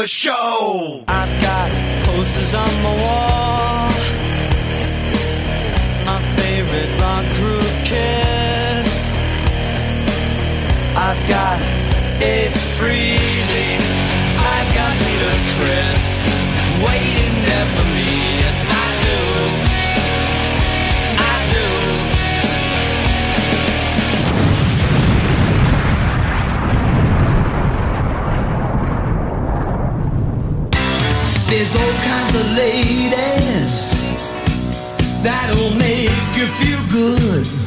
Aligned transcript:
The 0.00 0.06
show. 0.06 1.04
I've 1.08 1.42
got 1.42 1.68
posters 2.06 2.54
on 2.54 2.72
the 2.86 2.94
wall. 3.02 3.90
My 6.08 6.20
favorite 6.36 6.92
rock 7.02 7.26
group, 7.36 7.70
Kiss. 7.84 9.12
I've 10.96 11.22
got 11.28 11.60
Ace 12.22 12.60
Frehley. 12.78 13.76
I've 14.54 14.70
got 14.78 14.92
Peter 15.04 15.36
Chris 15.52 16.02
waiting 16.86 17.09
There's 31.50 31.74
all 31.74 31.92
kinds 32.04 32.34
of 32.36 32.46
ladies 32.56 33.90
that'll 35.20 35.74
make 35.74 36.36
you 36.38 36.46
feel 36.46 36.82
good. 36.92 37.59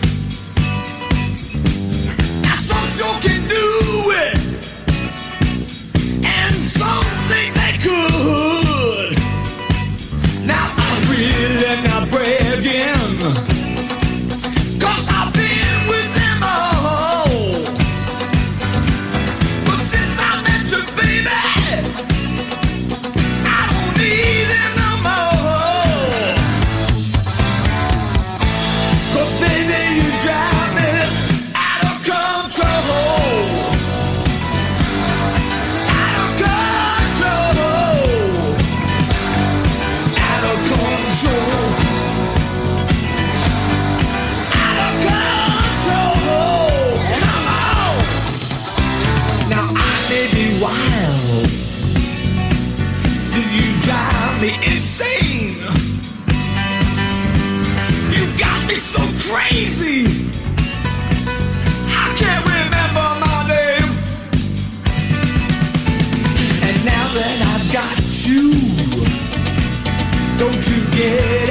Yeah. 70.96 71.43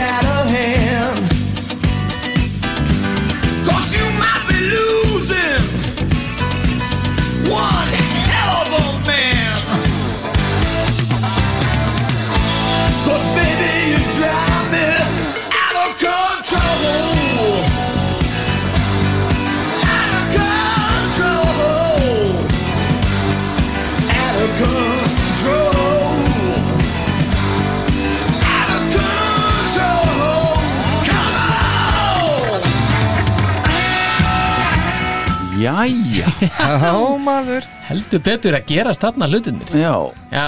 Jæja. 35.62 36.30
Já, 36.50 36.92
maður. 37.22 37.66
Heldur 37.88 38.22
betur 38.26 38.56
að 38.58 38.64
gerast 38.70 39.02
þarna 39.04 39.28
hlutinir 39.30 39.74
Já. 39.76 39.92
Já, 40.32 40.46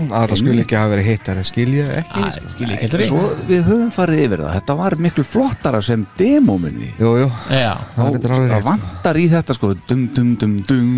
að 0.00 0.30
það 0.30 0.34
skulle 0.38 0.62
ekki 0.64 0.76
hafa 0.78 0.90
verið 0.92 1.08
hittar 1.10 1.38
en 1.40 1.46
skilja 1.48 1.86
ekki. 2.00 2.22
Æ, 2.22 2.48
skil 2.54 2.68
ég 2.70 2.82
heldur 2.84 3.02
Svo 3.08 3.22
við 3.48 3.64
höfum 3.66 3.90
farið 3.94 4.22
yfir 4.26 4.42
það. 4.44 4.52
Þetta 4.60 4.76
var 4.80 4.96
miklu 5.06 5.24
flottara 5.26 5.80
sem 5.84 6.04
demóminni 6.18 6.92
Jú, 7.00 7.12
jú, 7.24 7.28
Já, 7.50 7.72
það 7.96 8.18
er 8.20 8.34
alveg 8.36 8.40
Það 8.40 8.48
rétt 8.54 8.62
sko. 8.62 8.70
vantar 8.70 9.20
í 9.20 9.26
þetta 9.34 9.56
sko. 9.58 9.72
Dum 9.90 10.02
dum 10.16 10.32
dum 10.40 10.56
dum 10.70 10.88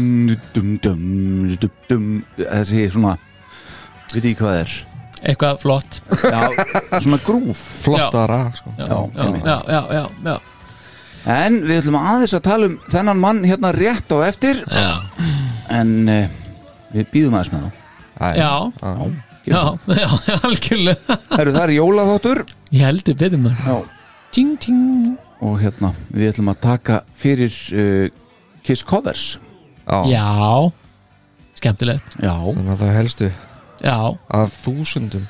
dum 0.53 0.71
dum 0.85 1.05
dum 1.57 1.77
dum. 1.89 2.09
Þessi 2.43 2.87
svona 2.93 3.17
Veit 4.13 4.25
ekki 4.27 4.39
hvað 4.43 4.59
er? 4.67 4.73
Eitthvað 5.23 5.61
flott. 5.63 6.01
Já, 6.19 6.41
svona 6.99 7.19
grúf. 7.23 7.59
Flottara 7.85 8.41
sko. 8.59 8.73
Já, 8.77 8.89
Já, 8.91 8.97
já, 9.15 9.23
einmitt. 9.23 9.45
já, 9.47 9.55
já, 9.71 9.83
já, 9.95 10.03
já. 10.27 10.35
En 11.31 11.61
við 11.63 11.79
ætlum 11.79 11.97
aðeins 12.01 12.33
að 12.35 12.43
tala 12.49 12.69
um 12.71 12.79
þennan 12.91 13.21
mann 13.23 13.43
hérna 13.47 13.71
rétt 13.77 14.11
á 14.11 14.19
eftir. 14.27 14.63
Já, 14.67 14.99
En 15.73 15.93
uh, 16.11 16.25
við 16.93 17.07
býðum 17.13 17.37
aðeins 17.39 17.53
með 17.53 17.69
þá. 17.69 17.79
Já, 18.23 18.53
já, 18.83 19.13
já, 19.53 19.63
já, 20.03 20.39
algjörlega. 20.43 21.19
Herru, 21.31 21.55
það 21.55 21.63
er 21.63 21.75
jólaþáttur. 21.77 22.43
Ég 22.73 22.85
heldur 22.87 23.17
betur 23.19 23.43
maður 23.43 23.71
Já, 23.71 23.77
Ting, 24.33 24.53
ting. 24.63 24.83
Og 25.43 25.59
hérna 25.61 25.93
við 26.11 26.31
ætlum 26.33 26.51
að 26.53 26.61
taka 26.65 27.01
fyrir 27.19 27.55
uh, 27.75 28.07
Kiss 28.67 28.83
Covers. 28.87 29.39
Já. 29.87 29.99
Já, 30.11 30.71
skemmtilegt. 31.59 32.17
Já, 32.23 32.35
Þannig 32.35 32.75
að 32.75 32.83
það 32.85 32.97
helstu. 32.99 33.33
Já, 33.83 33.97
af 34.39 34.59
þúsundum. 34.63 35.27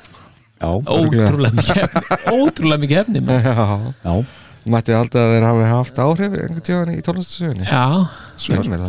Já, 0.61 0.69
ótrúlega 0.69 1.57
mikið 1.57 1.83
efni. 1.83 2.17
Ótrúlega 2.33 2.83
mikið 2.85 3.01
efni 3.03 3.23
maður. 3.25 3.49
Já, 3.49 3.93
já 4.05 4.42
mætti 4.71 4.93
aldrei 4.95 5.19
að 5.23 5.33
þeir 5.35 5.45
hafi 5.47 5.67
haft 5.69 5.99
áhrif 6.03 6.35
einhvern 6.37 6.63
tíðan 6.63 6.91
í 6.93 7.01
tónlistasögunni 7.03 7.65
Já, 7.67 7.83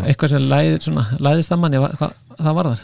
eitthvað 0.07 0.35
sem 0.35 0.47
læði, 0.53 0.79
svona, 0.85 1.05
læðist 1.27 1.55
að 1.55 1.63
manni 1.65 1.81
hvað, 1.83 2.15
það 2.39 2.59
var 2.59 2.71
þar 2.73 2.83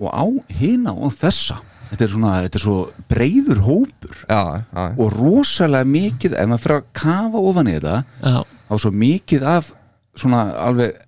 Og 0.00 0.08
á 0.16 0.24
hina 0.60 0.94
og 0.96 1.14
þessa 1.16 1.60
Þetta 1.90 2.04
er 2.06 2.12
svona, 2.12 2.32
þetta 2.44 2.58
er 2.60 2.62
svo 2.62 2.74
breyður 3.10 3.60
hópur. 3.66 4.18
Já, 4.30 4.60
já, 4.62 4.82
og 4.94 5.08
rosalega 5.16 5.88
mikið 5.90 6.36
ef 6.38 6.46
maður 6.52 6.62
fyrir 6.62 6.76
að 6.76 6.84
kafa 7.00 7.40
ofan 7.50 7.70
í 7.70 7.74
þetta 7.74 7.96
Já, 8.22 8.36
á 8.46 8.74
svo 8.78 8.92
mikið 8.94 9.46
af 9.50 9.72
svona 10.20 10.44
alveg 10.68 11.00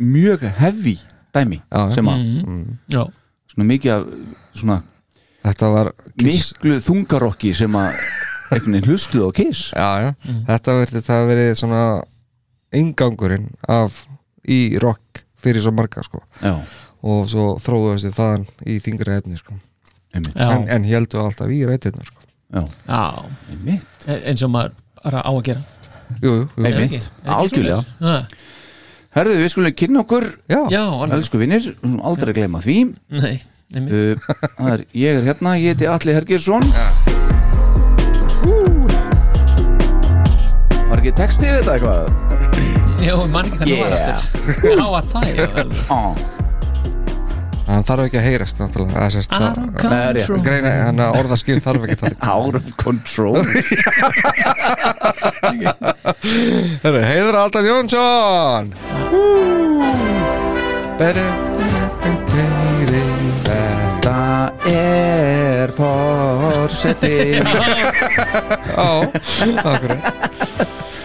mjög 0.00 0.46
heavy 0.62 0.96
dæmi 1.34 1.60
Já, 1.60 1.82
sem 1.92 2.08
að 2.08 2.24
mm, 2.24 2.64
já, 2.94 3.02
svona 3.52 3.68
mikið 3.68 3.94
af 3.98 4.08
svona 4.56 4.78
Þetta 5.44 5.68
var 5.74 5.90
Kiss 6.16 6.54
miklu 6.56 6.78
þungarokki 6.86 7.50
sem 7.52 7.74
að 7.76 7.98
einhvern 8.54 8.76
veginn 8.78 8.88
hlustuð 8.90 9.26
á 9.26 9.30
Kiss. 9.36 9.60
Já, 9.74 9.88
já, 10.04 10.10
Mm. 10.24 10.40
þetta 10.48 10.74
verði 10.80 11.02
það 11.08 11.26
verið 11.30 11.52
svona 11.60 11.82
eingangurinn 12.74 13.50
af 13.68 14.04
í 14.48 14.78
rock 14.82 15.24
fyrir 15.40 15.62
svo 15.64 15.72
marga 15.76 16.02
sko. 16.06 16.22
Já, 16.42 16.54
og 17.04 17.28
svo 17.28 17.46
þróuðast 17.60 18.08
þið 18.08 18.16
þaðan 18.18 18.46
í 18.66 18.78
þingri 18.84 19.16
efni 19.18 19.38
sko. 19.40 19.54
Já, 20.14 20.48
en, 20.54 20.68
en 20.70 20.84
heldur 20.86 21.24
alltaf 21.26 21.50
í 21.50 21.62
rættirnar 21.66 22.06
sko. 22.06 22.20
já, 22.54 22.62
já, 22.86 23.00
einmitt. 23.50 24.08
Eins 24.08 24.42
og 24.46 24.50
maður 24.54 24.74
á 25.04 25.20
að 25.26 25.40
gera. 25.48 25.62
Jú, 26.22 26.34
jú, 26.56 26.64
jú. 26.64 27.00
Algjörlega. 27.24 28.18
Herðu, 29.14 29.34
við 29.38 29.50
skulum 29.52 29.74
kynna 29.78 30.00
okkur 30.02 30.24
já, 30.50 30.60
Já, 30.74 30.82
Elsku 31.14 31.38
vinnir, 31.38 31.66
aldrei 32.02 32.32
gleyma 32.34 32.58
því. 32.64 32.76
Nei, 33.14 33.36
nei, 33.70 33.84
uh, 33.86 34.32
er, 34.72 34.82
Ég 34.94 35.20
er 35.20 35.28
hérna, 35.28 35.54
ég 35.60 35.74
heiti 35.74 35.86
Alli 35.90 36.16
Hergersson 36.16 36.66
Var 36.74 37.23
ekki 41.04 41.12
textið 41.20 41.50
þetta 41.58 41.72
eitthvað? 41.76 42.04
Jó, 43.04 43.16
mann 43.28 43.44
ekki 43.50 43.58
hvernig 43.60 43.80
var 43.82 43.90
Yeah. 43.92 44.16
aftur. 44.16 44.72
Já, 44.72 44.84
var 44.88 45.04
það, 45.10 45.24
já 45.28 45.44
vel. 45.52 45.68
Á, 45.92 46.00
hann 47.66 47.84
þarf 47.84 48.02
ekki 48.06 48.18
að 48.20 48.24
heyrast 48.24 48.56
náttúrulega. 48.62 49.04
Hann 50.86 51.00
að 51.04 51.10
orðaskil 51.20 51.60
þarf 51.60 51.82
ekki 51.84 51.98
það. 52.00 52.12
Out 52.32 52.54
of 52.56 52.64
control. 52.80 53.44
Heru, 56.84 57.00
heiður 57.04 57.36
Aldan 57.42 57.68
Jónsson! 57.68 58.72
Þetta 64.04 64.48
er 64.68 65.70
forsetin 65.76 67.44
Já, 67.44 68.88
akkurat 69.74 70.33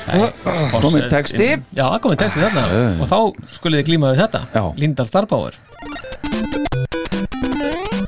Komið 0.10 1.10
texti. 1.12 1.50
Já, 1.78 1.86
komið 2.02 2.18
texti 2.24 2.42
þarna. 2.44 2.64
Og 3.00 3.10
þá 3.10 3.20
skulið 3.58 3.82
þið 3.82 3.88
glíma 3.90 4.14
við 4.14 4.22
þetta. 4.24 4.42
Já. 4.56 4.64
Linda 4.82 5.06
Starbauer. 5.08 5.54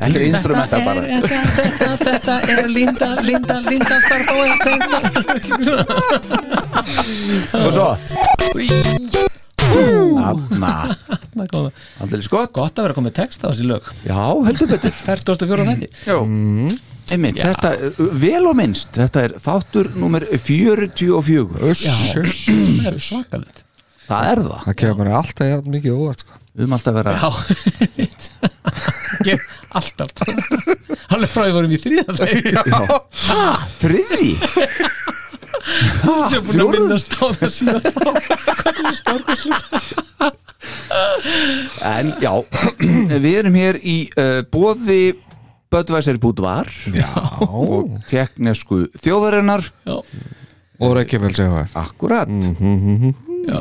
Þetta 0.01 0.17
er 0.17 0.23
instrumental 0.25 0.79
bara. 0.85 1.01
Þetta, 1.05 1.39
þetta, 1.57 1.89
þetta 2.01 2.35
er 2.49 2.69
Linda, 2.73 3.09
Linda, 3.21 3.55
Linda 3.67 3.99
Starbauer. 4.07 4.49
Þetta 4.65 4.97
Og 7.61 7.71
svo. 7.75 7.89
Anna 10.21 11.45
góð. 11.51 11.69
Aldrei 12.01 12.23
skott 12.25 12.51
Gott. 12.55 12.75
Að 12.75 12.83
vera 12.89 12.97
komið 12.97 13.13
text 13.21 13.45
á 13.45 13.47
þessi 13.51 13.65
lög. 13.69 13.83
Já, 14.07 14.23
heldur 14.47 14.67
betur. 14.73 14.93
44 15.05 15.69
hætti 15.69 15.87
Já 16.09 16.17
Einmitt, 17.11 17.39
þetta, 17.41 17.69
vel 18.21 18.45
og 18.47 18.55
minnst 18.59 18.95
Þetta 18.95 19.23
er 19.27 19.33
þáttur 19.41 19.89
nummer 19.99 20.23
44 20.31 21.17
Uss, 21.71 21.83
uss. 22.21 22.45
Það 22.47 22.87
er 22.91 22.99
svakalegt. 23.03 23.63
Það 24.07 24.29
er 24.31 24.39
það. 24.45 24.61
Það 24.67 24.77
kemur 24.81 25.01
mér 25.01 25.17
alltaf 25.21 25.67
mikið 25.71 25.91
óvart 25.97 26.23
sko. 26.25 26.37
Við 26.51 26.65
höfum 26.65 26.75
alltaf 26.75 26.93
vera 26.97 27.11
Já, 29.21 29.35
alltaf. 29.79 30.09
Alveg 31.11 31.29
frá 31.31 31.43
því 31.45 31.53
vorum 31.55 31.71
í 31.71 31.79
þriða 31.79 32.11
þegar 32.19 32.65
Þriði 33.81 34.31
sem 35.61 36.35
er 36.35 36.43
búin 36.47 36.61
að 36.63 36.69
minnast 36.73 37.11
á 37.15 37.25
það 37.37 37.51
síðan 37.55 37.81
Hvað 38.59 38.79
er 38.81 38.95
stórkostlegt 38.99 39.69
En 41.87 42.11
já, 42.21 42.33
við 43.23 43.33
erum 43.39 43.55
hér 43.57 43.79
í 43.79 43.97
uh, 44.19 44.41
bóði 44.51 45.13
Bödvæsir 45.71 46.17
Búdvar 46.19 46.67
Já. 46.91 47.07
Og 47.47 47.93
teknesku 48.09 48.89
þjóðarinnar. 48.99 49.63
Já, 49.87 50.01
Og 50.81 50.95
Reykjavík 50.97 51.35
segja 51.37 51.51
það. 51.61 51.75
Akkurat. 51.79 52.31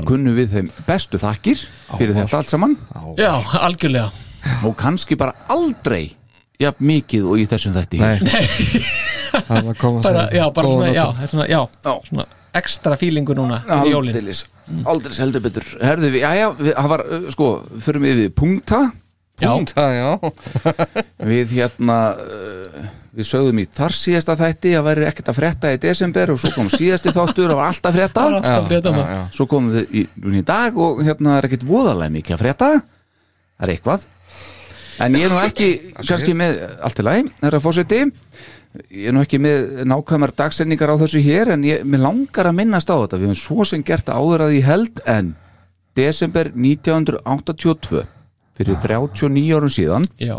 Kunnu 0.08 0.32
við 0.36 0.54
þeim 0.54 0.70
bestu 0.86 1.20
þakkir 1.20 1.60
Fyrir 1.96 2.16
þetta 2.16 2.40
allt 2.40 2.50
saman. 2.50 2.74
Já 3.20 3.32
algjörlega. 3.60 4.10
Og 4.66 4.74
kannski 4.80 5.16
bara 5.20 5.36
aldrei 5.52 6.16
Jafn 6.60 6.84
mikið 6.90 7.28
og 7.30 7.40
í 7.40 7.46
þessum 7.48 7.72
þætti 7.76 8.00
Nei. 8.02 8.16
Koma 9.78 10.02
bara, 10.02 10.26
Já, 10.34 10.44
bara 10.52 10.68
svona, 10.68 10.90
já, 10.92 11.04
er 11.22 11.30
svona, 11.30 11.46
já, 11.48 11.60
svona 12.08 12.26
ekstra 12.58 12.96
fílingu 12.98 13.36
núna 13.38 13.60
Aldeilis 13.70 14.42
Aldeilis 14.84 15.20
heldur 15.22 15.42
betur. 15.44 15.66
Herðu 15.82 16.10
við, 16.10 16.24
já 16.24 16.32
já, 16.40 16.48
við, 16.58 16.72
það 16.74 16.90
var, 16.92 17.04
uh, 17.06 17.28
sko 17.34 17.48
Förum 17.84 18.04
við 18.08 18.20
við 18.24 18.32
punkta 19.42 19.86
Já, 19.90 20.00
já. 20.00 20.32
Við 21.30 21.54
hérna 21.58 21.98
uh, 22.14 22.88
Við 23.10 23.26
sögðum 23.26 23.58
í 23.58 23.66
þar 23.66 23.94
síðasta 23.96 24.36
þætti 24.38 24.76
að 24.78 24.86
væri 24.86 25.06
ekkert 25.08 25.32
að 25.32 25.38
frétta 25.40 25.72
í 25.74 25.80
desember 25.82 26.30
og 26.30 26.38
svo 26.38 26.52
kom 26.54 26.68
síðasti 26.70 27.10
þáttur 27.16 27.50
og 27.50 27.58
var 27.58 27.72
alltaf 27.72 27.90
að 27.90 27.96
frétta. 27.98 28.26
Alltaf 28.28 28.68
frétta 28.68 28.92
maður. 28.94 29.10
já. 29.16 29.22
svo 29.34 29.46
komum 29.50 29.72
við 29.74 29.96
í, 29.98 30.04
í 30.38 30.42
dag 30.46 30.78
og 30.78 31.02
hérna 31.02 31.34
er 31.40 31.48
ekkert 31.48 31.66
voðalega 31.66 32.14
mikið 32.14 32.36
að 32.36 32.44
frétta. 32.44 32.68
Það 33.58 33.66
er 33.66 33.74
eitthvað. 33.74 34.06
En 35.00 35.18
ég 35.18 35.26
er 35.26 35.34
nú 35.34 35.40
ekki, 35.42 35.68
kannski 35.98 36.36
með 36.38 36.62
allt 36.86 37.02
í 37.02 37.06
lagi, 37.08 37.26
herra 37.42 37.62
fórseti 37.64 38.00
ég 38.94 39.10
er 39.10 39.14
nú 39.16 39.24
ekki 39.24 39.40
með 39.42 39.82
nákvæmar 39.90 40.32
dagsendingar 40.38 40.92
á 40.94 41.00
þessu 41.00 41.22
hér 41.24 41.54
en 41.56 41.66
ég, 41.66 41.82
mér 41.82 42.04
langar 42.04 42.50
að 42.50 42.58
minnast 42.60 42.90
á 42.90 42.94
þetta. 42.94 43.18
Við 43.18 43.32
höfum 43.32 43.40
svo 43.42 43.66
sem 43.66 43.82
gert 43.86 44.12
áður 44.12 44.46
að 44.46 44.56
ég 44.60 44.68
held 44.70 45.02
en 45.10 45.34
desember 45.98 46.52
1982 46.54 48.04
fyrir 48.60 48.76
39 48.84 49.56
árum 49.56 49.72
síðan. 49.72 50.04
Já, 50.20 50.36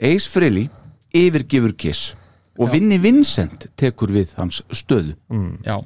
Ace 0.00 0.32
Frehley 0.32 0.72
yfirgifur 1.12 1.76
Kiss 1.76 2.14
og 2.60 2.68
Vinni 2.72 2.98
Vincent 3.00 3.66
tekur 3.78 4.10
við 4.14 4.34
hans 4.38 4.62
stöðu. 4.72 5.14
Já, 5.66 5.76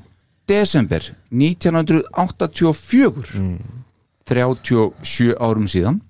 desember 0.48 1.02
1984 1.34 3.58
37 4.24 5.34
árum 5.36 5.66
síðan 5.68 6.00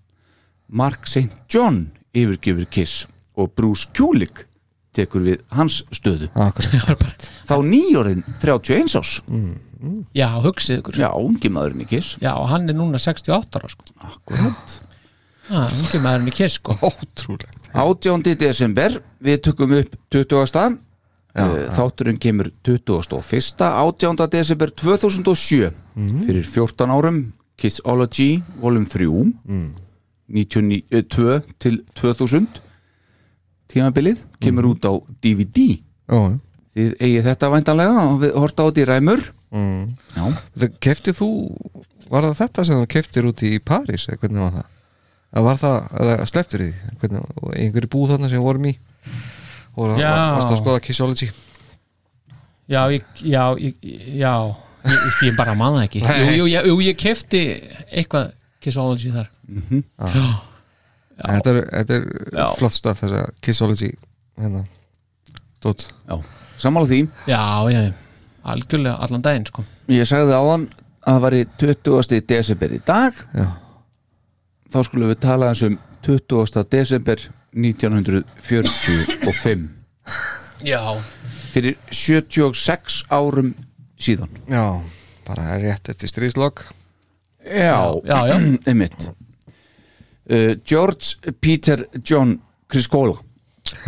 Mark 0.68 1.06
St. 1.08 1.32
John 1.50 1.88
yfirgifur 2.14 2.66
Kiss 2.70 3.06
og 3.34 3.50
Bruce 3.56 3.88
Kulick 3.96 4.46
tekur 4.94 5.24
við 5.26 5.42
hans 5.56 5.82
stöðu. 5.94 6.28
Akkurat. 6.38 7.30
Þá 7.48 7.56
nýjórðin 7.66 8.22
31 8.42 8.94
ás 9.00 9.16
já, 10.16 10.28
hugsið 10.40 10.78
ykkur. 10.80 10.94
Já, 11.02 11.10
ungi 11.18 11.48
maðurinn 11.52 11.84
í 11.84 11.88
Kiss. 11.90 12.14
Já, 12.22 12.32
og 12.38 12.46
hann 12.52 12.68
er 12.70 12.76
núna 12.78 12.98
68 13.02 13.58
ára 13.58 13.68
sko. 13.72 13.82
Akkurat 14.06 14.66
Ungi 15.50 16.00
maðurinn 16.00 16.30
í 16.30 16.34
kiss 16.34 16.56
sko. 16.60 16.76
Ótrúlegt. 16.80 17.68
18. 17.74 18.34
desember 18.40 19.00
við 19.24 19.40
tökum 19.48 19.74
upp 19.76 19.96
20. 20.14 20.78
Já, 21.34 21.46
þátturinn 21.74 22.20
kemur 22.22 22.52
21. 22.62 23.64
18. 23.66 24.28
desember 24.30 24.70
2007 24.70 25.72
fyrir 26.28 26.44
14 26.46 26.92
árum 26.94 27.18
Kissology 27.58 28.42
volum 28.62 28.84
3 28.86 29.08
92 30.30 31.42
til 31.58 31.80
2000 31.98 32.60
tímabilið 33.70 34.22
kemur 34.40 34.70
út 34.72 34.86
á 34.86 34.92
DVD 35.22 35.58
Já, 36.08 36.38
þið 36.78 36.94
eigið 37.02 37.26
þetta 37.28 37.50
væntanlega 37.56 38.06
og 38.08 38.16
við 38.22 38.38
horta 38.38 38.62
á 38.62 38.66
þetta 38.70 38.84
í 38.84 38.88
ræmur 38.92 39.24
keftið 40.80 41.18
þú 41.18 41.28
Var 42.10 42.26
það 42.28 42.38
þetta 42.44 42.64
sem 42.68 42.78
þú 42.78 42.86
keftir 42.94 43.26
út 43.30 43.42
í 43.42 43.52
París 43.58 44.06
eða 44.08 44.20
hvernig 44.22 44.42
var 44.44 44.54
það? 44.60 44.70
Eða 45.34 45.44
var 45.48 45.58
það, 45.58 45.78
hvernig, 47.00 47.24
og 47.42 47.54
einhverju 47.58 47.90
búð 47.90 48.12
þarna 48.14 48.28
sem 48.30 48.38
við 48.38 48.46
vorum 48.46 48.68
í? 48.70 48.74
Og 49.74 49.96
Já. 49.98 50.10
varst 50.36 50.52
að 50.54 50.60
skoða 50.60 50.82
Kissology? 50.84 51.30
Já, 52.70 52.80
ég, 52.94 53.02
já, 53.20 53.42
ég, 53.58 53.74
já 54.14 54.34
Ég, 54.84 55.04
ég, 55.24 55.36
bara 55.36 55.54
man 55.56 55.78
það 55.78 55.84
ekki. 55.86 56.00
Jú, 56.04 56.32
jú, 56.44 56.46
jú, 56.52 56.62
jú 56.68 56.74
ég 56.84 56.98
kefti 57.00 57.40
eitthvað 57.88 58.34
Kissology 58.64 59.12
þar. 59.14 59.30
En 59.48 60.34
Þetta 61.14 61.52
er, 61.54 61.58
þetta 61.70 61.96
er 61.96 62.06
Já. 62.34 62.46
flott 62.58 62.74
staf 62.74 63.00
þess 63.00 63.16
að 63.20 63.28
Kissology 63.44 63.90
hérna, 64.40 64.64
dót 65.62 65.86
já, 65.86 66.16
sammála 66.60 66.90
því. 66.90 66.98
Já, 67.30 67.42
já, 67.70 67.82
algjörlega 68.54 68.96
allan 69.06 69.22
daginn 69.24 69.46
sko. 69.48 69.64
Ég 69.94 70.08
sagði 70.10 70.34
áðan 70.34 70.66
að 70.74 71.12
það 71.12 71.20
var 71.26 71.36
í 71.38 71.42
20. 71.62 72.20
desember 72.34 72.74
í 72.74 72.80
dag. 72.84 73.20
Já. 73.30 73.46
Þá 74.74 74.80
skulum 74.88 75.10
við 75.12 75.20
tala 75.22 75.52
eins 75.52 75.60
um 75.62 75.76
20. 76.02 76.64
desember 76.66 77.20
1945 77.54 79.68
Já, 80.64 80.80
fyrir 81.52 81.76
76 81.92 83.04
árum 83.12 83.52
síðan. 84.00 84.32
Já, 84.50 84.80
bara 85.28 85.42
er 85.54 85.60
rétt 85.68 85.88
eftir 85.92 86.08
stríðslokk 86.10 86.64
já, 87.44 87.94
já, 88.02 88.18
já 88.32 88.36
einmitt. 88.70 89.00
Uh, 90.24 90.56
George 90.64 91.20
Peter 91.40 91.86
John 92.02 92.40
Criscola. 92.66 93.18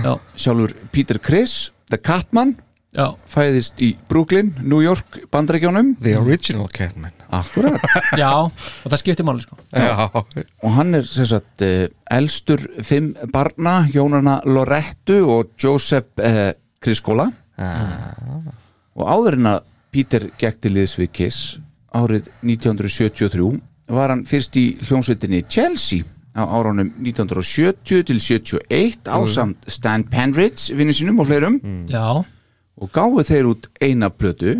Já, 0.05 0.21
sjálfur 0.37 0.73
Peter 0.93 1.19
Chris, 1.19 1.73
The 1.90 1.99
Catman 1.99 2.57
já, 2.97 3.11
fæðist 3.28 3.81
í 3.85 3.93
Brooklyn, 4.09 4.55
New 4.62 4.81
York 4.85 5.25
bandarækjónum 5.33 5.95
The 6.00 6.16
original 6.21 6.69
Catman 6.73 7.15
akkurat. 7.35 7.80
Já 8.23 8.30
Og 8.37 8.87
það 8.87 9.00
skiptir 9.02 9.26
máli 9.26 9.45
sko. 9.45 9.59
Já, 9.73 10.09
og 10.11 10.71
hann 10.76 10.95
er 10.99 11.06
sem 11.09 11.28
sagt 11.30 11.64
uh, 11.66 11.87
elstur 12.11 12.62
fimm 12.87 13.14
barna 13.33 13.78
Jónana 13.92 14.40
Lorettu 14.47 15.23
og 15.26 15.54
Joseph 15.59 16.23
uh, 16.23 16.52
Criscola 16.83 17.30
og 18.97 19.06
áður 19.09 19.38
en 19.38 19.49
að 19.54 19.62
Peter 19.95 20.26
gekk 20.38 20.59
til 20.61 20.75
liðs 20.76 20.99
við 21.00 21.09
Kiss 21.16 21.38
árið 21.97 22.28
1973 22.45 23.49
var 23.97 24.12
hann 24.12 24.26
fyrst 24.28 24.56
í 24.61 24.66
hljómsveitinni 24.85 25.40
Chelsea 25.49 26.04
á 26.37 26.45
árunum 26.45 26.90
1970 27.00 28.04
til 28.11 28.21
71 28.21 29.09
ásamt 29.09 29.68
Stan 29.73 30.04
Penridge 30.04 30.76
vinnu 30.76 30.92
sínum 30.92 31.23
og 31.23 31.30
fleirum. 31.30 31.56
Já, 31.88 32.21
og 32.76 32.90
gáðu 32.92 33.25
þeir 33.25 33.49
út 33.54 33.71
eina 33.80 34.11
plötu 34.12 34.59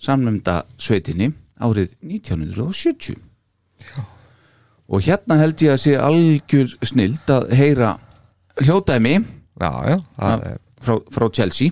samnumda 0.00 0.64
sveitinni 0.80 1.30
árið 1.60 1.94
1970 2.02 3.18
og 4.90 5.04
hérna 5.06 5.36
held 5.38 5.62
ég 5.62 5.74
að 5.76 5.82
sé 5.84 5.92
algjör 6.02 6.72
snild 6.88 7.30
að 7.30 7.52
heyra 7.60 7.92
hljóðdæmi 8.60 9.14
Já, 9.60 9.70
já, 9.92 9.96
það 10.16 10.44
er 10.50 10.58
frá, 10.80 10.94
frá 11.12 11.26
Chelsea 11.36 11.70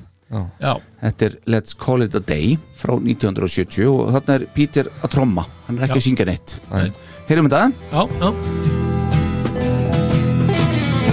já, 0.61 0.73
Þetta 1.01 1.27
er 1.31 1.37
Let's 1.49 1.73
Call 1.81 2.05
It 2.05 2.15
A 2.19 2.21
Day 2.21 2.59
frá 2.77 2.93
1970 3.01 3.89
og 3.89 4.11
þarna 4.13 4.37
er 4.39 4.45
Peter 4.55 4.91
að 5.01 5.15
tromma 5.17 5.47
hann 5.67 5.79
er 5.81 5.89
ekki 5.89 5.97
Já. 5.97 6.03
að 6.03 6.07
syngja 6.11 6.29
neitt 6.29 6.59
Nei. 6.69 6.91
Heyrum 7.31 7.49
þetta? 7.49 7.73
já, 7.93 8.03
já 8.21 8.29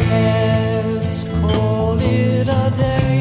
Let's 0.05 1.23
call 1.41 1.97
it 2.01 2.47
a 2.47 2.71
day. 2.77 3.14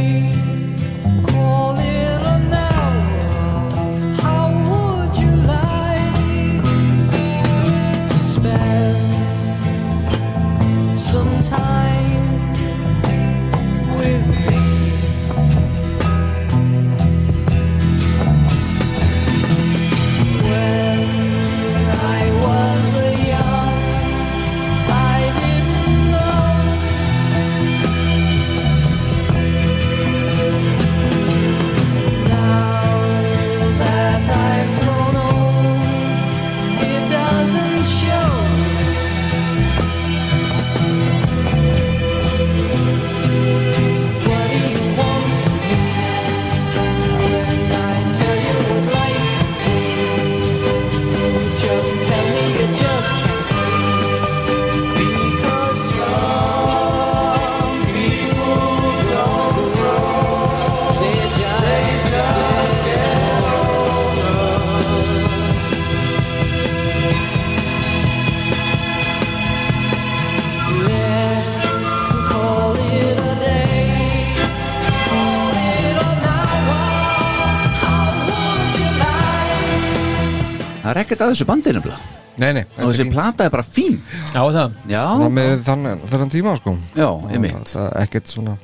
Er 80.94 81.02
ekkert 81.04 81.24
að 81.24 81.32
þessu 81.34 81.46
bandi 81.48 81.74
nefnilega. 81.74 82.12
Nei, 82.34 82.48
nei, 82.56 82.62
og 82.82 82.88
þessi 82.90 83.04
plata 83.12 83.46
er 83.46 83.52
bara 83.54 83.62
fín. 83.66 84.00
Já, 84.34 84.40
það. 84.42 84.72
Já, 84.90 85.02
Það 85.20 85.34
með 85.36 85.52
þann, 85.68 85.90
þann 86.10 86.32
tíma 86.32 86.54
sko. 86.58 86.72
Já, 86.98 87.08
einmitt. 87.30 87.60
Það 87.70 87.84
er 87.86 88.00
ekkert 88.02 88.32
svona 88.32 88.56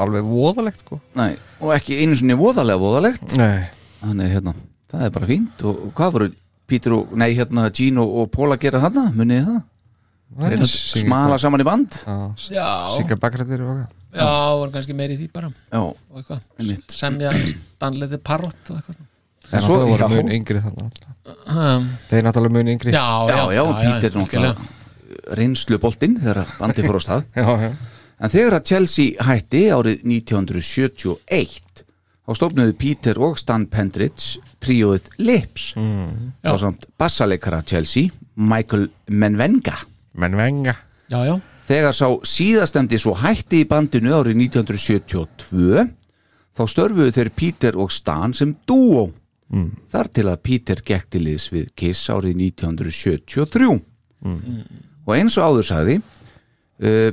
alveg 0.00 0.24
voðalegt 0.24 0.84
sko. 0.84 1.00
Nei, 1.18 1.34
og 1.60 1.74
ekki 1.74 1.98
einu 2.00 2.16
sinni 2.16 2.36
voðalega 2.40 2.80
voðalegt. 2.80 3.36
Nei, 3.40 3.68
Þannig 4.00 4.30
hérna, 4.32 4.54
það 4.88 5.02
er 5.04 5.12
bara 5.12 5.28
fínt. 5.28 5.66
Og, 5.68 5.82
og 5.84 5.92
hvað 5.98 6.14
voru 6.14 6.30
Peter 6.70 6.94
og, 6.96 7.12
nei 7.20 7.28
hérna 7.36 7.66
Gene 7.76 8.00
og, 8.00 8.14
og 8.22 8.30
Paul 8.32 8.48
að 8.54 8.62
gera 8.64 8.80
þarna, 8.86 9.10
munið 9.12 9.42
þið 9.42 9.50
það? 9.50 9.60
það 10.40 10.54
Þeir 10.54 10.72
smala 11.02 11.38
saman 11.42 11.60
í 11.60 11.66
band? 11.68 12.00
Já, 12.06 12.70
Sigga 12.96 13.20
bakrættir 13.20 13.60
og 13.66 13.74
eitthvað. 13.74 13.96
Já, 14.16 14.30
voru 14.56 14.72
kannski 14.74 14.96
meiri 14.96 15.18
í 15.18 15.20
því 15.20 15.28
bara. 15.34 15.52
Já, 15.68 15.82
og 15.84 16.22
eitthvað, 16.22 16.40
einmitt. 16.56 16.96
Semja 16.96 17.34
stanliði 17.52 18.18
parrot 18.24 18.72
og 18.72 18.80
eitthvað 18.80 19.04
En 19.52 19.62
svo- 19.64 19.80
voru 19.86 19.98
já. 20.04 20.08
mun 20.08 20.30
yngri 20.32 20.60
þannig 20.62 21.00
um, 21.50 21.88
Þeir 22.10 22.22
náttúrulega 22.26 22.52
mun 22.56 22.68
yngri. 22.74 22.92
Já, 22.94 23.06
Já, 23.28 23.40
já, 23.54 23.62
Peter 23.80 24.10
algjörlega. 24.14 24.54
náttúrulega 24.54 25.36
reynslu 25.36 25.78
boltinn 25.82 26.16
þegar 26.22 26.46
bandi 26.58 26.82
fór 26.86 26.98
á 26.98 27.02
stað. 27.02 27.24
Já, 27.38 27.46
já. 27.66 27.70
En 28.20 28.28
þegar 28.30 28.54
að 28.58 28.64
Chelsea 28.68 29.24
hætti 29.24 29.62
árið 29.72 30.02
1971 30.04 31.84
þá 32.26 32.34
stofnuðu 32.36 32.74
Peter 32.78 33.18
og 33.18 33.38
Stan 33.40 33.64
Pendridge 33.66 34.38
tríóið 34.62 35.08
Lips. 35.18 35.70
Mm. 35.78 36.32
Og 36.46 36.58
samt 36.62 36.84
bassaleikara 37.00 37.62
Chelsea 37.66 38.10
Michael 38.36 38.88
Menvenga. 39.08 39.78
Menn 40.20 40.34
venga 40.36 40.74
Já, 41.10 41.20
já, 41.26 41.36
Þegar 41.70 41.94
sá 41.94 42.06
síðastemdi 42.26 42.98
svo 42.98 43.12
hætti 43.18 43.60
í 43.62 43.66
bandinu 43.70 44.10
árið 44.16 44.36
1972 44.50 45.84
þá 46.58 46.62
störfuðu 46.66 47.12
þeir 47.14 47.30
Peter 47.38 47.76
og 47.78 47.92
Stan 47.94 48.34
sem 48.34 48.52
dúo 48.66 49.08
þar 49.90 50.10
til 50.14 50.26
að 50.30 50.42
Peter 50.46 50.82
gekk 50.86 51.08
til 51.10 51.24
liðs 51.26 51.48
við 51.52 51.70
Kiss 51.74 52.10
árið 52.10 52.36
1973 52.50 53.70
og 55.06 55.14
eins 55.16 55.38
og 55.38 55.46
áður 55.48 55.66
sagði 55.66 55.96
uh, 56.00 57.10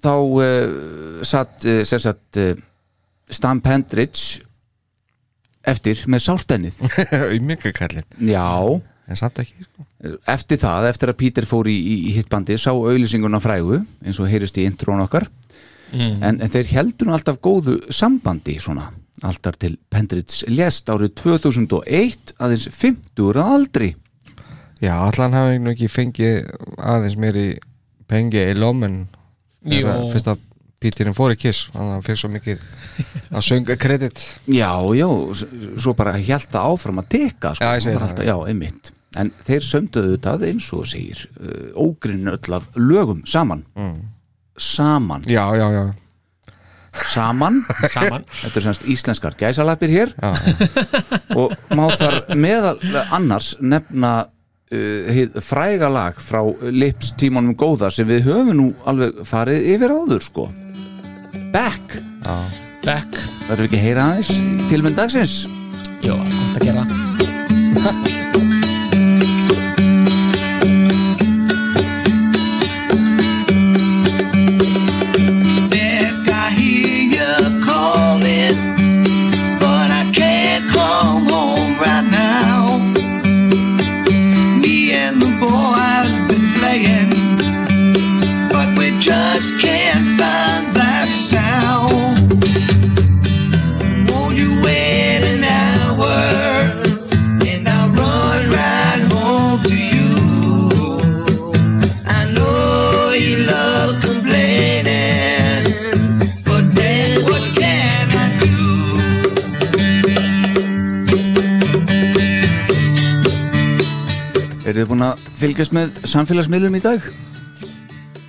þá 0.00 0.14
uh, 0.16 1.24
satt 1.26 1.66
uh, 1.66 1.82
sem 1.84 2.00
sagt 2.00 2.40
uh, 2.40 2.54
Stan 3.30 3.60
Pendridge 3.60 4.40
eftir 5.66 6.00
með 6.08 6.24
sáltennið 6.24 6.80
já, 8.32 8.46
En 9.10 9.18
samt 9.18 9.40
ekki 9.42 9.64
sko. 9.66 9.84
Eftir 10.30 10.60
það, 10.62 10.86
eftir 10.92 11.10
að 11.10 11.18
Peter 11.18 11.46
fór 11.48 11.68
í, 11.68 11.74
í, 11.74 11.94
í 12.08 12.14
hittbandi, 12.14 12.56
sá 12.60 12.70
auðlýsinguna 12.70 13.40
frægu 13.42 13.80
eins 14.06 14.20
og 14.22 14.30
heyrist 14.30 14.58
í 14.60 14.66
intrón 14.68 15.02
okkar. 15.02 15.26
En, 16.22 16.38
en 16.38 16.52
þeir 16.52 16.68
heldur 16.70 17.08
nú 17.08 17.16
alltaf 17.16 17.40
góðu 17.42 17.80
sambandi 17.90 18.54
svona 18.62 18.86
alltaf 19.26 19.58
til 19.60 19.76
Pendridge 19.92 20.48
lést 20.50 20.88
árið 20.90 21.14
2001 21.20 22.34
aðeins 22.40 22.68
50 22.72 23.34
að 23.36 23.40
aldri. 23.56 23.90
Já, 24.80 24.94
allan 25.04 25.34
hafi 25.36 25.58
nú 25.60 25.74
ekki 25.74 25.90
fengið 25.92 26.46
aðeins 26.80 27.16
meiri 27.20 27.48
pengi 28.08 28.40
í 28.50 28.54
lómen 28.56 29.02
Jú. 29.68 29.84
Fyrst 30.14 30.30
að 30.32 30.38
Pítirinn 30.80 31.12
fór 31.12 31.34
í 31.34 31.36
kiss 31.36 31.66
Þannig 31.74 31.90
að 31.90 31.90
hann 31.92 32.04
fekk 32.06 32.18
svo 32.22 32.28
mikið 32.32 32.62
að 33.36 33.42
sönga 33.44 33.74
kredit. 33.76 34.22
Já, 34.60 34.70
já, 34.96 35.08
svo 35.76 35.92
bara 35.98 36.14
held 36.16 36.48
það 36.48 36.70
áfram 36.70 37.02
að 37.02 37.10
teka 37.12 37.52
sko, 37.58 37.66
Já, 37.68 37.74
ég 37.76 37.84
segi 37.84 37.98
það. 37.98 38.06
alltaf, 38.06 38.24
já, 38.30 38.36
einmitt. 38.48 38.92
En 39.20 39.32
þeir 39.44 39.66
sömduðu 39.66 40.14
þetta 40.16 40.48
eins 40.48 40.70
og 40.72 40.86
segir 40.88 41.20
uh, 41.36 41.84
ógrinn 41.84 42.30
öll 42.32 42.56
af 42.56 42.70
lögum 42.80 43.20
saman. 43.28 43.66
Saman, 44.56 45.22
Já, 45.28 45.44
já, 45.60 45.66
já, 45.76 45.84
saman. 47.10 47.60
Saman. 47.92 48.26
Þetta 48.42 48.60
er 48.60 48.66
semst 48.66 48.84
íslenskar 48.90 49.36
gæsalapir 49.38 49.92
hér. 49.92 50.12
Já. 50.16 50.34
og 51.38 51.54
má 51.76 51.86
þar 52.00 52.20
meðal 52.38 52.78
annars 53.14 53.54
nefna 53.60 54.12
uh, 54.26 55.40
fræga 55.44 55.90
lag 55.92 56.18
frá 56.22 56.42
Lips 56.70 57.14
tímanum 57.20 57.56
góða 57.58 57.92
sem 57.94 58.08
við 58.08 58.26
höfum 58.30 58.54
nú 58.56 58.68
alveg 58.90 59.22
farið 59.28 59.72
yfir 59.76 59.96
áður 59.96 60.26
sko. 60.26 60.50
Back, 61.50 61.98
verður 63.48 63.66
við 63.66 63.68
ekki 63.68 63.80
að 63.80 63.86
heyra 63.88 64.06
aðeins 64.10 64.32
í 64.40 64.70
tilmynd 64.70 64.98
dagsins? 64.98 65.42
Já, 66.00 66.14
gott 66.16 66.56
að 66.56 66.70
gera 66.70 68.48
þið 114.80 114.88
búin 114.90 115.02
búin 115.02 115.06
að 115.06 115.24
fylgjast 115.40 115.74
með 115.76 115.98
samfélagsmiðlum 116.08 116.76
í 116.78 116.82
dag? 116.84 117.10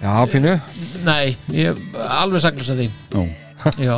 Já, 0.01 0.13
pínu. 0.31 0.55
Nei, 1.05 1.37
ég 1.53 1.71
er 1.71 2.07
alveg 2.17 2.43
saklus 2.43 2.71
að 2.73 2.81
því. 2.83 2.87
Nú, 3.13 3.23
Já, 3.77 3.93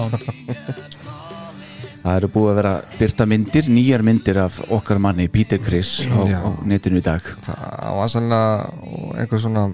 það 2.03 2.17
eru 2.17 2.29
búið 2.33 2.50
að 2.51 2.57
vera 2.60 2.74
byrta 3.00 3.27
myndir, 3.31 3.69
nýjar 3.72 4.03
myndir 4.03 4.39
af 4.43 4.57
okkar 4.75 5.00
manni 5.00 5.29
Peter 5.31 5.62
Criss 5.63 6.03
á, 6.03 6.19
á 6.19 6.50
netinu 6.67 7.00
í 7.00 7.05
dag. 7.05 7.24
Það 7.48 7.95
var 8.00 8.12
sannlega 8.12 9.22
einhver 9.24 9.43
svona 9.45 9.65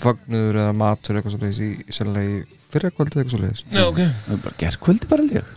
fögnuður 0.00 0.60
eða 0.66 0.76
matur 0.76 1.16
eitthvað 1.16 1.34
svo 1.34 1.40
leiðis 1.46 1.62
í 1.64 1.96
sannlega 1.96 2.34
í 2.36 2.60
fyrrakvöldið 2.70 3.22
eitthvað 3.22 3.34
svo 3.34 3.42
leiðis 3.46 3.64
já 3.72 3.82
ok. 3.86 4.02
Það 4.26 4.36
er 4.36 4.44
bara 4.44 4.60
gerkvöldi 4.60 5.10
bara 5.10 5.28
ég. 5.32 5.50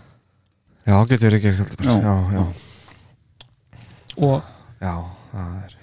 Já, 0.84 0.96
getur 1.12 1.28
verið 1.28 1.38
ekki 1.40 1.52
eitthvað 1.52 1.88
Já, 1.92 1.96
já, 2.08 2.16
já, 2.40 2.44
Og? 4.24 4.52
Já, 4.80 4.96
það 5.34 5.54
er 5.60 5.83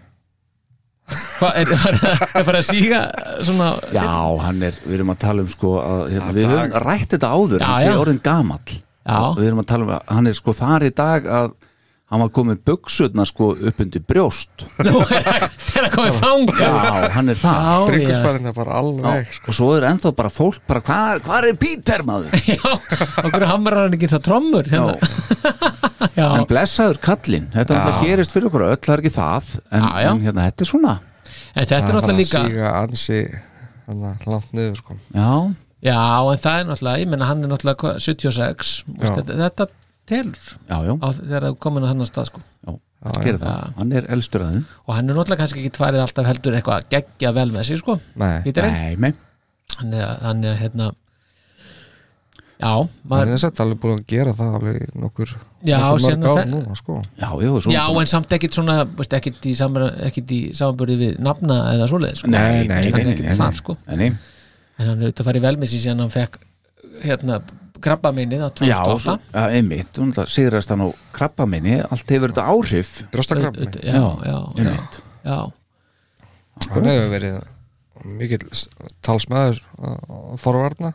hvað, 1.11 1.57
er 1.61 1.71
það 1.71 1.99
að 2.40 2.45
fara 2.50 2.61
að 2.61 2.69
síga 2.69 3.00
svona 3.47 3.71
Já, 3.95 4.11
hann 4.45 4.62
er, 4.69 4.79
við 4.85 4.99
erum 4.99 5.12
að 5.14 5.19
tala 5.25 5.45
um 5.45 5.50
sko 5.52 5.73
að, 5.81 6.05
hérna, 6.14 6.31
Við 6.37 6.49
höfum 6.50 6.76
rætt 6.87 7.17
þetta 7.17 7.33
áður 7.35 7.64
Já, 7.64 7.67
hann 7.71 7.83
sé 7.85 7.99
orðin 8.05 8.23
gamall. 8.25 8.79
Já. 9.00 9.17
og 9.17 9.38
við 9.40 9.49
erum 9.49 9.62
að 9.62 9.69
tala 9.73 9.87
um 9.87 9.93
að 9.97 10.14
hann 10.14 10.31
er 10.31 10.37
sko 10.37 10.52
þar 10.55 10.85
í 10.87 10.90
dag 11.00 11.29
að 11.40 11.52
hann 12.11 12.23
var 12.25 12.31
komið 12.35 12.59
buksutna 12.67 13.23
sko 13.29 13.52
upp 13.55 13.81
undir 13.85 14.02
brjóst. 14.02 14.64
Nú 14.87 14.99
er 15.07 15.26
það 15.71 15.88
komið 15.95 16.17
fanga 16.19 16.57
Já, 16.59 17.11
hann 17.14 17.31
er 17.31 17.38
það 17.38 17.59
Já, 17.61 17.69
já, 17.71 17.85
Bryggusbarinn 17.90 18.50
er 18.50 18.57
bara 18.57 18.79
alveg 18.81 19.29
sko. 19.37 19.47
og 19.52 19.57
svo 19.61 19.69
er 19.76 19.87
ennþá 19.93 20.12
bara 20.19 20.33
fólk 20.35 20.59
bara 20.71 20.83
hvað 20.88 21.23
hva 21.29 21.38
er 21.47 21.55
Peter 21.62 22.02
maður? 22.09 22.35
Já 22.50 22.73
okkur 23.29 23.47
hamrar 23.52 23.85
hann 23.85 23.95
ekki 23.99 24.11
það 24.11 24.25
trommur? 24.26 24.71
Hérna. 24.73 24.97
já, 26.19 26.26
en 26.40 26.49
blessaður 26.50 26.99
kallinn, 27.05 27.47
þetta 27.55 27.76
Já. 27.76 27.79
náttúrulega 27.79 28.09
gerist 28.11 28.35
fyrir 28.35 28.50
okkur 28.50 28.67
öll, 28.71 28.76
það 28.83 28.95
er 28.97 29.02
ekki 29.05 29.14
það. 29.14 29.50
En, 29.71 29.85
Já, 29.87 29.90
já. 30.05 30.11
en 30.17 30.23
hérna, 30.26 30.47
þetta 30.50 30.67
er 30.67 30.71
svona. 30.71 30.95
En 31.50 31.61
þetta 31.61 31.76
er 31.76 31.81
Það 31.81 31.95
náttúrulega 31.95 32.19
líka 32.21 32.43
síga 32.47 32.73
ansi 32.81 33.21
langt 34.31 34.52
niður 34.55 34.76
sko. 34.79 34.97
já, 35.14 35.31
já, 35.83 35.99
en 36.35 36.43
það 36.45 36.59
er 36.61 36.67
náttúrulega, 36.71 37.02
ég 37.05 37.11
menna 37.14 37.29
hann 37.31 37.45
er 37.47 37.50
náttúrulega 37.55 37.81
hvað, 37.85 38.00
76, 38.07 38.75
Vist, 39.00 39.17
þetta, 39.21 39.38
þetta 39.45 39.67
telur 40.11 40.38
já, 40.45 40.76
já, 40.90 40.95
þegar 41.00 41.47
það 41.47 41.50
er 41.52 41.59
komin 41.67 41.87
á 41.87 41.90
hennar 41.93 42.11
stað 42.11 42.31
sko. 42.31 42.43
já, 42.67 42.73
það 43.00 43.45
Já. 43.47 43.59
hann 43.81 43.93
er 43.97 44.09
elstur 44.12 44.43
aðeins 44.45 44.79
og 44.85 44.95
hann 44.97 45.09
er 45.09 45.17
náttúrulega 45.17 45.40
kannski 45.45 45.62
ekki 45.64 45.75
tværið 45.79 46.02
alltaf 46.05 46.26
heldur 46.29 46.57
eitthvað 46.59 46.81
að 46.83 46.88
gegja 46.97 47.31
vel 47.38 47.50
með 47.55 47.69
sig 47.71 47.79
sko. 47.81 47.95
Nei, 48.21 48.35
Peterinn. 48.45 48.75
nei, 48.76 48.97
nei, 49.07 49.12
hann 49.81 49.95
er, 49.97 50.11
hann 50.26 50.45
er 50.50 50.59
hérna 50.61 50.90
já, 52.61 52.73
það 52.76 52.90
maður, 53.09 53.31
er 53.33 53.40
sett 53.40 53.61
alveg 53.64 53.79
búin 53.81 53.95
að 53.97 54.02
gera 54.12 54.35
það 54.37 54.57
alveg 54.59 54.83
nokkur, 55.00 55.31
Já, 55.64 55.79
nokkur 55.81 56.05
mörg 56.05 56.26
að 56.26 56.29
ár 56.29 56.40
fe- 56.43 56.50
núna 56.50 56.76
sko. 56.76 56.99
já, 57.17 57.29
já, 57.40 57.52
svo 57.64 57.73
já 57.73 57.85
en 58.02 58.11
samt 58.12 58.35
ekkit 58.37 58.59
svona 58.59 58.76
veist, 58.99 59.17
ekkit 59.17 59.49
í, 59.49 59.55
samar, 59.57 59.87
ekkit 60.11 60.35
í 60.37 60.40
samanbörði 60.59 60.99
við 61.00 61.17
nafna 61.25 61.57
eða 61.73 61.88
svoleiðis 61.88 62.21
sko. 62.25 62.29
nei, 62.35 62.67
nei, 62.69 62.83
hann 62.85 62.93
nei, 63.00 63.05
nei, 63.14 63.17
nei, 63.31 63.38
þar 63.40 63.57
sko. 63.62 63.76
nei, 63.88 63.97
nei. 63.97 64.11
en 64.76 64.87
hann 64.90 64.99
er 64.99 65.09
auðvitað 65.09 65.31
farið 65.31 65.47
vel 65.49 65.57
með 65.62 65.73
sér 65.73 65.85
síðan 65.87 66.05
hann 66.05 66.12
fekk 66.12 66.38
hérna 67.07 67.40
krabba 67.85 68.11
minnið 68.17 68.43
á 68.45 68.49
já, 68.65 68.79
2008 68.81 69.05
svo, 69.05 69.15
ja, 69.35 69.45
einmitt, 69.57 69.99
hún 70.03 70.13
sigrast 70.31 70.71
hann 70.73 70.85
á 70.85 70.89
krabba 71.17 71.47
minni 71.51 71.79
allt 71.83 72.13
hefur 72.15 72.33
þetta 72.35 72.45
áhrif. 72.53 72.93
Brjóstakrabbi 73.13 73.65
Auðvitað, 73.67 73.89
já, 73.89 73.95
já, 73.97 74.05
já, 74.31 74.39
einmitt. 74.61 75.01
já, 75.25 75.39
hann 76.75 76.89
hefur 76.91 77.11
verið 77.15 77.41
mikill 78.21 78.47
talsmaður 79.05 79.59
að 79.81 80.39
forvarna 80.41 80.93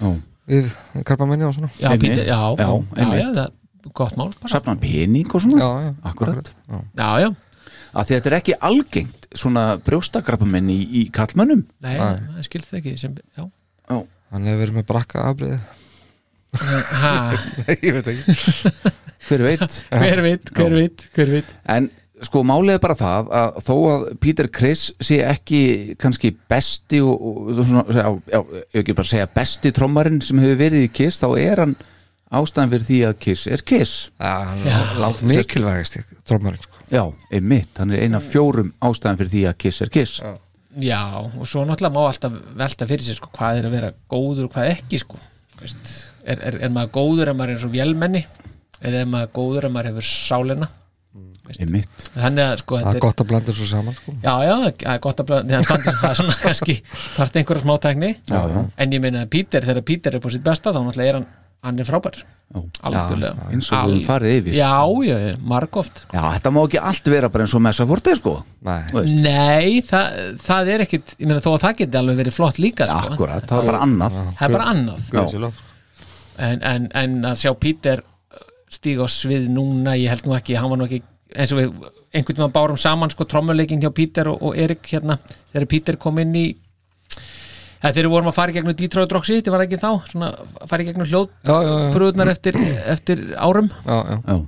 já, 0.00 0.10
við 0.50 0.68
krabba 1.08 1.28
minni 1.30 1.46
og 1.48 1.54
svona. 1.56 1.70
Já, 1.80 1.92
Einmitt. 1.94 2.24
Já, 2.26 2.26
Já, 2.26 2.40
já, 2.58 2.66
já, 2.66 3.04
einmitt. 3.04 3.40
já, 3.40 3.90
gott 3.96 4.16
mál 4.18 4.32
bara. 4.34 4.50
safna 4.52 4.74
hann 4.74 4.82
pening 4.82 5.30
og 5.34 5.40
svona? 5.44 5.60
Já, 5.62 5.70
já, 5.86 5.94
akkurat, 6.10 6.50
já, 6.68 7.08
já, 7.24 7.30
að 7.90 8.04
því 8.06 8.14
þetta 8.18 8.30
er 8.30 8.36
ekki 8.40 8.54
algengt 8.68 9.28
svona 9.40 9.64
brjóstakrabba 9.86 10.46
minni 10.46 10.76
í, 10.82 10.84
í 11.00 11.02
kallmönnum 11.14 11.64
nei, 11.82 11.96
það 11.98 12.44
skilst 12.46 12.70
það 12.72 12.80
ekki 12.82 12.92
sem, 13.00 13.14
já, 13.38 13.46
hann 14.30 14.46
hefur 14.46 14.60
verið 14.64 14.76
með 14.76 14.86
brakka 14.90 15.24
afbrið 15.30 15.56
ha, 16.58 17.14
ég 17.86 17.94
veit 17.98 18.10
ekki. 18.12 18.34
Hver 19.28 19.44
veit? 19.46 19.80
Hver 20.02 20.22
veit, 20.24 20.52
hver 20.56 20.74
veit, 20.74 21.06
hver 21.14 21.30
veit. 21.36 21.50
En 21.70 21.90
sko 22.24 22.42
málið 22.44 22.74
er 22.76 22.82
bara 22.82 22.96
það 22.98 23.30
að 23.36 23.60
þó 23.64 23.74
að 23.92 24.02
Peter 24.20 24.48
Criss 24.52 24.90
sé 25.00 25.20
ekki 25.24 25.60
kannski 26.00 26.34
besti 26.50 27.00
og, 27.04 27.14
og 27.16 27.54
svona, 27.62 27.84
já, 27.96 28.08
já, 28.34 28.40
ég 28.74 28.82
ekki 28.82 28.96
bara 28.98 29.12
segja 29.12 29.30
besti 29.38 29.72
trommarinn 29.76 30.20
sem 30.24 30.42
hefur 30.42 30.60
verið 30.60 30.84
í 30.84 30.90
Kiss 31.00 31.22
þá 31.22 31.28
er 31.40 31.62
hann 31.64 31.72
ástæðan 32.40 32.74
fyrir 32.74 32.86
því 32.90 32.98
að 33.08 33.16
Kiss 33.24 33.46
er 33.50 33.64
Kiss. 33.66 33.94
Já, 34.20 34.34
Já. 34.66 34.76
langt 35.00 35.24
mikilvægast 35.26 35.96
trommarinn 36.28 36.60
sko. 36.62 36.84
Já, 36.90 37.02
einmitt, 37.32 37.72
hann 37.78 37.94
er 37.94 38.04
eina 38.04 38.20
af 38.20 38.28
fjórum 38.28 38.72
ástæðan 38.84 39.18
fyrir 39.22 39.32
því 39.36 39.42
að 39.50 39.58
Kiss 39.64 39.82
er 39.86 39.92
Kiss. 39.94 40.20
Já, 40.80 41.00
og 41.18 41.48
svo 41.50 41.64
náttúrulega 41.66 41.96
má 41.96 42.04
alltaf 42.06 42.36
velta 42.60 42.86
fyrir 42.86 43.02
sér 43.08 43.18
sko, 43.18 43.32
hvað 43.34 43.58
er 43.62 43.66
að 43.66 43.74
vera 43.78 43.92
góður 44.12 44.46
og 44.46 44.52
hvað 44.54 44.74
ekki 44.76 45.00
sko. 45.02 45.18
Veist, 45.60 45.90
er, 46.24 46.44
er, 46.50 46.60
er 46.66 46.74
maður 46.74 46.94
góður 46.98 47.32
ef 47.32 47.40
maður 47.40 47.54
er 47.54 47.58
eins 47.58 47.68
og 47.68 47.74
vélmenni? 47.74 48.22
Eða 48.80 49.02
er 49.04 49.10
maður 49.14 49.34
góður 49.40 49.68
ef 49.68 49.74
maður 49.76 49.90
hefur 49.94 50.70
þannig 51.50 52.44
að 52.44 52.60
sko 52.60 52.78
það 52.78 52.84
þetta 52.86 52.98
er 53.00 53.04
gott 53.04 53.22
að 53.22 53.28
blanda 53.30 53.54
svo 53.56 53.66
saman 53.66 53.96
sko. 53.98 54.12
Já, 54.22 54.34
já, 54.46 54.52
það 54.54 54.94
er 54.94 55.02
gott 55.06 55.20
að 55.22 55.30
blanda 55.30 55.60
það 55.66 55.76
er 55.76 56.10
er 56.10 56.18
svona 56.20 56.36
kannski 56.40 56.76
þarf 57.16 57.38
einhverja 57.40 57.64
smátækni 57.64 58.10
Já, 58.30 58.40
já. 58.54 58.60
en 58.84 58.94
ég 58.94 59.02
meina 59.02 59.24
að 59.24 59.32
Peter, 59.34 59.66
þegar 59.66 59.86
Peter 59.88 60.16
er 60.16 60.22
på 60.22 60.30
sitt 60.30 60.44
besta 60.46 60.74
þá 60.74 60.78
náttúrulega 60.84 61.10
er 61.10 61.18
hann, 61.18 61.26
hann 61.66 61.82
er 61.82 61.88
frábær. 61.88 62.20
Algjörlega. 62.86 63.48
eins 63.54 63.70
og 63.74 63.90
við 63.90 64.04
farið 64.06 64.36
yfir. 64.40 64.54
Já, 64.58 64.70
já, 65.06 65.16
margóft 65.52 66.04
Já, 66.10 66.22
þetta 66.34 66.52
má 66.54 66.60
ekki 66.64 66.80
allt 66.90 67.10
vera 67.14 67.30
bara 67.30 67.46
eins 67.46 67.56
og 67.58 67.64
messa 67.66 67.86
fórtið 67.90 68.20
sko. 68.20 68.36
Nei. 68.66 68.78
Nei, 69.22 69.80
það, 69.86 70.20
það 70.46 70.72
er 70.76 70.86
ekkit 70.86 71.16
ég 71.16 71.26
meina 71.26 71.42
þó 71.42 71.50
að 71.56 71.64
það 71.66 71.76
geti 71.82 72.00
alveg 72.02 72.22
verið 72.22 72.38
flott 72.38 72.62
líka 72.62 72.88
sko. 72.90 73.16
Akkurat, 73.16 73.50
það 73.50 73.64
er 73.64 73.70
bara 73.72 73.82
annað. 73.86 74.22
Það 74.38 74.46
er 74.48 74.56
bara 74.58 74.70
annað. 74.76 75.60
En, 76.40 76.62
en, 76.66 76.88
en 76.96 77.30
að 77.30 77.42
sjá 77.42 77.52
Peter 77.60 78.02
stíga 78.70 79.06
á 79.06 79.08
svið 79.10 79.48
núna 79.52 79.96
ég 79.98 80.12
held 80.12 80.26
nú 80.26 80.36
ekki, 80.36 80.56
hann 80.58 80.70
var 80.72 80.80
nú 80.80 80.86
ekki 80.86 81.02
eins 81.30 81.52
og 81.54 81.60
við 81.60 81.70
einhvern 82.10 82.40
veginn 82.40 82.54
bárum 82.54 82.78
saman 82.80 83.12
sko 83.12 83.26
trommuleikin 83.28 83.82
hjá 83.82 83.90
Peter 83.94 84.30
og, 84.32 84.40
og 84.42 84.58
Erik 84.58 84.86
hérna 84.90 85.18
þegar 85.52 85.68
Peter 85.70 85.98
kom 86.00 86.18
inn 86.22 86.34
í 86.38 86.46
eða 87.80 87.92
þegar 87.94 88.06
við 88.06 88.14
vorum 88.14 88.30
að 88.30 88.38
fara 88.38 88.52
í 88.52 88.56
gegnum 88.56 88.78
Detroit 88.78 89.12
Rock 89.14 89.28
City 89.28 89.52
var 89.52 89.62
það 89.62 89.68
ekki 89.68 89.82
þá, 89.82 89.90
svona 90.12 90.30
fara 90.70 90.84
í 90.84 90.88
gegnum 90.88 91.08
hljóðpröðunar 91.10 92.32
eftir, 92.32 92.58
eftir 92.90 93.22
árum? 93.38 93.70
Já, 93.86 93.96
já. 93.96 94.18
Já, 94.26 94.40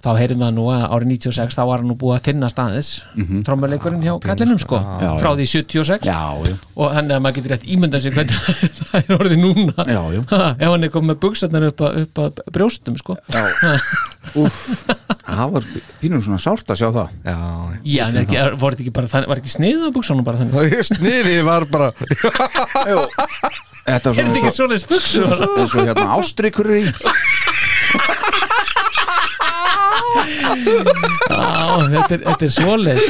þá 0.00 0.10
heyrðum 0.16 0.42
við 0.46 0.52
nú 0.56 0.62
að 0.72 0.84
árið 0.94 1.08
96 1.12 1.56
þá 1.58 1.62
var 1.68 1.82
hann 1.82 1.90
nú 1.90 1.96
búið 2.00 2.14
að 2.16 2.24
þinna 2.30 2.48
staðis 2.48 2.90
mm 3.14 3.24
-hmm. 3.26 3.42
trommuleikurinn 3.44 4.04
hjá 4.06 4.14
kallinum 4.24 4.58
sko 4.62 4.78
Já, 4.80 5.10
frá 5.20 5.30
já. 5.30 5.36
því 5.36 5.46
76 5.52 6.06
já, 6.08 6.20
já, 6.48 6.54
og 6.76 6.94
hann 6.94 7.10
er 7.10 7.16
að 7.18 7.22
maður 7.24 7.36
getur 7.36 7.52
rétt 7.52 7.66
ímyndað 7.68 8.00
sér 8.04 8.14
hvernig 8.16 8.38
það 8.90 8.96
er 9.00 9.16
orðið 9.18 9.38
núna. 9.44 9.74
Já, 9.84 10.02
já. 10.16 10.20
Ha, 10.30 10.48
ef 10.64 10.68
hann 10.70 10.84
er 10.84 10.90
komið 10.94 11.08
með 11.10 11.18
buksarnar 11.20 11.66
upp, 11.68 11.80
að- 11.80 11.96
upp 12.00 12.18
að 12.24 12.32
brjóstum 12.52 12.96
sko. 12.96 13.16
Úff, 14.40 14.84
það 15.26 15.50
var 15.52 15.64
pínum 16.00 16.22
svona 16.22 16.38
sárt 16.40 16.70
að 16.70 16.80
sjá 16.80 16.88
það. 16.92 17.08
Já. 17.24 17.36
já, 17.84 18.04
en 18.08 18.16
ekki, 18.24 18.36
er- 18.36 18.56
voru 18.56 18.76
þetta 18.76 18.84
ekki 18.86 18.96
bara 18.96 19.12
þannig, 19.12 19.28
var 19.28 19.40
ekki 19.42 19.54
sniðið 19.56 19.84
á 19.84 19.90
buksunum 19.96 20.24
bara 20.24 20.38
þannig? 20.38 20.54
Það 20.54 20.64
er 20.78 20.84
sniðið 20.90 21.42
var 21.44 21.64
bara 21.70 21.92
Þetta 23.80 24.10
er 24.10 24.14
þetta 24.14 24.36
ekki 24.36 24.42
buksur 24.44 24.70
eins 24.70 24.84
og, 25.40 25.56
eins 25.58 25.74
og 25.74 25.86
hérna 25.88 26.08
ástrikur 26.16 26.68
í 26.76 26.82
já, 31.30 31.42
þetta 31.94 32.14
er, 32.14 32.22
þetta 32.28 32.44
er 32.48 32.54
svoleiðis. 32.56 33.06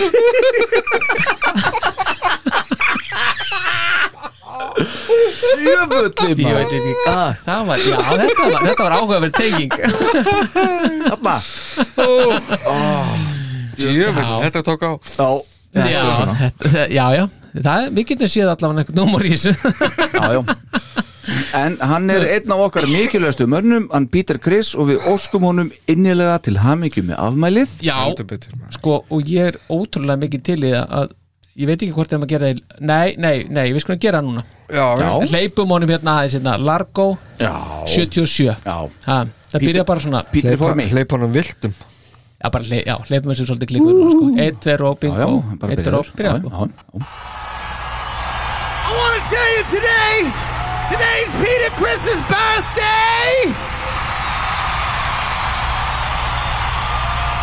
Sjöfulli 5.11 6.44
ég 6.44 6.57
veit 6.57 6.72
ekki 6.76 6.92
það 7.44 7.66
var, 7.68 7.83
já, 7.83 7.96
þetta 8.09 8.46
var, 8.46 8.64
þetta 8.64 8.85
var 8.87 8.94
áhugaverð 8.96 9.35
tenging. 9.37 9.72
Þarna. 11.11 11.37
Djöfum, 13.81 14.20
Já. 14.20 14.33
þetta 14.46 14.62
tók 14.66 14.83
á. 14.85 14.92
Já, 15.70 15.85
já, 15.87 16.03
þetta, 16.40 16.87
já, 16.90 17.05
já. 17.16 17.24
Það, 17.55 17.85
er- 17.85 17.92
við 17.96 18.05
getum 18.12 18.31
séð 18.31 18.50
allavega 18.53 18.83
einhvern 18.85 18.98
númur 19.00 19.22
í 19.26 19.33
þessu. 19.35 19.53
Já, 20.14 20.24
já 20.37 20.40
En 21.57 21.76
hann 21.81 22.11
er 22.12 22.26
einn 22.37 22.53
af 22.55 22.64
okkar 22.66 22.87
mikilvægstu 22.90 23.46
mönnum 23.50 23.88
hann 23.92 24.07
Peter 24.12 24.38
Criss 24.38 24.74
og 24.74 24.88
við 24.90 25.07
óskum 25.11 25.44
honum 25.48 25.70
innilega 25.90 26.38
til 26.44 26.59
hamingju 26.62 27.03
með 27.11 27.18
afmælið. 27.29 27.76
Já, 27.87 27.96
maður. 28.11 28.48
sko, 28.76 29.00
og 29.11 29.22
ég 29.31 29.53
er 29.53 29.59
ótrúlega 29.70 30.20
mikið 30.24 30.42
til 30.50 30.59
í 30.64 30.72
það 30.74 30.94
að 31.00 31.12
ég 31.61 31.66
veit 31.70 31.83
ekki 31.83 31.92
hvort 31.96 32.12
þeim 32.14 32.24
að 32.24 32.33
gera 32.33 32.50
það 32.50 32.61
nei, 32.81 33.14
nei, 33.18 33.35
nei, 33.50 33.66
við 33.74 33.85
skulum 33.85 34.00
gera 34.00 34.20
það 34.20 34.29
núna. 34.31 34.44
Já, 34.70 34.87
já. 35.03 35.11
hleypum 35.35 35.74
honum 35.76 35.90
hérna 35.94 36.16
aðeins 36.20 36.37
hérna. 36.38 36.57
Largo 36.70 37.07
Já, 37.40 37.55
77 37.87 38.44
já. 38.46 38.57
Ha, 38.64 38.81
það 39.07 39.24
Peter- 39.53 39.66
byrja 39.68 39.85
bara 39.87 40.00
svona. 40.00 40.24
Er 40.31 40.90
Hleypa 40.94 41.16
honum 41.18 41.33
viltum 41.35 41.74
já, 42.40 42.48
bara, 42.50 42.64
hley, 42.64 42.83
já, 42.87 42.96
hleypum 43.09 43.35
þessu 43.35 43.46
svolítið 43.50 43.68
klikur 43.74 43.92
núna, 43.92 44.12
sko. 44.14 44.29
eitt, 44.44 44.61
tveir 44.64 44.81
og 44.88 45.00
bingo 45.03 45.18
já, 45.20 45.29
bara 45.61 45.72
eitt, 45.74 45.83
byrjaður 45.83 45.98
og 45.98 46.07
byrja. 46.16 46.33
I 48.90 48.92
want 48.96 49.14
to 49.16 49.22
tell 49.31 49.50
you 49.57 49.64
today, 49.74 50.16
today's 50.90 51.31
Peter 51.38 51.70
Chris's 51.79 52.20
birthday. 52.26 53.46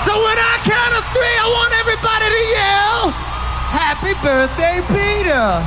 So 0.04 0.12
when 0.20 0.36
I 0.36 0.56
count 0.68 0.94
of 1.00 1.04
three, 1.16 1.36
I 1.40 1.48
want 1.48 1.72
everybody 1.80 2.28
to 2.28 2.44
yell, 2.60 3.28
Happy 3.72 4.14
birthday, 4.24 4.80
Peter! 4.88 5.64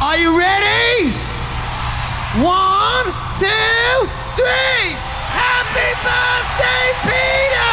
Are 0.00 0.16
you 0.16 0.36
ready? 0.36 1.12
One, 2.44 3.06
two, 3.40 4.08
three! 4.36 4.96
Happy 5.32 5.90
birthday, 6.04 6.86
Peter! 7.08 7.71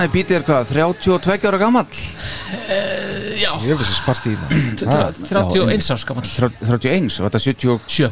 Night. 0.00 0.08
Þarna 0.08 0.08
er 0.08 0.10
Peter 0.14 0.40
hvað, 0.46 0.64
32 0.72 1.48
ára 1.50 1.58
gamall? 1.60 1.86
Já, 3.40 3.50
Ég 3.60 3.70
hef 3.72 3.78
þessi 3.80 3.94
sparti 3.96 4.28
í 4.32 4.36
maður. 4.40 5.20
31 5.28 5.90
árs 5.94 6.04
gammal 6.08 6.24
31 6.24 7.20
og 7.20 7.26
þetta 7.28 7.38
er 7.40 7.44
70 7.46 7.80
Sjö. 7.90 8.08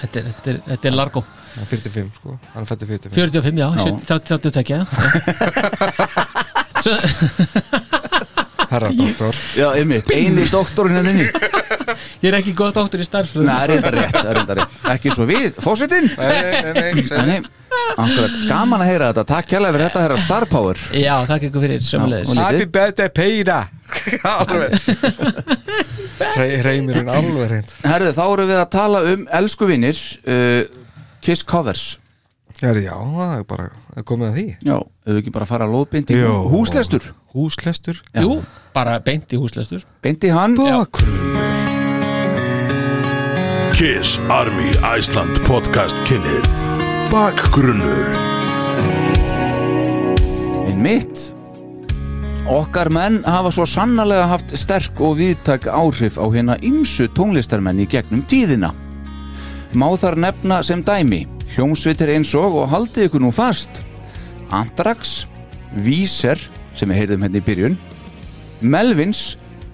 Þetta 0.00 0.16
er, 0.20 0.24
þetta 0.30 0.48
er, 0.50 0.56
þetta 0.70 0.86
er 0.88 0.94
Largo. 0.96 1.22
Hann 1.50 1.64
er 1.64 1.70
45 1.70 2.10
sko, 2.14 2.36
hann 2.54 2.62
er 2.62 2.68
fættið 2.70 2.86
45 2.94 3.14
45, 3.18 3.58
já, 3.58 3.68
Já. 3.74 3.82
30 4.06 4.38
32 4.38 4.70
já. 4.70 4.80
Herra 8.70 8.90
doktor. 8.94 9.34
Já, 9.58 9.66
einmitt, 9.74 10.06
eini 10.14 10.44
doktorinn 10.50 10.94
henni 11.02 11.24
Ég 12.22 12.28
er 12.30 12.36
ekki 12.38 12.52
gott 12.54 12.76
áttur 12.78 13.02
í 13.02 13.06
starfsfröð 13.06 13.48
Nei, 13.48 13.54
það 13.56 13.62
er 13.64 13.70
reynda 13.74 13.90
rétt, 13.96 14.18
er 14.30 14.38
rétt. 14.60 14.76
Ekki 14.94 15.10
svo 15.16 15.26
við, 15.26 15.58
fósitinn 15.64 16.06
Nei, 16.14 16.30
nei, 16.30 16.70
nei, 16.76 16.92
Nei, 16.94 17.24
nei, 17.26 17.40
akkurat, 18.06 18.34
gaman 18.48 18.82
að 18.84 18.90
heyra 18.90 19.08
þetta. 19.10 19.24
Takk 19.30 19.48
kjærlega 19.52 19.74
fyrir 19.76 19.86
þetta, 19.88 20.02
herra 20.04 20.18
Star 20.24 20.46
Power. 20.50 20.80
Já, 20.96 21.14
takk 21.28 21.46
ykkur 21.48 21.64
fyrir 21.66 21.84
sömulegis 21.84 22.34
Happy 22.40 22.66
birthday 22.76 23.08
Peida 23.14 23.58
Alveg. 24.34 24.76
Reymurinn 26.66 27.08
alveg 27.10 27.48
reynd 27.50 27.74
Herðu, 27.84 28.12
þá 28.16 28.22
erum 28.26 28.50
við 28.52 28.60
að 28.60 28.68
tala 28.76 29.02
um 29.14 29.24
elsku 29.40 29.68
vinnir 29.70 29.98
uh, 30.28 30.62
Kiss 31.24 31.42
Covers. 31.44 31.86
Herri, 32.60 32.84
já, 32.86 32.94
það 32.96 33.34
er 33.38 33.46
bara 33.48 33.70
að 33.96 34.04
komið 34.08 34.28
að 34.30 34.36
því. 34.38 34.46
Já, 34.68 34.76
ef 34.80 35.10
við 35.14 35.20
ekki 35.22 35.32
bara 35.38 35.48
fara 35.48 35.66
að 35.68 35.74
lóðbindi 35.78 36.18
Jó. 36.20 36.34
Húslestur, 36.52 37.06
Húslestur? 37.34 38.02
Jú, 38.20 38.40
bara 38.76 38.98
beint 39.04 39.32
í 39.32 39.40
húslestur. 39.40 39.84
Bindi 40.04 40.32
hann? 40.34 40.58
Bakgrunn 40.60 41.18
Kiss 43.80 44.18
Army 44.28 44.74
Iceland 44.98 45.38
podcast 45.46 45.96
kynir 46.04 46.44
Bakgrunnur 47.10 48.06
Minn 50.62 50.82
mitt 50.84 51.22
Okkar 52.46 52.86
menn 52.94 53.16
hafa 53.26 53.50
svo 53.50 53.64
sannarlega 53.66 54.28
haft 54.30 54.52
sterk 54.58 55.00
og 55.02 55.16
viðtak 55.18 55.66
áhrif 55.66 56.20
á 56.22 56.26
hérna 56.30 56.54
ymsu 56.62 57.08
tónlistarmenn 57.16 57.82
í 57.82 57.86
gegnum 57.90 58.22
tíðina. 58.30 58.70
Má 59.74 59.88
þar 59.98 60.20
nefna 60.22 60.60
sem 60.66 60.84
dæmi, 60.86 61.24
hljómsveitir 61.54 62.12
eins 62.14 62.30
og 62.38 62.60
og 62.62 62.70
haldið 62.70 63.08
ykkur 63.08 63.24
nú 63.24 63.32
fast. 63.34 63.82
Anthrax, 64.54 65.24
Víser, 65.82 66.38
sem 66.78 66.90
við 66.90 67.02
heyrðum 67.02 67.26
hérna 67.26 67.42
í 67.42 67.46
byrjun, 67.48 67.78
Melvins, 68.62 69.24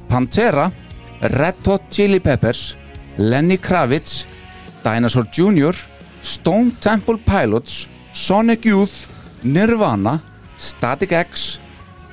Pantera, 0.09 0.71
Red 1.37 1.61
Hot 1.69 1.89
Chili 1.93 2.21
Peppers, 2.21 2.75
Lenny 3.17 3.61
Kravitz, 3.61 4.25
Dinosaur 4.85 5.29
Jr., 5.33 5.77
Stone 6.27 6.73
Temple 6.81 7.19
Pilots, 7.19 7.87
Sonic 8.13 8.65
Youth, 8.65 9.07
Nirvana, 9.45 10.21
Static 10.59 11.13
X, 11.13 11.61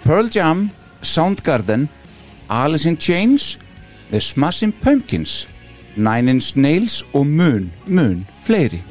Pearl 0.03 0.27
Jam, 0.29 0.69
Soundgarden, 1.01 1.89
Alice 2.47 2.85
in 2.85 2.95
Chains, 2.97 3.57
The 4.11 4.21
Smashing 4.21 4.71
Pumpkins, 4.71 5.47
Nine 5.95 6.29
Inch 6.29 6.55
Nails 6.55 7.01
og 7.13 7.25
mun, 7.25 7.71
mun 7.87 8.21
fleiri. 8.45 8.83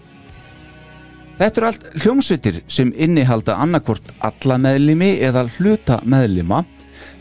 Þetta 1.39 1.61
eru 1.61 1.69
allt 1.69 1.87
hljómsveitir 2.03 2.59
sem 2.67 2.91
innihalda 2.95 3.55
annarkvort 3.63 4.11
alla 4.27 4.59
meðlimi 4.59 5.13
eða 5.23 5.45
hluta 5.57 6.01
meðlima 6.03 6.65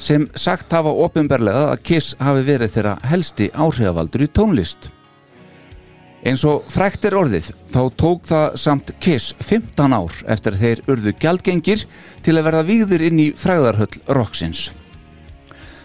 sem 0.02 0.26
sagt 0.34 0.74
hafa 0.74 0.90
ofinberlega 1.06 1.68
að 1.76 1.86
Kiss 1.86 2.18
hafi 2.18 2.48
verið 2.50 2.74
þeirra 2.80 2.96
helsti 3.14 3.52
áhrifavaldur 3.54 4.26
í 4.26 4.30
tónlist. 4.34 4.90
Eins 6.22 6.44
og 6.46 6.68
frækt 6.70 7.08
er 7.10 7.16
orðið, 7.18 7.48
þá 7.74 7.80
tók 7.98 8.28
það 8.30 8.58
samt 8.62 8.92
Kiss 9.02 9.32
15 9.42 9.96
ár 9.98 10.18
eftir 10.30 10.58
þeir 10.60 10.82
urðu 10.86 11.14
gjaldgengir 11.18 11.86
til 12.22 12.36
að 12.36 12.46
verða 12.46 12.66
vígður 12.68 13.04
inn 13.08 13.22
í 13.24 13.32
fræðarhöll 13.34 14.04
Roxins. 14.14 14.68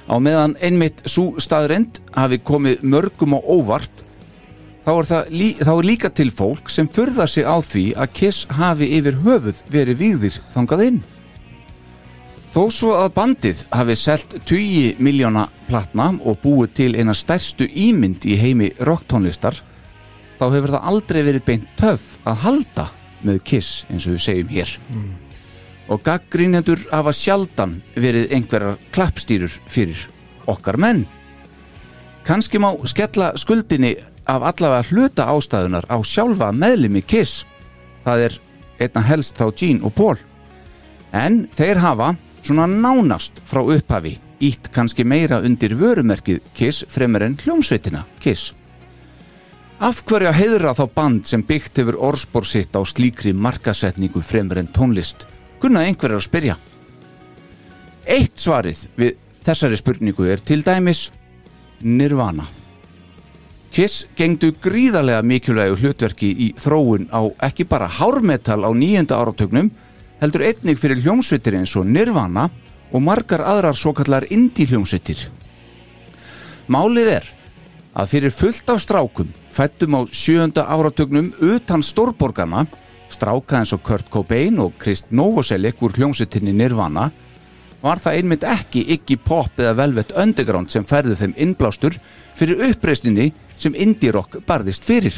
Á 0.04 0.20
meðan 0.20 0.58
einmitt 0.60 1.00
svo 1.08 1.40
staðrind 1.40 2.02
hafi 2.12 2.36
komið 2.44 2.84
mörgum 2.84 3.32
á 3.32 3.40
óvart, 3.40 4.04
þá 4.84 4.90
er, 4.92 5.30
lí, 5.32 5.48
þá 5.56 5.72
er 5.72 5.88
líka 5.88 6.10
til 6.12 6.28
fólk 6.28 6.68
sem 6.70 6.86
furða 6.86 7.24
sig 7.26 7.48
á 7.48 7.56
því 7.56 7.86
að 7.96 8.12
Kiss 8.20 8.44
hafi 8.58 8.90
yfir 8.98 9.16
höfuð 9.24 9.62
verið 9.72 10.02
vígðir 10.02 10.36
þangað 10.52 10.84
inn. 10.90 10.98
Þó 12.52 12.62
svo 12.72 12.92
að 12.96 13.14
bandið 13.16 13.64
hafi 13.72 13.96
selt 13.96 14.36
20 14.48 15.00
miljóna 15.00 15.46
platna 15.66 16.10
og 16.28 16.38
búið 16.44 16.76
til 16.76 16.92
eina 17.00 17.16
stærstu 17.16 17.66
ímynd 17.72 18.28
í 18.28 18.36
heimi 18.36 18.70
rocktónlistar, 18.84 19.56
þá 20.38 20.46
hefur 20.52 20.72
það 20.74 20.88
aldrei 20.90 21.20
verið 21.26 21.46
beint 21.46 21.68
töf 21.78 22.18
að 22.26 22.42
halda 22.44 22.88
með 23.26 23.40
Kiss 23.48 23.84
eins 23.90 24.06
og 24.06 24.16
við 24.16 24.24
segjum 24.24 24.52
hér. 24.52 24.72
Og 25.88 26.02
gaggrínendur 26.02 26.82
hafa 26.90 27.12
sjaldan 27.14 27.80
verið 27.94 28.32
einhverjar 28.34 28.80
klappstýrur 28.94 29.52
fyrir 29.70 30.00
okkar 30.46 30.76
menn. 30.76 31.06
Kanski 32.26 32.58
má 32.58 32.72
skella 32.90 33.32
skuldinni 33.38 33.94
af 34.26 34.42
allavega 34.42 34.82
hluta 34.90 35.28
ástæðunar 35.30 35.86
á 35.86 35.96
sjálfa 36.02 36.50
meðlimi 36.52 37.02
Kiss. 37.06 37.44
Það 38.04 38.26
er 38.26 38.38
einna 38.80 39.02
helst 39.06 39.38
þá 39.38 39.50
Gene 39.54 39.86
og 39.86 39.94
Paul. 39.94 40.16
En 41.14 41.46
þeir 41.54 41.78
hafa 41.80 42.14
svona 42.42 42.66
nánast 42.66 43.40
frá 43.46 43.62
upphafi 43.62 44.18
ítt 44.42 44.68
kannski 44.74 45.04
meira 45.06 45.38
undir 45.40 45.76
vörumerkið 45.78 46.42
Kiss 46.54 46.84
fremur 46.88 47.22
en 47.22 47.38
hljómsveitina 47.40 48.04
Kiss. 48.20 48.54
Af 49.76 49.98
hverju 50.08 50.30
að 50.30 50.38
heiðra 50.38 50.70
þá 50.72 50.84
band 50.96 51.26
sem 51.28 51.42
byggt 51.44 51.82
hefur 51.82 51.98
orðspor 52.08 52.46
sitt 52.48 52.72
á 52.72 52.80
slíkri 52.80 53.34
markasetningu 53.36 54.22
fremur 54.24 54.56
en 54.56 54.70
tónlist? 54.72 55.26
Kunna 55.60 55.82
einhverjar 55.84 56.16
að 56.16 56.24
spyrja. 56.24 56.54
Eitt 58.08 58.40
svarið 58.40 58.86
við 58.96 59.18
þessari 59.44 59.76
spurningu 59.76 60.30
er 60.32 60.40
til 60.40 60.62
dæmis 60.64 61.10
Nirvana. 61.84 62.48
Kiss 63.68 64.06
gengdu 64.16 64.54
gríðarlega 64.64 65.20
mikilvægu 65.20 65.76
hlutverki 65.82 66.32
í 66.32 66.50
þróun 66.56 67.10
á 67.12 67.28
ekki 67.44 67.68
bara 67.68 67.92
hármetal 67.98 68.64
á 68.64 68.72
nýjönda 68.72 69.20
áratögnum, 69.20 69.68
heldur 70.24 70.48
einnig 70.48 70.80
fyrir 70.80 71.04
hljómsveitir 71.04 71.60
eins 71.60 71.76
og 71.76 71.84
Nirvana 71.84 72.48
og 72.96 73.04
margar 73.04 73.44
aðrar 73.44 73.76
svo 73.76 73.92
kallar 73.92 74.24
indie 74.32 74.72
hljómsveitir. 74.72 75.28
Málið 76.72 77.18
er 77.20 77.35
að 77.96 78.10
fyrir 78.12 78.34
fullt 78.34 78.72
af 78.72 78.82
strákum 78.84 79.30
fættum 79.56 79.96
á 79.96 80.00
sjönda 80.12 80.66
áratögnum 80.68 81.32
utan 81.40 81.82
stórborgarna 81.82 82.66
stráka 83.12 83.60
eins 83.60 83.72
og 83.72 83.82
Kurt 83.86 84.10
Cobain 84.10 84.58
og 84.60 84.76
Krist 84.78 85.08
Novoselic 85.10 85.80
úr 85.82 85.94
hljómsveitinni 85.96 86.52
Nirvana 86.52 87.10
var 87.82 88.00
það 88.02 88.18
einmitt 88.18 88.44
ekki 88.48 88.82
Iggy 88.96 89.18
Pop 89.22 89.60
eða 89.60 89.76
Velvet 89.80 90.12
Underground 90.18 90.72
sem 90.72 90.84
færði 90.84 91.16
þeim 91.20 91.34
innblástur 91.46 91.98
fyrir 92.36 92.64
uppreisninni 92.70 93.30
sem 93.56 93.76
indie 93.78 94.12
rock 94.12 94.40
barðist 94.48 94.84
fyrir. 94.88 95.16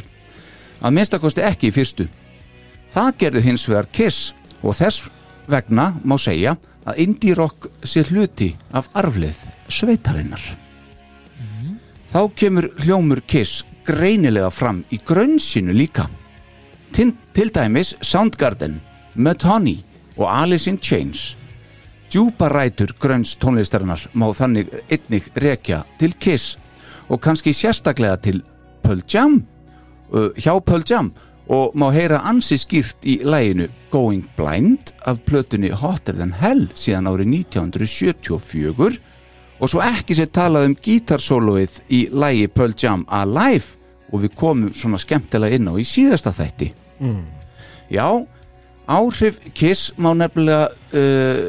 Að 0.82 0.94
minnstakosti 0.98 1.44
ekki 1.46 1.70
í 1.70 1.74
fyrstu. 1.74 2.06
Það 2.94 3.10
gerðu 3.22 3.44
hins 3.46 3.66
vegar 3.70 3.90
Kiss 3.92 4.32
og 4.62 4.76
þess 4.78 5.08
vegna 5.48 5.90
má 6.04 6.18
segja 6.20 6.56
að 6.88 7.04
indie 7.06 7.36
rock 7.38 7.70
sé 7.82 8.04
hluti 8.06 8.52
af 8.72 8.90
arflið 8.96 9.44
sveitarinnar. 9.72 10.67
Þá 12.08 12.22
kemur 12.40 12.70
hljómur 12.80 13.20
Kiss 13.28 13.64
greinilega 13.84 14.48
fram 14.50 14.80
í 14.88 14.96
grönnsinu 15.04 15.74
líka. 15.76 16.06
Til, 16.96 17.12
til 17.36 17.50
dæmis 17.52 17.94
Soundgarden, 18.00 18.78
Mudhoney 19.14 19.82
og 20.16 20.24
Alice 20.32 20.70
in 20.70 20.78
Chains. 20.80 21.34
Djúpa 22.08 22.48
rætur 22.48 22.94
grönns 22.96 23.34
tónlistarinnar 23.36 24.06
má 24.16 24.30
þannig 24.32 24.70
einnig 24.88 25.26
rekja 25.36 25.82
til 26.00 26.14
Kiss 26.16 26.56
og 27.12 27.20
kannski 27.20 27.52
sérstaklega 27.52 28.16
til 28.24 28.40
Pearl 28.82 29.02
Jam, 29.04 29.42
uh, 30.08 30.30
hjá 30.32 30.56
Pearl 30.64 30.86
Jam 30.88 31.12
og 31.52 31.76
má 31.76 31.90
heyra 31.92 32.22
ansi 32.24 32.56
skýrt 32.56 33.04
í 33.04 33.18
læginu 33.20 33.68
Going 33.92 34.24
Blind 34.36 34.94
af 35.04 35.20
plötunni 35.28 35.68
Hotter 35.76 36.16
Than 36.16 36.32
Hell 36.40 36.70
síðan 36.72 37.12
árið 37.12 37.36
1974 37.44 38.96
og 39.58 39.70
svo 39.70 39.82
ekki 39.82 40.16
sér 40.18 40.30
talað 40.34 40.68
um 40.70 40.76
gítarsóloið 40.82 41.80
í 41.90 42.04
lægi 42.14 42.46
Pearl 42.54 42.76
Jam 42.78 43.04
Alive. 43.10 43.76
Og 44.08 44.22
við 44.22 44.32
komum 44.40 44.72
svona 44.72 44.96
skemmtilega 45.00 45.58
inn 45.58 45.68
á 45.68 45.74
í 45.76 45.84
síðasta 45.84 46.32
þætti. 46.32 46.70
Mm. 47.04 47.26
Já, 47.92 48.06
áhrif 48.88 49.42
Kiss 49.52 49.92
má 50.00 50.14
nefnilega 50.16 50.70
uh, 50.96 51.42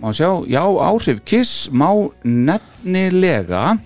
má 0.00 0.08
sjá, 0.16 0.30
já, 0.48 0.62
áhrif 0.64 1.20
Kiss 1.28 1.68
má 1.68 1.90
nefnilega 2.24 3.76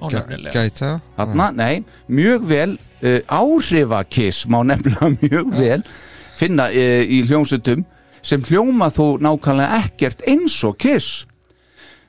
Ónefnilega. 0.00 0.52
Gæta. 0.52 0.92
Þarna, 1.16 1.50
nei, 1.56 1.82
mjög 2.08 2.44
vel 2.48 2.76
uh, 3.04 3.18
áhrifa 3.28 4.04
Kiss 4.08 4.46
má 4.48 4.62
nefnilega 4.64 5.10
mjög 5.22 5.56
vel 5.56 5.84
finna 6.36 6.68
uh, 6.72 7.02
í 7.04 7.22
hljómsutum 7.28 7.84
sem 8.20 8.44
hljóma 8.44 8.90
þó 8.92 9.16
nákvæmlega 9.20 9.82
ekkert 9.84 10.24
eins 10.28 10.56
og 10.68 10.76
Kiss 10.80 11.26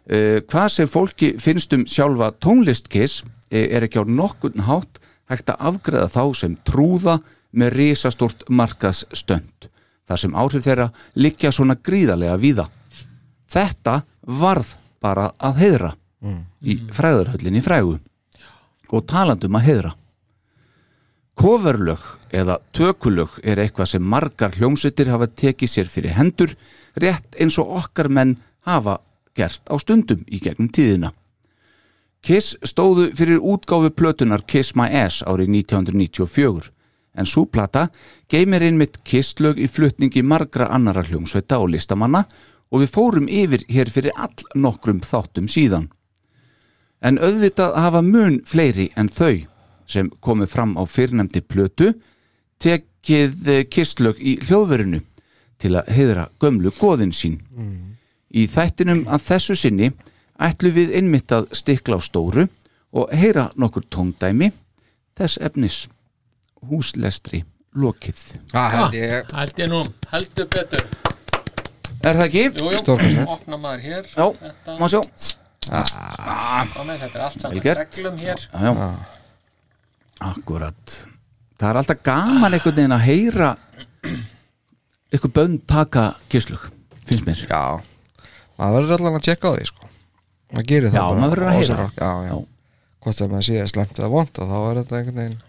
hvað 0.08 0.68
sem 0.74 0.90
fólki 0.90 1.36
finnst 1.40 1.74
um 1.78 1.86
sjálfa 1.86 2.32
tónlist 2.42 2.90
Kiss 2.90 3.24
uh, 3.24 3.30
er 3.52 3.86
ekki 3.86 4.02
á 4.02 4.06
nokkurn 4.08 4.66
hátt 4.68 5.00
hægt 5.32 5.50
að 5.54 5.62
afgreða 5.72 6.10
þá 6.12 6.24
sem 6.36 6.58
trúða 6.68 7.20
með 7.52 7.76
risastort 7.78 8.44
markaðstönd 8.50 9.70
þar 10.08 10.20
sem 10.20 10.36
áhrif 10.36 10.66
þeirra 10.66 10.92
liggja 11.16 11.52
svona 11.56 11.76
gríðarlega 11.76 12.38
víða 12.42 12.68
þetta 13.52 14.02
varð 14.28 14.76
bara 15.02 15.32
að 15.40 15.60
heiðra 15.64 15.96
Mm. 16.22 16.44
í 16.62 16.76
fræðarhöllinni 16.94 17.64
frægu 17.66 17.96
og 18.94 19.06
talandum 19.10 19.56
að 19.58 19.64
heiðra 19.66 19.92
Coverlög 21.42 22.04
eða 22.30 22.60
tökulög 22.76 23.40
er 23.42 23.58
eitthvað 23.64 23.90
sem 23.96 24.04
margar 24.06 24.54
hljómsveitir 24.54 25.10
hafa 25.10 25.26
tekið 25.26 25.72
sér 25.72 25.90
fyrir 25.90 26.14
hendur 26.14 26.54
rétt 27.02 27.40
eins 27.42 27.58
og 27.58 27.72
okkar 27.80 28.12
menn 28.14 28.36
hafa 28.68 29.00
gert 29.36 29.68
á 29.72 29.76
stundum 29.80 30.24
í 30.28 30.40
gegnum 30.44 30.70
tíðina. 30.70 31.12
Kiss 32.22 32.54
stóðu 32.68 33.10
fyrir 33.18 33.42
útgáfu 33.42 33.90
plötunar 33.98 34.44
Kiss 34.46 34.76
My 34.78 34.92
Ass 34.94 35.24
árið 35.26 35.56
1994 35.56 36.70
en 37.18 37.28
svo 37.28 37.46
plata 37.46 37.88
geymir 38.30 38.64
einmitt 38.64 39.02
Kiss-lög 39.04 39.60
í 39.60 39.68
flutningi 39.68 40.22
margra 40.24 40.70
annara 40.72 41.04
hljómsveita 41.08 41.58
og 41.60 41.74
listamanna 41.74 42.24
og 42.72 42.84
við 42.84 42.94
fórum 42.94 43.28
yfir 43.28 43.66
hér 43.68 43.90
fyrir 43.92 44.14
all 44.16 44.46
nokkrum 44.56 45.02
þáttum 45.02 45.50
síðan. 45.52 45.90
En 47.02 47.18
auðvitað 47.18 47.76
hafa 47.76 48.02
mun 48.06 48.42
fleiri 48.46 48.92
en 48.96 49.10
þau 49.10 49.48
sem 49.90 50.12
komið 50.22 50.54
fram 50.54 50.78
á 50.78 50.86
fyrrnemdi 50.86 51.42
plötu 51.42 51.96
tekið 52.62 53.66
Kiss-lög 53.74 54.22
í 54.22 54.38
hljóðverinu 54.46 55.02
til 55.62 55.74
að 55.76 55.90
heiðra 55.98 56.30
gömlu 56.40 56.72
góðin 56.78 57.12
sín. 57.12 57.42
Í 58.32 58.46
þættinum 58.48 59.06
að 59.12 59.26
þessu 59.28 59.56
sinni 59.60 59.92
ætlu 60.42 60.72
við 60.74 60.94
einmitt 60.98 61.32
að 61.36 61.50
stikla 61.58 62.00
á 62.00 62.02
stóru 62.02 62.48
og 62.96 63.12
heyra 63.16 63.50
nokkur 63.60 63.84
tóndæmi 63.92 64.52
þess 65.20 65.38
efnis. 65.44 65.88
Húslestri 66.70 67.44
lokið. 67.76 68.20
Ah, 68.54 68.70
held 68.76 68.94
ég. 69.00 69.32
Held 69.34 69.60
ég 69.60 69.70
nú, 69.72 69.84
heldur 70.12 70.48
betur. 70.52 70.84
Er 72.02 72.18
það 72.18 72.26
ekki? 72.28 72.44
Jú, 72.58 72.72
jú, 72.74 73.24
opna 73.30 73.58
maður 73.62 73.84
hér. 73.86 74.06
Já, 74.10 74.26
Þetta- 74.42 74.78
má 74.80 74.88
sjá. 74.90 75.02
Hvað 75.62 76.86
með, 76.88 77.00
Þetta 77.04 77.16
er 77.16 77.24
allt 77.26 77.42
saman 77.42 77.60
reglum 77.62 78.18
hér. 78.18 78.40
Já, 78.52 78.74
já. 78.74 78.96
Akkurat. 80.22 80.96
Það 81.60 81.70
er 81.70 81.78
alltaf 81.82 82.02
gaman 82.04 82.54
einhvern 82.58 82.76
veginn 82.76 82.96
að 82.96 83.06
heyra 83.06 83.50
eitthvað 85.12 85.34
bönn 85.36 85.60
taka 85.68 86.16
kislug, 86.30 86.70
finnst 87.06 87.26
mér. 87.28 87.42
Já, 87.46 87.82
maður 88.62 88.78
verður 88.82 88.96
allan 89.00 89.20
að 89.20 89.26
tjekka 89.28 89.52
á 89.52 89.54
því 89.58 89.68
sko. 89.72 89.90
Maður 90.52 90.68
gerir 90.72 90.92
það 90.92 90.98
Já, 91.00 91.04
bara 91.08 91.22
maður 91.22 91.32
verður 91.32 91.50
að 91.52 91.58
heyra. 91.62 91.88
Já, 91.98 92.12
já, 92.28 92.36
hvort 93.02 93.18
sem 93.22 93.32
maður 93.32 93.48
sé 93.48 93.66
slemt 93.72 94.00
eða 94.02 94.12
vond 94.16 94.42
og 94.44 94.52
þá 94.52 94.58
er 94.62 94.80
þetta 94.82 95.00
einhvern 95.00 95.22
veginn 95.22 95.40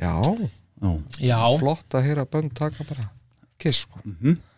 Já, 0.00 0.12
Já. 1.20 1.38
flott 1.60 1.96
að 1.98 2.06
heyra 2.08 2.24
bönn 2.28 2.52
taka 2.56 2.86
bara 2.88 3.08
kiss 3.60 3.82
sko. 3.84 4.00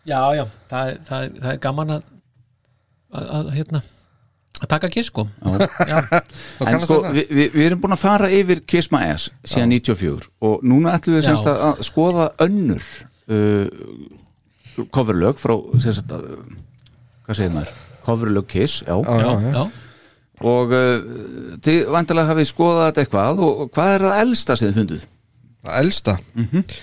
Já, 0.07 0.19
já, 0.37 0.45
það, 0.71 0.91
það, 1.07 1.25
það 1.41 1.49
er 1.53 1.59
gaman 1.63 1.93
að, 1.97 2.05
að, 3.11 3.25
að 3.39 3.49
hérna 3.57 3.81
að 4.63 4.69
taka 4.71 4.89
kiss 4.93 5.09
sko. 5.11 5.25
Já. 5.43 5.97
En 6.63 6.79
sko, 6.83 6.99
við, 7.11 7.25
við, 7.27 7.47
við 7.57 7.65
erum 7.65 7.81
búin 7.83 7.95
að 7.97 8.03
fara 8.05 8.29
yfir 8.31 8.61
Kiss 8.69 8.91
My 8.93 9.09
Ass 9.11 9.25
síðan 9.43 9.73
94 9.75 10.29
og 10.47 10.63
núna 10.63 10.93
ætlum 10.95 11.17
við 11.17 11.25
semst 11.27 11.49
að, 11.51 11.59
að 11.71 11.81
skoða 11.89 12.29
önnur 12.45 12.85
uh, 13.33 14.85
coverlög 14.95 15.41
frá 15.41 15.57
semst 15.83 16.13
að, 16.15 16.29
uh, 16.37 16.62
hvað 17.23 17.39
segir 17.39 17.53
maður? 17.55 17.73
Coverlög 18.03 18.49
Kiss, 18.51 18.81
já. 18.83 18.95
Já, 18.99 19.29
já. 19.53 19.63
og 20.43 20.73
uh, 20.75 21.05
þið 21.63 21.79
vantilega 21.93 22.31
hafið 22.33 22.49
skoðað 22.49 22.89
þetta 22.89 23.05
eitthvað 23.05 23.45
og, 23.47 23.63
hvað 23.75 23.93
er 23.93 24.07
það 24.07 24.19
elsta 24.25 24.57
sem 24.59 24.71
þið 24.71 24.81
fundið? 24.81 25.07
Það 25.63 25.79
elsta 25.83 26.17
mm 26.33 26.49
-hmm. 26.51 26.75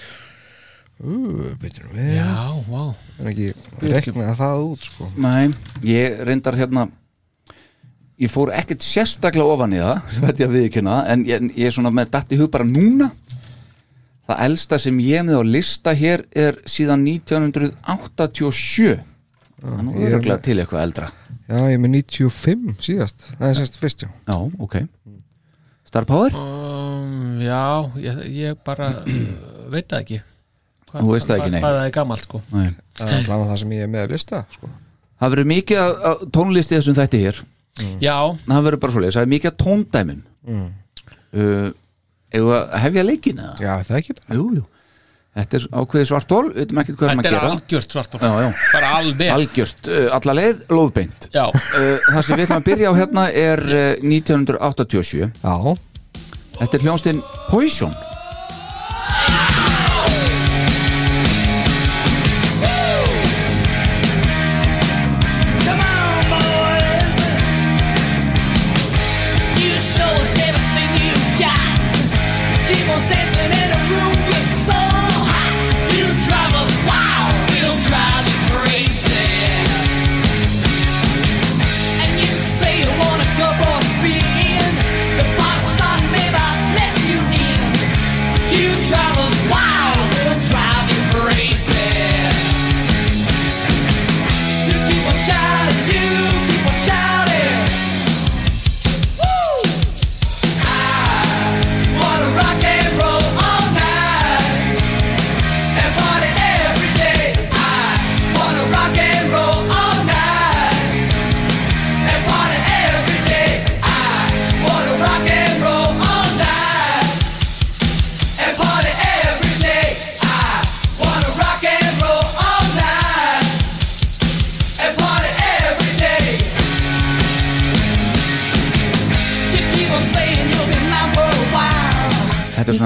Ú, 1.01 1.13
beitur 1.61 1.89
við 1.95 2.17
Já, 2.19 2.33
vá 2.69 2.95
Það 3.17 3.27
er 3.27 3.31
ekki 3.33 4.13
rekna 4.13 4.35
það 4.37 4.65
út 4.69 4.83
sko 4.85 5.07
Nei, 5.17 5.53
ég 5.81 6.19
reyndar 6.29 6.57
hérna 6.61 6.89
ég 8.21 8.29
fór 8.29 8.53
ekkert 8.53 8.85
sérstaklega 8.85 9.49
ofan 9.49 9.73
í 9.77 9.81
það 9.81 10.11
verði 10.27 10.47
að 10.47 10.57
viðkynna 10.57 10.97
en 11.13 11.27
ég, 11.29 11.51
ég 11.57 11.71
er 11.71 11.77
svona 11.77 11.93
með 11.95 12.13
datt 12.17 12.33
í 12.35 12.41
hug 12.41 12.51
bara 12.53 12.69
núna 12.69 13.11
það 14.29 14.43
elsta 14.47 14.79
sem 14.79 15.01
ég 15.03 15.23
er 15.23 15.27
með 15.27 15.41
á 15.41 15.45
lista 15.57 15.95
hér 15.97 16.27
er 16.37 16.61
síðan 16.69 17.07
1987 17.09 19.01
það 19.61 19.79
er 19.79 19.85
nú 19.87 19.93
ég 20.01 20.15
er 20.17 20.25
með- 20.25 20.43
til 20.47 20.57
eitthvað 20.63 20.83
eldra. 20.87 21.11
Já, 21.51 21.57
ég 21.59 21.75
er 21.75 21.79
með 21.83 21.95
95 21.99 22.75
síðast. 22.87 23.25
Það 23.39 23.47
er 23.51 23.55
sérst 23.61 23.79
fyrst, 23.83 24.05
já. 24.07 24.09
Já, 24.29 24.37
ok. 24.61 24.77
Star 25.91 26.05
Power? 26.07 26.35
um, 26.35 27.41
Já, 27.43 27.61
ég, 27.99 28.21
ég 28.37 28.59
bara 28.65 28.91
uh, 29.01 29.71
veit 29.73 29.89
það 29.91 30.01
ekki. 30.05 30.21
Hvað- 30.91 31.03
Þú 31.03 31.13
veist 31.15 31.29
það 31.31 31.41
ekki, 31.41 31.51
nei. 31.55 31.61
Hvað 31.63 31.77
það 31.79 31.87
er 31.87 31.95
gamalt 31.97 32.25
sko. 32.27 32.43
Nei. 32.53 32.69
Það 32.99 33.09
er 33.09 33.19
allavega 33.25 33.51
það 33.53 33.59
sem 33.63 33.71
ég 33.77 33.83
er 33.87 33.91
með 33.91 34.05
að 34.07 34.15
lista 34.15 34.41
sko. 34.55 34.71
Það 35.21 35.35
verður 35.35 35.49
mikið 35.53 35.79
af- 35.85 36.01
af 36.11 36.23
tónlisti 36.37 36.77
þessum 36.79 36.97
þætti 37.01 37.21
hér. 37.25 37.43
Já, 38.03 38.17
það 38.47 38.65
verður 38.67 38.81
bara 38.81 38.93
svoleiðis, 38.93 39.17
það 39.17 39.23
er 39.27 39.33
mikið 39.35 39.51
af 39.53 39.57
tóndæmum. 39.65 40.23
Mm. 40.47 40.69
uh, 41.35 41.71
Eða 42.31 42.59
að 42.71 42.79
hefja 42.85 43.03
leikin 43.03 43.39
eða? 43.43 43.55
Já, 43.59 43.73
það 43.83 43.91
er 43.97 44.01
ekki 44.05 44.15
bara? 44.21 44.37
Jú, 44.39 44.45
jú 44.61 44.65
Þetta 45.31 45.57
er 45.61 45.65
ákveðið 45.79 46.09
svartól, 46.11 46.41
við 46.51 46.57
veitum 46.65 46.79
ekkert 46.83 46.97
hvað 46.99 47.11
er 47.11 47.13
þetta 47.15 47.21
að 47.21 47.29
er 47.31 47.37
gera. 47.37 47.51
algjört 47.55 47.93
svart 47.95 48.17
Já, 48.19 48.31
já. 48.43 48.49
Bara 48.75 48.89
alveg. 48.99 49.29
Algjört, 49.37 49.91
uh, 49.95 50.09
alla 50.17 50.35
leið, 50.41 50.65
lóðbeint. 50.75 51.29
Já, 51.37 51.45
uh, 51.47 52.09
Það 52.11 52.25
sem 52.27 52.41
við 52.41 52.45
ætlum 52.49 52.57
að 52.59 52.67
byrja 52.71 52.91
á 52.91 52.95
hérna 52.99 53.27
er 53.45 53.63
uh, 53.71 53.85
1987 54.03 55.21
Já. 55.23 55.77
Þetta 56.61 56.77
er 56.81 56.85
hljónstinn 56.89 57.23
Poison 57.49 57.95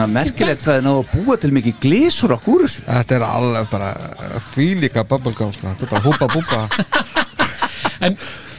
svona 0.04 0.20
merkilegt 0.20 0.64
hvað 0.64 0.78
er 0.78 0.84
náðu 0.84 1.02
að 1.02 1.12
búa 1.14 1.36
til 1.40 1.52
mikið 1.56 1.74
glísur 1.84 2.34
á 2.36 2.38
kúrus 2.44 2.78
Þetta 2.84 3.18
er 3.18 3.26
alveg 3.26 3.68
bara 3.72 3.90
fílíka 4.52 5.04
bubblegum 5.08 5.52
sko. 5.54 5.72
Þetta 5.72 5.84
er 5.84 5.92
bara 5.94 6.04
húpa 6.04 6.26
búpa 6.34 6.58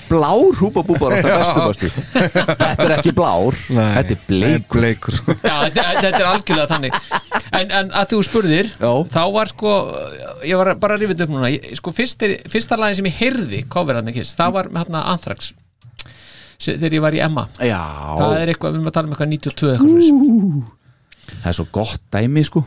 Blár 0.05 0.53
húpa 0.59 0.83
á 0.85 0.85
það 0.85 1.25
Já. 1.25 1.65
bestu 1.65 1.89
Þetta 1.89 2.85
er 2.85 2.93
ekki 2.99 3.13
blár, 3.17 3.57
þetta 3.57 4.13
er 4.13 4.19
bleikur 4.29 4.77
Bleikur 4.77 5.17
sko. 5.17 5.33
já 5.41 5.55
þetta, 5.73 6.11
er 6.11 6.27
algjörlega 6.29 6.67
þannig 6.69 6.99
en, 7.55 7.71
en 7.73 7.89
að 7.89 8.11
þú 8.13 8.19
spurðir 8.27 8.69
Já. 8.77 8.91
þá 9.15 9.21
var 9.33 9.49
sko 9.49 9.73
ég 10.45 10.61
var 10.61 10.73
bara 10.77 10.97
að 10.97 11.05
rifið 11.05 11.25
upp 11.25 11.33
núna 11.33 11.49
ég, 11.55 11.71
sko 11.81 11.93
fyrst 11.95 12.21
er, 12.27 12.37
fyrsta 12.51 12.77
lagi 12.77 12.99
sem 12.99 13.09
ég 13.09 13.17
heyrði 13.17 13.63
coverarni 13.65 14.13
kiss, 14.15 14.37
það 14.37 14.57
var 14.59 14.69
hérna 14.77 15.05
Anthrax 15.15 15.53
þegar 16.61 16.99
ég 16.99 17.03
var 17.03 17.17
í 17.17 17.25
Emma 17.25 17.47
Já, 17.57 17.81
það 18.21 18.37
er 18.43 18.53
eitthvað, 18.53 18.75
við 18.75 18.79
erum 18.79 18.91
að 18.93 18.97
tala 18.99 19.09
um 19.09 19.15
eitthvað 19.17 19.33
92 19.33 19.73
eitthvað 19.73 19.89
svoleiðis. 19.89 20.73
Það 21.31 21.49
er 21.51 21.57
svo 21.59 21.67
gott 21.75 22.01
dæmi 22.13 22.43
sko. 22.47 22.65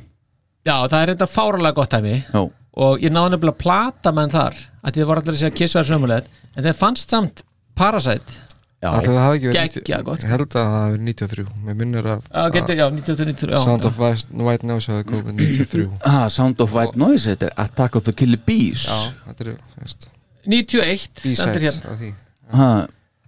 Já, 0.67 0.75
það 0.89 1.01
er 1.01 1.13
þetta 1.15 1.31
fáralega 1.33 1.79
gott 1.79 1.95
dæmi. 1.95 2.17
Já, 2.29 2.43
og 2.79 3.03
ég 3.03 3.15
náði 3.15 3.35
nefnilega 3.35 3.57
að 3.57 3.63
plata 3.63 4.13
menn 4.15 4.35
þar 4.35 4.59
að 4.83 4.99
þið 4.99 5.09
voru 5.11 5.23
allir 5.23 5.37
að 5.37 5.41
segja 5.43 5.57
kiss 5.61 5.79
var 5.79 5.89
sömulegð 5.89 6.29
en 6.55 6.67
þeir 6.67 6.79
fannst 6.79 7.15
samt 7.15 7.43
Parasite. 7.79 8.45
Já, 8.79 8.93
Ætli 8.95 9.11
það 9.11 9.25
hafi 9.25 9.39
ekki 9.39 9.49
verið 9.49 9.73
Geggjað 9.75 10.03
gott. 10.07 10.25
Held 10.31 10.43
að 10.45 10.53
það 10.55 10.85
verið 10.93 11.01
93 11.09 11.45
Mér 11.67 11.77
minnir 11.81 12.07
að 12.07 12.21
já, 12.29 12.43
getur, 12.55 12.77
já, 12.79 12.85
92, 12.95 13.25
93 13.33 13.57
já, 13.57 13.59
Sound 13.65 13.83
já. 13.83 13.89
of 13.89 13.97
White, 13.99 14.37
White 14.47 14.69
Noise 14.71 14.93
hafi 14.93 15.07
komið 15.09 15.33
93 15.41 15.87
ah, 16.07 16.27
Sound 16.31 16.63
of 16.63 16.77
White 16.77 17.01
Noise, 17.03 17.33
þetta 17.33 17.49
er 17.49 17.57
Attack 17.65 17.99
of 17.99 18.05
the 18.07 18.15
Killer 18.15 18.39
Bees. 18.47 18.85
Já, 18.87 19.17
þetta 19.25 19.49
er 19.49 19.59
veist, 19.83 20.07
91 20.47 21.03
stendur 21.11 21.25
B-sides 21.25 21.67
hérna. 21.67 21.91
af 21.91 21.99
því. 22.05 22.13
Ha, 22.55 22.69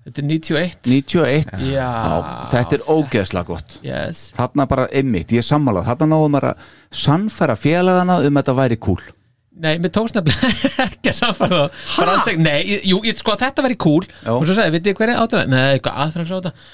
þetta 0.07 0.23
er 0.23 0.27
91 0.31 0.77
91 0.89 1.65
Já. 1.71 1.89
Þetta 2.53 2.77
er 2.79 2.85
ógeðslega 2.91 3.47
gott. 3.51 3.79
Yes. 3.85 4.27
Þarna 4.37 4.67
bara 4.71 4.89
einmitt, 4.97 5.33
ég 5.35 5.43
er 5.45 5.47
sammálað 5.47 5.89
Þarna 5.91 6.09
náðum 6.15 6.35
maður 6.37 6.49
að 6.53 6.69
sannfæra 7.05 7.57
félagana 7.61 8.21
um 8.25 8.31
að 8.37 8.43
þetta 8.43 8.57
væri 8.63 8.79
cool. 8.87 9.01
Nei, 9.61 9.75
mér 9.83 9.91
tókst 9.93 10.17
nefnilega 10.17 10.85
ekki 10.87 11.11
að 11.11 11.19
samfæra 11.19 11.65
það. 11.97 12.39
Nei, 12.41 12.61
ég- 12.71 12.87
jú, 12.89 13.01
ég 13.05 13.19
sko 13.21 13.35
að 13.35 13.43
þetta 13.45 13.65
væri 13.67 13.77
cool. 13.83 14.07
Já. 14.25 14.31
og 14.33 14.47
svo 14.49 14.57
sagði, 14.57 14.79
veitir 14.79 14.97
hver 14.97 15.13
er 15.13 15.21
áttað 15.21 15.51
nei, 15.53 15.65
eitthvað 15.75 15.99
aðfrags 16.07 16.33
áttað 16.39 16.71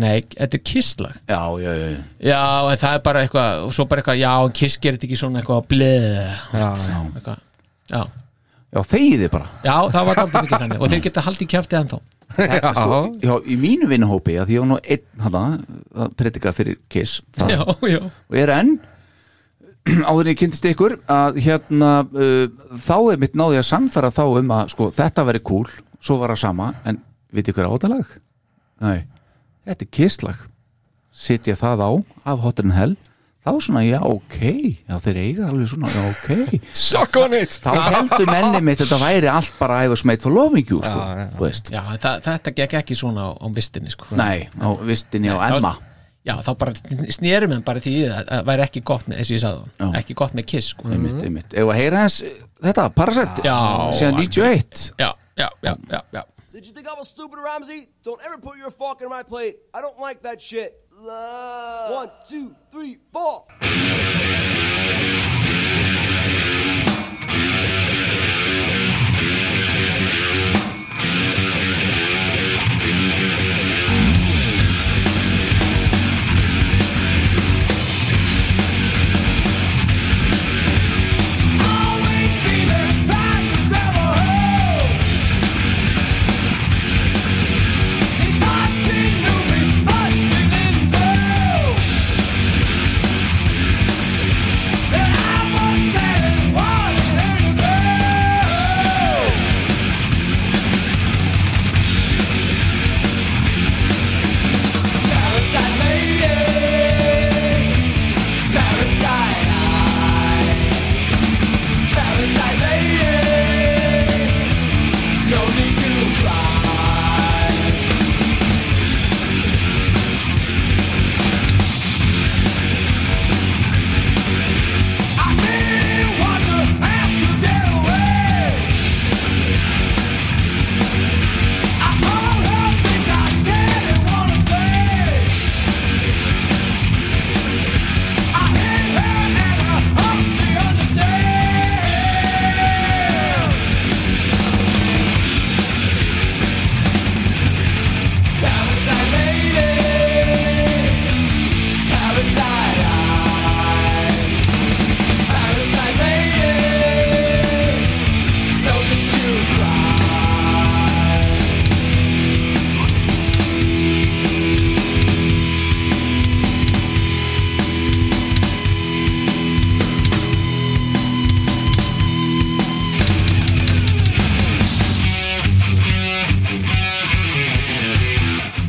nei, 0.00 0.20
þetta 0.38 0.56
er 0.56 0.62
kisslag 0.70 1.16
Já, 1.28 1.40
já, 1.60 1.72
já, 1.74 1.86
já. 2.30 2.40
en 2.70 2.78
það 2.80 2.94
er 2.94 3.00
bara 3.10 3.24
eitthvað, 3.26 3.64
og 3.66 3.74
svo 3.74 3.86
bara 3.90 4.00
eitthvað 4.04 4.20
já, 4.22 4.30
en 4.46 4.52
kiss 4.56 4.78
gerir 4.78 4.96
þetta 5.00 5.08
ekki 5.10 5.18
svona 5.20 5.40
eitthvað 5.42 5.66
bleð 5.72 6.08
Já, 6.54 6.70
já. 6.86 7.00
eitthvað, 7.18 7.44
já, 7.90 8.02
Já, 8.70 8.80
þegiði 8.86 9.28
bara. 9.34 9.48
Já, 9.66 9.74
það 9.90 10.04
var 10.06 10.18
dálítið 10.20 10.44
mikið 10.46 10.60
þannig. 10.62 10.78
Og 10.86 10.92
þeir 10.92 11.00
geta 11.08 11.22
haldið 11.26 11.48
kjæftið 11.50 11.78
ennþá 11.80 11.96
Þetta, 12.36 12.72
sko, 12.76 13.00
já, 13.22 13.32
Í 13.50 13.56
mínu 13.58 13.88
vinnuhópi, 13.90 14.36
að 14.38 14.50
því 14.50 14.56
ég 14.56 14.62
var 14.62 14.70
nú 14.70 14.78
einn 14.94 15.24
hana, 15.24 15.44
að 16.04 16.16
predika 16.20 16.52
fyrir 16.54 16.78
Kiss 16.92 17.20
það, 17.36 17.52
já, 17.56 17.62
já, 17.90 18.00
og 18.06 18.38
er 18.38 18.52
enn 18.54 18.72
áður 20.08 20.22
en 20.26 20.30
ég 20.30 20.38
kynntist 20.38 20.68
ykkur 20.70 20.98
að 21.10 21.40
hérna 21.42 21.90
uh, 22.04 22.46
þá 22.78 22.96
er 23.14 23.20
mitt 23.22 23.38
náði 23.38 23.60
að 23.62 23.68
sannfæra 23.70 24.12
þá 24.14 24.24
um 24.28 24.52
að 24.54 24.74
sko, 24.74 24.90
þetta 24.94 25.24
veri 25.26 25.42
cool, 25.50 25.66
svo 25.98 26.20
var 26.20 26.34
það 26.34 26.42
sama 26.44 26.72
en 26.86 27.00
veit 27.34 27.48
ykkur 27.50 27.66
á 27.66 27.72
þetta 27.74 27.92
lag? 27.94 28.14
Nei, 28.84 28.98
þetta 29.68 29.86
er 29.86 29.92
kisslag. 29.96 30.44
Setja 31.10 31.56
það 31.58 31.82
á 31.82 31.90
af 32.32 32.44
Hot 32.44 32.60
and 32.62 32.76
Hell 32.76 32.94
þá 33.40 33.50
svona, 33.64 33.82
já, 33.86 33.98
ok. 34.04 34.38
Já, 34.88 34.96
þeir 35.04 35.20
eiga 35.24 35.48
alveg 35.48 35.68
svona, 35.72 35.90
já, 35.94 36.02
ok. 36.12 36.56
Suck 36.86 37.16
on 37.20 37.36
it! 37.38 37.58
Þá 37.64 37.70
heldur 37.96 38.30
menni 38.30 38.62
mitt 38.66 38.82
þetta 38.82 38.98
væri 39.00 39.30
allt 39.32 39.54
bara 39.60 39.82
was 39.90 40.04
made 40.08 40.20
for 40.24 40.34
loving 40.34 40.66
you, 40.68 40.80
sko, 40.84 41.04
Já, 41.04 41.28
þú 41.36 41.46
veist. 41.46 41.70
Já 41.72 41.80
það, 42.02 42.24
þetta 42.28 42.54
gekk 42.62 42.80
ekki 42.82 42.98
svona 43.00 43.28
á, 43.28 43.30
á 43.40 43.46
vistinni 43.56 43.92
sko. 43.94 44.10
Nei, 44.20 44.48
á 44.60 44.68
vistinni 44.84 45.32
á 45.32 45.38
Emma. 45.48 45.76
Já, 46.20 46.34
þá 46.44 46.50
bara 46.60 46.74
snerum 47.16 47.54
en 47.56 47.62
bara 47.64 47.80
því 47.80 47.94
að 48.12 48.26
það 48.28 48.42
væri 48.50 48.64
ekki 48.66 48.82
gott 48.90 49.06
með, 49.08 49.22
eins 49.22 49.30
og 49.30 49.36
ég 49.38 49.40
sagði 49.46 50.02
ekki 50.02 50.16
gott 50.20 50.34
með 50.36 50.44
kiss 50.52 50.74
sko. 50.74 50.90
einmitt, 50.92 51.22
einmitt, 51.24 51.54
ef 51.56 51.70
að 51.72 51.78
heyra 51.80 52.02
hans 52.04 52.18
þetta, 52.60 52.84
Parasite, 52.92 53.46
Já, 53.46 53.56
síðan 53.96 54.20
91 54.20 54.82
já, 55.00 55.08
já, 55.40 55.48
já, 55.64 55.72
já, 55.88 56.02
já. 56.12 56.22
Did 56.52 56.66
you 56.66 56.74
think 56.74 56.88
I 56.88 56.94
was 56.98 57.08
stupid, 57.08 57.38
Ramsey? 57.40 57.86
Don't 58.04 58.20
ever 58.26 58.36
put 58.36 58.58
your 58.58 58.70
fork 58.70 59.00
in 59.00 59.08
my 59.08 59.22
plate. 59.22 59.56
I 59.72 59.80
don't 59.80 59.98
like 59.98 60.20
that 60.28 60.42
shit. 60.42 60.74
Love. 61.02 61.94
One, 61.94 62.10
two, 62.28 62.54
three, 62.70 62.98
four. 63.10 63.46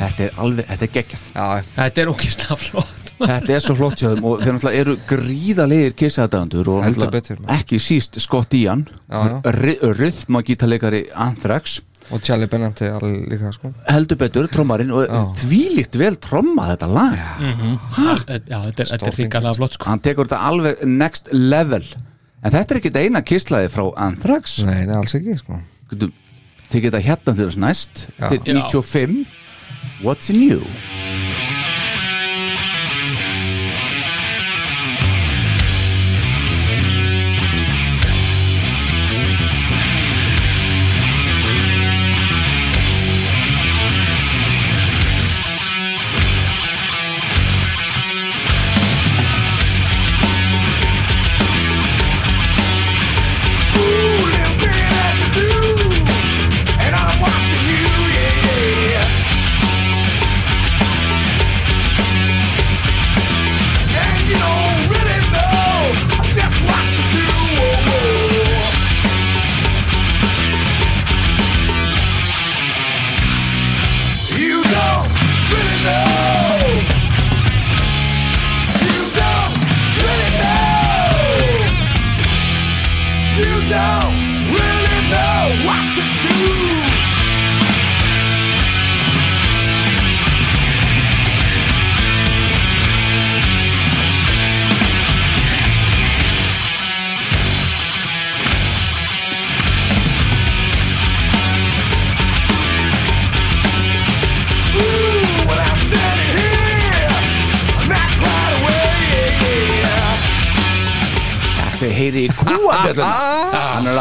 Þetta 0.02 0.26
er 0.26 0.41
alveg, 0.41 0.68
þetta 0.72 0.88
er 0.88 0.93
geggjað. 0.97 1.30
Já, 1.36 1.45
Þetta 1.76 2.04
er 2.04 2.12
ógislega 2.12 2.58
flott. 2.58 2.97
Þetta 3.22 3.54
er 3.54 3.62
svo 3.62 3.76
flott 3.78 4.02
hjá 4.02 4.10
þeim 4.16 4.26
og 4.26 4.41
þeir 4.41 4.56
náttúrulega 4.56 4.82
eru 4.82 4.95
gríðalegir 5.10 5.95
kissaðadandur 5.99 6.72
og 6.74 6.99
betur, 7.14 7.41
ekki 7.54 7.78
síst 7.82 8.18
Scott 8.24 8.56
Ian 8.58 8.88
rythmagítalegari 10.02 11.06
Anthrax. 11.14 11.80
Og 12.12 12.24
Charlie 12.26 12.49
alveg 12.49 13.28
líka 13.30 13.52
sko. 13.56 13.70
Heldur 13.88 14.18
betur 14.20 14.47
trommarinn 14.52 14.89
og 14.91 15.06
Já. 15.06 15.20
þvílíkt 15.43 15.97
vel 16.02 16.16
trommað 16.20 16.74
þetta 16.74 16.89
lag. 16.91 17.20
Já, 17.22 18.16
þetta 18.26 18.56
er, 18.58 18.89
þetta 18.89 19.12
er 19.12 19.20
ríkalega 19.20 19.54
flott 19.60 19.78
sko. 19.78 19.88
Hann 19.88 20.02
tekur 20.04 20.28
þetta 20.28 20.41
alveg 20.49 20.82
next 20.89 21.30
level. 21.32 21.86
En 22.41 22.52
þetta 22.56 22.74
er 22.74 22.82
ekki 22.82 22.91
eina 22.97 23.22
kisslaði 23.22 23.70
frá 23.72 23.86
Anthrax. 24.02 24.58
Nei, 24.66 24.82
nei, 24.89 24.97
alls 24.97 25.14
ekki 25.16 25.38
sko. 25.39 25.62
Tekið 26.72 26.89
þetta 26.89 27.04
hérna 27.06 27.36
til 27.38 27.45
þess 27.45 27.62
næst. 27.62 28.04
Þetta 28.18 28.41
er 28.41 28.60
Já. 28.60 28.66
95 28.74 29.41
What's 30.02 30.32
in 30.32 30.41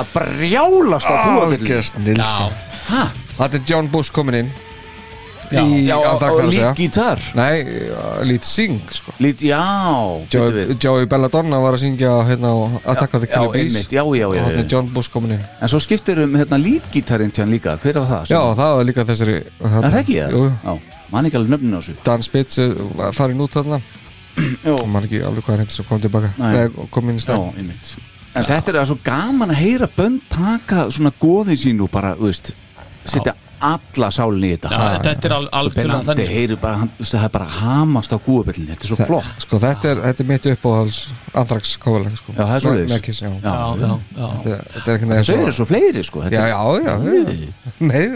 er 0.00 0.06
að 0.06 0.16
brjálast 0.16 1.06
á 1.06 1.14
Ha? 2.90 3.04
Þetta 3.36 3.56
er 3.60 3.64
John 3.68 3.88
Bush 3.92 4.12
kominn 4.12 4.40
inn. 4.42 4.50
Já, 5.50 5.64
Í- 5.66 5.82
já 5.82 5.96
á 5.98 6.14
og, 6.14 6.44
lít 6.46 6.76
gítar 6.78 7.18
Nei, 7.34 7.64
lít 8.22 8.44
sing 8.46 8.78
sko. 8.94 9.12
Lít, 9.18 9.40
já, 9.42 9.58
Joey. 10.30 10.76
Joey 10.78 11.06
Belladonna 11.10 11.58
var 11.58 11.74
að 11.74 11.82
syngja 11.82 12.12
hérna 12.28 12.52
Attack 12.84 13.14
of 13.14 13.24
the 13.24 13.26
Já, 13.26 13.34
Killer 13.34 13.52
Bees. 13.56 13.74
einmitt, 13.74 13.90
já, 13.90 14.04
já, 14.04 14.28
já, 14.30 14.44
já. 14.46 14.58
er 14.60 14.66
John 14.70 14.92
Bush 14.94 15.10
kominn 15.10 15.32
inn. 15.32 15.40
En 15.60 15.68
svo 15.68 15.80
skiptir 15.82 16.22
um 16.22 16.36
hérna 16.38 16.58
lítgítarinn 16.58 17.32
til 17.34 17.42
hann 17.44 17.50
líka. 17.50 17.74
Hver 17.82 17.98
var 17.98 18.06
það? 18.06 18.30
Já, 18.30 18.40
það 18.62 18.76
var 18.76 18.84
líka 18.84 19.04
þessari 19.04 19.34
Er 19.40 19.90
það 19.90 19.98
ekki 20.04 20.20
það? 20.20 20.54
Já, 20.62 20.78
mann 21.10 21.26
ekki 21.26 21.40
alveg 21.40 21.50
nöfninu 21.56 21.74
á 21.74 21.80
þessu. 21.82 21.96
Dan 22.04 22.22
Spitz 22.22 22.58
eh, 22.58 22.70
var 22.94 23.12
farin 23.12 23.40
út 23.42 23.50
þarna. 23.58 23.80
Já. 24.62 24.76
Man 24.86 25.02
ekki 25.02 25.24
alveg 25.26 25.44
hvað 25.44 25.54
er 25.58 25.64
þetta 25.64 25.78
sem 25.80 25.90
kom 25.90 26.00
tilbaka. 26.00 26.30
Nei. 26.38 26.68
Kom 26.94 27.10
inn 27.10 27.18
í 27.18 27.24
Já, 27.24 27.26
stað 27.26 27.58
einmitt 27.58 27.96
En 28.34 28.44
þetta 28.46 28.74
er 28.78 28.84
svo 28.86 28.98
gaman 29.04 29.50
að 29.50 29.62
heyra 29.64 29.88
bönn 29.96 30.20
taka 30.30 30.88
svona 30.94 31.10
góðin 31.20 31.58
sín 31.58 31.80
og 31.82 31.90
bara, 31.90 32.14
veist 32.20 32.52
setja 33.10 33.32
alla 33.60 34.08
sálinn 34.14 34.44
í 34.46 34.50
þetta. 34.54 34.70
Já, 34.72 35.00
þetta 35.04 35.26
er 35.28 35.32
al- 35.36 35.48
Svo 35.50 35.58
algjörlega 35.58 35.82
Benandi 35.98 36.06
þannig. 36.08 36.28
heyri 36.32 36.56
bara, 36.56 36.76
hann, 36.80 36.88
þú 36.96 37.02
veist, 37.02 37.12
það 37.16 37.24
er 37.26 37.32
bara 37.34 37.48
hamast 37.58 38.12
á 38.14 38.18
kúabillin 38.24 38.68
Þetta 38.70 38.86
er 38.86 38.92
svo 38.94 38.98
flott. 39.10 39.42
Sko 39.44 39.58
þetta 39.60 39.90
er, 39.90 40.00
þetta 40.06 40.20
er 40.24 40.28
mitt 40.30 40.46
uppáhals 40.54 41.00
Anthrax 41.34 41.74
kóðaleg 41.82 42.16
sko. 42.16 42.32
Já, 42.32 42.40
það 42.40 42.54
er 42.54 42.64
svoleiðis. 42.64 42.94
Með 42.94 43.02
Kiss, 43.04 43.20
já. 43.20 43.28
Já, 43.28 43.50
Já, 43.50 43.76
já, 43.82 43.90
já. 44.16 44.30
Þetta, 44.46 44.58
þetta 44.76 44.90
er 44.94 44.94
ekki 44.94 45.10
Þau 45.34 45.42
eru 45.44 45.52
svo 45.58 45.66
fleiri, 45.68 46.04
sko 46.08 46.22
þetta 46.24 46.36
Já, 46.36 46.46
já, 46.48 46.56
já, 46.86 46.94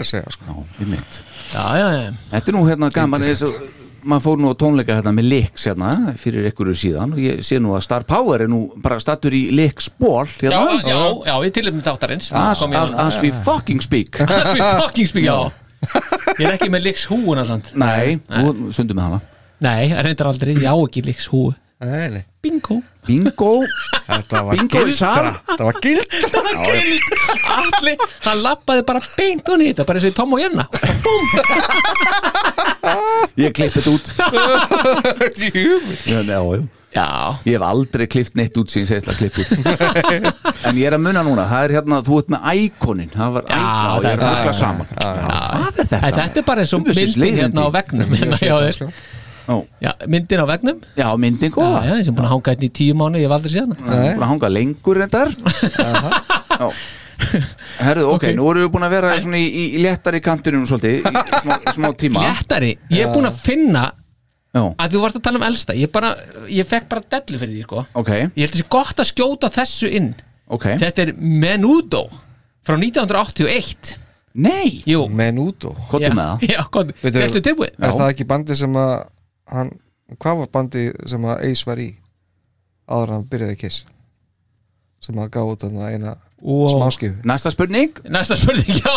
að 0.01 0.09
segja 0.15 0.31
sko. 0.39 0.45
Já, 0.49 0.81
einmitt. 0.81 1.23
Já, 1.53 1.65
já, 1.83 1.87
já. 1.99 2.13
Þetta 2.33 2.49
er 2.49 2.57
nú 2.57 2.65
hérna 2.71 2.91
gaman 2.95 3.21
þess 3.29 3.43
að 3.51 3.84
maður 4.05 4.23
fór 4.27 4.41
nú 4.43 4.53
á 4.53 4.55
tónleika 4.61 4.97
hérna 4.99 5.13
með 5.17 5.27
Lix 5.33 5.67
hérna 5.69 5.91
fyrir 6.21 6.47
einhverju 6.51 6.77
síðan 6.79 7.15
og 7.17 7.21
ég 7.23 7.41
sé 7.47 7.59
nú 7.63 7.73
að 7.77 7.85
Star 7.87 8.05
Power 8.09 8.45
er 8.45 8.51
nú 8.53 8.61
bara 8.85 8.99
stattur 9.03 9.35
í 9.37 9.47
Lix 9.57 9.89
ból 10.01 10.25
Já, 10.29 10.51
hérna. 10.53 10.79
já, 10.85 11.01
já, 11.31 11.35
við 11.45 11.53
tilum 11.59 11.83
þáttarins. 11.87 12.31
As, 12.33 12.63
Kom 12.63 12.73
ég 12.77 12.81
as, 12.85 12.95
as 13.07 13.21
we 13.25 13.33
fucking 13.45 13.81
speak. 13.85 14.21
As 14.25 14.53
we 14.55 14.61
fucking 14.61 15.09
speak, 15.11 15.27
já. 15.29 15.39
Ég 16.41 16.47
er 16.49 16.55
ekki 16.57 16.71
með 16.73 16.87
líks 16.87 17.03
húuna 17.11 17.43
sant 17.45 17.75
Nei, 17.77 18.17
nú 18.33 18.71
sundum 18.73 18.97
við 18.97 19.05
hana. 19.05 19.19
Nei, 19.65 19.91
það 19.93 20.01
reyndar 20.07 20.31
aldrei, 20.31 20.55
ég 20.57 20.65
á 20.65 20.77
ekki 20.81 21.03
líks 21.05 21.27
hú 21.33 21.51
Nei, 21.85 22.07
nei. 22.09 22.23
Bingo. 22.41 22.79
Bingo. 23.05 23.51
Þetta 24.07 24.41
var 24.47 24.57
Bingo 24.57 24.81
í 24.89 24.93
sal. 24.97 25.27
gildra 25.27 25.33
Þetta 25.51 25.65
var 25.67 25.77
gildra. 25.85 26.29
Það 26.33 26.47
var 26.47 26.57
gild 26.65 27.03
Allir, 27.55 28.05
hann 28.25 28.41
lappaði 28.47 28.85
bara 28.89 29.03
beint 29.19 29.51
og 29.53 29.61
nýta 29.61 29.85
Bara 29.85 30.01
eins 30.01 30.07
og 30.09 30.15
í 30.15 30.17
Tom 30.17 30.33
og 30.37 30.41
Jenna 30.41 30.65
Ég 33.41 33.53
klippi 33.57 33.81
þetta 33.81 33.93
út. 33.95 34.07
Já, 36.07 36.21
já, 36.23 36.39
já. 36.39 36.63
Já, 36.95 37.07
Ég 37.43 37.57
hef 37.57 37.63
aldrei 37.67 38.07
klippt 38.07 38.37
neitt 38.39 38.55
út 38.61 38.71
síðan 38.71 38.87
segist 38.87 39.09
að 39.11 39.17
klippa 39.19 39.43
út. 39.43 39.51
En 40.71 40.77
ég 40.79 40.87
er 40.87 40.95
að 40.95 41.01
munna 41.03 41.25
núna 41.27 41.43
Það 41.51 41.65
er 41.67 41.73
hérna, 41.75 41.97
þú 42.07 42.19
ert 42.21 42.29
með 42.31 42.45
íkonin 42.61 43.11
Það 43.11 43.33
var 43.35 43.49
ég 43.51 43.57
er 43.57 43.59
að 43.59 44.05
það. 44.05 44.13
er- 44.13 44.23
fugla 44.23 44.53
saman. 44.61 44.87
Já, 44.95 45.09
Hvað 45.19 45.67
er 45.67 45.75
þetta? 45.81 45.99
Æ, 45.99 46.07
þetta 46.21 46.39
er 46.39 46.47
bara 46.53 46.63
eins 46.63 46.75
og 46.79 46.87
myndin 46.87 47.35
hérna 47.41 47.67
á 47.67 47.71
vegnum 47.75 48.09
Já, 49.83 49.91
myndin 50.09 50.41
á 50.41 50.47
vegnum 50.49 50.79
Já, 50.97 51.09
myndin 51.21 51.51
góða. 51.53 51.83
ég 51.91 52.07
sem 52.07 52.15
búin 52.17 52.29
að 52.31 52.33
hanga 52.37 52.55
hérna 52.55 52.65
í 52.65 52.73
tíu 52.79 52.95
mánu 52.97 53.19
Ég 53.21 53.27
hef 53.27 53.35
aldrei 53.41 53.53
séð 53.53 53.67
hana. 53.67 53.77
Það 53.83 53.99
er 53.99 54.15
búin 54.15 54.25
að 54.25 54.31
hanga 54.31 54.49
lengur 54.55 55.03
reyndar? 55.03 55.35
Já 55.75 56.71
Herðu, 57.79 58.07
ok, 58.15 58.23
Ok. 58.23 58.25
nú 58.39 58.47
erum 58.51 58.65
við 58.67 58.71
búin 58.75 58.87
að 58.87 58.95
vera 58.97 59.13
í, 59.19 59.43
í, 59.45 59.65
í 59.79 59.83
léttari 59.85 60.21
kantinum 60.25 60.65
svolítið 60.69 60.99
í, 60.99 61.03
smá, 61.43 61.59
smá 61.77 61.89
tíma. 61.99 62.25
Léttari, 62.29 62.73
ég 62.91 63.07
er 63.07 63.13
búin 63.15 63.29
að 63.31 63.39
finna 63.45 63.85
Já, 64.55 64.63
að 64.79 64.93
þú 64.95 65.01
varst 65.03 65.17
að 65.19 65.23
tala 65.27 65.41
um 65.41 65.47
elsta. 65.49 65.75
Ég 65.75 65.91
bara, 65.91 66.13
ég 66.47 66.67
fekk 66.71 66.87
bara 66.93 67.03
dellu 67.11 67.41
fyrir 67.41 67.55
því, 67.57 67.63
sko. 67.67 67.85
Ok, 67.99 68.11
Ég 68.15 68.45
held 68.45 68.53
þessi 68.55 68.69
gott 68.71 69.01
að 69.03 69.09
skjóta 69.11 69.51
þessu 69.51 69.91
inn. 69.99 70.13
Ok. 70.55 70.69
Þetta 70.79 71.03
er 71.09 71.13
Menudo 71.19 72.05
frá 72.65 72.77
1981 72.79 73.97
Nei, 74.35 74.83
Jú, 74.87 75.05
Menudo? 75.09 75.73
Kottu 75.91 76.11
með 76.11 76.21
það. 76.27 76.45
Já, 76.55 76.61
gott, 76.75 76.89
Veitu- 77.03 77.21
ertu 77.23 77.41
tilbúið? 77.47 77.75
Er 77.79 77.93
það 77.95 78.09
ekki 78.13 78.27
bandi 78.31 78.57
sem 78.59 78.79
að 78.79 78.95
hann, 79.55 79.71
Hvað 80.21 80.39
var 80.43 80.49
bandi 80.53 80.83
sem 81.09 81.23
að 81.25 81.45
Ace 81.49 81.65
var 81.67 81.81
í 81.81 81.87
áður 82.91 83.09
en 83.09 83.15
hann 83.17 83.29
byrjaði 83.31 83.59
Kiss? 83.59 83.79
Sem 85.03 85.17
að 85.23 85.31
gá 85.35 85.41
út 85.49 85.63
þarna 85.65 85.89
eina 85.95 86.13
Wow. 86.45 86.69
smáskifu 86.75 87.15
Næsta 87.25 87.51
spurning? 87.55 87.95
Næsta 88.05 88.37
spurning, 88.37 88.69
já. 88.85 88.95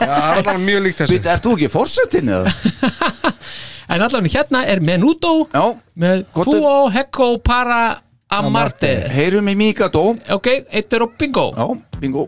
Já, 0.00 0.16
það 0.36 0.42
var 0.44 0.58
mjög 0.60 0.82
líkt 0.84 0.98
þessu. 1.00 1.14
Býta, 1.16 1.32
ert 1.32 1.46
þú 1.46 1.54
ekki 1.56 1.70
fórsetin 1.72 2.28
eða? 2.28 2.52
En 3.86 4.02
allavega 4.02 4.40
hérna 4.40 4.64
er 4.66 4.80
Menudo 4.82 5.46
Já, 5.52 5.62
með 5.94 6.24
Gott 6.34 6.48
Fuo 6.50 6.72
Hecco 6.90 7.28
Para 7.38 8.02
Amarte. 8.28 8.90
Heyrum 9.14 9.46
í 9.48 9.54
Mikado. 9.54 10.02
Ok, 10.34 10.50
eitt 10.66 10.92
er 10.92 11.06
á 11.06 11.08
bingo. 11.14 11.52
Já, 11.54 11.66
bingo 12.02 12.26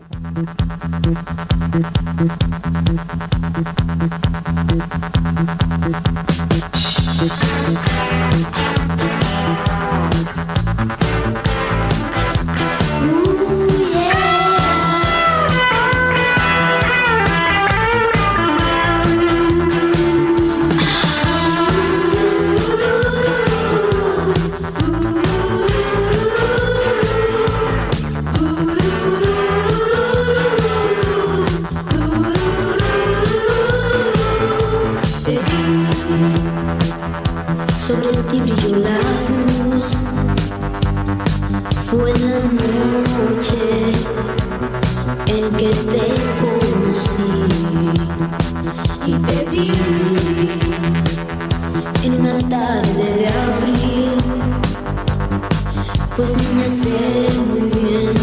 En 49.61 49.67
una 52.13 52.39
tarde 52.47 53.03
de 53.17 53.27
abril, 53.27 54.15
pues 56.15 56.31
no 56.31 56.43
me 56.53 56.69
sé 56.69 57.27
muy 57.41 57.69
bien 57.69 58.13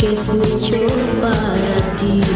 que 0.00 0.16
fui 0.16 0.58
yo 0.68 0.82
para 1.20 1.76
ti. 2.00 2.29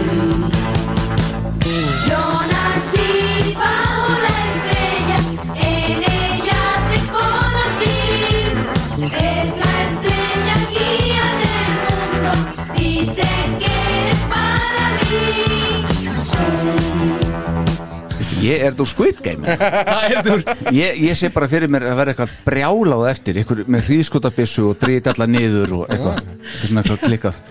Ég 18.45 18.61
er 18.69 18.75
þú 18.77 18.85
Squid 18.91 19.21
Game? 19.25 19.47
Er 19.49 20.43
ég, 20.75 20.99
ég 21.07 21.17
sé 21.19 21.31
bara 21.33 21.49
fyrir 21.51 21.71
mér 21.73 21.87
að 21.91 21.99
vera 22.03 22.13
eitthvað 22.15 22.35
brjálað 22.45 23.07
eftir 23.15 23.41
ykkur 23.43 23.65
með 23.73 23.89
hríðskotabissu 23.89 24.67
og 24.71 24.79
drýt 24.83 25.09
alla 25.15 25.29
niður 25.31 25.73
og 25.81 25.85
eitthvað. 25.89 26.21
Þetta 26.21 26.61
er 26.61 26.69
svona 26.69 26.85
eitthvað 26.85 27.03
klikkað. 27.09 27.43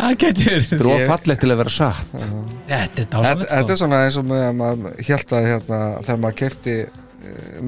Það 0.00 0.14
getur 0.22 0.62
Þetta 0.70 0.80
er 0.80 0.88
ofallegt 0.94 1.42
til 1.44 1.50
að 1.52 1.58
vera 1.60 1.72
satt. 1.74 2.14
Þetta 2.14 2.30
er 2.70 2.88
Þetta 2.94 3.06
dásamlegt 3.12 3.50
þetta 3.50 3.60
sko. 3.60 3.74
er 3.74 3.80
svona 3.82 4.02
eins 4.06 4.16
og 4.20 4.28
með 4.30 4.44
að 4.46 4.54
maður 4.62 5.02
held 5.10 5.34
að 5.40 5.48
hérna, 5.50 5.80
þegar 6.06 6.20
maður 6.24 6.38
kefti 6.40 6.76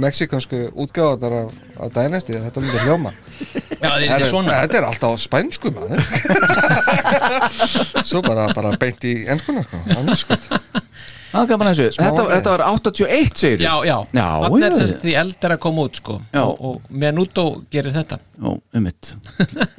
mexikansku 0.03 0.61
útgáðar 0.81 1.35
af, 1.43 1.51
af 1.85 1.91
Dynasty 1.93 2.39
þetta 2.39 2.63
myndi 2.65 2.85
hljóma. 2.87 3.13
Já, 3.83 3.91
þetta 3.99 4.17
er 4.17 4.25
svona. 4.31 4.55
Þetta 4.63 4.79
er 4.79 4.87
alltaf 4.89 5.13
á 5.13 5.17
spænsku 5.21 5.75
maður. 5.77 6.01
Svo 8.09 8.23
bara, 8.25 8.49
bara 8.57 8.73
beint 8.81 9.05
í 9.05 9.13
ennskuna 9.29 9.67
sko. 9.67 9.83
annars 9.99 10.25
Það 11.33 11.53
er 11.65 11.79
þetta, 11.97 12.25
þetta 12.29 12.53
var 12.53 12.63
81 12.69 13.39
segir 13.41 13.63
Já, 13.65 13.73
já, 13.89 13.95
Já, 14.13 14.27
Þannig 14.45 14.67
er 14.67 14.75
semst 14.77 14.99
því 15.01 15.15
eldar 15.23 15.55
að 15.55 15.61
koma 15.65 15.87
út 15.89 16.01
sko. 16.03 16.17
Já. 16.35 16.43
og, 16.43 16.59
og 16.69 16.91
Menudo 17.03 17.45
gerir 17.73 17.95
þetta. 17.95 18.19
Já, 18.37 18.51
um 18.53 18.85
mitt 18.85 19.13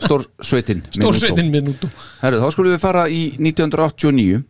Stór 0.02 0.26
sveitin 0.42 0.82
Stór 0.96 1.20
sveitin 1.22 1.52
Menudo 1.54 1.92
Herru, 2.24 2.42
þá 2.42 2.48
skulum 2.56 2.74
við 2.74 2.82
fara 2.82 3.06
í 3.06 3.22
1989 3.38 4.42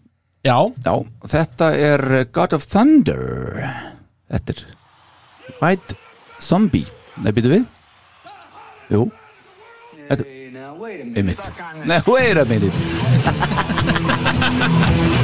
Já, 0.43 0.57
Já, 0.83 0.93
þetta 1.31 1.69
er 1.79 2.01
God 2.35 2.51
of 2.57 2.65
Thunder. 2.67 3.21
Þetta 4.27 4.55
er 4.57 4.63
White 5.61 5.95
Zombie. 6.43 6.83
Nei, 7.23 7.31
býtu 7.31 7.51
við. 7.53 7.63
Jú. 8.91 9.05
Þetta 10.09 10.23
Einmitt. 11.15 11.39
Nei, 11.87 12.01
wait 12.07 12.37
a 12.37 12.43
minute 12.43 12.75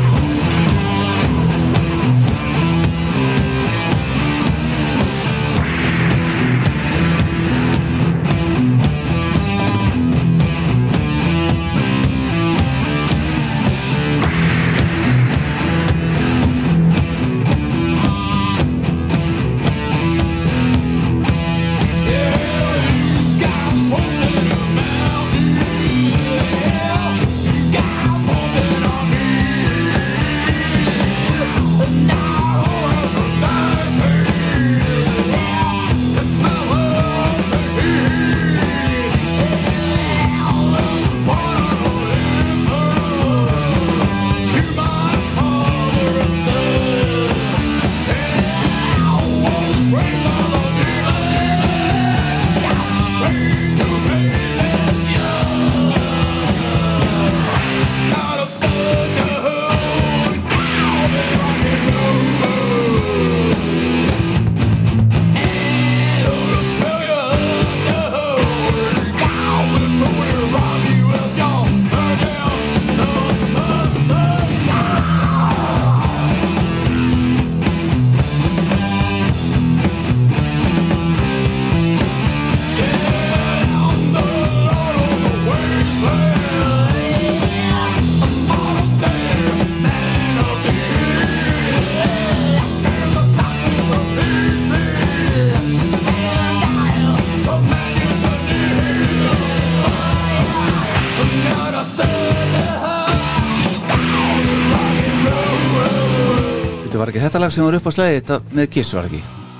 Þetta 107.30 107.40
lag 107.44 107.52
sem 107.54 107.62
var 107.68 107.76
upp 107.78 107.86
á 107.86 107.92
slæði 107.94 108.14
Þetta 108.20 108.38
með 108.58 108.68
Kiss 108.74 108.92
var 108.98 109.06
ekki? 109.06 109.20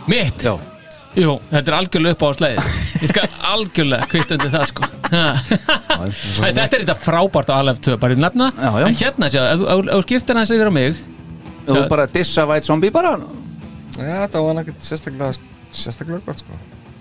Mitt? 0.10 0.42
Já. 0.42 0.54
Jú, 1.20 1.34
þetta 1.52 1.70
er 1.70 1.76
algjörlega 1.78 2.16
upp 2.16 2.24
á 2.26 2.30
slæðið 2.40 2.70
Ég 3.04 3.12
skal 3.12 3.26
algjörlega 3.54 4.08
kvitt 4.10 4.32
undir 4.34 4.52
það 4.56 4.64
sko. 4.72 4.88
Æ, 5.20 6.08
Þetta 6.40 6.64
er 6.66 6.74
þetta 6.80 6.96
frábært 6.98 7.52
á 7.54 7.56
Alef 7.62 7.82
2 7.86 7.98
bara 8.02 8.18
í 8.18 8.20
nefna 8.24 8.48
Já, 8.58 8.70
já. 8.82 8.86
En 8.90 8.98
hérna, 9.04 9.30
sjá, 9.34 9.42
ef 9.52 9.62
þú- 9.62 9.70
ef 9.86 9.92
þú 9.92 10.02
skiptir 10.08 10.40
hans 10.42 10.54
yfir 10.56 10.70
á 10.70 10.74
mig. 10.74 10.98
Þú 11.70 11.84
bara 11.94 12.08
dissa 12.14 12.48
White 12.50 12.66
Zombie 12.70 12.94
bara? 12.94 13.12
Já, 14.00 14.16
þetta 14.26 14.42
var 14.48 14.62
ekkert 14.64 14.86
sérstaklega 14.90 15.30
sérstaklega 15.84 16.22
gott 16.26 16.42
sko. 16.42 16.58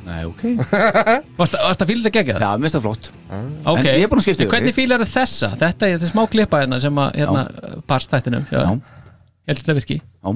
Nei, 0.09 0.21
ok. 0.29 0.45
Varst 1.41 1.57
varst 1.61 1.85
að 1.85 1.91
fíla 1.95 2.05
þetta 2.09 2.15
gegja 2.21 2.37
Já, 2.45 2.51
minnst 2.61 2.77
það 2.79 2.85
flott. 2.91 3.11
Ok, 3.29 3.81
En 3.81 3.89
ég 3.89 4.05
er 4.05 4.13
búin 4.13 4.21
að 4.21 4.29
skipta 4.29 4.45
yfir. 4.45 4.53
Hvernig 4.57 4.77
fílar 4.77 5.05
þessa? 5.09 5.51
Þetta 5.61 5.89
er 5.89 5.97
þetta 5.97 6.09
er 6.09 6.13
smá 6.15 6.23
klippa 6.33 6.61
hérna 6.65 6.81
sem 6.85 7.01
að 7.05 7.17
hérna, 7.23 7.43
barst 7.89 8.13
þættinum 8.13 8.45
Já, 8.53 8.61
Já. 8.61 8.71
Ég 8.79 9.53
held 9.53 9.61
þetta 9.65 9.77
virki. 9.81 9.99
Já 10.01 10.33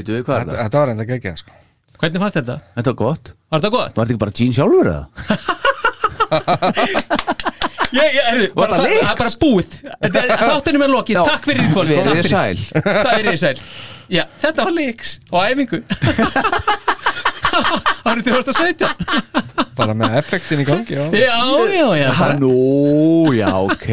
Býtu 0.00 0.10
við 0.16 0.22
hvað 0.26 0.34
er 0.34 0.40
Þetta, 0.40 0.56
það? 0.56 0.62
þetta 0.64 0.78
var 0.84 0.88
enda 0.94 1.06
geggjað 1.12 1.36
sko 1.44 1.52
Hvernig 2.00 2.20
fannst 2.24 2.36
þetta? 2.40 2.56
Þetta 2.78 2.90
var 2.94 2.98
gott 3.04 3.24
Var 3.50 3.58
þetta 3.60 3.72
gott? 3.76 3.92
Var 3.92 4.04
þetta 4.04 4.12
ekki 4.14 4.22
bara 4.24 4.34
Gene 4.40 4.54
sjálfur 4.56 4.86
eða? 4.90 5.04
Ég, 7.90 8.06
ég, 8.14 8.22
erðu, 8.30 8.44
bara, 8.54 8.76
það 8.78 8.92
er 8.94 9.16
bara 9.18 9.30
búið 9.42 9.70
Þetta 9.82 10.20
er- 10.22 10.42
Þáttinu 10.46 10.78
með 10.84 10.90
lokið, 10.94 11.16
Já. 11.16 11.22
takk 11.26 11.44
fyrir 11.50 11.62
í 11.64 11.70
kvöld 11.74 11.90
Verið 11.90 12.06
Takk 12.06 12.18
fyrir. 12.20 12.30
sæl. 12.30 12.58
Það 13.04 13.14
er 13.16 13.24
í 13.26 13.40
sæl 13.42 13.58
Já, 14.10 14.22
þetta 14.42 14.60
var 14.68 14.74
leiks 14.76 15.10
og 15.30 15.38
æfingu 15.46 15.78
Árið 18.06 18.24
2017 18.30 18.86
Bara 19.80 19.94
með 19.98 20.14
effektin 20.20 20.62
í 20.62 20.66
gangi 20.68 20.94
já. 20.94 21.04
Já, 21.18 21.38
já, 21.74 21.86
já 21.98 22.10
nú, 22.38 22.54
já, 23.34 23.50
ok 23.66 23.88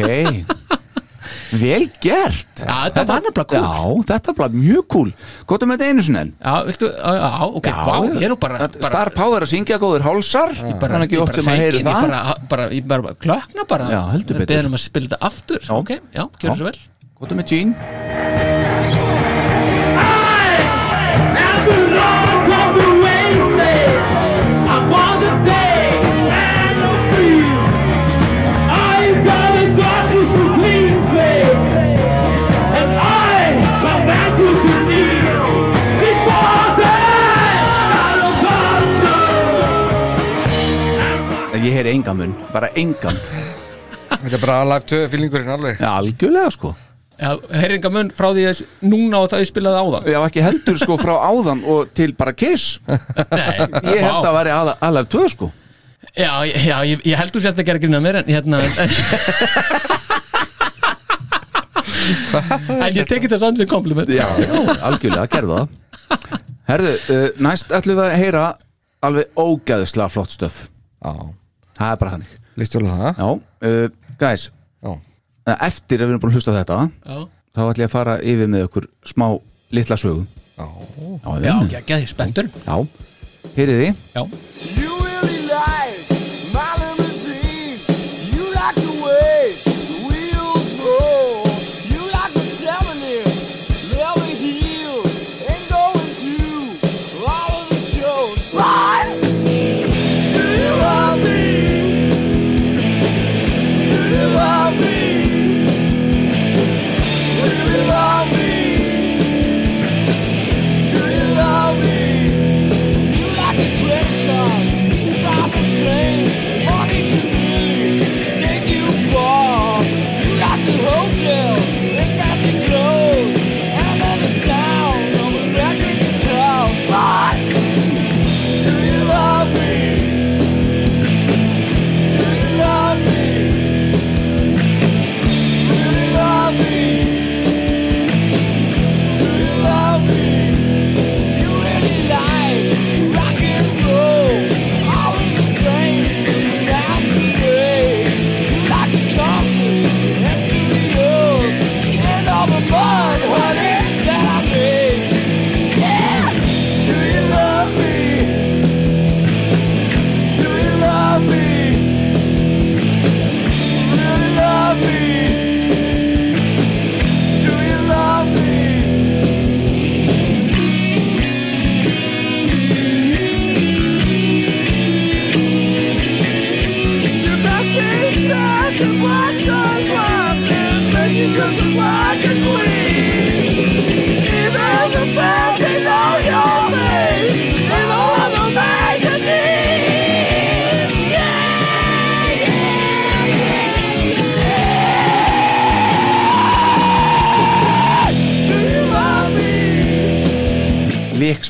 Vel 1.52 1.86
gert. 2.04 2.50
Já, 2.60 2.74
þetta 2.92 3.04
var 3.08 3.22
nefnilega 3.24 3.48
cool. 3.48 3.62
Já, 3.64 4.06
þetta 4.12 4.34
var 4.36 4.50
mjög 4.52 4.82
cool. 4.92 5.12
Góttum 5.48 5.70
með 5.72 5.78
þetta 5.80 5.88
einu 5.94 6.04
sinni 6.04 6.20
enn 6.20 6.32
Já, 6.36 6.54
viltu, 6.68 6.90
já, 6.92 7.12
já, 7.18 7.30
ok, 7.60 7.68
vá, 7.72 7.94
ég 8.08 8.26
er 8.28 8.32
nú 8.34 8.38
bara, 8.42 8.58
bara 8.68 8.90
Star 8.90 9.12
Power 9.16 9.46
að 9.46 9.52
syngja 9.54 9.78
góður 9.80 10.04
hálsar. 10.08 10.52
Bara, 10.78 10.92
Þannig 10.98 11.08
ekki 11.08 11.18
ég 11.18 11.24
oft 11.24 11.38
sem 11.40 11.48
að 11.48 11.62
heyri 11.62 11.80
hleykin, 11.80 11.88
ég 11.88 11.94
það. 11.94 12.08
bara, 12.08 12.36
bara, 12.52 12.68
ég 12.76 12.88
bara 12.92 13.14
klökna 13.26 13.64
bara. 13.68 13.88
Já, 13.94 14.00
heldur 14.12 14.42
betur. 14.42 14.54
Beðum 14.54 14.76
að 14.78 14.84
spila 14.84 15.08
þetta 15.10 15.20
aftur. 15.32 15.64
Já. 15.64 15.74
Ok, 15.80 15.90
já, 16.12 16.24
gjör 16.42 16.52
Já. 16.52 16.56
svo 16.60 16.68
vel 16.70 16.78
Góttum 17.18 17.40
með 17.40 17.48
Gene 17.50 19.17
Ég 41.68 41.74
heyri 41.76 41.90
engan 41.92 42.16
mun, 42.16 42.30
bara 42.48 42.70
engan. 42.80 43.18
Þetta 44.08 44.36
er 44.38 44.40
bara 44.40 44.60
live 44.70 44.86
2 44.88 45.08
fílingurinn 45.12 45.50
alveg. 45.52 45.76
Já, 45.82 45.90
algjörlega 45.98 46.52
sko. 46.54 46.70
Já, 47.18 47.34
herringa 47.60 47.90
mun 47.92 48.08
frá 48.16 48.30
því 48.30 48.44
að 48.48 48.60
núna 48.88 49.18
og 49.20 49.26
það 49.28 49.42
ég 49.42 49.48
spilaði 49.50 49.80
áðan. 49.82 50.06
Já, 50.08 50.18
ekki 50.22 50.44
heldur 50.46 50.78
sko 50.80 50.96
frá 50.96 51.12
áðan 51.28 51.60
og 51.68 51.90
til 51.98 52.14
bara 52.16 52.32
Kiss. 52.32 52.78
Nei, 52.88 53.66
Ég 53.84 54.00
held 54.00 54.24
að 54.24 54.36
væri 54.38 54.54
alveg 54.88 55.10
tvö 55.12 55.24
sko. 55.34 55.48
Já, 56.16 56.30
já 56.48 56.78
ég, 56.88 57.02
ég 57.04 57.20
heldur 57.20 57.44
sérna 57.44 57.60
að 57.60 57.68
gera 57.68 57.82
grína 57.82 58.00
mér 58.00 58.20
en 58.22 58.30
hérna 58.32 58.62
En 62.78 62.96
ég 62.96 63.04
tekið 63.10 63.34
það 63.34 63.42
samt 63.42 63.60
við 63.60 63.68
kompliment. 63.74 64.08
Já, 64.08 64.24
já, 64.40 64.54
algjörlega, 64.88 65.28
gerðu 65.34 65.58
það. 65.58 65.68
Herðu, 66.70 66.94
uh, 67.12 67.28
næst 67.44 67.76
ætlum 67.76 68.00
við 68.00 68.06
að 68.06 68.16
heyra 68.22 68.46
alveg 69.04 69.36
ógæðislega 69.36 70.08
flott 70.16 70.32
stöf. 70.32 70.62
Já 71.04 71.12
Það 71.78 71.92
er 71.94 72.00
bara 72.02 72.14
þannig. 72.16 72.32
Listu 72.58 72.80
alveg 72.80 72.96
það? 72.98 73.20
Já, 73.22 73.28
uh, 73.68 74.14
guys 74.18 74.48
Já. 74.82 74.90
Uh, 75.48 75.56
Eftir 75.68 76.02
að 76.02 76.08
við 76.08 76.12
erum 76.14 76.22
búin 76.24 76.32
að 76.32 76.38
hlusta 76.40 76.54
á 76.54 76.58
þetta 76.58 76.78
Já. 76.88 77.18
þá 77.54 77.60
ætlum 77.68 77.82
ég 77.84 77.88
að 77.88 77.94
fara 77.94 78.16
yfir 78.32 78.50
með 78.52 78.66
okkur 78.68 78.88
smá 79.06 79.26
litla 79.78 79.98
sögu. 80.00 80.26
Já, 80.58 80.66
já, 81.22 81.38
Já, 81.46 81.54
geggjaði, 81.76 82.08
spenntur. 82.10 82.50
Já, 82.66 82.76
heyrið 83.54 83.82
þið? 83.84 84.04
Já. 84.16 84.22
You 84.82 84.96
really 85.06 85.38
like 85.52 86.17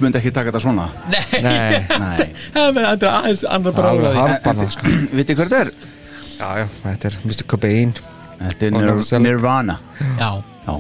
myndi 0.09 0.19
ekki 0.23 0.33
taka 0.35 0.51
þetta 0.51 0.63
svona. 0.65 0.89
Nei, 1.13 1.43
Nei. 1.45 1.79
Nei. 2.03 2.29
Það 2.57 2.81
er 2.83 3.09
aðeins 3.13 3.45
annar 3.49 3.77
bara 3.79 3.93
Alveg 3.95 4.09
áraði 4.11 4.23
harpan 4.35 4.61
það 4.63 4.71
sko. 4.75 4.93
Vitið 5.21 5.39
hver 5.43 5.51
þetta 5.53 5.61
er? 5.65 5.73
Já, 6.39 6.49
já, 6.63 6.67
þetta 6.85 7.11
er 7.13 7.19
Mr. 7.29 7.47
Cobain. 7.53 7.93
Þetta 8.39 8.67
er 8.69 8.75
Og 8.75 8.79
Nir 8.83 8.89
Novoselic. 8.93 9.27
Nirvana. 9.29 9.79
Já, 10.19 10.31
Já, 10.69 10.75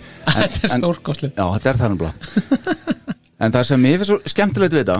þetta 0.36 0.60
er 0.60 0.74
en- 0.76 0.82
stórkosli 0.84 1.30
já 1.32 1.44
þetta 1.56 1.70
er 1.72 1.78
það 1.80 1.94
náttúrulega 1.94 2.76
En 3.46 3.54
það 3.54 3.62
sem 3.70 3.84
ég 3.88 3.96
finnst 4.02 4.10
svo 4.12 4.18
skemmtilegt 4.28 4.74
við 4.76 4.82
þetta 4.84 4.96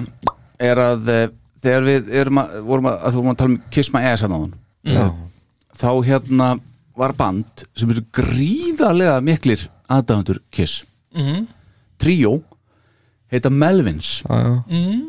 er 0.70 0.80
að 0.80 1.10
uh, 1.12 1.18
þegar 1.60 1.84
við 1.86 2.08
erum 2.22 2.38
að, 2.40 2.54
vorum 2.70 2.88
að, 2.88 2.96
að 3.04 3.12
þú 3.12 3.20
vorum 3.20 3.32
að 3.34 3.38
tala 3.42 3.52
um 3.52 3.58
Kiss 3.76 3.90
My 3.92 4.00
Ass 4.08 4.24
hann 4.24 4.32
á 4.32 4.38
hann 4.40 5.10
þá 5.76 5.90
hérna 6.08 6.46
var 7.00 7.12
band 7.20 7.64
sem 7.78 7.92
eru 7.92 8.02
gríðarlega 8.16 9.18
miklir 9.24 9.66
aðdæðandur 9.92 10.40
Kiss. 10.56 10.80
Mhm. 11.16 11.44
Tríó 12.00 12.32
heita 13.30 13.52
Melvins. 13.52 14.20
Mm, 14.26 15.08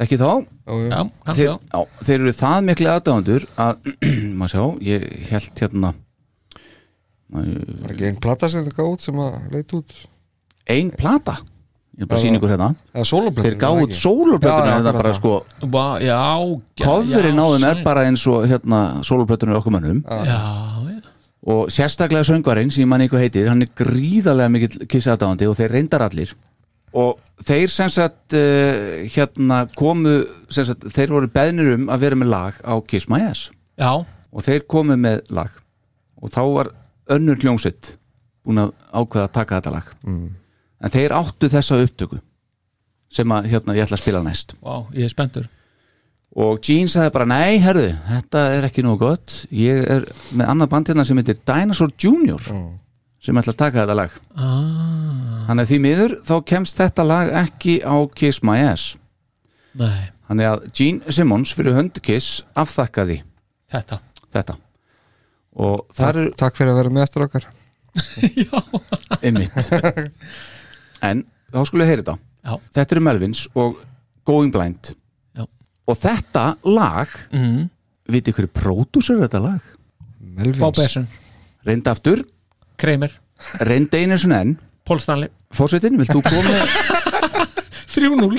Þekki 0.00 0.18
þá? 0.18 0.30
já, 0.66 0.76
já. 0.88 1.00
Þeir, 1.36 1.46
já. 1.52 1.82
þeir 2.02 2.16
eru 2.16 2.34
það 2.38 2.64
mikli 2.68 2.88
aðdæðandur 2.90 3.46
að, 3.60 3.92
maður 4.40 4.54
sjá, 4.54 4.64
ég 4.88 5.06
held 5.30 5.62
hérna 5.64 5.92
Var 7.32 7.94
ekki 7.94 8.08
einn 8.10 8.18
plata 8.20 8.48
sem 8.52 8.66
það 8.66 8.74
gáð 8.76 8.96
sem 9.06 9.20
að 9.24 9.36
leit 9.54 9.70
út? 9.78 9.94
Ein 10.72 10.90
plata? 10.92 11.38
Ég 11.96 12.04
er 12.04 12.08
bara 12.08 12.20
Já, 12.20 12.24
síningur 12.26 12.52
hérna. 12.52 12.70
Eða 12.92 13.06
sóloplötun 13.08 13.46
þeir 13.46 13.56
gáðu 13.60 13.86
út 13.86 13.96
sóluplötuna 13.96 14.74
þetta 14.78 14.92
bara 14.96 15.14
sko. 15.16 15.32
coverinn 16.82 17.40
á 17.40 17.46
þeim 17.52 17.66
er 17.68 17.82
bara 17.84 18.04
eins 18.08 18.24
og 18.32 18.46
hérna 18.48 18.82
sóluplötunum 19.04 19.58
okkur 19.60 19.76
mönnum. 19.76 20.04
Já, 20.08 20.24
já 20.28 20.40
og 21.42 21.70
sérstaklega 21.74 22.22
söngvarinn 22.26 22.70
sem 22.70 22.84
ég 22.84 22.90
manni 22.90 23.08
eitthvað 23.08 23.24
heitir 23.24 23.48
hann 23.50 23.64
er 23.64 23.70
gríðarlega 23.74 24.52
mikill 24.54 24.86
kissaðdáðandi 24.90 25.48
og 25.50 25.56
þeir 25.58 25.72
reyndar 25.74 26.04
allir 26.06 26.34
og 26.92 27.20
þeir 27.42 27.72
sem 27.72 27.90
sagt 27.92 28.36
uh, 28.36 29.02
hérna 29.14 29.64
komu 29.78 30.22
sem 30.52 30.66
sagt, 30.68 30.86
þeir 30.92 31.14
voru 31.16 31.30
beðnir 31.32 31.74
um 31.76 31.88
að 31.92 32.06
vera 32.06 32.18
með 32.20 32.32
lag 32.34 32.60
á 32.62 32.74
Kiss 32.88 33.08
My 33.10 33.22
Ass. 33.28 33.48
Já, 33.80 34.04
og 34.04 34.44
þeir 34.46 34.66
komu 34.70 34.98
með 35.00 35.22
lag. 35.32 35.54
Og 36.22 36.30
þá 36.32 36.42
var 36.52 36.72
önnur 37.12 37.40
hljómsveit 37.40 37.96
búin 38.42 38.62
að 38.62 38.74
ákveða 38.92 39.24
að 39.28 39.34
taka 39.38 39.58
þetta 39.58 39.74
lag. 39.76 39.96
Mm. 40.06 40.28
en 40.82 40.90
þeir 40.90 41.12
áttu 41.14 41.48
þessa 41.50 41.78
upptöku 41.78 42.18
sem 43.12 43.34
að 43.34 43.50
hérna 43.52 43.74
ég 43.76 43.84
ætla 43.84 43.98
að 43.98 44.02
spila 44.02 44.22
næst. 44.24 44.54
Vá, 44.62 44.88
ég 44.96 45.06
er 45.06 45.12
spenntur. 45.12 45.50
Og 46.32 46.62
Gene 46.64 46.88
sagði 46.88 47.12
bara 47.12 47.28
nei, 47.28 47.58
herðu, 47.60 47.90
þetta 48.08 48.42
er 48.54 48.66
ekki 48.66 48.84
nógu 48.86 49.02
gott. 49.04 49.34
Ég 49.52 49.82
er 49.84 50.06
með 50.32 50.48
annað 50.48 50.70
band 50.72 50.90
hérna 50.90 51.04
sem 51.04 51.18
heitir 51.20 51.40
Dinosaur 51.44 51.92
Junior 52.00 52.40
sem 53.22 53.38
ætla 53.38 53.54
að 53.54 53.60
taka 53.60 53.82
þetta 53.82 53.96
lag. 53.98 54.16
Ah, 54.34 55.44
þannig 55.48 55.64
að 55.64 55.70
því 55.70 55.78
miður 55.86 56.14
þá 56.26 56.34
kemst 56.52 56.80
þetta 56.80 57.06
lag 57.06 57.32
ekki 57.42 57.76
á 57.86 57.96
Kiss 58.18 58.42
My 58.46 58.58
Ass. 58.66 58.96
Nei, 59.78 60.10
þannig 60.28 60.50
að 60.50 60.66
Gene 60.76 61.14
Simmons 61.14 61.54
fyrir 61.56 61.76
hönd 61.78 62.00
Kiss 62.04 62.42
afþakkaði 62.58 63.20
þetta. 63.72 64.00
þetta. 64.34 64.58
Og 65.62 65.84
það 65.94 66.22
er 66.24 66.32
Takk 66.40 66.58
fyrir 66.58 66.72
að 66.72 66.80
vera 66.80 66.94
með 66.96 67.06
eftir 67.06 67.26
okkar. 67.26 67.48
Ymmit 69.28 69.52
en 71.04 71.24
þá 71.52 71.58
skulle 71.68 71.84
ég 71.84 71.92
heyra 71.92 72.04
þetta. 72.04 72.16
Já. 72.42 72.54
þetta 72.74 72.96
eru 72.96 73.04
Melvins 73.06 73.44
og 73.54 73.78
Going 74.26 74.52
Blind. 74.54 74.94
Já. 75.36 75.44
og 75.86 75.98
þetta 76.00 76.44
lag 76.66 77.10
mm, 77.30 77.66
vitið 78.10 78.38
hverju 78.38 78.52
pródúsur 78.56 79.20
þetta 79.22 79.42
lag? 79.44 79.68
Melvins. 80.18 80.96
Reynda 81.62 81.92
aftur, 81.94 82.24
Kramer, 82.82 83.14
reynda 83.68 84.00
einu 84.02 84.18
sinni 84.18 84.38
enn. 84.40 84.54
Paul 84.88 84.98
Stanley. 85.02 85.30
Fórsetin, 85.54 85.98
vilt 86.00 86.10
þú 86.10 86.22
koma 86.26 86.42
með 86.48 86.62
3-0 87.92 88.30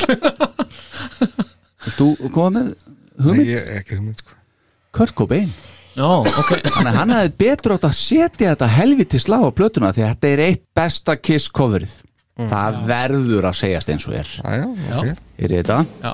vilt 1.83 1.99
þú 1.99 2.07
koma 2.33 2.49
með 2.57 2.71
Nei, 2.73 3.25
hugmynd? 3.27 3.47
ég 3.53 3.61
er 3.69 3.79
ekki 3.83 3.97
hugmynd 3.99 4.19
sko. 4.23 4.35
Kurt 4.93 5.13
Cobain. 5.17 5.51
Já, 5.93 6.07
ok. 6.09 6.49
Þannig 6.65 6.89
að 6.89 6.95
hann 6.97 7.13
hefði 7.13 7.31
betur 7.43 7.75
átt 7.75 7.85
að 7.85 7.95
setja 7.99 8.53
þetta 8.55 8.69
helviti 8.73 9.19
slag 9.21 9.43
á 9.45 9.49
plötuna 9.53 9.91
því 9.93 10.03
að 10.05 10.09
þetta 10.15 10.31
er 10.33 10.41
eitt 10.47 10.63
besta 10.77 11.15
Kiss 11.21 11.49
coverið. 11.53 11.93
Það 12.49 12.79
verður 12.89 13.45
að 13.51 13.59
segjast 13.59 13.91
eins 13.93 14.07
og 14.09 14.15
er. 14.17 14.29
Já. 14.41 15.13
er 15.37 15.53
þetta? 15.53 15.77
Já, 16.01 16.13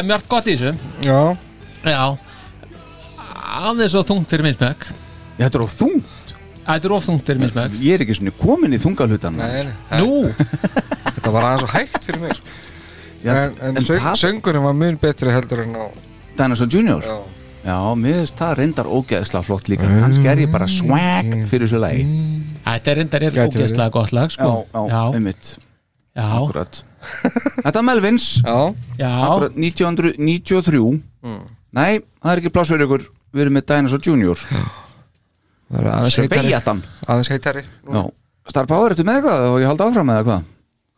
er 0.00 0.08
mjög 0.10 0.26
gott 0.32 0.48
í 0.50 0.56
þessu. 0.56 0.72
Já, 1.06 1.20
Já. 1.84 2.02
Aðeins 3.60 3.94
og 3.98 4.06
þungt 4.08 4.30
fyrir 4.30 4.46
minnsmökk 4.46 4.84
Þetta 5.40 5.58
er 5.58 5.62
of 5.64 5.72
þungt. 5.78 6.32
Þetta 6.66 6.88
er 6.90 6.94
of 6.96 7.06
þungt 7.08 7.24
fyrir 7.26 7.40
minnsmökk 7.44 7.78
Ég 7.82 7.96
er 7.96 8.04
ekki 8.04 8.16
svona 8.18 8.34
komin 8.40 8.76
í 8.76 8.80
þungalutan 8.82 9.38
nei, 9.40 9.64
nei, 9.66 10.00
Nú, 10.02 10.20
þetta 11.16 11.32
var 11.34 11.48
aðeins 11.48 11.66
og 11.66 11.74
hægt 11.74 12.04
fyrir 12.06 12.22
mig 12.26 12.36
sko. 12.38 12.56
Já, 13.20 13.32
En, 13.34 13.56
en, 13.60 13.76
en 13.76 13.84
söng, 13.84 14.00
það- 14.00 14.20
söngurinn 14.22 14.64
var 14.64 14.76
mun 14.80 14.96
betri 15.02 15.32
heldur 15.34 15.64
en 15.66 15.74
á 15.76 15.84
Dinosaur 16.38 16.70
Junior? 16.72 17.04
Já, 17.04 17.18
Já, 17.60 17.76
mér 18.00 18.14
finnst 18.22 18.38
það 18.40 18.54
reyndar 18.56 18.86
ógeðslega 18.88 19.44
flott 19.44 19.66
líka. 19.68 19.84
Kannski 20.00 20.24
er 20.32 20.38
ég 20.40 20.48
bara 20.54 20.64
swag 20.72 21.26
fyrir 21.50 21.66
þessu 21.68 21.80
lagi. 21.82 22.06
Þetta 22.64 22.88
er 22.94 22.96
reyndar 23.02 23.26
er 23.26 23.34
Gæti 23.34 23.42
verið. 23.42 23.58
ógeðslega 23.66 23.92
gott 23.98 24.14
lag 24.16 24.32
sko. 24.32 24.48
já, 24.72 24.80
já, 24.94 25.02
einmitt 25.18 25.49
Þetta 27.70 27.78
er 27.84 27.86
Melvins. 27.86 28.24
Já, 28.42 28.54
já. 28.98 29.08
Akkurat 29.28 29.52
1993 29.54 30.78
Nei, 31.70 32.00
það 32.18 32.30
er 32.32 32.40
ekki 32.40 32.50
pláss 32.50 32.72
fyrir 32.72 32.88
ykkur. 32.88 33.04
Við 33.30 33.42
erum 33.44 33.54
með 33.54 33.66
Dinosaur 33.70 34.00
Junior. 34.02 34.40
Það 35.70 35.76
er 35.78 35.88
aðeins 35.92 36.16
heitari. 36.18 36.48
Sveiatan 36.48 36.80
Aðeins 37.06 37.30
heitari 37.30 37.60
Já. 37.62 38.00
Star 38.50 38.66
Power, 38.66 38.90
ertu 38.90 39.04
með 39.06 39.20
eitthvað? 39.20 39.44
Og 39.52 39.58
ég 39.62 39.70
haldi 39.70 39.84
áfram 39.86 40.10
með 40.10 40.18
eitthvað? 40.18 40.48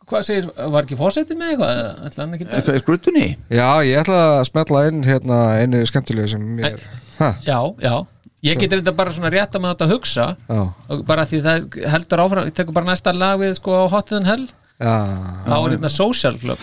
Hvað 0.09 0.25
segir, 0.25 0.47
var 0.73 0.87
ekki 0.87 0.97
fórsetið 0.97 1.39
með 1.43 1.51
eitthvað? 1.53 1.83
Ætla 2.07 2.23
hann 2.23 2.33
ekki 2.39 2.47
Eitthvað 2.49 2.79
í 2.79 2.81
skrutunni? 2.81 3.27
Já, 3.53 3.67
ég 3.85 4.01
ætla 4.01 4.23
að 4.31 4.41
smetla 4.49 4.81
inn 4.89 5.05
hérna 5.05 5.37
einu 5.61 5.83
skemmtilegu 5.85 6.33
sem 6.33 6.49
mér 6.57 6.81
ha, 7.19 7.29
Já, 7.45 7.59
já. 7.85 7.93
Ég 8.49 8.57
get 8.59 8.73
reynda 8.73 8.95
bara 8.97 9.13
svona 9.13 9.29
rétt 9.31 9.53
að 9.53 9.61
maður 9.63 9.77
þetta 9.77 9.85
að 9.85 9.93
hugsa. 9.93 10.25
Já, 10.49 10.63
og 10.89 11.05
bara 11.07 11.29
því 11.29 11.43
það 11.45 11.77
heldur 11.93 12.25
áfram 12.25 12.49
ég 12.49 12.57
tekur 12.57 12.75
bara 12.81 12.89
næsta 12.89 13.13
lag 13.13 13.37
við 13.45 13.53
sko 13.61 13.77
á 13.77 13.83
Hot 13.93 14.17
in 14.17 14.25
Hell 14.27 14.49
þá 14.83 15.53
er 15.57 15.75
þetta 15.77 15.91
Social 15.93 16.39
Club 16.41 16.59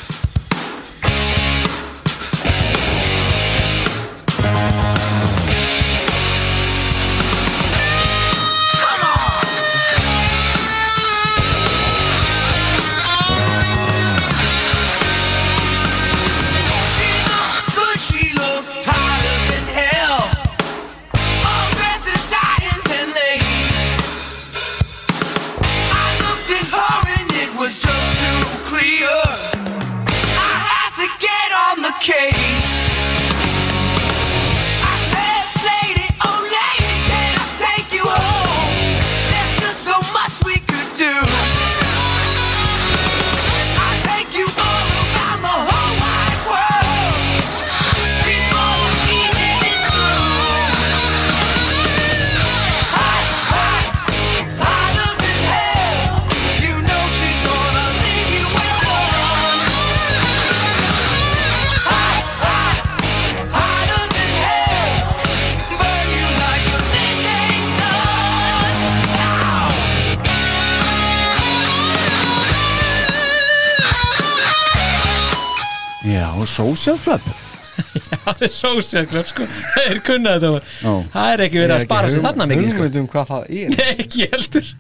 Social 76.61 77.01
Club 77.01 77.33
Það 77.81 78.43
er 78.45 78.53
Social 78.55 79.07
Club 79.09 79.29
sko. 79.29 79.47
Það 79.47 79.87
er 79.87 80.01
kunnað 80.05 80.37
þetta. 80.37 80.51
Var 80.53 80.65
Já. 80.81 80.93
Það 81.15 81.33
er 81.33 81.43
ekki 81.47 81.61
verið 81.61 81.75
að 81.75 81.85
spara 81.85 82.11
sig 82.13 82.25
þarna 82.27 82.47
mikið 82.51 82.67
sko. 82.67 82.77
Hugmynd 82.81 82.99
um 83.01 83.09
hvað 83.15 83.29
það 83.31 83.47
er. 83.61 83.73
Nei, 83.77 83.91
ekki 84.05 84.27
heldur. 84.35 84.71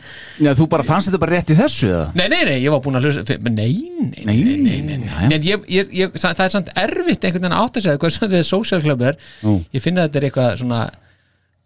Já, 0.45 0.51
þú 0.59 0.67
bara 0.75 0.87
fannst 0.87 1.11
þetta 1.11 1.21
bara 1.23 1.37
rétt 1.37 1.53
í 1.53 1.59
þessu 1.59 1.91
eða? 1.91 2.07
Nei, 2.19 2.27
nei, 2.33 2.41
nei, 2.51 2.57
ég 2.65 2.75
var 2.75 2.83
búin 2.85 3.01
að 3.01 3.09
hlusta 3.09 3.39
Nei, 3.47 3.53
nei, 3.55 4.27
Nei, 4.29 4.41
nei, 4.65 4.81
nei, 4.87 4.99
nei. 5.05 5.31
En 5.31 5.47
ég, 5.47 5.65
ég, 5.71 5.95
ég, 6.03 6.19
það 6.21 6.45
er 6.47 6.55
samt 6.57 6.73
erfitt 6.75 7.25
einhvern 7.25 7.47
veginn 7.47 7.57
að 7.57 7.65
átta 7.69 7.85
sig 7.85 7.95
að 7.95 8.03
hvað 8.03 8.19
þetta 8.19 8.41
er 8.41 8.51
social 8.51 8.85
club 8.85 9.07
er. 9.11 9.23
Nú. 9.47 9.57
Ég 9.77 9.85
finna 9.85 10.05
að 10.05 10.11
þetta 10.11 10.21
er 10.23 10.29
eitthvað 10.29 10.61
svona 10.65 10.83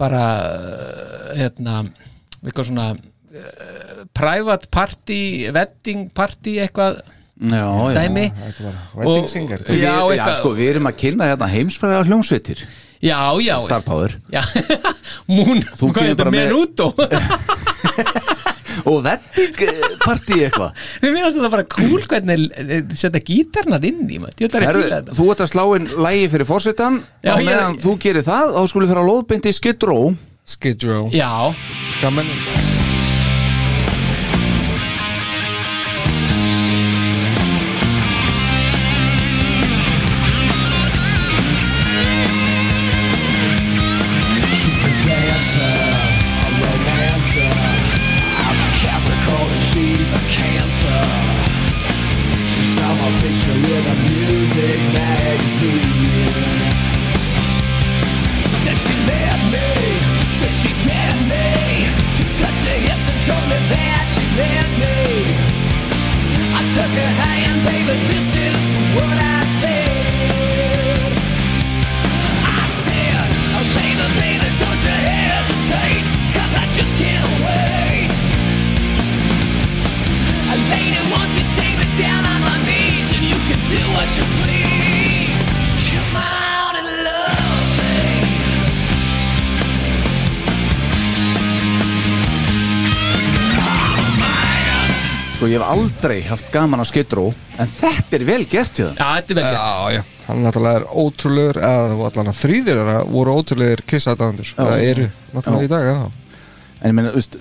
bara 0.01 0.23
uh, 0.45 1.27
hérna, 1.39 1.81
eitthvað 2.43 2.71
svona 2.71 2.89
uh, 2.95 4.07
private 4.17 4.71
party 4.75 5.21
wedding 5.55 6.09
party 6.15 6.59
eitthvað 6.65 7.03
Já, 7.35 7.66
já 7.91 7.99
dæmi. 7.99 8.28
Þetta 8.39 8.70
Og- 9.11 9.26
Við, 9.74 9.82
Já, 9.82 9.95
já, 10.14 10.22
sko, 10.39 10.53
við 10.55 10.68
erum 10.74 10.87
að 10.87 10.95
kynna 11.03 11.24
hérna 11.32 11.49
heimsfræða 11.51 12.05
hljómsveitir. 12.07 12.62
Já, 13.05 13.18
já, 13.43 13.57
Star 13.64 13.82
Power. 13.85 14.14
Já 14.32 14.41
Mún, 15.28 15.61
Þú 15.74 15.91
kemur 15.93 16.14
þetta, 16.14 16.22
bara 16.22 16.30
með- 16.30 16.55
Og 18.85 19.01
wedding 19.05 19.55
party 20.03 20.35
eitthvað. 20.45 20.72
Mér 21.03 21.14
finnst 21.14 21.37
þetta 21.39 21.51
bara 21.53 21.66
cool 21.74 22.03
hvernig 22.11 22.41
eh, 22.59 22.82
setja 22.99 23.20
gítarnað 23.24 23.87
inn 23.91 24.03
í 24.11 24.18
maður. 24.22 24.49
Þetta. 24.51 25.01
Þú 25.14 25.24
ert 25.35 25.45
að 25.47 25.51
slá 25.53 25.64
inn 25.78 25.87
lægi 26.07 26.26
fyrir 26.35 26.49
fórsetan 26.51 26.95
og 27.03 27.07
ég- 27.39 27.47
meðan 27.51 27.78
þú 27.85 27.93
gerir 28.03 28.24
það 28.26 28.45
þá 28.59 28.62
skulle 28.72 28.91
fyrir 28.91 29.03
að 29.05 29.11
lóðbindi 29.12 29.51
Skid 29.57 29.80
Row. 29.91 30.05
Skid 30.45 30.80
Row. 30.91 31.05
Já, 31.14 31.30
Gaman 32.03 32.28
aldrei 96.05 96.25
haft 96.29 96.51
gaman 96.53 96.83
á 96.85 96.87
Row 97.17 97.31
en 97.59 97.71
þetta 97.71 98.19
er 98.19 98.25
vel 98.29 98.43
gert 98.45 98.77
hjá 98.77 98.91
það 98.91 98.99
já, 98.99 99.07
þetta 99.15 99.33
er 99.33 99.39
vel 99.39 99.45
gert. 99.45 99.55
Já, 99.57 99.95
já, 99.95 100.03
hann 100.27 100.43
náttúrulega 100.45 100.81
er 100.81 100.85
ótrúlegur 101.01 101.61
eða 101.65 102.09
allan 102.09 102.29
að 102.33 102.41
þrýðir 102.43 102.81
þeirra 102.81 102.97
voru 103.09 103.37
ótrúlegur 103.39 103.83
kissaðandur 103.89 104.51
það 104.53 104.85
eru 104.91 105.07
náttúrulega 105.33 105.65
í 105.65 105.73
dag 105.73 105.89
já. 105.89 105.97
En 106.85 106.91
ég 106.91 106.97
meina, 106.99 107.13
þú 107.15 107.21
veist, 107.23 107.37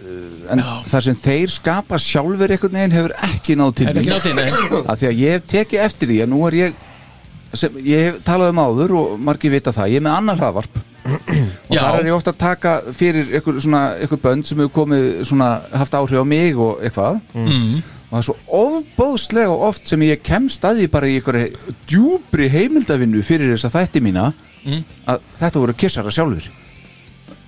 en 0.54 0.62
það 0.88 1.04
sem 1.10 1.20
þeir 1.26 1.52
skapa 1.52 2.00
sjálfur 2.00 2.54
einhvern 2.56 2.78
veginn 2.78 2.96
hefur 2.96 3.14
ekki 3.28 3.58
náð 3.60 3.74
til. 3.76 3.88
Af 4.94 5.02
Því 5.02 5.10
að 5.10 5.20
ég 5.20 5.34
hef 5.36 5.48
tekið 5.52 5.84
eftir 5.84 6.12
því 6.14 6.20
að 6.24 6.32
nú 6.32 6.40
er 6.48 6.58
ég 6.62 6.78
sem, 7.60 7.76
ég 7.84 8.08
hef 8.08 8.22
talað 8.24 8.54
um 8.54 8.62
áður 8.64 8.96
og 9.02 9.18
margir 9.20 9.52
vita 9.52 9.74
það, 9.76 9.92
ég 9.92 10.00
er 10.00 10.06
með 10.08 10.16
annar 10.22 10.40
hraðvarp 10.40 10.80
og 11.68 11.76
Já. 11.76 11.82
þar 11.82 11.98
er 12.00 12.08
ég 12.08 12.16
ofta 12.16 12.32
að 12.32 12.40
taka 12.46 12.74
fyrir 12.96 13.34
einhver, 13.36 13.60
svona, 13.66 13.82
einhver 14.00 14.22
bönd 14.24 14.48
sem 14.48 14.64
hefur 14.64 14.72
komið 14.80 15.10
svona, 15.28 15.50
haft 15.76 16.00
áhrif 16.00 16.24
á 16.24 16.28
mig 16.28 16.56
og 16.56 16.80
eitthvað 16.80 17.20
Mm. 17.34 17.84
Og 18.14 18.20
það 18.20 18.22
er 18.22 18.26
svo 18.28 18.36
ofbóðslega 18.62 19.54
oft 19.68 19.88
sem 19.90 20.04
ég 20.06 20.22
kemst 20.26 20.66
að 20.70 20.84
því 20.84 20.88
bara 20.94 21.08
í 21.10 21.16
einhverju 21.18 21.74
djúbri 21.90 22.50
heimildavinnu 22.54 23.24
fyrir 23.26 23.56
þessa 23.56 23.74
þætti 23.80 24.04
mína 24.06 24.34
Mm. 24.64 24.80
að 25.12 25.20
þetta 25.36 25.60
voru 25.60 25.74
kissara 25.76 26.12
sjálfur 26.16 26.46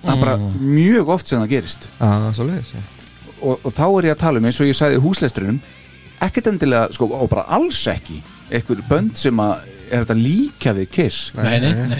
það 0.02 0.10
er 0.12 0.18
bara 0.20 0.34
mjög 0.60 1.08
oft 1.14 1.30
sem 1.30 1.38
það 1.40 1.48
gerist. 1.54 1.86
Já, 1.96 2.10
svo 2.36 2.44
leiðis 2.44 2.74
og, 3.40 3.54
og 3.64 3.72
þá 3.72 3.84
er 3.86 4.08
ég 4.10 4.12
að 4.12 4.20
tala 4.20 4.42
um 4.42 4.44
eins 4.50 4.58
og 4.60 4.68
ég 4.68 4.76
sagði 4.76 4.98
húsleisturinnum 5.00 5.60
ekkert 6.26 6.50
endilega, 6.52 6.90
sko, 6.92 7.08
og 7.16 7.30
bara 7.32 7.46
alls 7.56 7.80
ekki 7.88 8.18
einhver 8.52 8.82
bönd 8.90 9.16
sem 9.16 9.40
að 9.40 9.64
er 9.88 10.04
þetta 10.04 10.16
líka 10.20 10.74
við 10.76 10.90
Kiss 10.92 11.30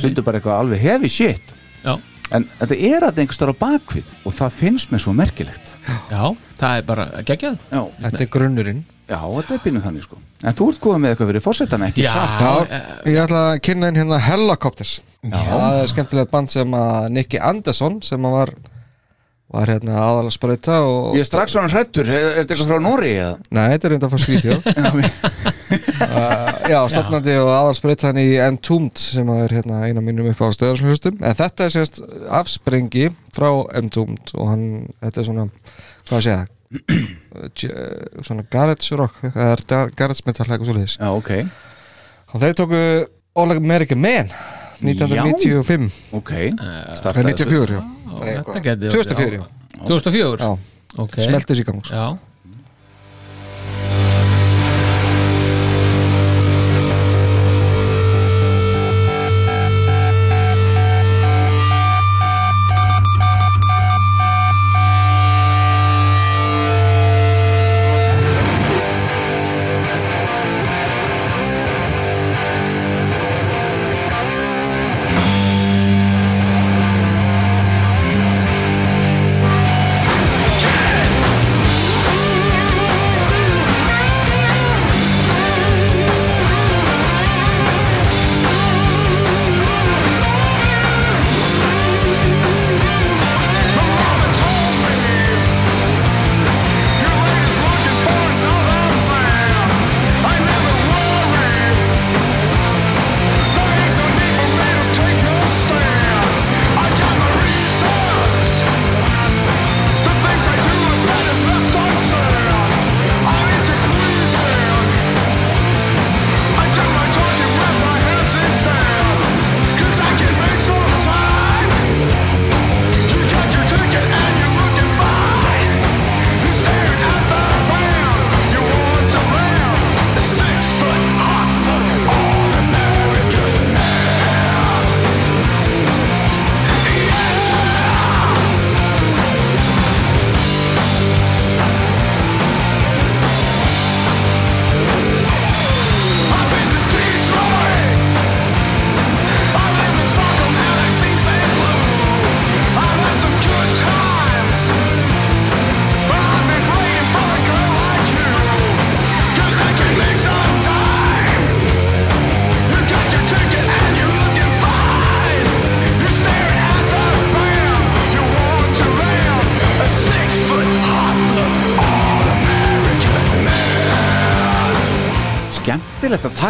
stundur 0.03 0.27
bara 0.27 0.37
eitthvað 0.43 0.61
alveg 0.61 0.85
heavy 0.85 1.09
shit. 1.09 1.55
Já. 1.81 1.97
en 2.37 2.45
þetta 2.61 2.77
er 2.93 3.09
að 3.09 3.21
einhver 3.25 3.39
starf 3.39 3.57
á 3.57 3.63
bakvið 3.65 4.13
og 4.27 4.37
það 4.37 4.53
finnst 4.61 4.93
mér 4.93 5.01
svo 5.07 5.17
merkilegt. 5.17 5.79
Já, 6.13 6.37
það 6.61 6.77
er 6.81 6.87
bara 6.89 7.07
geggjað. 7.29 7.59
Já, 7.73 7.81
Þetta 8.05 8.23
er 8.27 8.31
grunnurinn. 8.37 8.85
Já 9.07 9.21
þetta 9.23 9.55
er 9.55 9.61
bínuð 9.63 9.85
þannig 9.87 10.03
sko. 10.07 10.17
En 10.43 10.57
þú 10.59 10.69
ert 10.73 10.81
góða 10.83 10.99
með 11.03 11.13
eitthvað 11.13 11.29
fyrir 11.31 11.45
fórsetana 11.45 11.91
ekki 11.93 12.03
Já. 12.03 12.13
satt? 12.13 12.41
Já, 12.43 12.81
ég 13.13 13.21
ætla 13.23 13.43
að 13.53 13.61
kynna 13.69 13.91
inn 13.93 14.01
hérna 14.01 14.19
Helicopters. 14.25 14.95
Það 15.27 15.77
er 15.83 15.93
skemmtilegt 15.93 16.33
band 16.33 16.51
sem 16.51 16.75
að 16.79 17.07
Nicky 17.15 17.39
Andersson 17.39 18.01
sem 18.03 18.27
að 18.27 18.35
var 18.41 18.53
var 19.55 19.71
hérna 19.71 19.95
aðalega 20.03 20.35
sprauta 20.35 20.81
og 20.83 21.15
ég 21.15 21.23
er 21.23 21.29
strax 21.29 21.53
svona 21.55 21.71
hrættur, 21.71 22.09
er, 22.11 22.25
er 22.33 22.39
þetta 22.43 22.55
eitthvað 22.57 22.71
frá 22.73 22.81
Nóri 22.83 23.13
eða? 23.15 23.35
Nei, 23.55 23.67
þetta 23.75 23.87
er 23.87 23.93
reynda 23.95 24.11
frá 24.11 24.21
Svíþjóð. 24.25 24.61
Uh, 25.97 26.51
Já, 26.71 26.77
stofnandi 26.93 27.33
og 27.41 27.49
aðalsbreytan 27.51 28.19
í 28.21 28.37
Entombed 28.43 29.01
sem 29.01 29.29
er 29.33 29.53
hérna 29.57 29.79
eina 29.89 30.03
mínum 30.05 30.29
upp 30.31 30.43
á 30.45 30.53
stöðarslustum 30.55 31.17
en 31.25 31.35
þetta 31.39 31.67
er 31.67 31.73
sérst 31.73 31.99
afsprengi 32.37 33.07
frá 33.35 33.49
Entombed 33.81 34.31
og 34.37 34.51
hann, 34.53 34.65
þetta 35.03 35.23
er 35.23 35.27
svona 35.29 35.47
hvað 36.07 36.19
að 36.19 36.25
segja 36.27 36.45
j- 37.57 38.23
svona 38.29 38.45
garage 38.53 38.99
rock 39.01 39.19
garage 39.35 40.27
metal 40.29 40.47
eitthvað 40.47 40.69
svoleiðis. 40.71 40.99
Já, 41.01 41.09
ok, 41.17 41.33
og 42.35 42.45
þeir 42.45 42.59
tóku 42.61 42.83
All 43.41 43.57
American 43.57 44.03
Man 44.05 44.31
1995 44.83 45.93
ok. 46.13 46.33
Það 46.57 46.97
Startaði 47.01 47.25
er 47.25 47.37
94, 47.37 47.77
já. 47.77 47.83
Já, 48.17 48.43
þetta 48.43 48.63
geti 48.69 48.93
2004, 48.93 49.41
já. 49.41 49.45
2004? 49.87 50.41
Já, 50.41 50.51
Ok 50.97 52.26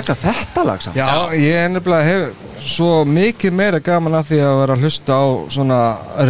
taka 0.07 0.14
þetta 0.22 0.64
lag 0.66 0.82
saman? 0.84 0.98
Já, 0.98 1.34
ég 1.40 1.57
er 1.64 1.68
nefnilega 1.74 2.04
hef 2.07 2.44
svo 2.66 3.04
mikið 3.07 3.52
meira 3.54 3.78
gaman 3.84 4.16
að 4.18 4.30
því 4.30 4.38
að 4.42 4.57
vera 4.61 4.76
að 4.76 4.84
hlusta 4.86 5.16
á 5.18 5.24
svona 5.54 5.78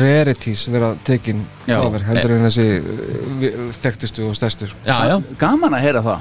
rarities 0.01 0.67
vera 0.73 0.91
tekin 1.07 1.45
Já. 1.69 1.79
over 1.85 2.03
heldur 2.05 2.35
en 2.37 2.45
þessi 2.49 2.67
vi- 3.41 3.53
þekktustu 3.83 4.27
og 4.29 4.35
stærstu 4.37 4.69
sko. 4.69 4.79
Já, 4.87 4.97
já. 5.13 5.17
Gaman 5.41 5.77
að 5.79 5.85
heyra 5.87 6.03
það. 6.03 6.21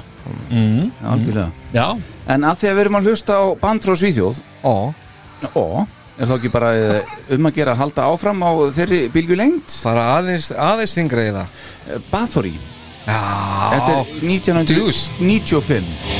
Mm. 0.50 0.90
Já, 1.02 1.08
algjörlega. 1.12 1.50
Já, 1.74 1.88
En 2.28 2.42
að 2.42 2.56
því 2.58 2.66
að 2.68 2.74
við 2.74 2.80
erum 2.84 2.96
að 2.98 3.04
hlusta 3.06 3.32
á 3.38 3.44
band 3.60 3.84
frá 3.84 3.94
Svíþjóð. 3.94 4.40
Ó, 4.64 4.92
Ó, 5.54 5.86
er 6.18 6.26
þá 6.26 6.32
ekki 6.38 6.50
bara 6.50 6.70
eh, 6.74 7.02
um 7.36 7.46
að 7.46 7.54
gera 7.60 7.72
að 7.76 7.82
halda 7.84 8.06
áfram 8.10 8.40
á 8.42 8.50
þeirri 8.74 9.02
bylgu 9.12 9.36
lengt 9.38 9.76
bara 9.84 10.08
aðeins, 10.16 10.48
aðeins 10.50 10.96
þingra 10.96 11.26
í 11.28 11.34
það. 11.36 12.00
Bathory. 12.10 12.54
Já, 13.06 13.20
Þetta 13.76 13.92
er 14.00 14.06
1995 14.26 16.15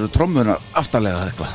eru 0.00 0.10
trommunar 0.14 0.60
aftarlega 0.76 1.26
eitthvað? 1.30 1.52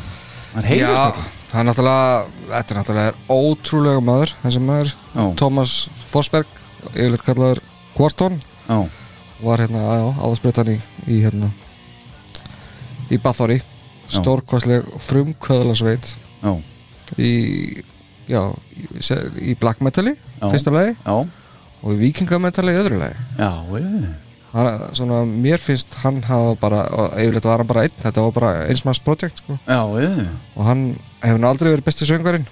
Man 0.56 0.68
heyrist 0.70 1.02
þetta. 1.02 1.24
það 1.52 1.60
er 1.62 1.68
náttúrulega 1.70 2.20
þetta 2.52 2.74
er 2.74 2.80
náttúrulega 2.80 3.36
ótrúlega 3.36 4.04
maður 4.08 4.34
þessi 4.44 4.62
maður, 4.64 4.94
Já. 5.16 5.24
Thomas 5.42 5.74
Forsberg 6.12 6.60
yfirleitt 6.94 7.26
kallaður 7.26 7.62
Quarton. 7.96 8.40
Já, 8.70 8.78
var 9.44 9.62
hérna 9.64 9.82
áðarsbreytan 10.16 10.72
í, 10.74 10.78
í 11.12 11.20
hérna 11.24 11.50
í 13.12 13.20
Bathory 13.22 13.60
stórkvæsleg 14.10 14.86
frumkvöðlasveit. 15.06 16.12
Já, 16.44 16.54
í 17.22 17.32
já, 18.30 18.42
í, 18.74 18.86
í 19.52 19.56
black 19.60 19.82
metali 19.86 20.16
Já. 20.16 20.48
fyrsta 20.52 20.74
lagi. 20.74 20.96
Já, 21.06 21.18
og 21.86 21.90
í 21.94 21.98
vikingametali 22.02 22.74
í 22.74 22.80
öðru 22.82 23.02
lagi. 23.02 23.26
Já, 23.38 23.52
já 23.80 24.14
hann, 24.56 24.86
svona, 24.96 25.22
mér 25.28 25.60
finnst 25.62 25.98
hann 26.04 26.22
hafa 26.28 26.54
bara 26.62 26.84
og 26.96 27.18
yfirleitt 27.20 27.48
var 27.48 27.62
hann 27.64 27.70
bara 27.70 27.84
einn, 27.88 27.98
þetta 28.02 28.24
var 28.26 28.36
bara 28.38 28.52
einsmanns 28.70 29.02
projekt 29.04 29.42
sko. 29.44 29.58
Og 30.56 30.64
hann 30.70 30.86
hefur 31.26 31.48
aldrei 31.50 31.72
verið 31.74 31.86
besti 31.90 32.08
söngarinn 32.10 32.48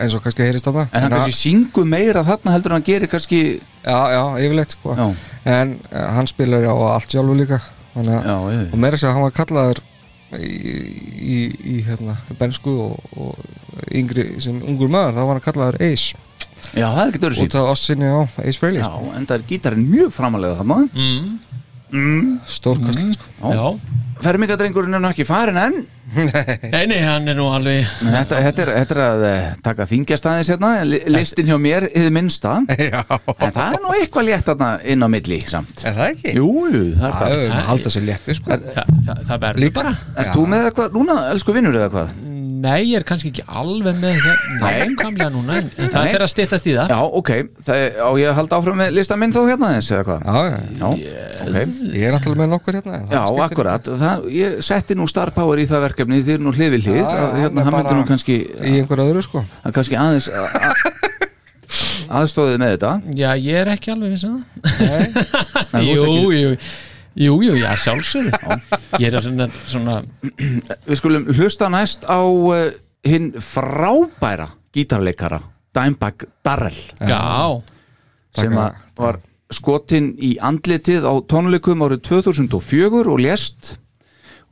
eins 0.00 0.14
og 0.16 0.22
kannski 0.24 0.46
heyrist 0.46 0.66
að 0.70 0.78
það 0.78 0.94
En 0.96 1.02
hann 1.04 1.12
kannski 1.12 1.36
syngur 1.36 1.84
meira 1.88 2.22
þarna 2.24 2.54
heldur 2.54 2.72
hann 2.76 2.86
gerir 2.86 3.10
kannski 3.12 3.40
já, 3.60 3.98
já, 4.14 4.22
yfirleitt 4.46 4.76
sko. 4.78 4.94
En 5.44 5.74
uh, 5.92 6.04
hann 6.16 6.28
spilar 6.30 6.64
á 6.64 6.74
allt 6.94 7.10
sjálfu 7.12 7.34
líka. 7.36 7.58
Þannig 7.92 8.14
já 8.24 8.36
og 8.72 8.78
meira 8.80 8.96
sér 8.96 9.10
að 9.10 9.18
hann 9.18 9.26
var 9.26 9.34
kallaður 9.36 9.82
í, 10.38 10.52
í, 11.12 11.38
í 11.74 11.80
hérna, 11.84 12.14
bensku 12.40 12.72
og, 12.86 13.16
og 13.20 13.90
yngri 13.92 14.30
sem 14.40 14.62
ungur 14.64 14.88
maður, 14.88 15.18
þá 15.18 15.26
var 15.28 15.36
hann 15.36 15.44
kallaður 15.50 15.82
Ace 15.90 16.16
Já, 16.72 16.86
það 16.88 17.02
er 17.02 17.10
ekki 17.12 17.26
öðru 17.28 17.46
út 17.46 17.56
af 17.60 17.72
ossinni 17.74 18.08
á 18.08 18.20
Ace 18.42 18.58
Frehley 18.60 18.80
Já, 18.82 18.92
en 19.16 19.26
það 19.28 19.34
er 19.38 19.48
gítarinn 19.50 19.88
mjög 19.90 20.14
framalega 20.16 20.60
þarna. 20.62 20.78
Mm. 20.92 21.58
mm. 21.92 22.30
stórkastlegt 22.58 23.18
sko. 23.18 23.52
Já, 23.52 23.98
Fermingadrengurinn 24.22 24.94
er 24.94 25.02
nú 25.02 25.08
ekki 25.10 25.24
farin 25.26 25.56
enn. 25.58 25.80
Nei, 26.12 26.82
nei, 26.90 26.98
hann 27.02 27.26
er 27.30 27.36
nú 27.38 27.46
alveg 27.50 27.86
Þetta, 28.02 28.38
þetta, 28.44 28.64
er, 28.64 28.70
þetta 28.76 28.94
er 28.94 29.00
að 29.02 29.22
eh, 29.26 29.46
taka 29.64 29.86
þingjastæðis 29.90 30.50
hérna. 30.52 30.70
Li- 30.86 31.00
Listin 31.10 31.48
hjá 31.50 31.56
mér, 31.62 31.86
yfir 31.90 32.12
minnsta. 32.14 32.52
Já, 32.92 33.00
En 33.02 33.54
það 33.56 33.78
er 33.78 33.82
nú 33.82 33.94
eitthvað 33.96 34.28
létt 34.28 34.50
þarna 34.50 34.70
inn 34.94 35.02
á 35.02 35.08
milli 35.10 35.40
samt. 35.48 35.82
Er 35.88 35.96
það 35.98 36.12
ekki? 36.12 36.34
Jú, 36.38 36.50
jú, 36.70 36.84
það 37.00 37.08
er 37.08 37.16
Það. 37.16 37.24
Það 37.24 37.38
er 37.38 37.56
að 37.56 37.70
halda 37.72 37.94
sér 37.96 38.06
létti 38.10 38.36
sko. 38.38 38.52
Þa, 38.52 38.84
það, 39.08 39.24
það 39.30 39.42
verður 39.46 39.64
Líka? 39.64 39.80
bara. 39.80 39.94
Ert 40.22 40.36
þú 40.36 40.46
með 40.52 40.68
eitthvað 40.68 40.98
núna, 41.00 41.18
elsku 41.32 41.56
vinnur 41.56 41.80
eða 41.80 41.90
hvað? 41.96 42.14
Nei, 42.62 42.78
ég 42.92 42.98
er 43.00 43.04
kannski 43.08 43.30
ekki 43.32 43.42
alveg 43.58 43.96
með 44.02 44.12
hérna. 44.16 44.34
Nákvæmlega 44.62 45.28
núna 45.34 45.56
en, 45.60 45.70
en 45.82 45.90
það 45.92 46.10
er 46.12 46.24
að 46.26 46.30
stýttast 46.32 46.68
í 46.70 46.74
það. 46.76 46.92
Já, 46.92 46.98
ok, 47.20 47.30
það, 47.66 47.82
á 47.98 48.08
ég 48.20 48.28
að 48.30 48.36
halda 48.38 48.58
áfram 48.60 48.78
með 48.82 48.92
listan 48.98 49.20
minn 49.22 49.34
þá 49.34 49.40
hérna 49.48 49.70
þess 49.76 49.94
eða 49.96 50.04
hvað? 50.08 50.20
Já, 50.28 50.36
já, 50.46 50.58
Já, 50.82 50.90
ok. 51.42 51.56
Ég 51.96 52.06
er 52.08 52.14
náttúrulega 52.16 52.40
með 52.44 52.50
nokkur 52.54 52.78
hérna 52.78 52.94
en 53.00 53.08
það 53.10 53.16
Já, 53.18 53.46
akkurat, 53.48 53.90
það, 54.02 54.26
ég 54.38 54.58
setti 54.68 54.98
nú 55.00 55.08
Star 55.10 55.32
Power 55.36 55.62
í 55.62 55.66
það 55.70 55.84
verkefni 55.88 56.20
þið 56.22 56.36
er 56.38 56.44
nú 56.46 56.54
hlið 56.56 56.74
við 56.76 56.86
hlið 56.90 57.00
hérna, 57.02 57.42
hann 57.42 57.56
myndi 57.58 57.76
bara 57.78 57.98
nú 57.98 58.06
kannski 58.12 58.38
í 58.46 58.76
einhver 58.82 59.04
öðru 59.08 59.24
sko. 59.26 59.42
Að 59.66 59.76
kannski 59.80 59.98
aðeins 59.98 60.30
að- 60.30 61.10
aðstóðið 62.22 62.58
með 62.60 62.72
þetta. 62.76 62.92
Já, 63.16 63.28
ég 63.40 63.60
er 63.62 63.70
ekki 63.72 63.92
alveg 63.94 64.14
viss 64.16 64.26
um 64.28 64.40
það. 64.62 65.20
Jú, 65.82 66.00
ekki- 66.02 66.40
jú, 66.42 66.56
jú, 67.18 67.34
jú, 67.44 67.54
já, 67.60 67.72
sjálfsögðu. 67.76 68.58
Ég 69.02 69.12
er 69.14 69.22
svona, 69.24 69.48
svona 69.68 69.96
Við 70.88 70.98
skulum 71.00 71.26
hlusta 71.34 71.68
næst 71.72 72.06
á 72.08 72.20
uh, 72.22 72.70
hinn 73.06 73.32
frábæra 73.42 74.50
gítarleikara 74.72 75.40
Dimebag 75.76 76.26
Darrell. 76.44 76.80
Já, 77.00 77.60
sem 78.36 78.56
að 78.56 78.80
var 78.98 79.20
skotinn 79.52 80.12
í 80.20 80.34
andlitið 80.40 81.04
á 81.04 81.12
tónleikum 81.28 81.84
árið 81.84 82.02
2004 82.08 83.04
og 83.08 83.20
lést. 83.20 83.76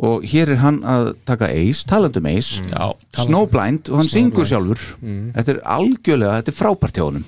Og 0.00 0.22
hér 0.24 0.54
er 0.54 0.62
hann 0.62 0.78
að 0.88 1.10
taka 1.28 1.50
Ace, 1.52 1.84
talandum 1.88 2.24
Ace. 2.30 2.62
Já 2.70 2.88
tala- 2.88 3.26
Snowblind 3.26 3.90
og 3.92 4.00
hann 4.00 4.08
syngur 4.08 4.48
sjálfur. 4.48 4.80
Mm. 5.04 5.32
þetta 5.36 5.52
er 5.52 5.60
algjörlega, 5.76 6.38
þetta 6.40 6.54
er 6.54 6.56
frábært 6.56 6.96
hjá 7.00 7.04
honum 7.04 7.26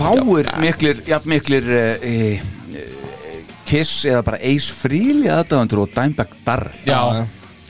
fáir 0.00 0.50
miklir, 0.62 1.00
jafn 1.08 1.28
miklir 1.32 1.66
uh, 1.72 2.06
uh, 2.06 2.54
Kiss 3.66 4.04
eða 4.06 4.22
bara 4.26 4.38
Ace 4.46 4.70
Frehley 4.74 5.30
aðdáðandur 5.32 5.82
og 5.84 5.94
Dimebag 5.94 6.34
Darrell 6.46 6.86
Já, 6.86 7.00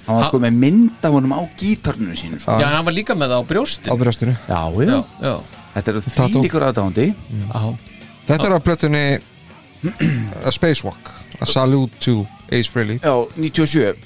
hann 0.07 0.19
var 0.21 0.27
sko 0.29 0.41
með 0.45 0.59
mynd 0.65 1.07
af 1.07 1.15
honum 1.17 1.33
á 1.35 1.41
gítarninu 1.59 2.17
sínu 2.19 2.39
sko. 2.43 2.59
já, 2.61 2.67
hann 2.75 2.85
var 2.87 2.95
líka 2.97 3.17
með 3.19 3.33
það 3.33 3.41
á 3.41 3.45
brjóstin 3.49 3.91
á 3.91 3.95
brjóstinu. 4.03 4.35
Já, 4.47 4.61
já, 4.77 4.91
Já, 4.91 4.99
já, 5.25 5.33
þetta 5.77 5.93
eru 5.95 6.03
Tattoo. 6.05 6.27
þvílíkur 6.29 6.67
aðdáðandi 6.69 7.07
já. 7.09 7.63
Þetta 8.27 8.47
er 8.51 8.55
á 8.55 8.61
plötunni 8.67 9.05
A 10.47 10.51
Spacewalk 10.53 11.11
A 11.41 11.47
Salute 11.47 11.97
to 12.05 12.27
Ace 12.53 12.69
Frehley. 12.71 13.01
Já, 13.03 13.15
97 13.37 13.97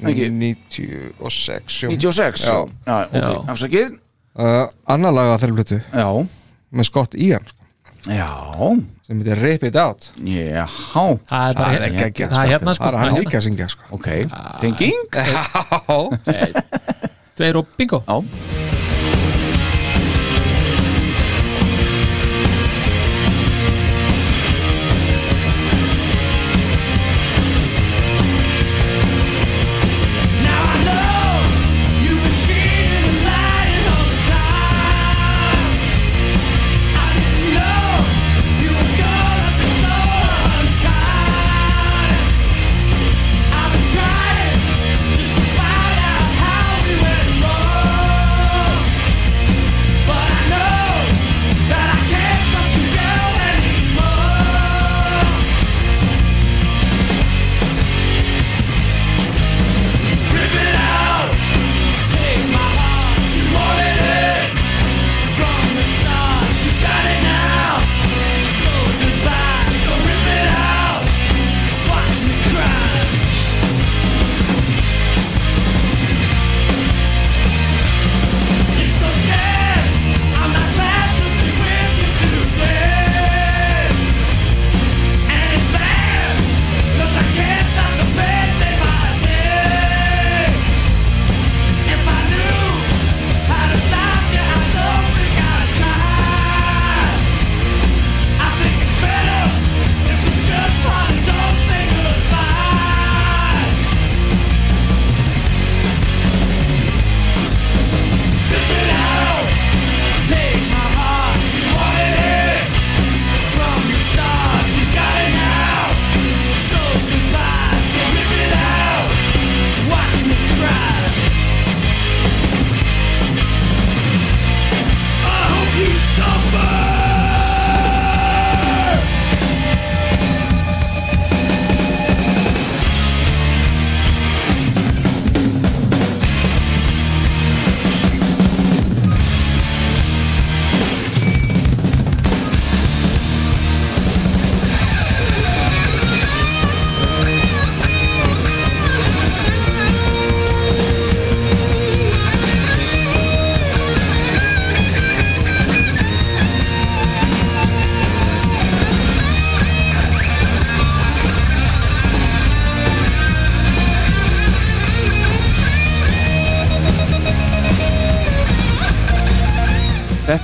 Ekki? 0.00 0.30
96 0.32 1.82
jú. 1.84 1.90
96 1.92 2.44
Já. 2.48 2.54
já, 2.86 2.98
ok, 3.12 3.48
afsakið. 3.52 3.98
Uh, 4.32 4.64
Annar 4.88 5.12
lag 5.12 5.34
að 5.34 5.42
þeirra 5.42 5.56
plötu. 5.58 5.78
Já, 5.92 6.06
með 6.70 6.88
Scott 6.90 7.16
Ian 7.18 7.46
já, 8.06 8.28
sem 9.06 9.18
heitir 9.20 9.40
Rip 9.42 9.64
It 9.68 9.76
Out. 9.76 10.10
Já. 10.24 10.64
Það 10.64 11.50
er 11.50 11.54
bara 11.54 11.54
Það 11.54 11.74
er 11.74 11.82
hérna 11.84 11.98
geggjað. 11.98 12.30
Það 12.30 12.42
er 12.42 12.52
hérna 12.54 12.74
sko. 12.76 12.84
Það 12.84 12.92
er 12.92 12.98
hann 13.00 13.10
það 13.10 13.18
er 13.18 13.24
líka 13.26 13.38
að 13.40 13.44
syngja 13.48 13.68
sko. 13.68 13.82
ok, 13.98 14.08
tenging? 14.62 15.02
Já. 15.12 15.22
Hérna. 16.30 16.62
Tveir 17.40 17.60
og 17.60 17.74
bingo. 17.76 18.02
Já, 18.06 18.16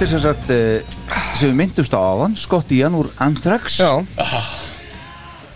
Þetta 0.07 0.19
er 0.19 0.21
sem 0.21 0.23
sagt 0.23 0.51
uh, 0.55 1.23
sem 1.35 1.49
við 1.51 1.57
myndumst 1.59 1.95
á 1.97 1.99
áðan 1.99 2.35
Scott 2.39 2.71
Ian 2.71 2.95
úr 2.95 3.09
Anthrax. 3.25 3.81
Já. 3.83 4.05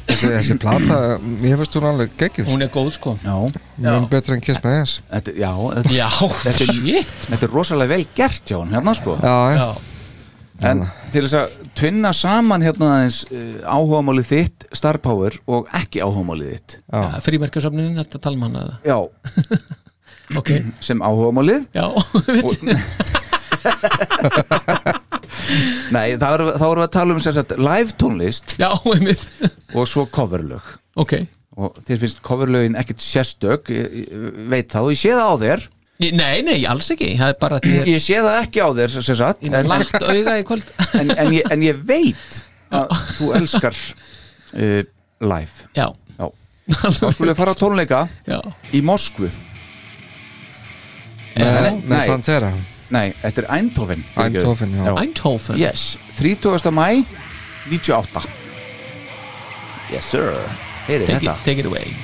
Þessi, 0.08 0.26
þessi 0.32 0.56
plata, 0.58 0.96
mér 1.22 1.60
finnst 1.60 1.76
hún 1.78 1.86
alveg 1.86 2.16
geggjum 2.18 2.48
Hún 2.50 2.64
er 2.66 2.72
góð 2.74 2.88
sko. 2.96 3.12
Já, 3.22 3.36
Mjög 3.78 4.08
betur 4.10 4.34
en 4.34 4.42
Kiss 4.42 4.58
My 4.64 4.72
Ass. 4.80 4.96
Þetta, 5.06 5.34
já, 5.38 5.50
þetta, 5.76 5.92
Já, 5.94 6.08
þetta, 6.40 6.50
er, 6.66 6.72
shit. 6.80 7.12
þetta 7.28 7.46
er 7.46 7.54
rosalega 7.54 7.92
vel 7.94 8.08
gert 8.18 8.50
hjá 8.50 8.56
hann 8.58 8.74
hérna 8.74 8.96
sko. 8.98 9.14
Já, 9.22 9.36
já, 9.54 9.68
Já, 9.70 10.66
En 10.72 10.82
til 11.14 11.22
þess 11.28 11.36
að 11.38 11.54
tvinna 11.78 12.10
saman 12.16 12.66
hérna 12.66 12.90
aðeins 12.96 13.20
uh, 13.30 13.52
áhugamálið 13.70 14.30
þitt 14.32 14.66
Star 14.82 14.98
Power 15.04 15.38
og 15.46 15.70
ekki 15.78 16.02
áhugamálið 16.02 16.56
þitt. 16.56 16.80
Já. 16.90 17.06
frímerkjasöfnunin, 17.28 18.02
þetta 18.02 18.24
tala 18.26 18.40
um 18.40 18.48
hana 18.48 18.66
eða? 18.66 18.80
Já, 18.82 18.98
Ok, 20.40 20.50
sem 20.82 21.00
áhugamálið. 21.02 21.70
Já, 21.74 21.86
og, 22.46 22.54
Nei, 25.94 26.14
þá 26.20 26.26
erum, 26.34 26.50
þá 26.54 26.64
við 26.68 26.82
að 26.84 26.92
tala 26.94 27.14
um 27.16 27.20
sem 27.22 27.34
sagt, 27.36 27.52
live 27.60 27.94
tónlist 28.00 28.54
já, 28.60 28.68
einmitt. 28.92 29.24
og 29.74 29.88
svo 29.90 30.04
coverlög. 30.12 30.64
Ok, 31.00 31.12
og 31.60 31.76
þér 31.86 32.00
finnst 32.04 32.22
coverlögin 32.26 32.78
ekkert 32.80 33.02
sérstök? 33.04 33.62
Ég, 33.74 33.84
ég 34.04 34.08
veit 34.52 34.68
það 34.72 34.88
og 34.88 34.94
ég 34.94 35.00
sé 35.02 35.10
það 35.16 35.30
á 35.30 35.34
þér. 35.44 35.60
Ég- 36.00 36.14
nei, 36.16 36.36
nei, 36.46 36.58
alls 36.70 36.88
ekki. 36.94 37.10
Það 37.20 37.32
er 37.34 37.38
bara 37.42 37.58
að 37.60 37.90
ég 37.90 38.00
sé 38.04 38.16
það 38.22 38.38
ekki 38.44 38.62
á 38.64 38.68
þér 38.78 38.94
sem 38.96 39.04
sagt 39.18 39.44
ég 39.44 39.52
er 39.52 39.58
en, 39.64 39.72
lagt 39.74 39.98
auga 40.00 40.38
í 40.40 40.46
kvöld. 40.48 40.68
En, 41.00 41.06
en, 41.12 41.28
ég, 41.36 41.44
en 41.52 41.60
ég 41.66 41.76
veit 41.88 42.32
að 42.70 42.94
þú 43.18 43.26
elskar 43.40 43.76
uh, 43.76 44.80
live. 45.20 45.68
Já, 45.76 45.88
Já. 46.16 46.26
þá 46.80 46.88
skulum 47.10 47.32
við 47.32 47.38
fara 47.42 47.52
á 47.52 47.60
tónleika 47.60 48.00
já. 48.30 48.40
í 48.72 48.80
Moskvu. 48.86 49.28
Með, 51.40 51.56
Nei. 51.56 51.76
með 51.88 52.00
Pantera 52.10 52.48
nei, 52.90 53.10
þetta 53.22 53.44
er 53.44 53.48
Eindhoven. 53.56 54.04
Eindhoven, 54.18 54.74
já. 54.74 54.92
Eindhoven 54.98 55.58
yes, 55.60 55.96
30. 56.18 56.70
mæ 56.74 57.04
98 57.70 58.24
yes 59.92 60.06
sir 60.10 60.32
heyri 60.86 61.06
take 61.06 61.20
þetta 61.20 61.36
take 61.44 61.60
it 61.62 61.66
away 61.66 61.94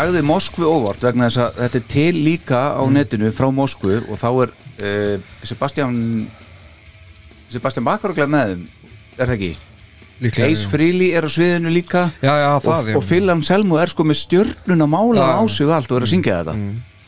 sagði 0.00 0.22
Moskvu 0.24 0.64
óvart 0.68 1.02
vegna 1.04 1.28
þess 1.28 1.40
að 1.44 1.58
þetta 1.64 1.78
er 1.80 1.86
til 1.92 2.20
líka 2.24 2.60
á 2.72 2.82
netinu 2.88 3.30
frá 3.36 3.48
Moskvu 3.52 3.98
og 4.08 4.16
þá 4.20 4.28
er 4.46 4.52
uh, 4.80 5.32
Sebastian 5.44 5.96
Sebastian 7.50 7.84
Bach 7.84 8.04
með 8.04 8.54
þeim, 8.54 8.62
er 9.18 9.26
það 9.26 9.34
ekki? 9.36 9.50
Líklega, 10.20 10.50
Ace. 10.52 10.66
Frehley 10.68 11.14
er 11.16 11.24
á 11.24 11.30
sviðinu 11.32 11.70
líka 11.72 12.02
Já, 12.20 12.32
já, 12.36 12.48
og, 12.58 12.62
það, 12.66 12.88
já. 12.92 12.96
og 13.00 13.04
Phil 13.08 13.32
Anselmo 13.32 13.78
er 13.80 13.88
sko 13.92 14.04
með 14.04 14.18
stjörnuna 14.20 14.86
mála 14.92 15.28
á 15.40 15.42
sig 15.48 15.64
og 15.66 15.72
allt 15.78 15.92
og 15.94 16.00
er 16.00 16.06
að 16.08 16.12
syngja 16.14 16.40
þetta 16.42 16.56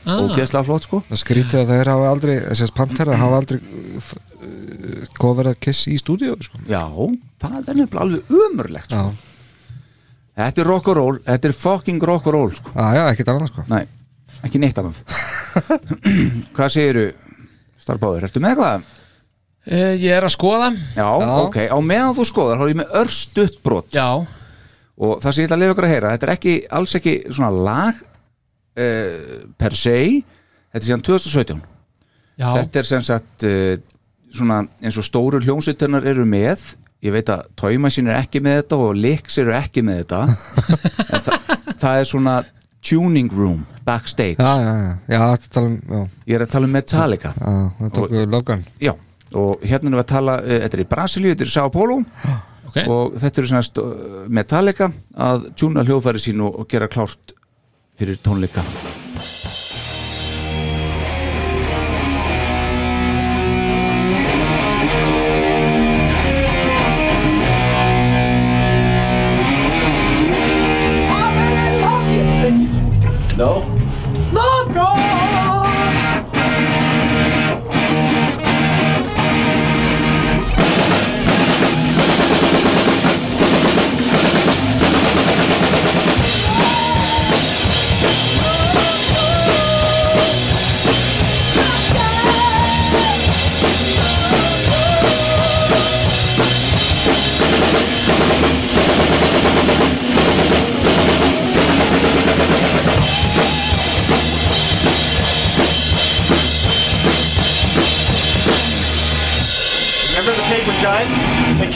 Ah. 0.03 0.17
og 0.19 0.33
geðslega 0.35 0.65
flott 0.67 0.83
sko 0.89 0.99
Það 1.07 1.19
skrítið 1.21 1.59
að 1.61 1.69
þeir 1.71 1.89
hafa 1.93 2.07
aldrei 2.11 2.33
þessi 2.43 2.67
Pantera 2.75 3.15
hafa 3.21 3.37
aldrei 3.39 3.59
uh, 3.63 4.01
f- 4.01 4.17
uh, 4.19 5.05
coverað 5.15 5.61
Kiss 5.63 5.85
í 5.87 5.95
stúdíu 6.01 6.33
sko. 6.43 6.59
Já, 6.67 6.81
það 7.39 7.55
er 7.71 7.77
nefnilega 7.79 8.01
alveg 8.03 8.33
umurlegt 8.35 8.91
sko. 8.97 9.13
Þetta 10.39 10.63
er 10.63 10.69
rock 10.71 10.87
and 10.89 10.97
roll, 10.97 11.19
þetta 11.27 11.49
er 11.51 11.55
fucking 11.57 12.05
rock 12.09 12.27
and 12.29 12.35
roll 12.37 12.53
sko. 12.57 12.73
já, 12.73 12.87
já 12.97 13.03
ekkert 13.13 13.31
annað 13.35 13.51
sko. 13.53 13.65
Nei, 13.69 13.83
ekki 14.47 14.61
neitt 14.63 14.79
annað. 14.81 15.03
Hvað 16.57 16.71
segiru 16.73 17.07
Starbáður, 17.83 18.29
ertu 18.29 18.41
með 18.41 18.55
eitthvað? 18.55 18.87
uh, 19.67 19.93
Ég 20.01 20.15
er 20.17 20.25
að 20.29 20.33
skoða. 20.37 20.71
Já, 20.97 21.09
ok, 21.43 21.59
á 21.69 21.79
meðan 21.85 22.17
þú 22.17 22.27
skoðar 22.31 22.63
er 22.65 22.73
ég 22.73 22.79
með 22.81 22.95
örstutt 23.03 23.59
brot. 23.67 23.91
Já, 23.93 24.09
og 25.03 25.19
það 25.25 25.35
sem 25.35 25.43
ég 25.43 25.49
ætla 25.51 25.59
að 25.59 25.63
lifa 25.65 25.75
ykkur 25.77 25.89
að 25.89 25.93
heyra 25.97 26.15
þetta 26.15 26.29
er 26.29 26.35
ekki, 26.37 26.55
alls 26.79 26.97
ekki 26.99 27.15
svona 27.29 27.53
lag 27.69 28.01
uh, 28.01 29.39
per 29.61 29.77
se. 29.77 29.97
Þetta 30.73 30.81
er 30.81 30.89
síðan 30.89 31.05
2017 31.11 31.61
já, 32.41 32.47
þetta 32.57 32.81
er 32.81 32.89
sem 32.89 33.03
sagt 33.05 33.45
uh, 33.45 33.75
svona 34.33 34.63
eins 34.81 34.97
og 34.97 35.05
stóru 35.05 35.43
hljómsveitarnar 35.45 36.07
eru 36.09 36.25
með 36.25 36.63
ég 37.03 37.15
veit 37.15 37.31
að 37.35 37.45
Tóimasín 37.59 38.09
er 38.11 38.21
ekki 38.23 38.41
með 38.45 38.61
þetta 38.63 38.79
og 38.85 38.97
Lix 38.99 39.39
eru 39.43 39.55
ekki 39.59 39.83
með 39.87 40.03
þetta. 40.03 40.21
En 41.13 41.25
það, 41.27 41.57
það 41.83 41.99
er 42.03 42.09
svona 42.11 42.37
tuning 42.83 43.31
room 43.35 43.61
backstage. 43.87 44.39
Já, 44.43 44.53
já, 44.63 44.97
já, 45.11 45.21
um 45.63 46.07
ég 46.27 46.37
er 46.39 46.47
að 46.47 46.53
tala 46.55 46.71
um 46.71 46.75
Metallica. 46.79 47.35
Já 47.39 47.53
það 47.81 47.93
tóku 47.99 48.25
löggan 48.37 48.65
já, 48.83 48.95
og 49.35 49.63
hérna 49.67 49.91
erum 49.91 49.99
við 50.01 50.05
að 50.07 50.11
tala 50.15 50.39
uh, 50.43 50.57
þetta 50.65 50.79
er 50.81 50.85
í 50.85 50.89
Brasilíu, 50.95 51.35
þetta 51.35 51.47
er 51.47 51.53
í 51.53 51.55
Sao 51.59 51.71
Paulo. 51.75 52.01
Ok. 52.73 52.81
Og 52.89 53.19
þetta 53.21 53.43
eru 53.43 53.51
svona 53.53 53.67
st- 53.67 53.87
Metallica 54.33 54.91
að 55.29 55.51
tjúna 55.61 55.85
hljóðfæri 55.85 56.23
sín 56.25 56.41
og, 56.47 56.63
og 56.63 56.71
gera 56.73 56.89
klárt 56.91 57.35
fyrir 58.01 58.17
tónleika 58.25 58.63
No? 73.37 73.72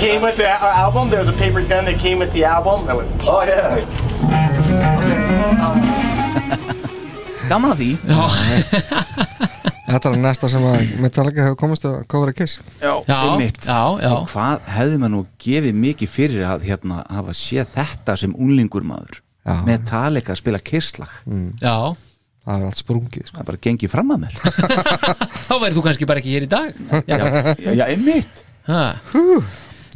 Came 0.07 0.23
with 0.23 0.37
the 0.37 0.47
album? 0.49 1.11
There 1.11 1.19
was 1.19 1.29
a 1.29 1.33
paper 1.33 1.63
gun 1.63 1.85
that 1.87 1.99
came 1.99 2.19
with 2.23 2.33
the 2.33 2.45
album. 2.45 2.87
That 2.87 2.97
went, 2.97 3.11
oh 3.27 3.43
yeah. 3.43 3.83
gaman 7.51 7.73
að 7.75 7.81
því. 7.83 7.91
Þetta 9.87 10.11
er 10.11 10.17
næsta 10.19 10.49
sem 10.51 10.65
að 10.67 10.89
Metallica 10.99 11.45
hefur 11.47 11.59
komist 11.61 11.85
að 11.87 12.01
covera 12.11 12.33
Kiss. 12.35 12.57
Já, 12.83 12.91
Já, 13.07 13.19
einmitt. 13.23 13.61
já, 13.63 13.83
já. 14.03 14.09
og 14.17 14.25
hvað 14.33 14.65
hefði 14.75 14.97
maður 14.99 15.13
nú 15.15 15.21
gefið 15.45 15.77
mikið 15.85 16.11
fyrir 16.11 16.43
að 16.49 16.65
hérna, 16.67 16.97
hafa 17.07 17.35
séð 17.39 17.71
þetta 17.77 18.17
sem 18.19 18.35
unlingur 18.35 18.83
maður? 18.87 19.21
Já. 19.47 19.55
Metallica 19.69 20.35
að 20.35 20.41
spila 20.43 20.61
kisslag. 20.73 21.13
Já, 21.63 21.77
Það 22.47 22.61
er 22.63 22.67
allt 22.69 22.79
sprungið 22.79 23.25
sko. 23.27 23.37
það 23.41 23.47
bara 23.49 23.59
gengið 23.67 23.91
fram 23.91 24.11
að 24.15 24.21
mér. 24.23 24.35
Þá 25.49 25.55
verður 25.55 25.77
þú 25.79 25.83
kannski 25.87 26.07
bara 26.07 26.21
ekki 26.23 26.35
hér 26.37 26.45
í 26.47 26.51
dag. 26.51 26.77
Já, 27.11 27.17
já, 27.59 27.71
já 27.75 27.85
einmitt. 27.91 28.43
Ha, 28.69 28.83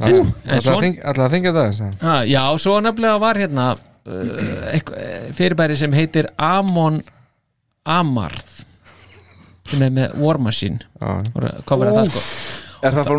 Alltaf 0.07 0.81
en 0.81 1.23
að 1.25 1.35
þingja 1.35 1.53
það 1.55 1.69
þess 1.69 1.81
að- 1.85 2.05
ha, 2.07 2.15
já 2.25 2.43
svo 2.65 2.75
nefnilega 2.85 3.19
var 3.23 3.39
hérna 3.41 3.65
uh, 3.75 4.71
eitthva, 4.71 5.03
fyrirbæri 5.37 5.77
sem 5.77 5.93
heitir 5.93 6.29
Amon 6.37 7.01
Amarth. 7.85 8.65
Sem 9.71 9.81
er 9.85 9.93
með 9.95 10.15
War 10.19 10.37
Machine. 10.41 10.81
Sko. 10.99 12.23
Er 12.81 12.95
það 12.97 13.05
frá 13.07 13.17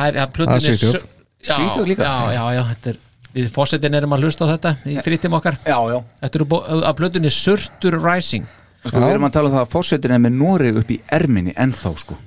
er, 0.00 0.14
ja, 0.16 0.26
Það 0.26 0.32
plötunni 0.38 0.70
er 0.70 1.02
Já, 1.44 1.54
Svíþjóð 1.58 1.88
líka? 1.90 2.06
Já, 2.08 2.32
já, 2.32 2.44
já, 2.56 2.62
þetta 2.70 2.92
er 2.94 3.00
Við 3.34 3.48
fórsetin 3.50 3.96
erum 3.98 4.12
að 4.14 4.24
hlusta 4.28 4.46
á 4.46 4.52
þetta 4.54 4.70
í 4.86 4.94
frítim 5.02 5.34
okkar. 5.34 5.56
Já, 5.66 5.74
já. 5.90 5.96
Þetta 6.22 6.38
eru 6.38 6.58
að 6.86 6.92
plötunni 7.00 7.32
Surtur 7.34 7.96
Rising. 7.98 8.44
Sko, 8.84 9.00
við 9.00 9.10
erum 9.10 9.26
að 9.26 9.32
tala 9.34 9.50
um 9.50 9.56
það 9.56 9.64
að 9.64 9.72
fórsetin 9.72 10.14
er 10.14 10.22
með 10.22 10.36
Nóri 10.38 10.70
upp 10.78 10.92
í 10.94 10.98
erminni 11.18 11.54
ennþá 11.58 11.92
sko. 11.98 12.18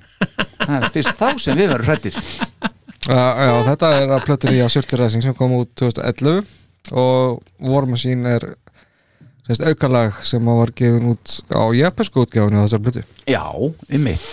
Það 0.60 0.76
er 0.82 0.88
fyrst 0.98 1.16
þá 1.22 1.28
sem 1.40 1.60
við 1.62 1.72
verðum 1.72 1.88
hrættir 1.88 2.20
Já, 3.08 3.24
já, 3.40 3.52
þetta 3.70 3.90
er 4.02 4.14
að 4.18 4.24
plötur 4.28 4.52
í 4.52 4.62
að 4.64 4.72
Surtur 4.74 5.00
Rising 5.00 5.24
sem 5.24 5.36
kom 5.38 5.54
út 5.56 5.70
2011 5.80 6.50
og 6.92 7.38
War 7.64 7.88
Machine 7.88 8.34
er 8.36 8.46
sérst, 9.48 9.64
aukalag 9.64 10.18
sem 10.28 10.44
var 10.52 10.74
gefin 10.76 11.14
út 11.14 11.38
á 11.52 11.64
japansku 11.76 12.26
útgáfinu 12.26 12.60
á 12.60 12.66
þessar 12.68 12.84
plötu. 12.84 13.04
Já, 13.28 13.44
ymmið 13.88 14.26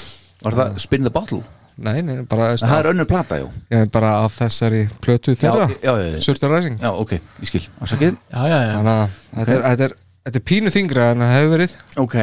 Var 0.44 0.56
það 0.58 0.80
Spin 0.82 1.06
the 1.06 1.12
Bottle? 1.14 1.40
Nei, 1.84 2.00
nei, 2.06 2.18
bara 2.30 2.52
Það 2.58 2.74
er 2.76 2.88
önnur 2.92 3.06
plata, 3.10 3.38
jú. 3.40 3.46
Já, 3.72 3.80
bara 3.94 4.10
af 4.24 4.36
þessari 4.38 4.84
plötu 5.02 5.34
þeirra 5.38 5.68
já, 5.72 5.94
já, 5.98 6.10
já. 6.12 6.18
Surtur 6.26 6.52
Rising 6.54 6.76
Já, 6.82 6.90
ok, 6.92 7.14
ég 7.18 7.50
skil. 7.50 7.62
Afsakið. 7.82 8.18
Já, 8.30 8.42
já, 8.50 8.58
já. 8.58 8.74
Þannig 8.74 8.92
að 8.94 9.16
þetta 9.38 9.54
er, 9.54 9.64
þetta 9.70 9.88
er, 9.88 9.96
þetta 10.26 10.40
er 10.42 10.46
pínu 10.50 10.74
þingra 10.74 11.08
en 11.14 11.24
það 11.24 11.32
hefur 11.38 11.54
verið. 11.54 11.78
Ok. 12.04 12.18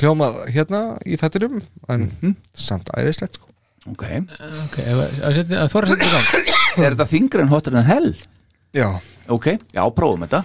Hljómað 0.00 0.42
hérna 0.54 0.82
í 1.04 1.20
þettinum 1.20 1.62
en 1.92 2.08
samt 2.52 2.92
æðislegt 2.96 3.40
sko. 3.40 3.49
Ok. 3.88 4.02
Ok, 4.66 4.78
ef- 4.78 5.18
ef- 5.24 5.38
ef- 5.40 5.52
ef 5.64 5.72
þú 5.72 5.78
er 5.80 5.86
að 5.86 5.92
setja 5.94 6.08
í 6.08 6.12
gang. 6.12 6.84
Er 6.84 6.94
þetta 6.94 7.06
þingra 7.08 7.40
en 7.46 7.48
hotter 7.48 7.76
en 7.80 7.84
hell? 7.88 8.10
Já. 8.76 8.88
Ok, 9.30 9.46
já, 9.72 9.82
prófum 9.94 10.26
þetta 10.26 10.44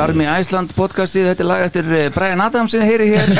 Army 0.00 0.26
Iceland 0.40 0.72
podcastið. 0.76 1.30
Þetta 1.32 1.44
er 1.44 1.48
lag 1.50 1.64
eftir 1.66 1.90
eh, 1.96 2.08
Brian 2.14 2.40
Adams 2.44 2.74
sem 2.74 2.82
heyri 2.86 3.08
hér. 3.14 3.28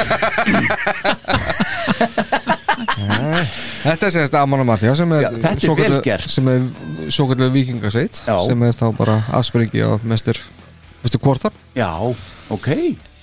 Þetta 3.86 4.08
er 4.08 4.12
sérst 4.14 4.34
Amon 4.38 4.62
Já, 5.22 5.30
vel 5.78 6.00
gert. 6.04 6.28
sem 6.32 6.48
er 6.50 6.64
svo 7.14 7.26
kallu 7.30 7.48
vikingasveit 7.54 8.22
Já. 8.26 8.36
sem 8.48 8.62
er 8.66 8.74
þá 8.76 8.86
bara 8.96 9.18
afspringi 9.38 9.80
á 9.84 9.94
mestur 10.02 10.40
kvortar. 11.22 11.52
Já, 11.76 11.92
ok. 12.50 12.68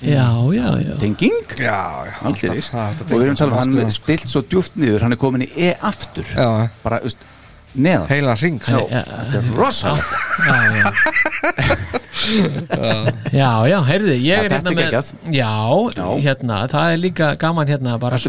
Já, 0.03 0.27
já, 0.51 0.68
já. 0.84 0.95
Tenging? 0.99 1.43
Já, 1.55 1.80
já 2.07 2.15
alltaf- 2.27 2.73
alltaf 2.76 3.11
Og 3.11 3.14
við 3.19 3.26
erum 3.27 3.38
talað 3.39 3.53
um 3.69 3.77
hann 3.80 3.91
stilt 3.95 4.27
svo 4.27 4.41
djúft 4.43 4.73
niður 4.76 5.05
Hann 5.05 5.15
er 5.15 5.19
komin 5.22 5.45
í 5.45 5.49
E 5.55 5.69
aftur. 5.80 6.27
Já, 6.35 6.69
Bara, 6.84 6.99
veist, 7.05 7.18
neðan. 7.75 8.07
Heila 8.09 8.35
ring 8.41 8.59
Já, 8.63 8.79
þetta 8.87 9.39
er 9.39 9.51
rosalega 9.57 10.05
Já, 10.47 10.57
já. 10.77 10.87
Já, 13.33 13.49
já, 13.67 13.77
heyrðu, 13.89 14.13
ég 14.23 14.45
er 14.47 14.53
hérna 14.53 14.73
með 14.77 15.13
já, 15.33 15.51
hérna, 16.23 16.59
það 16.71 16.91
er 16.93 16.99
líka 17.01 17.31
gaman 17.41 17.67
hérna 17.71 17.97
bara? 18.01 18.19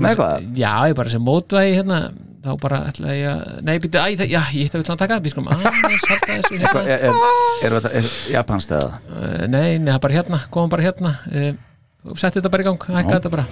Já, 0.56 0.72
ég 0.90 0.96
bara 0.98 1.12
sem 1.12 1.22
mótvægi 1.24 1.76
hérna 1.78 1.98
þá 2.44 2.50
bara 2.60 2.78
ætla 2.90 3.14
ég 3.16 3.28
að, 3.30 3.44
nei, 3.64 3.76
býttu, 3.80 3.96
æ, 4.00 4.16
það- 4.20 4.32
já, 4.34 4.40
ég 4.52 4.68
ætla 4.68 4.82
að 4.84 4.98
taka, 5.00 5.16
við 5.24 5.32
skulum 5.32 5.48
aðeins 5.54 6.08
halda 6.10 6.26
þessu 6.34 6.58
hérna. 6.60 6.82
Er, 6.94 6.98
er, 6.98 7.14
er, 7.64 7.76
þetta- 7.78 7.92
er 8.00 8.10
japanst 8.34 8.74
eða? 8.76 8.90
Uh, 9.08 9.46
Nei, 9.48 9.78
nei, 9.78 9.88
það 9.88 9.96
er 9.96 10.02
bara 10.08 10.18
hérna, 10.18 10.40
komum 10.52 10.72
bara 10.74 10.84
hérna. 10.90 11.14
Uh, 11.30 11.54
Setti 12.20 12.36
þetta 12.42 12.50
bara 12.52 12.66
í 12.66 12.68
gang, 12.68 12.82
hækka 12.98 13.16
þetta 13.16 13.30
bara 13.32 13.46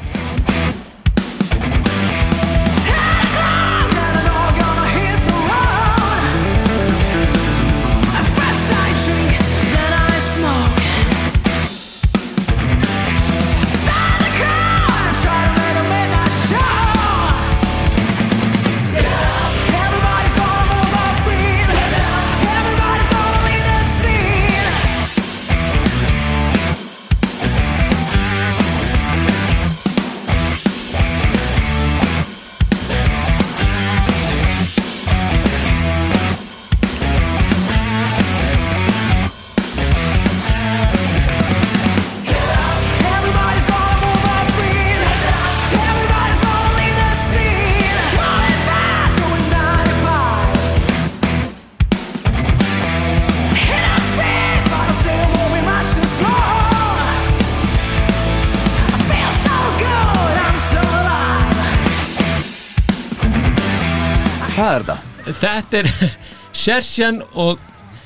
Þetta 65.73 66.07
er 66.07 66.17
Sersjan 66.53 67.23
og 67.33 67.61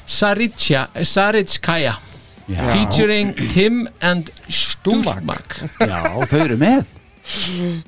Saritja 0.06 0.84
Saritskaya 1.02 1.96
Já. 2.46 2.60
featuring 2.70 3.32
Tim 3.50 3.88
and 4.00 4.28
Sturmak 4.46 5.56
Já, 5.82 5.98
þau 6.30 6.38
eru 6.44 6.58
með. 6.60 6.92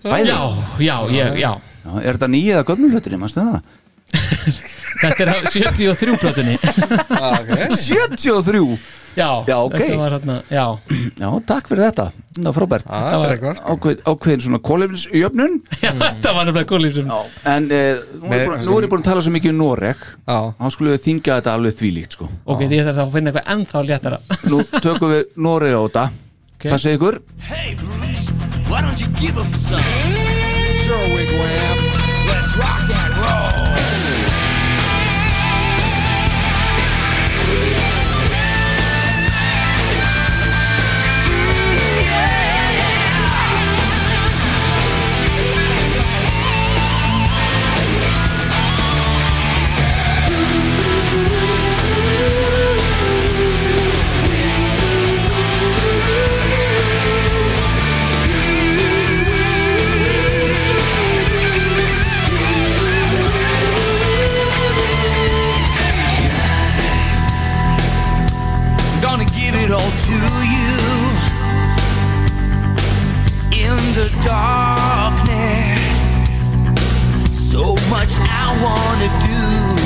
Bæði. 0.02 0.32
Já, 0.32 0.40
já, 0.82 0.96
ég, 1.14 1.36
já. 1.38 1.52
Já, 1.84 1.92
Er 2.02 2.16
þetta 2.18 2.28
nýja 2.32 2.56
eða 2.58 2.66
gömlu 2.72 2.90
hlutinni, 2.90 3.20
maður 3.22 3.36
stöða 3.36 3.52
það? 3.54 3.62
Þetta 4.98 5.22
er 5.22 5.30
á 5.30 5.36
73 5.52 6.16
plötunni. 6.18 6.56
73? 7.70 8.64
Já, 9.16 9.28
Já, 9.48 9.56
ok. 9.64 9.74
þetta 9.78 9.96
var 9.98 10.14
hérna, 10.16 10.36
já 10.52 10.64
Já, 11.22 11.28
takk 11.48 11.70
fyrir 11.70 11.84
þetta 11.88 12.06
Það 12.38 12.58
það 12.58 13.22
er 13.24 13.32
eitthvað. 13.34 13.60
Ákveð, 13.72 14.02
Ákveðin 14.12 14.42
svona 14.44 14.60
kólefnisjöfnun 14.68 15.56
Já, 15.84 15.90
þetta 16.02 16.34
var 16.36 16.48
nefnilega 16.48 16.70
kólísum 16.70 17.08
En 17.08 17.66
uh, 17.72 18.04
nú, 18.22 18.30
er 18.36 18.44
búin, 18.46 18.62
nú 18.68 18.76
er 18.78 18.86
ég 18.86 18.92
búin 18.92 19.02
að 19.02 19.08
tala 19.10 19.24
svo 19.26 19.34
mikið 19.34 19.54
um 19.54 19.60
Noreg 19.64 20.04
Já. 20.04 20.38
Þá 20.60 20.66
skulum 20.76 20.94
við 20.94 21.02
þingja 21.08 21.38
þetta 21.40 21.56
alveg 21.58 21.76
þvílíkt 21.80 22.18
sko. 22.18 22.28
Ok, 22.46 22.62
því 22.68 22.80
þetta 22.84 23.04
að 23.06 23.12
finna 23.16 23.32
eitthvað 23.32 23.52
ennþá 23.56 23.84
léttara 23.90 24.20
Nú 24.52 24.62
tökum 24.78 25.14
við 25.16 25.22
Noreg 25.48 25.74
á 25.74 25.82
þetta 25.88 26.06
Ok. 26.58 26.68
Passið 26.74 26.96
ykkur 26.98 27.20
Hey 27.48 27.74
Bruce, 27.82 28.30
why 28.70 28.82
don't 28.84 29.00
you 29.02 29.10
give 29.18 29.34
him 29.38 29.50
some? 29.54 29.82
Sure, 30.84 31.06
Wigwam. 31.14 31.78
Let's 32.30 32.54
rock 32.56 32.86
and 33.02 33.07
it 69.68 69.72
all 69.72 69.80
to 69.80 70.12
you 70.54 70.76
in 73.66 73.76
the 73.94 74.08
darkness. 74.24 76.00
So 77.32 77.74
much 77.90 78.12
I 78.18 78.46
wanna 78.62 79.08
do. 79.26 79.77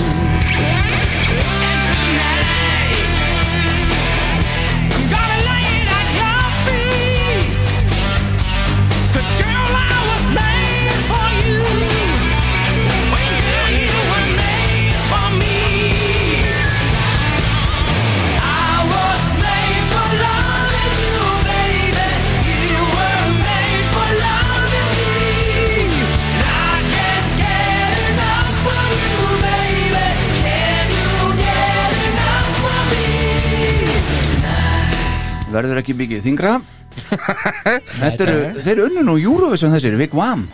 Verður 35.53 35.83
ekki 35.83 35.95
mikið 35.99 36.24
þingra 36.27 36.57
eru, 38.12 38.37
þeir 38.65 38.83
unnu 38.89 39.07
nú 39.07 39.15
Eurovision 39.20 39.73
þessir, 39.77 39.97
Vig 40.01 40.12
Vam 40.16 40.47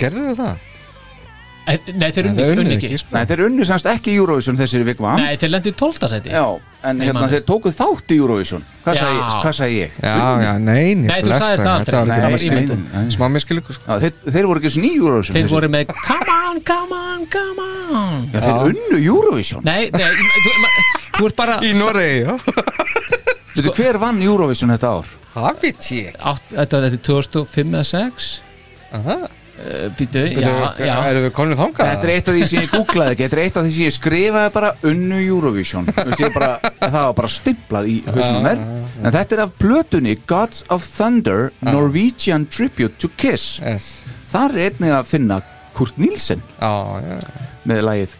Gerðu 0.00 0.30
þau 0.32 0.40
það? 0.44 0.56
Nei, 1.66 2.12
þeir 2.14 2.28
unnu 2.30 2.44
unnu 2.62 2.74
ekki 2.76 2.88
Nei, 3.10 3.22
þeir 3.26 3.40
unnu 3.48 3.64
semst 3.66 3.88
ekki 3.90 4.12
Eurovision 4.20 4.54
þessir 4.60 4.84
Vig 4.86 5.00
Vam 5.02 5.18
Nei, 5.18 5.34
þeir 5.40 5.50
lendi 5.56 5.72
í 5.72 5.76
12. 5.80 6.06
seti 6.12 6.30
Já, 6.30 6.44
en 6.86 7.00
Nei, 7.00 7.08
hérna 7.08 7.26
þeir 7.32 7.42
tókuð 7.48 7.74
þátt 7.74 8.14
í 8.14 8.18
Eurovision 8.22 8.62
Hvað 8.84 9.00
sagði, 9.00 9.16
ég- 9.18 9.34
hvað 9.42 9.56
sagði 9.58 9.80
ég? 9.80 9.96
Já, 10.06 10.14
já, 10.46 10.52
neini 10.62 11.08
Nei, 11.10 11.18
þú 11.26 11.32
sagðir 11.34 11.64
það 11.66 11.98
aldrei. 11.98 12.60
Ekki. 12.60 12.78
Smá 13.16 13.26
miskilíkur 13.34 13.76
sko. 13.80 13.98
Þeir, 14.04 14.14
þeir 14.36 14.48
voru 14.52 14.62
ekki 14.62 14.72
svona 14.76 14.86
í 14.92 14.94
Eurovision 15.00 15.34
Þeir 15.34 15.42
þessir. 15.48 15.56
voru 15.58 15.72
með 15.74 15.90
come 16.06 16.38
on, 16.46 16.62
come 16.70 17.00
on, 17.02 17.26
come 17.34 17.66
on 17.66 18.30
Já, 18.30 18.40
þeir 18.46 18.62
unnu 18.70 19.02
Eurovision 19.02 19.66
Nei, 19.66 19.90
nei, 19.90 20.06
þú, 20.46 20.56
ma- 20.62 20.74
þú 21.18 21.30
ert 21.32 21.40
bara 21.42 21.58
Í 21.66 21.74
Noregi, 21.74 22.22
já 22.22 22.38
Veitu, 23.56 23.72
hver 23.80 23.98
vann 24.02 24.20
Eurovision 24.22 24.72
þetta 24.74 24.90
ár? 24.98 25.14
Það 25.36 25.62
veit 25.62 25.88
ég 25.92 26.10
ekki. 26.12 26.20
Átt, 26.30 26.52
Þetta 26.52 26.80
þetta 26.84 27.00
2005 27.08 27.74
eða 27.76 27.86
6 27.90 28.28
Aha. 28.96 29.16
uh, 29.26 29.86
Býtu, 29.96 30.22
já, 30.32 30.52
já. 30.80 30.92
Erum 31.10 31.24
við 31.26 31.32
konið 31.36 31.60
þangað? 31.62 31.90
Þetta 31.90 32.08
er 32.08 32.12
eitt 32.14 32.28
af 32.30 32.36
því 32.36 32.48
sem 32.50 32.60
ég 32.62 32.74
googlaði 32.74 33.14
ekki 33.16 33.24
Þetta 33.26 33.38
er 33.38 33.42
eitt 33.44 33.56
af 33.60 33.66
því 33.66 33.72
sem 33.76 33.86
ég 33.88 33.96
skrifaði 33.96 34.52
bara 34.56 34.72
unnu 34.92 35.20
Eurovision. 35.26 35.88
Bara, 36.36 36.50
Það 36.80 36.98
var 37.00 37.16
bara 37.22 37.32
stimplað 37.36 37.90
í 37.92 37.96
hausnum 38.10 38.46
mér. 38.46 38.62
En 39.02 39.16
þetta 39.16 39.36
er 39.38 39.44
af 39.46 39.56
plötunni 39.60 40.16
Gods 40.28 40.62
of 40.72 40.86
Thunder 40.96 41.50
Norwegian 41.64 42.46
Tribute 42.52 42.96
to 43.00 43.08
Kiss. 43.16 43.58
Yes. 43.64 43.90
Þar 44.32 44.56
er 44.56 44.70
einnig 44.70 44.94
að 45.00 45.10
finna 45.14 45.40
Kurt 45.76 45.96
já. 46.00 47.20
með 47.68 47.82
lagið 47.84 48.14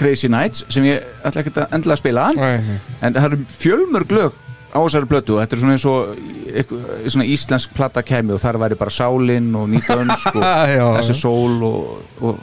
Crazy 0.00 0.30
Nights 0.32 0.64
sem 0.72 0.86
ég 0.88 1.04
ætla 1.24 1.42
ekki 1.44 1.52
að 1.60 1.74
endilega 1.76 2.00
spila. 2.00 2.28
Nei. 2.36 2.78
en 3.04 3.16
það 3.18 3.26
eru 3.30 3.40
fjölmörg 3.60 4.14
lög 4.16 4.38
á 4.70 4.78
þessari 4.86 5.08
plötu 5.10 5.34
og 5.34 5.40
þetta 5.42 5.56
er 5.56 5.60
svona 5.64 5.74
eins 5.76 5.84
og 5.90 6.12
eitthvað- 6.54 7.08
svona 7.10 7.26
íslensk 7.26 7.72
plata 7.74 8.02
kemi 8.06 8.32
og 8.36 8.40
þar 8.42 8.58
væri 8.62 8.78
bara 8.78 8.90
Sálin 8.94 9.48
og 9.58 9.68
Nýta 9.72 9.96
Önsk 10.04 10.30
og 10.36 10.44
Já, 10.44 10.86
Þessi 11.00 11.16
já. 11.16 11.20
Sól 11.24 11.58
og, 11.66 11.98
og 12.22 12.38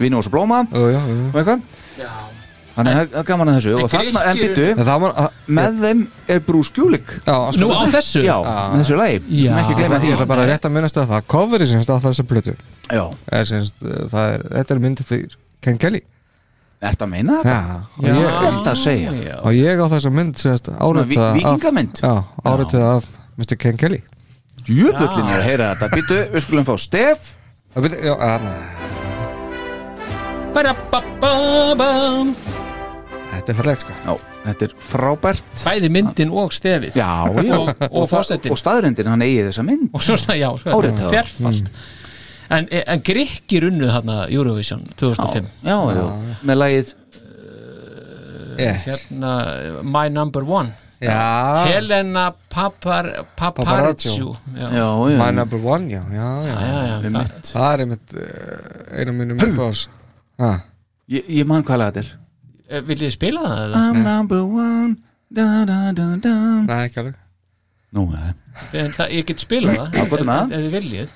Vini 0.00 0.16
og 0.16 0.24
blóma. 0.32 0.62
Jú, 0.72 0.86
já, 0.92 1.00
jú. 1.00 1.16
og 1.32 1.40
eitthvað. 1.40 1.64
Þannig 2.72 2.94
að 2.96 3.00
það 3.12 3.18
er 3.20 3.24
gaman 3.28 3.50
að 3.52 3.56
þessu 3.58 3.72
og 3.76 3.90
þarna 3.92 4.20
en 4.30 4.38
byttu 4.40 4.62
En 4.72 4.78
það 4.88 5.00
var 5.02 5.16
með 5.58 5.74
þeim 5.82 5.98
er 6.32 6.38
Kulik 6.72 7.10
Já, 7.26 7.34
Nú 7.60 7.66
á 7.68 7.84
þessu? 7.92 8.22
Já, 8.24 8.36
með 8.72 8.78
þessu 8.80 8.96
lagi. 8.96 9.18
Já. 9.28 9.42
sem 9.42 9.58
ekki 9.60 9.74
gleyma 9.76 9.98
Ég 9.98 10.04
því 10.06 10.12
ætla 10.14 10.28
bara 10.30 10.46
rétt 10.48 10.64
að 10.68 10.72
minnast 10.78 10.96
að 11.02 11.10
það. 11.12 11.26
Coverið 11.34 11.68
sem 11.68 11.82
stað 11.84 12.00
Já, 12.88 13.02
er, 13.28 13.44
semst, 13.50 13.76
það 13.84 14.24
er, 14.38 14.46
Þetta 14.56 14.74
er 14.78 14.80
myndið 14.86 15.10
fyrir 15.12 15.36
Ken 15.62 15.76
Kelly 15.84 16.00
Að 16.82 17.10
meina 17.12 17.36
þetta? 17.42 17.52
Já, 17.52 17.74
og 17.96 18.06
Já, 18.06 18.14
ég, 18.14 18.46
Ertu 18.48 18.70
að 18.72 18.78
segja? 18.82 19.12
já. 19.22 19.36
og 19.38 19.52
ég 19.54 19.82
á 19.82 19.86
þessa 19.92 20.10
mynd 20.12 20.40
ví- 21.36 21.46
áritaða 22.42 22.88
af, 22.96 23.04
af 23.06 23.38
Mr. 23.38 23.56
Ken 23.56 23.76
Kelly. 23.78 24.00
Jöfullin 24.66 25.28
er 25.30 25.38
að 25.38 25.46
heyra 25.46 25.68
þetta. 25.74 25.88
Byttu, 25.94 26.18
við 26.34 26.44
skulum 26.46 26.66
fá 26.66 26.74
Stef. 26.78 27.30
Já, 27.72 28.14
að, 28.18 28.48
Ba-da-ba-ba-bam. 30.52 32.34
Þetta 33.32 33.48
er 33.52 33.56
færlegt 33.58 33.82
sko. 33.86 33.94
Já, 34.04 34.12
þetta 34.44 34.66
er 34.66 34.74
frábært. 34.90 35.54
Bæði 35.64 35.88
myndin 35.94 36.34
og 36.42 36.52
stefið. 36.52 36.98
Já, 36.98 37.08
já. 37.40 37.56
Og, 37.56 37.70
og, 37.88 38.04
fórsetin 38.10 38.52
og 38.52 38.60
staðrendin 38.60 39.08
hann 39.08 39.24
eigi 39.24 39.46
þessa 39.48 39.64
mynd. 39.66 39.88
Og 39.96 40.04
svo 40.04 40.18
svona, 40.20 40.36
já, 40.42 40.50
svo 40.60 40.74
Árið 40.76 40.98
það. 41.00 41.14
Þerfast 41.16 41.72
En, 42.52 42.66
en 42.70 43.00
Grikkir 43.06 43.64
unnu 43.70 43.88
þarna 43.88 44.16
Eurovision 44.28 44.82
2005 45.00 45.46
já, 45.64 45.76
já, 45.96 46.06
með 46.44 46.58
lagið 46.60 46.94
yes. 48.58 48.84
Hérna, 48.86 49.34
My 49.82 50.08
Number 50.12 50.44
One. 50.44 50.72
Já, 51.02 51.64
Helena 51.66 52.28
Papar, 52.48 53.24
Paparazzo 53.34 54.36
Já, 54.54 54.68
Já, 54.70 54.90
já, 55.10 55.18
My 55.18 55.32
number 55.34 55.58
one, 55.58 55.90
já, 55.90 56.02
já, 56.12 56.28
já, 56.46 56.60
já, 56.60 57.00
já, 57.02 57.24
það- 57.42 57.72
er 57.72 57.80
einmitt 57.80 58.12
uh, 58.14 58.98
einu 59.00 59.12
mínum. 59.12 59.38
Ég, 61.10 61.24
ég 61.28 61.44
man 61.46 61.64
hvað 61.66 61.80
lag 61.82 61.90
þetta 61.96 62.04
er. 62.04 62.12
Eh, 62.68 62.80
Viljið 62.86 63.08
þið 63.08 63.16
spila 63.16 63.42
það? 63.48 63.64
eða? 63.64 63.80
I'm 63.88 63.98
number 64.06 64.44
one. 64.46 64.94
Da, 65.32 65.48
da, 65.66 65.80
da, 65.96 66.06
da. 66.22 66.34
Nei, 66.68 66.78
ekki 66.86 67.02
alveg. 67.02 67.18
Nú, 67.92 68.06
eh, 68.14 68.30
En 68.84 68.94
það, 68.94 69.10
ég 69.18 69.26
get 69.32 69.42
spilað 69.42 69.80
það. 69.80 69.98
Já, 69.98 70.06
gott 70.12 70.22
með 70.22 70.30
það. 70.30 70.46
ef- 70.46 70.52
Ef 70.52 70.62
þið 70.62 70.76
viljið 70.78 71.10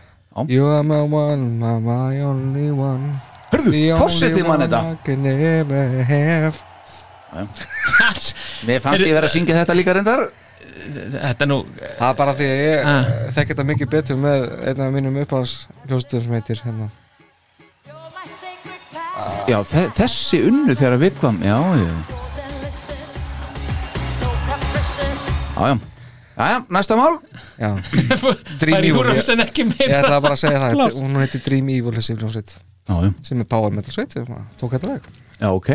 You 0.48 0.66
are 0.68 0.82
my 0.84 1.00
one, 1.00 1.58
my, 1.58 1.78
my 1.80 2.20
only 2.20 2.70
one. 2.70 3.14
Hörðu, 3.52 3.70
The 3.72 3.92
only 3.92 4.00
fórsetið 4.02 4.42
man 4.42 4.50
one 4.50 4.66
þetta. 4.66 4.80
I 4.92 4.96
can 5.06 5.26
ever 5.26 6.02
have. 6.04 6.56
Mér 8.66 8.80
fannst 8.84 9.04
ég 9.06 9.14
vera 9.16 9.26
að 9.28 9.32
syngja 9.32 9.56
þetta 9.62 9.76
líka 9.78 9.94
reyndar. 9.96 10.26
Þetta 10.86 11.42
er 11.42 11.48
nú 11.50 11.56
Það 11.80 12.10
er 12.10 12.14
bara 12.20 12.34
því 12.36 12.46
að 12.52 12.60
ég 12.66 12.84
Ah. 12.86 13.08
þekki 13.34 13.54
þetta 13.54 13.64
mikið 13.70 13.88
betur 13.96 14.16
með 14.20 14.44
einn 14.68 14.80
af 14.86 14.92
mínum 14.94 15.16
uppáðs 15.24 15.54
hljóstur 15.88 16.22
sem 16.22 16.32
heitir 16.36 16.60
hérna. 16.64 16.90
Já, 19.48 19.58
þe 19.64 19.82
þessi 19.96 20.42
unnu 20.50 20.74
þegar 20.76 20.98
við 21.00 21.12
kvam 21.20 21.38
Já, 21.40 21.56
já 21.80 21.94
Já, 25.56 25.68
já 25.72 25.95
Já, 26.36 26.58
næsta 26.68 26.96
mál. 26.98 27.18
Dream 28.60 28.84
Evil, 28.84 29.12
ég 29.16 29.62
meira. 29.70 30.00
ætla 30.02 30.18
bara 30.20 30.36
að 30.36 30.42
segja 30.42 30.58
það. 30.60 30.74
Pláss. 30.76 30.98
Hún 31.00 31.20
heitir 31.22 31.44
Dream 31.46 31.70
Evil 31.72 31.94
þessi 31.96 32.16
hljómsveit. 32.18 32.56
Sem 33.26 33.40
er 33.40 33.48
power 33.48 33.72
metal 33.74 33.94
sveit 33.94 34.12
sem 34.12 34.28
tók 34.60 34.76
þetta 34.76 34.92
lag. 34.92 35.08
Já, 35.40 35.48
ok. 35.50 35.72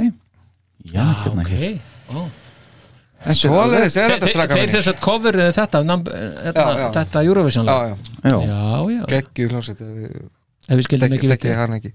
Já, 0.91 1.03
hérna 1.23 1.47
hér. 1.49 1.57
Okay. 1.57 1.81
Ó. 2.13 2.29
Þetta 3.21 3.33
er 3.33 3.37
Svoleiðis 3.37 3.95
er 3.95 4.07
Þeir 4.07 4.15
þetta 4.15 4.29
straka 4.31 4.55
þeir 4.57 4.71
þess 4.73 4.89
að 4.89 5.01
cover 5.03 5.35
þetta, 5.37 5.65
þetta, 5.69 5.81
Já, 6.57 6.79
já. 6.79 6.85
þetta 6.95 7.21
Eurovision 7.27 7.67
Já, 7.69 7.75
já, 7.85 7.97
Já, 8.23 8.37
já, 8.47 8.79
já. 8.95 9.03
geggju 9.11 9.49
hljómsveit 9.51 9.83
ef 9.85 9.91
við 9.99 10.15
Ef 10.71 10.79
við 10.79 10.87
skildum 10.87 11.13
ekki 11.17 11.29
við 11.29 11.55
hann 11.57 11.75
ekki. 11.77 11.91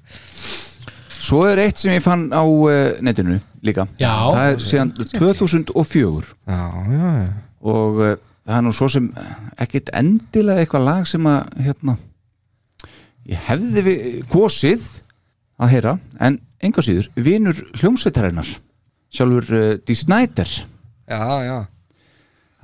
Svo 1.27 1.41
er 1.49 1.63
eitt 1.65 1.81
sem 1.81 1.95
ég 1.97 2.03
fann 2.05 2.29
á 2.35 2.43
uh, 2.45 2.71
netinu 3.03 3.39
líka. 3.65 3.87
Já. 3.99 4.13
Það 4.37 4.51
er 4.53 4.65
síðan 4.71 4.91
2004 5.17 6.35
Já, 6.47 6.61
já, 6.93 7.11
já. 7.25 7.29
Og 7.67 8.01
uh, 8.05 8.17
það 8.47 8.57
er 8.59 8.65
nú 8.67 8.73
svo 8.77 8.89
sem 8.93 9.09
ekkit 9.63 9.91
endilega 9.97 10.63
eitthvað 10.65 10.87
lag 10.87 11.09
sem 11.11 11.27
að 11.31 11.65
hérna 11.67 11.97
ég 13.27 13.41
hefði 13.49 13.83
við 13.89 14.05
kosið 14.31 14.85
að 15.59 15.73
heyra 15.75 15.97
en 16.23 16.39
enga 16.63 16.85
síður 16.85 17.09
vinur 17.17 17.59
hljómsveitarinnar 17.81 18.51
sjálfur 19.17 19.49
uh, 19.57 19.71
Dee 19.87 19.99
Snider 19.99 20.51
Já, 21.07 21.23
já, 21.47 21.57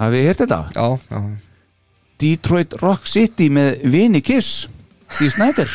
hafið 0.03 0.19
þið 0.19 0.29
heyrt 0.29 0.41
þetta? 0.43 0.61
já, 0.75 0.87
já. 1.11 1.21
Detroit 2.23 2.75
Rock 2.83 3.07
City 3.11 3.49
með 3.51 3.83
vini 3.91 4.21
Kiss 4.23 4.69
Dee 5.19 5.31
Snider 5.31 5.71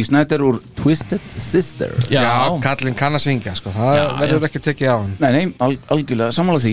Dee 0.00 0.06
Snider 0.08 0.40
úr 0.40 0.56
Twisted 0.78 1.20
Sister. 1.36 1.90
Já, 2.08 2.48
kallinn 2.64 2.94
kann 2.96 3.12
að 3.18 3.26
syngja 3.26 3.52
sko. 3.58 3.68
Það 3.74 3.98
Já, 3.98 4.04
verður 4.16 4.38
já. 4.40 4.48
ekki 4.48 4.60
tekið 4.64 4.88
á 4.88 4.96
hann. 4.96 5.10
Nei, 5.20 5.30
nei, 5.34 5.42
al 5.60 5.74
algjörlega 5.92 6.32
sammála 6.32 6.62
því. 6.64 6.72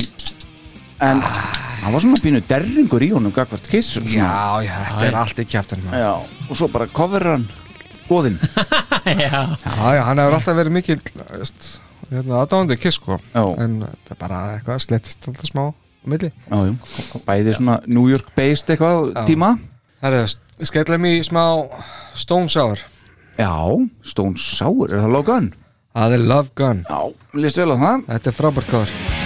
En 1.04 1.20
hann 1.20 1.92
var 1.98 2.04
svona 2.06 2.22
pínu 2.24 2.40
derringur 2.48 3.04
í 3.04 3.10
honum 3.12 3.34
Gagvart 3.36 3.68
Kiss 3.68 3.98
svona. 3.98 4.14
Já, 4.16 4.64
já, 4.64 4.72
þetta 4.94 5.10
er 5.10 5.20
allt 5.20 5.44
í 5.44 5.48
kjæftin 5.52 5.84
Já, 5.92 6.14
og 6.48 6.56
svo 6.56 6.72
bara 6.72 6.88
coverar 6.88 7.36
hann 7.36 7.46
Góðinn 8.08 8.40
Já, 9.28 9.44
Já, 9.60 9.76
já, 10.00 10.02
hann 10.08 10.24
hefur 10.24 10.40
alltaf 10.40 10.58
verið 10.64 10.78
mikil 10.80 10.98
veist, 11.36 11.70
hérna, 12.08 12.40
aðdáðandi 12.46 12.80
kiss 12.80 13.02
sko. 13.02 13.20
En 13.36 13.82
það 13.84 14.16
er 14.16 14.24
bara 14.24 14.42
eitthvað 14.56 14.84
slettist 14.88 15.28
alltaf 15.28 15.52
smá 15.52 15.66
á 15.68 16.06
milli. 16.08 16.32
Já, 16.32 16.60
já, 16.72 17.24
bæði 17.28 17.60
svona 17.60 17.82
New 17.92 18.08
York 18.08 18.32
based 18.40 18.72
eitthvað 18.72 19.12
Já. 19.12 19.26
tíma. 19.28 19.58
Það 20.00 20.22
er 20.24 20.38
skellum 20.72 21.12
í 21.12 21.18
smá 21.28 21.44
Stone 22.16 22.48
Sour 22.50 22.88
Já, 23.38 23.54
Stone 24.02 24.42
Sour, 24.42 24.90
er 24.90 25.04
það 25.04 25.14
Love 25.14 25.28
Gun? 25.30 25.52
Það 25.98 26.18
er 26.18 26.26
Love 26.32 26.50
Gun. 26.58 26.82
Já, 26.90 27.02
líst 27.38 27.62
vel 27.62 27.70
á 27.74 27.78
það. 27.78 28.10
Þetta 28.10 28.34
er 28.34 28.38
frábært 28.42 28.74
cover 28.74 29.17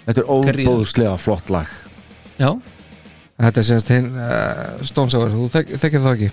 Þetta 0.07 0.21
er 0.23 0.29
óbóðslega 0.31 1.15
flott 1.19 1.49
lag. 1.51 1.71
Já. 2.39 2.53
Þetta 3.37 3.59
er 3.59 3.65
semst 3.67 3.89
hinn 3.91 4.13
uh, 4.15 4.77
Stone 4.87 5.11
Sour, 5.11 5.33
þú 5.33 5.49
þek, 5.53 5.73
þekkir 5.81 6.03
það 6.05 6.13
ekki? 6.15 6.29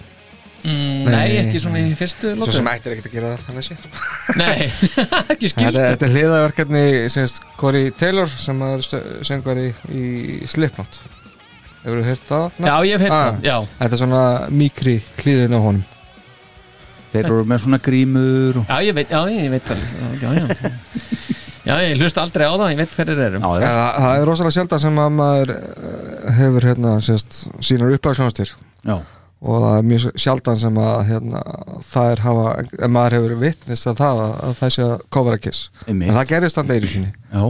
Mm, 0.64 1.08
nei, 1.12 1.34
ekki 1.42 1.58
svona 1.60 1.80
í 1.82 1.90
fyrstu 1.98 2.30
Svo 2.30 2.38
lótu 2.40 2.54
sem 2.54 2.68
ættir 2.70 2.94
ekkert 2.94 3.08
að 3.10 3.16
gera 3.18 3.32
það 3.34 3.42
þannig 3.50 3.66
sé. 3.66 3.74
Nei, 4.38 4.62
ekki 5.34 5.50
skilst 5.50 5.58
Þetta, 5.58 5.82
þetta 5.90 6.06
er 6.06 6.14
hliðaverkefni 6.14 6.84
semst 7.12 7.44
Corey 7.60 7.90
Taylor 8.00 8.32
sem 8.32 8.62
er 8.64 8.86
söngar 9.28 9.60
í, 9.60 9.66
í 9.92 10.06
Slipknot 10.48 11.02
Hefur 11.84 11.98
þú 12.00 12.04
heyrt 12.08 12.28
það? 12.28 12.44
Já, 12.64 12.74
ég 12.88 12.94
hef 12.94 13.02
heyrt 13.04 13.14
það, 13.14 13.42
já. 13.44 13.56
Þetta 13.80 13.96
er 13.96 14.00
svona 14.00 14.22
mikri 14.62 14.94
hliðin 15.20 15.56
á 15.56 15.60
honum. 15.60 15.82
Þeir 17.14 17.26
eru 17.28 17.42
með 17.46 17.60
svona 17.62 17.78
grímur 17.84 18.56
og... 18.58 18.70
Já, 18.70 18.78
ég 18.88 18.96
veit, 18.96 19.12
já, 19.12 19.20
ég 19.30 19.52
veit 19.52 19.68
það 19.68 19.82
Já, 20.18 20.30
já 20.34 20.46
Já, 21.64 21.74
ég 21.80 22.00
hlusta 22.02 22.20
aldrei 22.24 22.44
á 22.44 22.52
það, 22.52 22.70
ég 22.74 22.80
veit 22.82 22.96
hverju 22.98 23.14
þeir 23.16 23.26
eru. 23.28 23.38
Já, 23.40 23.52
Það, 23.64 23.98
það 24.04 24.16
er 24.16 24.26
rosalega 24.28 24.54
sjálf 24.56 24.74
sem 24.82 24.98
að 25.00 25.12
maður 25.16 25.52
eh, 25.54 26.32
hefur 26.40 26.66
hérna 26.68 26.94
semst 27.06 27.38
sínar 27.64 27.94
upplæðsjónastir 27.96 28.50
Já. 28.84 28.96
Og 29.44 29.60
það 29.60 29.76
er 29.76 29.86
mjög 29.92 30.04
sjaldan 30.24 30.60
sem 30.60 30.80
að 30.80 30.98
hérna, 31.10 31.40
það 31.92 32.10
er 32.14 32.24
hafa, 32.24 32.44
en 32.80 32.92
maður 32.96 33.16
hefur 33.18 33.36
vittnist 33.44 33.88
að 33.92 33.98
það 34.00 34.20
að 34.24 34.54
það 34.60 34.74
sé 34.76 34.84
að 34.88 34.94
kofra 35.12 35.40
kiss. 35.46 35.64
Einmitt. 35.84 36.08
en 36.08 36.16
það 36.16 36.30
gerist 36.30 36.58
þannig 36.60 36.78
einu 36.80 36.92
sinni. 36.94 37.10
Já. 37.28 37.42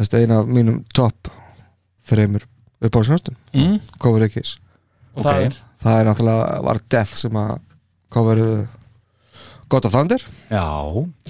Þetta 0.00 0.16
er 0.16 0.24
eina 0.24 0.38
af 0.40 0.52
mínum 0.56 0.78
topp 0.96 1.32
þreymur 2.08 2.46
upp 2.88 2.96
á 2.98 3.00
snöstum 3.10 3.36
Mm. 3.54 3.78
kofra 4.02 4.28
kiss 4.32 4.56
Og 5.16 5.24
það 5.24 5.44
er? 5.46 5.54
það 5.84 6.00
er 6.00 6.08
náttúrulega 6.10 6.62
var 6.66 6.80
Death 6.90 7.14
sem 7.16 7.32
að 7.40 7.54
kofraðu 8.12 8.66
God 9.68 9.84
of 9.88 9.92
Thunder 9.96 10.22
Já 10.50 10.66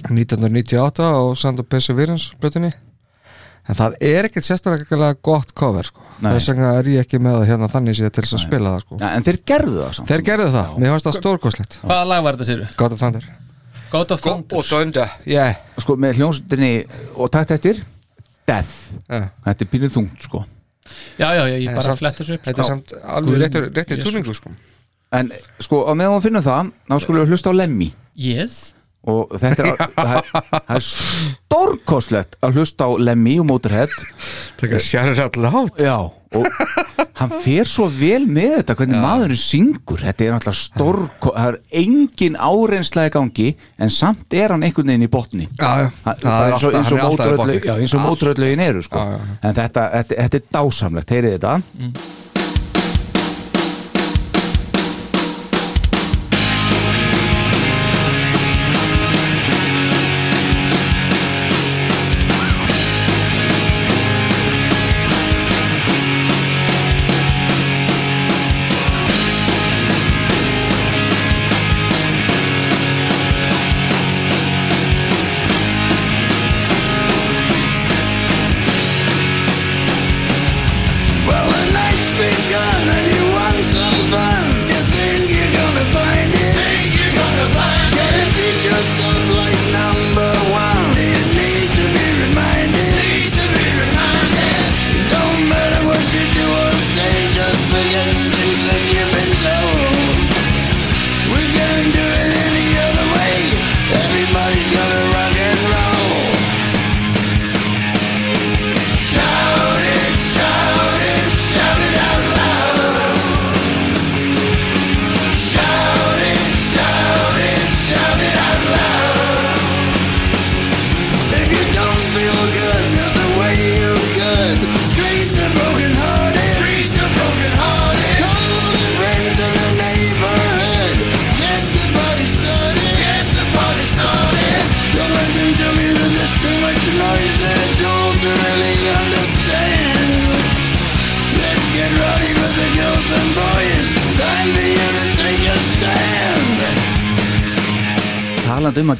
1998 0.09 1.01
á 1.03 1.21
Sound 1.35 1.59
of 1.59 1.67
Perseverance 1.69 2.33
blötunni 2.41 2.73
en 3.67 3.75
það 3.75 3.95
er 3.99 4.27
ekkert 4.29 4.45
sérstaklega 4.47 5.09
gott 5.27 5.49
cover 5.57 5.83
sko. 5.83 5.99
Nei. 6.23 6.29
þess 6.37 6.47
vegna 6.53 6.69
er 6.79 6.87
ég 6.87 7.01
ekki 7.03 7.19
með 7.19 7.33
það 7.41 7.49
hérna 7.49 7.67
þannig 7.73 7.97
séð 7.97 8.13
til 8.15 8.23
þess 8.23 8.35
að 8.37 8.43
spila 8.45 8.69
það 8.71 8.83
sko. 8.85 8.99
Já, 9.01 9.07
en 9.17 9.25
þeir 9.27 9.39
gerðu 9.51 9.73
það 9.81 9.91
samt 9.97 10.07
þeir 10.13 10.23
gerðu 10.29 10.45
það, 10.53 10.69
mér 10.79 10.93
fannst 10.93 11.07
það 11.09 11.17
stórkoslegt 11.17 11.75
Hvaða 11.83 12.05
lag 12.07 12.23
var 12.23 12.37
þetta, 12.37 12.47
sér? 12.47 12.61
God 12.79 12.95
of 12.95 13.01
Thunder 13.03 13.27
God 13.91 14.11
of 14.15 14.21
Thunder 14.23 14.57
og 14.61 14.65
Thunder, 14.69 15.11
yeah. 15.27 15.59
Sko 15.83 15.95
með 15.99 16.21
hljónsutinni 16.21 16.71
og 17.15 17.31
takt 17.35 17.51
eftir 17.57 17.83
Death 18.47 18.93
Ja. 19.11 19.25
Þetta 19.49 19.67
er 19.67 19.71
pínuð 19.75 19.93
þungt 19.97 20.23
sko 20.29 20.45
Já, 21.17 21.29
já, 21.35 21.43
já, 21.47 21.57
ég 21.57 21.75
bara 21.75 21.95
fletta 21.99 22.23
þessu 22.23 22.37
upp 22.37 22.47
þetta 22.47 22.63
er 22.63 22.69
samt 22.71 22.95
alveg 23.03 23.41
Jesus. 23.97 24.07
túningu 24.07 24.37
sko. 24.37 24.53
En 25.17 25.31
sko 25.63 25.83
á 25.87 25.91
meðan 25.95 26.17
við 26.17 26.25
finnum 26.27 26.45
það 26.45 26.71
þá 26.89 26.97
skulum 27.03 27.23
við 27.23 27.35
hlusta 27.35 27.51
á 27.51 27.57
Lemmy 27.57 27.91
Yes 28.17 28.57
og 29.07 29.31
þetta 29.39 29.65
er, 29.71 29.81
það 29.95 30.13
er, 30.17 30.29
það 30.51 30.75
er 30.77 30.85
stórkoslegt 30.87 32.37
að 32.43 32.57
hlusta 32.59 32.87
á 32.87 32.91
Lemmy 32.99 33.37
og 33.41 33.47
Motorhead. 33.49 33.93
Taka 34.59 34.79
sjarri 34.83 35.21
allir 35.23 35.53
hát 35.53 35.81
Já, 35.81 35.95
og 36.35 36.47
hann 37.21 37.31
fer 37.41 37.69
svo 37.69 37.87
vel 37.93 38.25
með 38.27 38.57
þetta 38.59 38.75
hvernig 38.81 39.01
maðurinn 39.05 39.39
syngur. 39.41 40.03
Þetta 40.03 40.25
er 40.27 40.35
náttúrulega 40.35 40.59
stórko 40.59 41.33
það 41.37 41.49
er 41.53 41.59
engin 41.83 42.35
áreynsla 42.49 43.07
í 43.07 43.13
gangi 43.15 43.47
en 43.79 43.93
samt 43.93 44.35
er 44.37 44.53
hann 44.55 44.67
einhvern 44.67 44.91
veginn 44.91 45.07
í 45.07 45.11
botni. 45.13 45.47
Já, 45.55 45.71
já. 45.87 45.89
Það 46.03 46.27
er 46.27 46.57
alltaf- 46.57 46.77
eins 46.81 46.91
og 46.91 46.99
er 46.99 47.07
alltaf 47.07 47.33
já, 47.63 47.73
Allt. 47.77 47.97
mótröðlögin 48.05 48.65
eru 48.67 48.83
sko. 48.85 48.99
Já, 48.99 49.17
já. 49.17 49.39
en 49.41 49.57
þetta, 49.61 49.89
þetta, 49.97 50.21
þetta 50.23 50.41
er 50.43 50.47
dásamlegt, 50.59 51.15
heyrið 51.15 51.37
þetta? 51.39 51.55
Love 51.79 52.26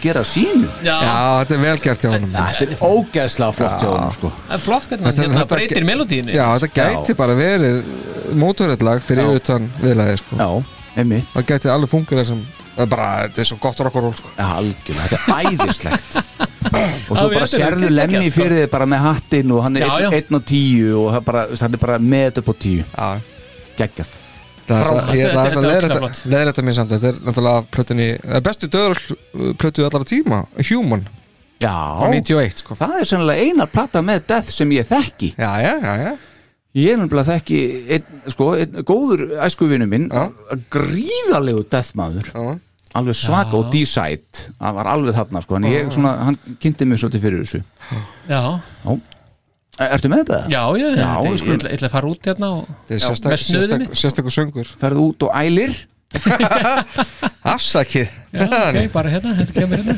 gera 0.08 0.24
sínu 0.28 0.68
Já, 0.82 0.96
Já, 1.06 1.16
þetta 1.42 1.58
er 1.58 1.64
vel 1.64 1.78
gert 1.88 2.06
hjá 2.06 2.12
honum 2.16 2.36
Þetta 2.38 2.68
er 2.68 2.84
ógeðslega 2.90 3.58
flott 3.62 3.80
hjá 3.86 3.90
honum 3.94 4.14
sko 4.18 4.34
það 4.36 4.54
er 4.58 4.66
flott 4.68 4.92
hvernig 4.92 5.08
hann 5.10 5.24
hérna 5.24 5.40
þetta- 5.42 5.56
breytir 5.56 5.88
melodíinu 5.92 6.36
Já, 6.38 6.46
þetta 6.58 6.72
gæti 6.82 7.18
bara 7.24 7.38
verið 7.38 7.82
mótorreitlag 8.38 9.04
fyrir 9.08 9.28
Já. 9.28 9.40
utan 9.40 9.68
viðlagi 9.82 10.22
sko. 10.22 10.40
Já, 10.42 10.50
einmitt 11.00 11.36
Það 11.36 11.52
gæti 11.54 11.72
alveg 11.72 11.94
það 12.78 12.86
er 12.86 12.92
bara, 12.92 13.08
þetta 13.26 13.42
er 13.42 13.48
svo 13.50 13.58
gott 13.62 13.80
rockaról 13.82 14.14
sko. 14.18 14.30
Já, 14.38 14.46
algjörlega, 14.60 15.08
þetta 15.10 15.38
er 15.40 15.48
æðislegt 15.50 16.20
og 17.10 17.18
svo 17.18 17.26
bara 17.32 17.48
sérðu 17.50 17.90
lemmi 17.90 18.28
sko. 18.28 18.36
fyrir 18.38 18.60
þið 18.62 18.70
bara 18.76 18.90
með 18.92 19.04
hattinn 19.08 19.56
og 19.56 19.64
hann 19.66 19.80
er 19.80 19.88
Já, 19.88 19.96
já. 20.06 20.10
1 20.20 20.38
og 20.38 20.46
10 20.52 20.94
og 21.00 21.10
það 21.16 21.68
er 21.72 21.82
bara 21.82 21.98
með 21.98 22.26
þetta 22.28 22.44
upp 22.44 22.54
á 22.54 22.56
10 22.68 22.86
Já. 22.86 23.10
Er 24.76 25.15
Ég 25.18 25.27
ætla 25.30 25.44
þetta 25.44 25.44
þess 25.44 25.56
er 25.56 25.61
að 25.61 25.68
leiðrætta- 25.72 26.31
leiðrætta 26.34 26.64
mér 26.68 26.76
samt 26.77 26.89
Þetta 26.95 27.07
er 27.07 27.19
náttúrulega 27.27 27.65
plötunni 27.72 28.07
Bestu 28.44 28.68
döður 28.68 28.99
plötu 29.61 29.85
allara 29.88 30.03
tíma 30.10 30.41
Human. 30.69 31.07
Já, 31.60 31.73
Frá 31.98 32.10
91 32.14 32.60
sko. 32.61 32.76
Það 32.77 32.99
er 32.99 33.06
sennilega 33.10 33.41
einar 33.48 33.68
plata 33.73 34.02
með 34.06 34.27
Death 34.30 34.52
sem 34.53 34.69
ég 34.76 34.85
þekki. 34.85 35.31
Já, 35.39 35.52
já, 35.64 35.72
já, 35.81 35.94
já. 36.03 36.11
Ég 36.77 36.91
er 36.94 36.99
nefnilega 37.02 37.31
þekki 37.34 37.61
einn, 37.95 38.03
sko, 38.30 38.52
einn 38.53 38.84
góður 38.85 39.23
æskuvinu 39.41 39.88
minn 39.89 40.06
Já. 40.14 40.27
gríðalegu 40.69 41.64
Death 41.72 41.95
maður. 41.98 42.30
Já. 42.35 42.60
alveg 42.98 43.18
svaka 43.18 43.52
Já. 43.52 43.57
og 43.57 43.72
D-side. 43.73 44.44
Það 44.61 44.73
var 44.77 44.85
alveg 44.94 45.18
þarna 45.18 45.41
sko, 45.44 45.56
en 45.57 45.64
ég 45.72 45.89
svona, 45.94 46.14
hann 46.27 46.38
kynnti 46.61 46.85
mig 46.85 46.99
svolítið 47.02 47.26
fyrir 47.26 47.41
þessu. 47.41 47.64
Já, 48.30 48.60
Ertu 49.78 50.10
með 50.10 50.24
þetta? 50.24 50.38
já, 50.49 50.62
já, 50.82 50.88
Já, 50.98 51.10
ég, 51.28 51.36
skulum- 51.41 51.60
ætla, 51.62 51.88
að 51.88 51.91
fara 51.94 52.08
út 52.10 52.30
hérna 52.32 52.48
og 52.56 52.64
Þetta 52.88 52.95
er 52.95 52.98
Já, 52.98 53.08
sérstak- 53.08 53.32
með 53.34 53.41
snuðið 53.44 53.68
sérstak- 53.68 53.80
mitt. 53.84 53.99
sérstakur 54.02 54.34
söngur 54.38 54.72
Ferðu 54.82 55.04
út 55.12 55.28
og 55.28 55.36
ælir 55.38 55.76
Afsakið 57.54 58.08
Já, 58.34 58.48
ok, 58.48 58.80
bara 58.94 59.10
hérna, 59.12 59.36
þetta 59.41 59.54
kemur 59.62 59.78
hérna 59.84 59.95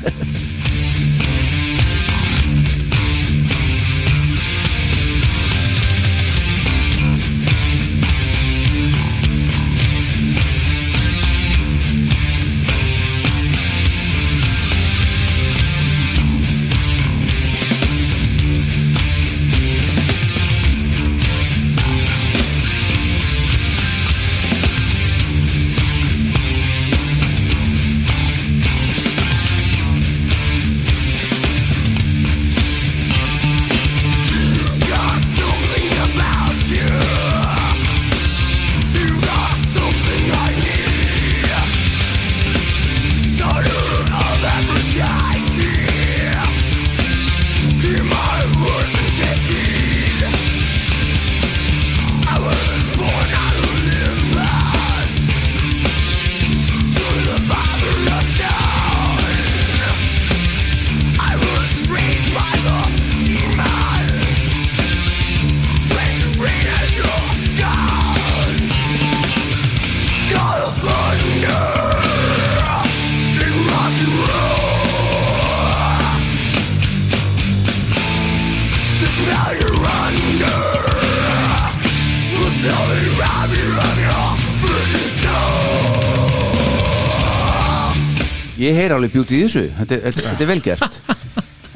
Heyr 88.90 88.96
alveg 88.98 89.12
bjúti 89.14 89.38
í 89.38 89.44
þessu. 89.46 89.62
Þetta, 89.78 89.94
er- 89.96 90.02
þetta, 90.08 90.24
þetta 90.32 90.44
er 90.46 90.50
velgert 90.50 90.96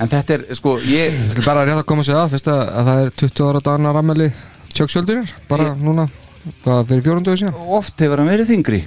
En 0.02 0.10
þetta 0.10 0.34
er, 0.34 0.44
sko, 0.58 0.72
ég 0.90 1.14
Þetta 1.30 1.42
er 1.44 1.46
bara 1.46 1.66
rétt 1.70 1.78
að 1.84 1.86
koma 1.92 2.02
sér 2.08 2.18
að 2.18 2.32
Fyrst 2.34 2.48
að, 2.50 2.62
að 2.74 2.88
það 2.90 3.02
er 3.04 3.12
20 3.22 3.44
ára 3.52 3.62
dagana 3.68 3.92
rammeli 3.94 4.28
Tjöksjöldurir 4.74 5.34
Bara 5.52 5.68
núna 5.78 6.08
Hvað 6.64 6.82
fyrir 6.90 7.04
fjórunduðu 7.06 7.40
síðan? 7.44 7.60
Oft 7.78 8.02
hefur 8.02 8.24
hann 8.24 8.32
verið 8.34 8.50
þingri 8.50 8.80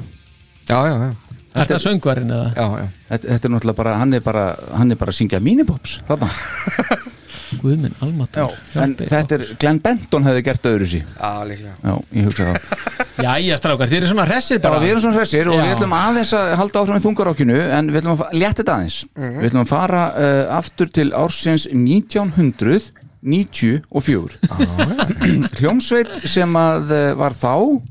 Já, 0.67 0.81
já, 0.91 0.97
já. 1.07 1.13
Er 1.57 1.71
það 1.71 1.85
söngvarinn 1.87 2.35
eða? 2.35 2.49
Já, 2.59 2.67
já. 2.83 2.89
Þetta, 3.13 3.29
þetta 3.31 3.49
er 3.49 3.55
náttúrulega 3.55 3.79
bara, 3.79 3.95
hann 4.03 4.19
er 4.19 4.25
bara 4.27 4.43
Hann 4.75 4.91
er 4.93 4.99
bara 5.01 5.15
að 5.15 5.19
syngja 5.23 5.41
minipops 5.47 5.95
Þarna 6.11 6.33
Guðminn, 7.63 7.95
almatur 8.05 8.53
En 8.83 8.91
þetta 8.99 9.33
er, 9.39 9.43
Glenn 9.61 9.81
Benton 9.85 10.27
hefði 10.27 10.43
gert 10.47 10.65
öðru 10.71 10.87
sí 10.91 11.01
Já, 11.03 11.31
líklega. 11.49 11.75
Já, 11.83 11.95
ég 12.19 12.25
hugsa 12.29 12.43
það. 12.51 12.61
Jæja, 13.27 13.55
strákar, 13.61 13.89
þið 13.89 13.99
eru 14.03 14.09
svona 14.11 14.27
hressir 14.29 14.59
Já, 14.59 14.63
bara. 14.67 14.81
við 14.83 14.91
erum 14.93 15.03
svona 15.07 15.19
hressir 15.21 15.47
og 15.49 15.55
Já. 15.57 15.61
við 15.63 15.71
ætlum 15.77 15.95
aðeins 15.97 16.33
að 16.37 16.45
halda 16.61 16.77
áfram 16.83 17.01
í 17.01 17.05
þungarokkinu 17.07 17.59
en 17.79 17.85
við 17.93 17.99
ætlum 18.03 18.15
að 18.17 18.21
létta 18.37 18.61
þetta 18.61 18.75
aðeins. 18.77 18.99
Mhm. 19.17 19.37
Við 19.41 19.47
ætlum 19.51 19.65
að 19.65 19.73
fara 19.73 20.03
uh, 20.13 20.45
aftur 20.59 20.89
til 21.01 21.09
ársins 21.17 21.65
1994 21.73 24.37
Hljómsveit 25.59 26.13
sem 26.29 26.53
að 26.61 26.83
uh, 26.93 27.15
var 27.19 27.33
þá 27.37 27.53
og, 27.57 27.83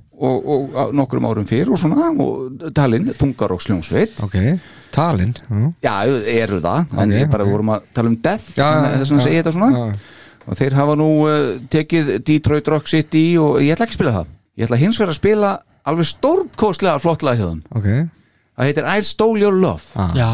og 0.48 0.62
á 0.78 0.84
nokkrum 0.96 1.26
árum 1.28 1.48
fyrr 1.50 1.70
og 1.74 1.80
svona 1.82 2.08
og 2.24 2.70
talinn 2.78 3.10
þungaroksljómsveit 3.18 4.22
Ok, 4.26 4.38
talinn 4.96 5.34
Já, 5.84 5.94
eru 6.08 6.60
það, 6.64 6.86
en 6.96 7.12
Ok, 7.12 7.16
ég 7.20 7.32
bara 7.32 7.46
ok. 7.48 7.52
vorum 7.54 7.72
að 7.76 7.86
tala 7.98 8.12
um 8.14 8.18
Death 8.26 8.48
Já, 8.58 8.66
já, 8.66 8.90
þess 9.02 9.12
að 9.12 9.20
já, 9.20 9.26
segja 9.28 9.44
þetta 9.44 9.56
svona. 9.58 9.70
já. 9.76 10.16
og 10.46 10.60
þeir 10.60 10.76
hafa 10.80 10.96
nú 11.02 11.10
uh, 11.26 11.38
tekið 11.74 12.12
Detroit 12.28 12.68
Rock 12.74 12.92
City 12.92 13.24
og 13.42 13.60
ég 13.66 13.74
ætla 13.76 13.88
ekki 13.88 13.96
að 13.96 14.00
spila 14.02 14.16
það. 14.20 14.34
Ég 14.56 14.68
ætla 14.70 14.78
hins 14.84 15.00
vegar 15.02 15.12
að 15.14 15.18
spila 15.20 15.54
alveg 15.86 16.08
stórkostlega 16.12 17.00
flott 17.02 17.26
lag 17.26 17.40
hjá 17.40 17.48
þeim. 17.50 17.64
Ok. 17.76 17.88
Það 18.56 18.70
heitir 18.70 18.86
I 18.88 19.02
Stole 19.04 19.42
Your 19.42 19.58
Love. 19.60 19.84
Ah. 20.00 20.14
Já, 20.16 20.30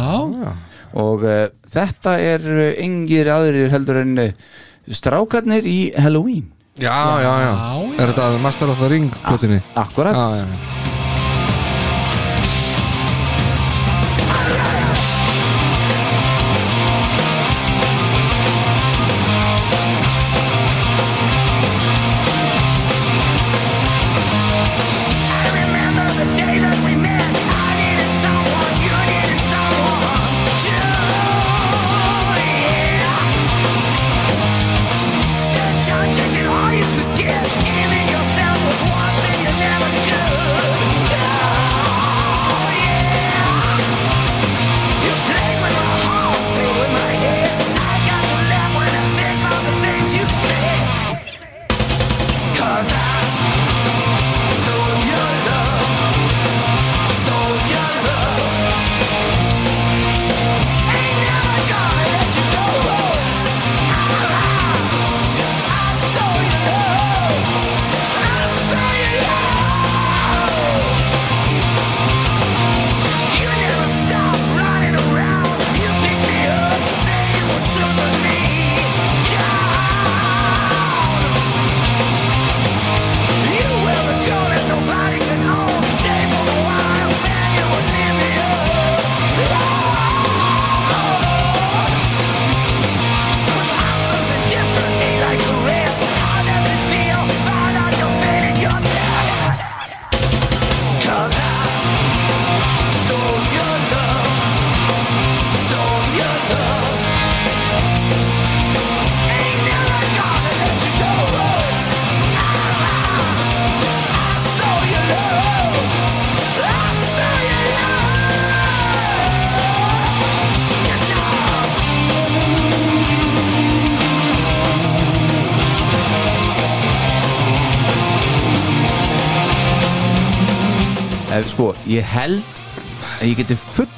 og 1.02 1.24
uh, 1.24 1.46
þetta 1.74 2.18
er 2.22 2.44
uh, 2.46 2.68
engir 2.84 3.32
aðrir 3.34 3.72
heldur 3.74 4.02
en 4.04 4.14
strákarnir 4.92 5.66
í 5.70 5.80
Halloween. 5.98 6.50
Já, 6.82 6.94
já, 7.24 7.32
já, 7.44 7.52
Er 8.00 8.14
þetta 8.14 8.30
Master 8.42 8.72
of 8.72 8.80
the 8.80 8.90
Ring 8.92 9.10
plötunni? 9.26 9.60
Akkurat 9.76 10.81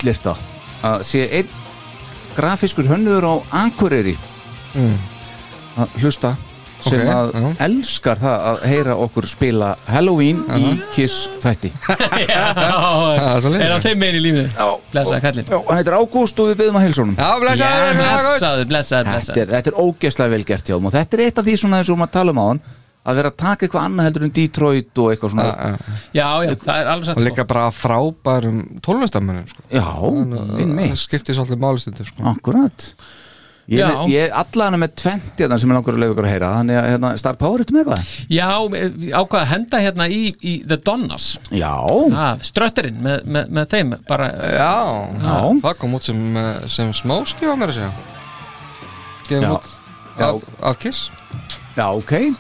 það 0.04 0.38
að 0.84 1.04
sé 1.08 1.26
einn 1.40 1.52
grafiskur 2.36 2.88
hönnur 2.90 3.24
á 3.30 3.34
Akureyri. 3.66 4.16
Mm. 4.74 4.96
að 5.78 6.00
hlusta 6.02 6.32
sem 6.84 7.00
Ok, 7.00 7.08
að 7.14 7.30
já. 7.38 7.44
elskar 7.64 8.20
það 8.20 8.46
að 8.50 8.64
heyra 8.68 8.96
okkur 9.00 9.28
spila 9.32 9.68
Halloween 9.88 10.42
í 10.58 10.72
Kiss 10.96 11.30
þætti 11.40 11.70
Já, 12.28 12.42
er 13.54 13.72
hann 13.72 13.84
þeim 13.86 14.02
meir 14.02 14.18
í 14.18 14.24
lífið 14.26 14.58
Blessaði 14.92 15.22
kallinn. 15.24 15.48
Já, 15.54 15.60
hann 15.70 15.80
heitir 15.80 15.96
Ágúst 15.96 16.42
og 16.44 16.50
við 16.52 16.58
byggðum 16.60 16.80
að 16.82 16.86
blessaður, 17.46 18.02
blessaður, 18.02 18.68
blessaður, 18.74 19.12
Þetta 19.14 19.40
er, 19.46 19.54
þetta 19.56 19.72
er 19.74 19.80
ógeðslega 19.86 20.34
vel 20.36 20.44
gert 20.52 20.68
hjá 20.68 20.76
þeim 20.76 20.90
og 20.90 20.96
þetta 20.98 21.18
er 21.20 21.24
eitt 21.30 21.40
af 21.44 21.48
því 21.48 21.56
svona 21.64 21.80
þessum 21.84 22.06
að 22.08 22.14
tala 22.18 22.36
um 22.36 22.42
á 22.44 22.46
hann 22.50 22.62
að 23.04 23.20
vera 23.20 23.32
að 23.34 23.40
taka 23.42 23.66
eitthvað 23.66 23.88
annað 23.88 24.08
heldur 24.08 24.26
en 24.28 24.36
Detroit 24.38 25.02
og 25.04 25.10
eitthvað 25.12 25.34
svona. 25.34 25.72
Já, 26.16 26.28
já, 26.46 26.54
það 26.62 26.78
er 26.78 26.92
alveg 26.94 27.10
satt 27.10 27.20
og 27.20 27.28
líka 27.28 27.48
bara 27.50 27.66
frábærum 27.76 28.62
tónlistamönnum 28.86 29.50
sko. 29.52 29.66
Já, 29.74 29.90
einmitt. 30.62 30.94
það 30.94 31.04
skiptir 31.04 31.38
svolítið 31.38 31.62
málistundu 31.66 32.08
sko. 32.08 32.26
Akkurat. 32.32 32.94
Ég, 33.72 34.18
er 34.20 34.34
allan 34.36 34.76
með 34.82 34.96
20 35.00 35.38
hérna 35.40 35.58
sem 35.60 35.72
er 35.72 35.78
langur 35.78 35.96
að 35.96 36.02
leiða 36.04 36.14
ykkur 36.14 36.26
að 36.28 36.34
heyra 36.34 36.50
þannig 36.58 36.80
að 36.82 36.88
hérna, 36.92 37.12
Star 37.22 37.38
Power 37.40 37.64
ertu 37.64 37.76
með 37.76 37.86
eitthvað? 37.86 38.10
Já, 38.36 38.48
ákvað 39.22 39.40
að 39.40 39.52
henda 39.54 39.80
hérna 39.86 40.08
í, 40.12 40.22
í 40.44 40.56
The 40.68 40.80
Donnas? 40.84 41.28
Já. 41.48 41.72
Ah, 42.12 42.34
Strötterinn 42.44 43.00
með, 43.06 43.24
með, 43.24 43.54
með 43.56 43.70
þeim 43.72 43.96
bara, 44.10 44.28
já, 44.36 44.74
Já. 45.24 45.38
það 45.64 45.80
kom 45.80 45.96
út 45.96 46.10
sem, 46.12 46.24
sem 46.76 46.92
smóskifa 47.00 47.56
mér 47.60 47.72
að 47.72 47.80
segja. 47.80 47.94
Gefum 49.32 49.56
út 49.56 49.72
af, 50.20 50.50
af 50.60 50.82
Kiss. 50.84 51.08
Já, 51.80 51.88
ok 51.88 52.36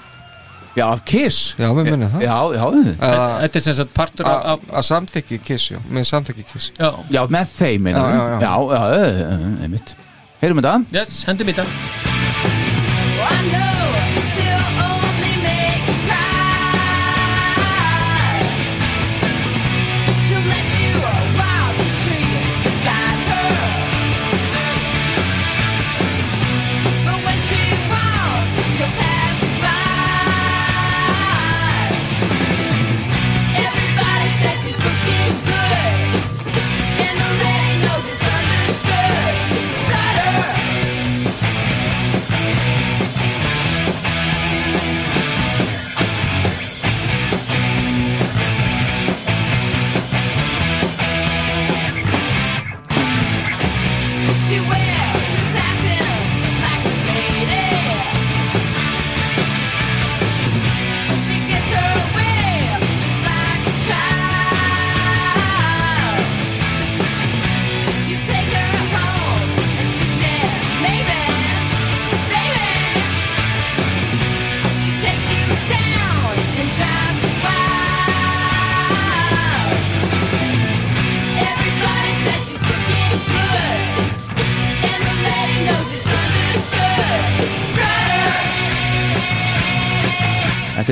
Já, 0.75 0.85
af 0.91 1.03
Kiss. 1.05 1.55
Já, 1.59 1.67
mér 1.73 1.83
minni 1.91 2.07
það. 2.09 2.21
Já, 2.25 2.37
já 2.57 2.63
Eða- 2.97 3.41
Þetta 3.43 3.55
er 3.55 3.59
sem 3.67 3.73
sagt 3.77 3.93
partur 3.93 4.25
af, 4.27 4.59
að 4.73 4.81
samþykki 4.89 5.37
Kiss, 5.45 5.67
já, 5.71 5.77
með 5.89 6.03
samþykki 6.09 6.45
Kiss. 6.53 6.71
Já, 6.79 6.89
Já, 7.13 7.21
með 7.27 7.45
þeim 7.57 7.87
Já, 7.87 7.93
við. 7.93 7.93
já, 7.93 8.23
já. 8.33 8.39
já, 8.41 8.53
já, 8.73 8.81
já, 8.97 9.29
já, 9.29 9.61
einmitt. 9.63 9.95
Heyrum 10.41 10.57
þetta? 10.63 10.85
Yes, 10.91 11.23
hendum 11.27 11.47
í 11.47 11.53
þetta 11.53 11.65
She 13.23 13.72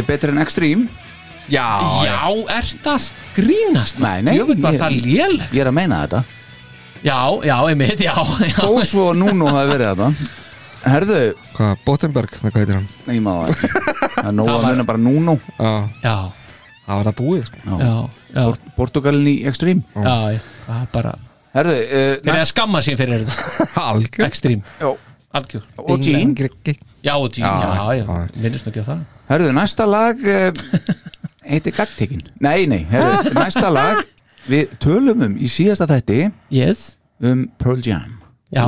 Þetta 0.02 0.10
er 0.10 0.18
betur 0.18 0.32
en 0.34 0.42
Extreme? 0.42 0.88
Já, 1.52 1.66
Já, 2.06 2.20
er 2.50 2.68
það 2.82 3.08
grínast? 3.36 4.00
Nei, 4.02 4.22
nei 4.26 4.38
Jöfull 4.38 4.62
var 4.62 4.74
ég- 4.74 4.82
það 4.82 4.96
lélegt? 5.06 5.52
Ég 5.54 5.62
er 5.62 5.68
að 5.70 5.74
meina 5.78 6.00
þetta. 6.08 6.22
Já, 7.04 7.18
já, 7.46 7.56
einmitt, 7.70 8.00
já, 8.02 8.14
já. 8.46 8.56
Þó 8.58 8.82
svo 8.86 9.06
Núno 9.14 9.50
hafi 9.52 9.72
verið 9.74 9.88
þetta 9.92 10.30
Herðu. 10.82 11.18
Hvað, 11.54 11.76
Bottenberg, 11.86 12.30
það 12.42 12.52
hvað 12.52 12.62
heitir 12.62 12.78
hann? 12.80 12.88
Nei, 13.08 13.20
maður 13.20 13.52
ekki. 13.54 13.70
Það 14.16 14.30
er 14.32 14.36
nóg 14.38 14.48
Það 14.50 14.56
að 14.58 14.68
muna 14.72 14.86
bara 14.90 15.02
Núno 15.02 15.36
Já, 15.60 15.74
Já, 16.02 16.16
það 16.88 16.96
var 16.96 17.10
það 17.12 17.18
búið 17.22 17.46
sko. 17.46 17.80
já, 17.82 17.94
já, 18.34 18.74
Portugalin 18.78 19.28
í 19.30 19.36
Extreme. 19.52 19.84
Já, 19.94 20.16
já, 20.34 20.40
það 20.66 20.82
er 20.82 20.90
bara 20.98 21.14
Herðu, 21.52 21.78
uh, 21.84 22.16
Fyrir 22.24 22.42
að 22.42 22.50
skamma 22.54 22.82
sín 22.82 22.98
fyrir 22.98 23.26
þetta 23.28 23.86
Algjör 23.92 24.26
Extreme, 24.30 24.64
Já. 24.80 24.94
Algjör. 25.38 25.66
Og 25.78 26.00
Jean 26.06 26.36
Já, 27.02 27.14
og 27.18 27.32
Jean, 27.38 27.48
Já, 27.48 27.74
já, 27.76 27.94
já, 27.98 28.06
já. 28.06 28.42
minnist 28.44 28.68
ekki 28.70 28.84
á 28.84 28.88
það. 28.92 29.04
Herðu, 29.32 29.52
næsta 29.58 29.86
lag 29.90 30.26
uh, 30.28 30.52
heitir 31.52 31.76
Gagtekin 31.76 32.24
Nei, 32.44 32.66
nei, 32.70 32.82
herðu, 32.90 33.34
næsta 33.38 33.70
lag 33.72 34.02
Við 34.50 34.74
tölum 34.82 35.22
um 35.28 35.38
í 35.38 35.48
síðasta 35.52 35.88
þætti 35.90 36.32
Yes, 36.54 36.96
um 37.22 37.46
Pearl 37.62 37.82
Jam. 37.86 38.18
Já, 38.52 38.66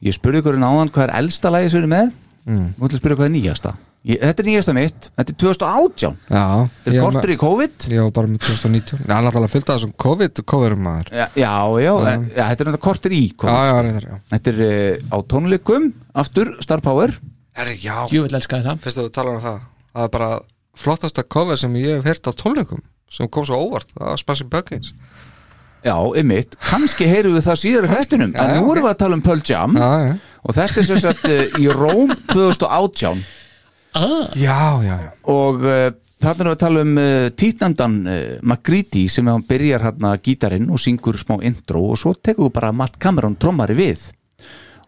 Ég 0.00 0.16
spurði 0.16 0.40
ykkur 0.40 0.56
náðan 0.60 0.88
hvað 0.92 1.06
er 1.10 1.16
elsta 1.20 1.52
lagi 1.52 1.68
sem 1.68 1.76
við 1.78 1.82
erum 1.84 1.92
með? 1.92 2.12
Mm. 2.48 2.66
Nú 2.72 2.86
ætlum 2.86 2.96
að 2.96 3.00
spyrja 3.02 3.18
hvað 3.20 3.28
er 3.28 3.34
nýjasta 3.36 3.72
ég, 4.06 4.20
Þetta 4.20 4.42
er 4.42 4.48
nýjasta 4.48 4.74
mitt, 4.76 5.08
þetta 5.18 5.32
er 5.34 5.38
2018 5.42 6.14
Já, 6.30 6.44
Þetta 6.70 6.90
er 6.90 6.96
ég 6.96 7.04
kortur 7.04 7.32
í 7.34 7.38
COVID. 7.40 7.86
Já, 7.92 8.02
bara 8.16 8.30
með 8.30 8.44
2019 8.46 9.02
Já, 9.04 9.14
hann 9.14 9.28
alltaf 9.30 9.54
fylgta 9.54 9.76
þessum 9.76 9.92
COVID-coverum 10.04 10.84
maður. 10.86 11.10
Já, 11.12 11.26
já, 11.36 11.52
já, 11.84 11.90
Já. 11.90 12.12
en- 12.14 12.28
já 12.30 12.44
þetta 12.50 12.64
er 12.64 12.70
þetta 12.70 12.82
kortur 12.86 13.16
í 13.16 13.22
COVID. 13.36 13.68
Já, 13.70 13.82
reyndar, 13.84 14.06
já. 14.08 14.16
Þetta 14.34 14.54
er 14.54 14.62
uh, 14.66 15.10
á 15.12 15.16
tónleikum 15.34 15.90
Aftur, 16.24 16.52
Star 16.64 16.80
Power. 16.84 17.12
Herri, 17.58 17.76
já. 17.82 17.96
Djúvill 18.08 18.36
elskaði 18.38 18.68
það. 18.70 18.80
Fyrst 18.86 19.00
að 19.02 19.08
við 19.08 19.14
tala 19.18 19.34
um 19.36 19.42
það 19.44 19.60
Það 19.90 20.04
er 20.06 20.12
bara 20.14 20.30
flottasta 20.80 21.22
cover 21.26 21.58
sem 21.58 21.74
ég 21.80 21.98
hef 21.98 22.06
heyrt 22.06 22.30
á 22.30 22.32
tónleikum 22.38 22.80
sem 23.10 23.26
kom 23.26 23.42
svo 23.42 23.58
óvart, 23.58 23.88
það 23.98 24.06
var 24.06 24.20
Smashing 24.22 24.50
Pumpkins. 24.52 24.92
Já, 25.82 25.96
ymmit, 26.20 26.54
kannski 26.62 27.08
heyrum 27.10 27.34
við 27.34 27.46
það 27.48 27.56
síðar 27.58 27.86
í 27.88 27.90
þettinum 27.90 28.34
En 28.38 28.50
nú 28.54 28.68
erum 28.70 28.84
við 28.84 28.90
að 28.92 28.98
tala 29.00 29.16
um 29.18 29.22
Pearl 29.24 29.42
Jam. 29.48 29.74
Já, 29.80 29.88
já. 30.04 30.12
Og 30.46 30.54
þetta 30.56 30.80
er 30.80 30.86
sem 30.86 31.00
sagt 31.02 31.24
uh, 31.26 31.58
í 31.58 31.66
Róm 31.74 32.12
2018 32.30 33.24
ah. 33.94 34.30
Já, 34.36 34.80
já, 34.84 34.96
já. 35.06 35.10
Og 35.32 35.64
uh, 35.64 35.90
þarna 36.20 36.44
erum 36.44 36.50
við 36.50 36.56
að 36.56 36.62
tala 36.64 36.84
um 36.86 36.96
uh, 37.00 37.28
títnandan 37.42 37.98
uh, 38.06 38.16
Magritte 38.42 39.04
sem 39.10 39.28
hann 39.30 39.46
byrjar 39.48 39.86
hérna 39.88 40.14
gítarinn 40.20 40.70
og 40.70 40.80
syngur 40.82 41.18
smá 41.20 41.38
intro 41.46 41.84
og 41.92 42.00
svo 42.00 42.14
tekur 42.14 42.48
við 42.48 42.56
bara 42.58 42.72
Matt 42.72 42.98
Cameron 43.02 43.38
trommari 43.40 43.78
við. 43.78 44.10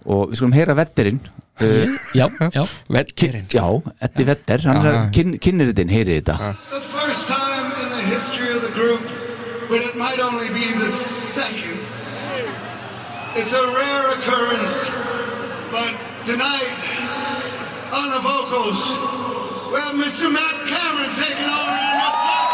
Og 0.05 0.33
við 0.33 0.41
skulum 0.41 0.57
heyra 0.57 0.75
vetterinn 0.75 1.21
uh, 1.63 1.99
Já, 2.15 2.27
já. 2.51 2.67
Vetterinn 2.91 3.47
Já, 3.53 3.67
Eddi 4.03 4.27
Vetter, 4.27 4.67
hann 4.67 4.87
er 4.87 4.99
kyn, 5.15 5.37
kynniritinn, 5.39 5.93
heyrið 5.93 6.23
þetta. 6.23 6.55
The 6.71 6.83
first 6.83 7.29
time 7.31 7.71
in 7.83 7.91
the 7.95 8.05
history 8.11 8.51
of 8.57 8.63
the 8.67 8.73
group, 8.75 9.03
but 9.69 9.81
it 9.81 9.95
might 9.97 10.21
only 10.21 10.49
be 10.51 10.67
the 10.79 10.91
second. 10.91 11.81
It's 13.35 13.55
a 13.57 13.65
rare 13.65 14.07
occurrence, 14.19 14.93
but 15.73 15.93
tonight, 16.27 16.77
on 17.93 18.09
the 18.11 18.21
vocals, 18.21 18.81
we 19.71 19.79
have 19.79 19.95
Mr. 19.95 20.33
Matt 20.33 20.67
Cameron 20.67 21.13
taking 21.15 21.45
over 21.45 21.77
on 21.77 21.99
this 22.01 22.17
one. 22.25 22.49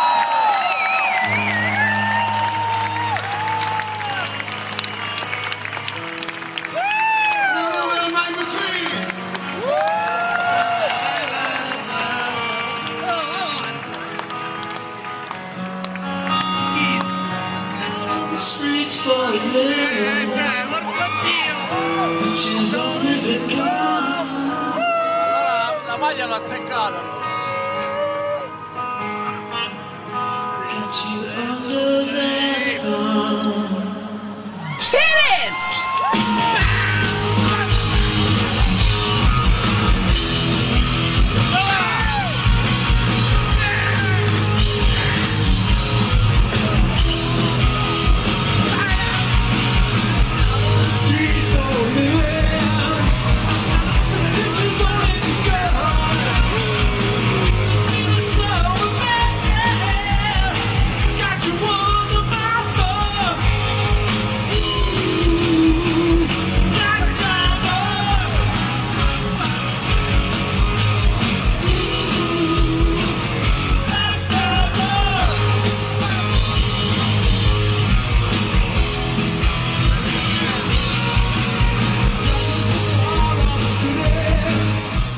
And 7.47 7.57
a 7.57 7.71
little 7.71 7.89
bit 7.89 8.03
of 8.03 8.13
Mike 8.13 8.35
McCready. 8.37 8.89
sbaglia 26.09 26.27
l'ho 26.27 26.35
azzeccata. 26.35 27.01
Catch. 30.69 32.38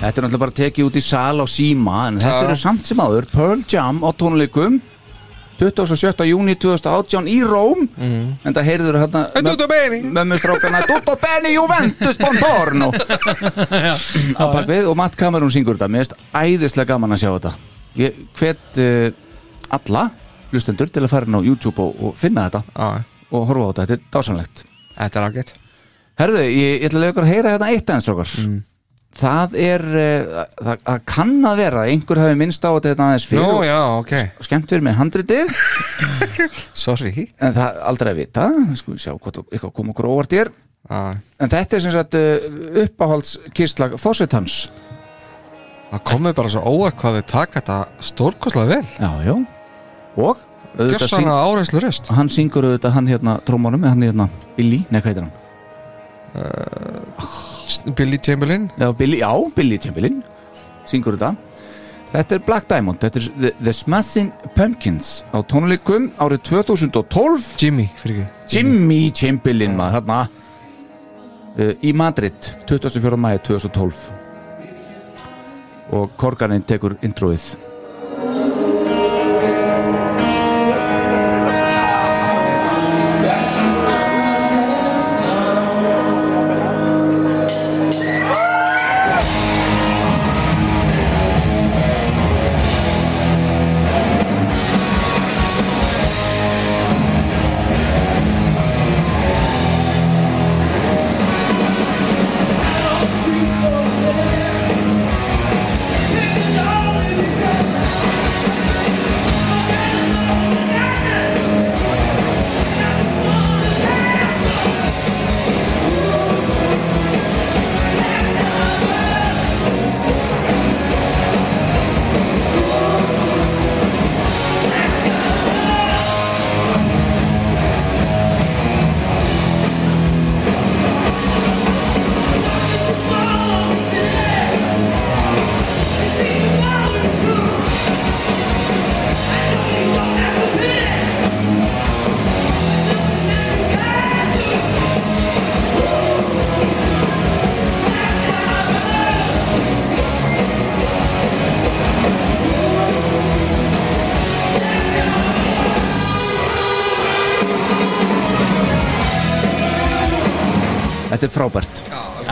Þetta 0.01 0.09
er 0.16 0.24
náttúrulega 0.24 0.40
bara 0.40 0.56
tekið 0.56 0.86
út 0.89 0.97
í 0.97 1.02
sal 1.05 1.43
á 1.44 1.47
síma 1.51 1.97
en 2.09 2.20
þetta 2.22 2.44
eru 2.47 2.56
samt 2.56 2.86
sem 2.89 3.01
áður 3.02 3.27
Pearl 3.35 3.64
Jam 3.68 3.98
á 4.01 4.09
tónleikum. 4.16 4.78
27. 5.60 6.24
júni 6.24 6.55
2018 6.56 7.27
í 7.28 7.35
Róm. 7.44 7.82
Mhm. 8.01 8.28
en 8.48 8.55
það 8.56 8.64
heyrður 8.70 8.97
hérna 9.02 9.27
Tutto 9.44 9.66
bene. 9.68 9.98
mömmustrákana 10.09 10.81
Tutto 10.89 11.16
bene 11.20 11.52
Juventus 11.52 12.16
Bontorno 12.16 12.89
á 14.40 14.44
bakvið 14.55 14.89
og 14.89 14.97
Matt 14.97 15.16
Cameron 15.20 15.52
syngur 15.52 15.77
þetta. 15.77 15.90
Mér 15.93 16.06
finnst 16.06 16.16
æðislega 16.32 16.94
gaman 16.94 17.12
að 17.12 17.20
sjá 17.20 17.31
þetta. 17.36 17.52
Ég 18.01 18.16
hvet 18.40 18.81
uh, 18.81 19.12
alla 19.77 20.06
hlustendur 20.51 20.89
til 20.89 21.05
að 21.05 21.12
fara 21.12 21.28
inn 21.28 21.36
á 21.36 21.44
YouTube 21.44 21.77
og, 21.85 21.93
og 22.01 22.16
finna 22.16 22.48
þetta 22.48 22.64
Já. 22.72 23.05
og 23.31 23.44
horfa 23.52 23.68
á 23.68 23.68
þetta, 23.68 23.85
þetta 23.85 23.93
er 24.01 24.09
dásamlegt. 24.16 24.64
Þetta 24.97 25.20
er 25.20 25.28
ágætt. 25.28 25.52
Herðu, 26.20 26.40
ég, 26.48 26.72
ég 26.81 26.89
ætla 26.89 26.97
að 26.98 27.05
lega 27.05 27.12
ykkur 27.12 27.28
að 27.28 27.32
heyra 27.35 27.52
hérna 27.55 27.68
eitt 27.77 27.85
aðeins 27.93 28.09
strókar 28.09 28.32
Mm. 28.40 28.59
Það 29.19 29.55
er 29.59 29.82
uh, 29.91 30.41
það, 30.61 30.82
það 30.87 31.01
kann 31.11 31.32
að 31.51 31.62
vera 31.65 31.85
einhver 31.91 32.20
hafi 32.23 32.37
minnst 32.39 32.62
á 32.62 32.70
þetta 32.70 32.93
hérna 32.93 33.09
aðeins 33.11 33.27
fyrir 33.27 33.43
Nú, 33.43 33.65
já, 33.66 33.78
ok. 33.99 34.12
skemmt 34.47 34.70
fyrir 34.70 34.87
með 34.87 34.99
handritið. 35.01 35.55
Sorry. 36.87 37.27
En 37.43 37.57
það 37.57 37.65
er 37.66 37.81
aldrei 37.91 38.12
að 38.12 38.20
vita. 38.23 38.47
Sko 38.78 38.95
sjá 38.95 39.12
hvað 39.16 39.43
eitthvað 39.49 39.74
kom 39.77 39.91
okkur 39.95 40.11
óvart 40.12 40.37
hér. 40.39 40.53
Ah. 40.91 41.12
en 41.39 41.51
þetta 41.53 41.77
er 41.77 41.82
sem 41.85 41.93
sagt 41.93 42.16
uh, 42.16 42.47
uppáhaldskistlag 42.82 43.99
fósittans 44.01 44.70
Það 45.91 46.03
komið 46.07 46.37
bara 46.39 46.53
svo 46.55 46.62
óætt 46.70 46.97
hvað 47.01 47.19
þau 47.19 47.27
taka 47.32 47.59
þetta 47.59 47.78
stórkostlega 48.11 48.78
vel. 48.78 48.87
Já, 49.03 49.11
já. 49.27 49.35
Og 50.20 50.47
að 50.78 51.35
áreinslu 51.35 51.82
rest 51.82 52.12
hann 52.15 52.31
syngur 52.31 52.69
auðvitað 52.69 52.95
hann 52.95 53.11
hérna 53.11 53.37
trómanum, 53.47 53.85
hann 53.91 54.07
hérna 54.07 54.31
Billy, 54.57 54.85
nei 54.91 55.03
hvað 55.03 55.40
hann? 56.35 57.94
Billy 57.97 58.19
Chamberlain? 58.19 58.70
Já, 58.78 58.93
Billy, 58.97 59.20
já, 59.20 59.32
Billy 59.55 59.78
Chamberlain. 59.78 60.23
Syngur 60.86 61.16
þetta. 61.16 61.36
Þetta 62.11 62.35
er 62.35 62.43
Black 62.43 62.66
Diamond, 62.66 62.98
þetta 62.98 63.20
er 63.20 63.27
The, 63.31 63.51
The 63.62 63.73
Smashing 63.73 64.32
Pumpkins 64.57 65.20
á 65.31 65.39
tónleikum 65.47 66.09
árið 66.19 66.43
2012 66.48 67.52
Jimmy, 67.62 67.86
fyrir 68.01 68.24
ekki. 68.24 68.57
Jimmy 68.57 69.12
Chamberlain 69.15 69.77
maður 69.78 70.01
hérna. 70.01 70.19
Uh, 71.51 71.74
í 71.86 71.93
Madrid 71.94 72.35
24. 72.66 73.15
mæði 73.19 73.44
2012 73.52 74.02
og 75.94 76.12
Korganin 76.19 76.62
tekur 76.66 76.94
introið 77.07 77.57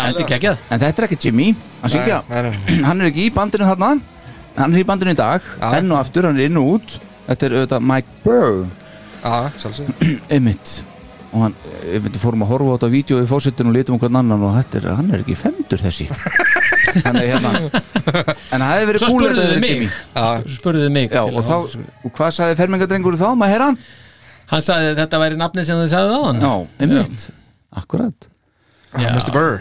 Þetta 0.08 0.24
er 0.24 0.30
geggjað. 0.34 0.64
En 0.74 0.82
þetta 0.82 1.02
er 1.04 1.08
ekki 1.08 1.18
Jimmy. 1.28 1.48
Að 1.84 1.94
syngja. 1.94 2.18
Nei, 2.30 2.40
nei, 2.42 2.50
nei. 2.56 2.82
Hann 2.88 3.00
er 3.04 3.10
ekki 3.12 3.24
í 3.28 3.32
bandinu 3.36 3.68
þarna. 3.68 3.92
Hann 4.58 4.74
er 4.74 4.82
í 4.82 4.86
bandinu 4.88 5.14
í 5.14 5.18
dag. 5.18 5.48
Enn 5.78 5.92
og 5.94 6.00
aftur, 6.02 6.26
hann 6.30 6.38
er 6.40 6.48
inn 6.50 6.58
og 6.60 6.70
út. 6.76 6.98
Þetta 7.28 7.46
er 7.50 7.56
auðvitað 7.60 7.88
Mike 7.92 8.22
Burr. 8.24 8.62
Já, 9.18 9.34
sjálfsög 9.60 9.90
Einmitt. 10.34 10.78
Og 11.28 11.42
hann, 11.44 11.54
einmitt, 11.92 12.14
fórum 12.22 12.40
að 12.46 12.48
horfa 12.54 12.72
á 12.72 12.74
þetta 12.78 12.88
vídeo 12.94 13.18
í 13.20 13.26
fórsettinu 13.28 13.68
og 13.68 13.74
lítum 13.76 13.98
um 13.98 14.00
hvern 14.00 14.16
annan 14.22 14.44
og 14.48 14.54
þetta 14.56 14.78
er, 14.80 14.86
hann 14.96 15.10
er 15.12 15.20
ekki 15.24 15.34
femdur 15.36 15.82
þessi. 15.82 16.06
Hann 17.04 17.18
er 17.20 17.26
hérna. 17.28 17.50
En 18.48 18.62
það 18.62 18.70
hefði 18.72 18.86
verið 18.88 19.02
Svo 19.02 19.08
cool 19.12 19.18
spurðuðu 19.26 19.42
þetta 19.42 19.50
þið 19.50 19.58
verið 19.58 19.60
mig. 19.60 19.72
Jimmy. 19.74 20.54
Spurðuðu 20.54 20.92
mig. 20.94 21.10
Já, 21.12 21.20
og 21.20 21.36
að- 21.36 21.50
þá, 21.50 21.82
og 22.08 22.14
hvað 22.16 22.30
sagði 22.38 22.56
fermingadrengur 22.62 23.18
þá, 23.20 23.26
maður 23.36 23.52
heyra 23.52 23.66
hann? 23.68 23.76
Hann 24.48 24.64
sagði 24.64 24.88
að 24.94 25.00
þetta 25.02 25.20
væri 25.20 25.38
nafnið 25.42 25.68
sem 25.68 25.82
þið 25.82 25.90
sagði 25.92 26.16
á 26.16 26.20
hann 26.24 26.40
Já, 26.46 26.52
einmitt, 26.86 27.26
akkurat. 27.82 28.28
Já. 28.96 29.10
Mr. 29.12 29.34
Burr. 29.36 29.58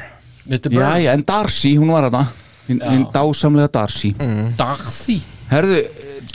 Já, 0.47 0.97
já, 1.03 1.13
en 1.13 1.23
Darcy, 1.27 1.75
hún 1.77 1.91
var 1.91 2.07
þarna. 2.09 2.25
Hinn 2.67 2.79
Já. 2.83 2.89
hin 2.91 3.05
dásamlega 3.13 3.71
Darcy. 3.71 4.13
Darcy? 4.59 5.21
Herðu, 5.49 5.81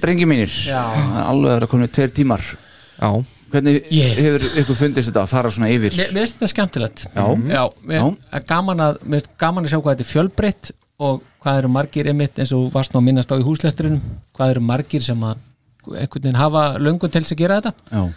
drengi 0.01 0.24
mínir 0.28 0.48
Já. 0.48 0.80
Það 0.97 1.16
er 1.20 1.26
alveg 1.28 1.51
að 1.51 1.56
vera 1.59 1.66
komin 1.72 1.89
tveir 1.93 2.12
tímar. 2.16 2.40
Já. 2.98 3.10
Hvernig 3.52 3.82
Yes. 3.93 4.16
hefur 4.16 4.47
ykkur 4.62 4.76
fundist 4.78 5.10
þetta 5.10 5.22
að 5.26 5.28
fara 5.28 5.51
svona 5.52 5.68
yfir? 5.68 5.93
Mér 5.93 6.12
mér 6.16 6.22
finnst 6.24 6.39
þetta 6.39 6.48
skemmtilegt. 6.55 7.02
Já. 7.12 7.26
Já, 7.52 7.64
mér 7.84 8.16
er 8.32 8.40
gaman 8.48 8.80
að, 8.80 9.02
mér 9.05 9.20
finnst 9.20 9.39
gaman 9.39 9.64
að 9.64 9.68
sjá 9.74 9.80
hvað 9.82 9.93
þetta 9.97 10.06
er 10.06 10.12
fjölbreytt 10.12 10.70
og 10.98 11.22
hvað 11.43 11.59
eru 11.59 11.68
margir 11.68 12.09
einmitt 12.09 12.39
eins 12.39 12.52
og 12.56 12.62
þú 12.64 12.72
varst 12.72 12.93
ná 12.94 13.01
að 13.02 13.05
minnast 13.10 13.32
á 13.32 13.36
í 13.36 13.44
húslesturinum 13.44 14.01
hvað 14.32 14.51
eru 14.55 14.60
margir 14.64 15.02
sem 15.05 15.20
að 15.20 15.36
einhvern 15.98 16.22
veginn 16.22 16.39
hafa 16.40 16.78
löngun 16.78 17.10
til 17.12 17.20
þess 17.20 17.32
að 17.34 17.40
gera 17.43 17.60
þetta. 17.60 17.72
Já, 17.93 18.02
að 18.02 18.12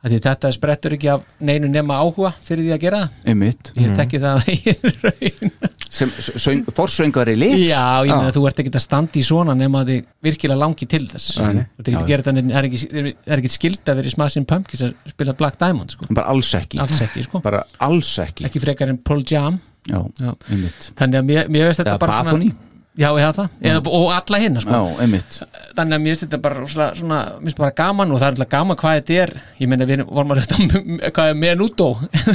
þetta 0.00 0.50
sprettur 0.54 0.94
ekki 0.96 1.10
af 1.12 1.24
neinu 1.44 1.68
nema 1.68 1.98
áhuga 2.00 2.30
fyrir 2.44 2.64
því 2.64 2.72
að 2.76 2.80
gera 2.84 3.00
það. 3.02 3.18
Einmitt. 3.32 3.70
Ég 3.76 3.96
þekki 3.98 4.20
það 4.22 4.48
í 4.54 4.74
raun. 5.04 5.52
Sem 5.90 6.12
söng, 6.16 6.68
forsöngari 6.72 7.34
leiks 7.34 7.64
Já, 7.66 7.82
ég 8.06 8.12
meina 8.14 8.32
þú 8.32 8.44
ert 8.48 8.62
ekki 8.62 8.72
að 8.72 8.84
standa 8.84 9.18
í 9.18 9.24
svona 9.26 9.56
nema 9.58 9.82
að 9.82 9.90
þið 9.90 10.04
virkilega 10.28 10.60
langi 10.62 10.88
til 10.88 11.02
þess. 11.10 11.34
Nei, 11.42 11.58
nei. 11.58 11.64
Þú 11.66 11.82
ert 11.82 11.90
ekki 11.90 12.00
að 12.00 12.12
gera 12.12 12.26
þetta, 12.28 12.44
það 12.46 12.60
er 12.60 12.68
ekki, 12.70 12.82
það 12.86 13.34
er 13.34 13.42
ekki 13.42 13.52
skild 13.56 13.90
að 13.90 14.00
vera 14.00 14.12
í 14.12 14.14
Smashing 14.14 14.48
Pumpkins 14.48 14.84
að 14.86 14.94
spila 15.12 15.36
Black 15.42 15.60
Diamond 15.60 15.96
sko. 15.96 16.08
Bara 16.14 16.30
alls 16.32 16.54
ekki. 16.56 16.80
Alls 16.86 17.02
ekki, 17.04 17.26
sko. 17.26 17.42
Bara 17.44 17.64
alls 17.88 18.12
ekki. 18.22 18.46
Ekki 18.48 18.62
frekar 18.62 18.94
en 18.94 19.02
Paul 19.02 19.24
Jam. 19.26 19.58
Já, 19.90 20.00
Já. 20.20 20.32
þannig 20.46 21.20
að 21.20 21.28
mér, 21.32 21.46
mér 21.50 21.70
veist 21.70 21.82
þetta 21.82 21.98
bara 22.00 22.20
Bafoni. 22.22 22.52
Já, 22.98 23.06
ég 23.14 23.22
hafa 23.22 23.44
það, 23.44 23.52
Eða, 23.70 23.80
og 23.94 24.08
alla 24.12 24.38
hinna 24.42 24.60
sko. 24.64 24.74
Já, 24.74 25.02
einmitt. 25.04 25.36
Þannig 25.78 25.94
að 25.94 26.02
mér 26.02 26.10
finnst 26.10 26.24
þetta 26.24 26.40
bara 26.42 26.64
svona, 26.66 26.88
svona, 26.98 27.18
mér 27.36 27.46
finnst 27.46 27.60
bara 27.62 27.74
gaman 27.78 28.10
og 28.10 28.18
það 28.18 28.26
er 28.26 28.34
alltaf 28.34 28.50
gaman 28.50 28.78
hvað 28.80 28.96
þetta 28.98 29.18
er. 29.24 29.32
Ég 29.60 29.70
meina 29.70 29.86
við 29.86 30.02
vorum 30.08 30.34
að 30.34 30.40
hluta 30.40 31.10
hvað 31.14 31.30
er 31.30 31.38
Menudo 31.38 31.88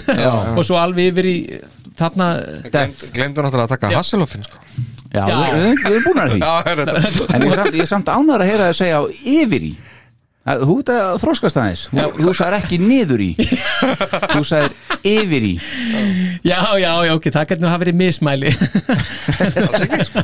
og 0.56 0.62
svo 0.64 0.80
alveg 0.80 1.12
yfir 1.12 1.28
í 1.28 1.36
þarna 2.00 2.30
Glemdu 2.72 3.44
náttúrulega 3.44 3.66
að 3.68 3.74
taka 3.76 3.92
Hasselhoffin 3.98 4.48
sko. 4.48 4.64
Já, 5.16 5.26
Já. 5.28 5.36
Við, 5.36 5.68
við, 5.84 5.92
erum 5.92 6.08
búin 6.08 6.24
að 6.24 6.34
því. 6.34 6.40
En 7.36 7.46
ég 7.46 7.52
er 7.52 7.60
samt, 7.60 7.78
ég 7.80 7.92
samt 7.92 8.10
ánæður 8.12 8.46
að 8.46 8.50
heyra 8.52 8.72
að 8.72 8.80
segja 8.80 9.00
á 9.00 9.04
yfir 9.36 9.68
í 9.70 9.76
Þú 10.46 10.74
ert 10.78 10.90
að 10.94 11.16
þroskast 11.24 11.58
aðeins. 11.58 11.84
Þú, 11.90 12.34
sagðir 12.38 12.56
ekki 12.60 12.78
niður 12.78 13.22
í. 13.26 13.32
Þú 14.30 14.42
sagðir 14.46 14.76
yfir 15.10 15.46
í. 15.48 15.54
Já, 16.46 16.60
já, 16.78 16.92
já, 17.08 17.12
ok, 17.16 17.30
það 17.34 17.48
getur 17.50 17.64
nú 17.64 17.72
hafa 17.72 17.82
verið 17.82 17.98
mismæli. 17.98 18.52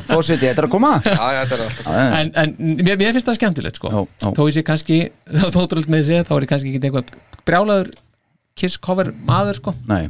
Fórseti, 0.06 0.46
þetta 0.46 0.62
er 0.62 0.68
að 0.68 0.70
koma. 0.70 0.92
Já, 1.02 1.18
já, 1.18 1.40
þetta 1.40 1.56
er 1.56 1.64
alltaf 1.66 1.90
en, 2.20 2.30
en 2.38 2.54
mér, 2.78 3.00
mér 3.00 3.16
finnst 3.16 3.32
það 3.32 3.38
skemmtilegt 3.40 3.80
sko. 3.80 3.90
Já, 3.90 4.00
já. 4.22 4.28
þó 4.38 4.42
ég 4.46 4.54
sé 4.54 4.64
kannski 4.68 4.98
þá 5.42 5.46
tótrúld 5.56 5.90
með 5.90 6.04
þessi, 6.04 6.26
þá 6.28 6.32
er 6.36 6.46
ég 6.46 6.52
kannski 6.52 6.72
ekki 6.72 6.90
eitthvað 6.92 7.42
brjálaður 7.50 7.90
kiss 8.62 8.78
cover 8.86 9.10
maður 9.26 9.58
sko. 9.58 9.74
Nei, 9.90 10.04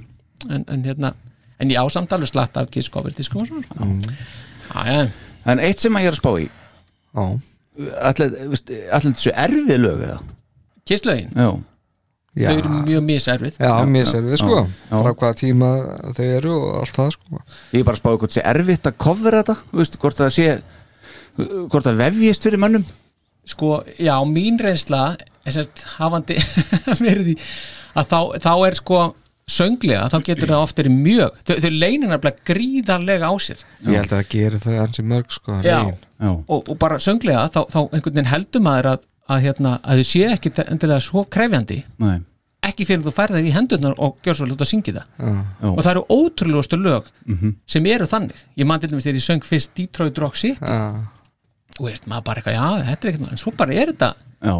en, 0.51 0.67
en 0.67 0.85
hérna 0.91 1.15
en 1.63 1.73
ég 1.73 1.81
ásamt 1.81 2.13
alveg 2.13 2.33
slatt 2.33 2.61
af 2.61 2.69
kiss 2.75 2.93
cover 2.93 3.15
diskum 3.17 3.45
og 3.45 3.49
svona 3.49 3.65
sko. 3.65 3.89
já, 4.75 4.93
já, 4.93 5.09
en 5.53 5.65
eitt 5.65 5.81
sem 5.81 5.97
að 5.97 6.05
ég 6.05 6.13
er 6.13 6.19
að 6.19 6.21
spá 6.21 6.33
í 6.43 6.51
Já 7.13 7.25
Allir, 8.03 8.32
þessu 8.93 9.32
erfið 9.32 9.78
lög 9.81 10.03
eða? 10.05 10.16
Kisslögin 10.89 11.31
Já, 11.32 11.47
Já. 12.36 12.49
þau 12.51 12.59
eru 12.59 12.73
mjög 12.89 13.03
miserfið. 13.07 13.57
Já, 13.61 13.73
mér 13.89 14.07
sér 14.09 14.23
við 14.27 14.39
sko. 14.40 14.59
Já. 14.65 14.93
Frá 14.93 15.12
hvaða 15.12 15.39
tíma 15.40 15.70
þau 16.16 16.24
eru 16.27 16.53
og 16.57 16.78
allt 16.82 16.97
það 16.97 17.11
sko. 17.16 17.43
Ég 17.73 17.81
er 17.81 17.86
bara 17.89 17.97
að 17.99 18.03
spáði 18.03 18.20
hvort 18.23 18.36
sé 18.36 18.44
erfitt 18.53 18.89
að 18.89 18.99
kofra 19.07 19.43
þetta 19.43 19.57
þú 19.62 19.81
veist, 19.82 19.99
hvort 20.03 20.20
það 20.20 20.32
sé 20.36 20.47
hvort 21.73 21.89
það 21.89 22.01
vefjist 22.03 22.49
fyrir 22.49 22.61
mönnum. 22.61 22.85
Sko, 23.53 23.70
já, 23.99 24.15
mín 24.28 24.61
reynsla 24.62 25.03
er 25.43 25.57
sérst 25.57 25.85
hafandi 25.99 26.36
verið 27.07 27.32
í 27.35 27.36
að 27.99 28.09
þá, 28.12 28.19
þá 28.44 28.53
er 28.69 28.77
sko 28.78 29.01
sönglega, 29.51 30.09
þá 30.09 30.19
getur 30.24 30.48
það 30.52 30.62
oft 30.64 30.78
verið 30.78 30.94
mjög 30.97 31.39
þau, 31.44 31.55
þau 31.64 31.70
leynir 31.74 32.09
nefnilega 32.12 32.44
gríðarlega 32.47 33.27
á 33.28 33.35
sér 33.43 33.62
Ég 33.82 33.97
held 33.98 34.12
að 34.12 34.19
það 34.20 34.28
gerir 34.35 34.60
það 34.62 34.77
ansi 34.86 35.02
mörg 35.02 35.32
sko 35.35 35.56
já, 35.66 35.78
lögin. 35.82 36.43
Og, 36.48 36.69
og 36.70 36.77
bara 36.78 36.98
sönglega 37.02 37.48
þá, 37.52 37.60
þá 37.73 37.78
einhvern 37.90 38.14
veginn 38.14 38.31
heldur 38.32 38.62
maður 38.62 38.90
að, 38.93 39.01
að, 39.28 39.40
hérna, 39.47 39.73
að 39.82 40.02
þau 40.02 40.10
sé 40.12 40.23
ekki 40.32 40.52
endilega 40.66 41.01
svo 41.02 41.24
krefjandi 41.27 41.81
Nei. 41.98 42.20
ekki 42.62 42.86
fyrir 42.86 43.02
þú 43.02 43.12
færði 43.16 43.40
það 43.40 43.48
í 43.51 43.55
hendurnar 43.56 43.97
og 43.98 44.19
gjör 44.23 44.39
svo 44.39 44.47
lúta 44.47 44.62
að 44.62 44.70
syngja 44.70 44.94
það 45.01 45.06
Já. 45.19 45.70
og 45.73 45.81
það 45.82 45.90
eru 45.97 46.05
ótrúlegustu 46.16 46.78
lög 46.78 47.09
Mhm. 47.27 47.56
sem 47.66 47.86
eru 47.86 48.06
þannig 48.06 48.44
ég 48.56 48.66
man 48.70 48.81
til 48.81 48.89
dæmis 48.93 49.05
þegar 49.09 49.19
ég 49.19 49.27
söng 49.27 49.43
fyrst 49.44 49.74
Detroit 49.74 50.19
Rock 50.23 50.36
City 50.39 50.62
Já. 50.62 51.02
og 51.81 51.86
veist 51.89 52.06
maður 52.06 52.24
bara 52.31 52.40
eitthvað, 52.40 52.55
já 52.55 52.86
þetta 52.93 53.09
er 53.09 53.12
eitthvað 53.12 53.32
en 53.35 53.43
svo 53.43 53.52
bara 53.59 53.74
er 53.74 53.90
þetta 53.93 54.14
Já, 54.43 54.55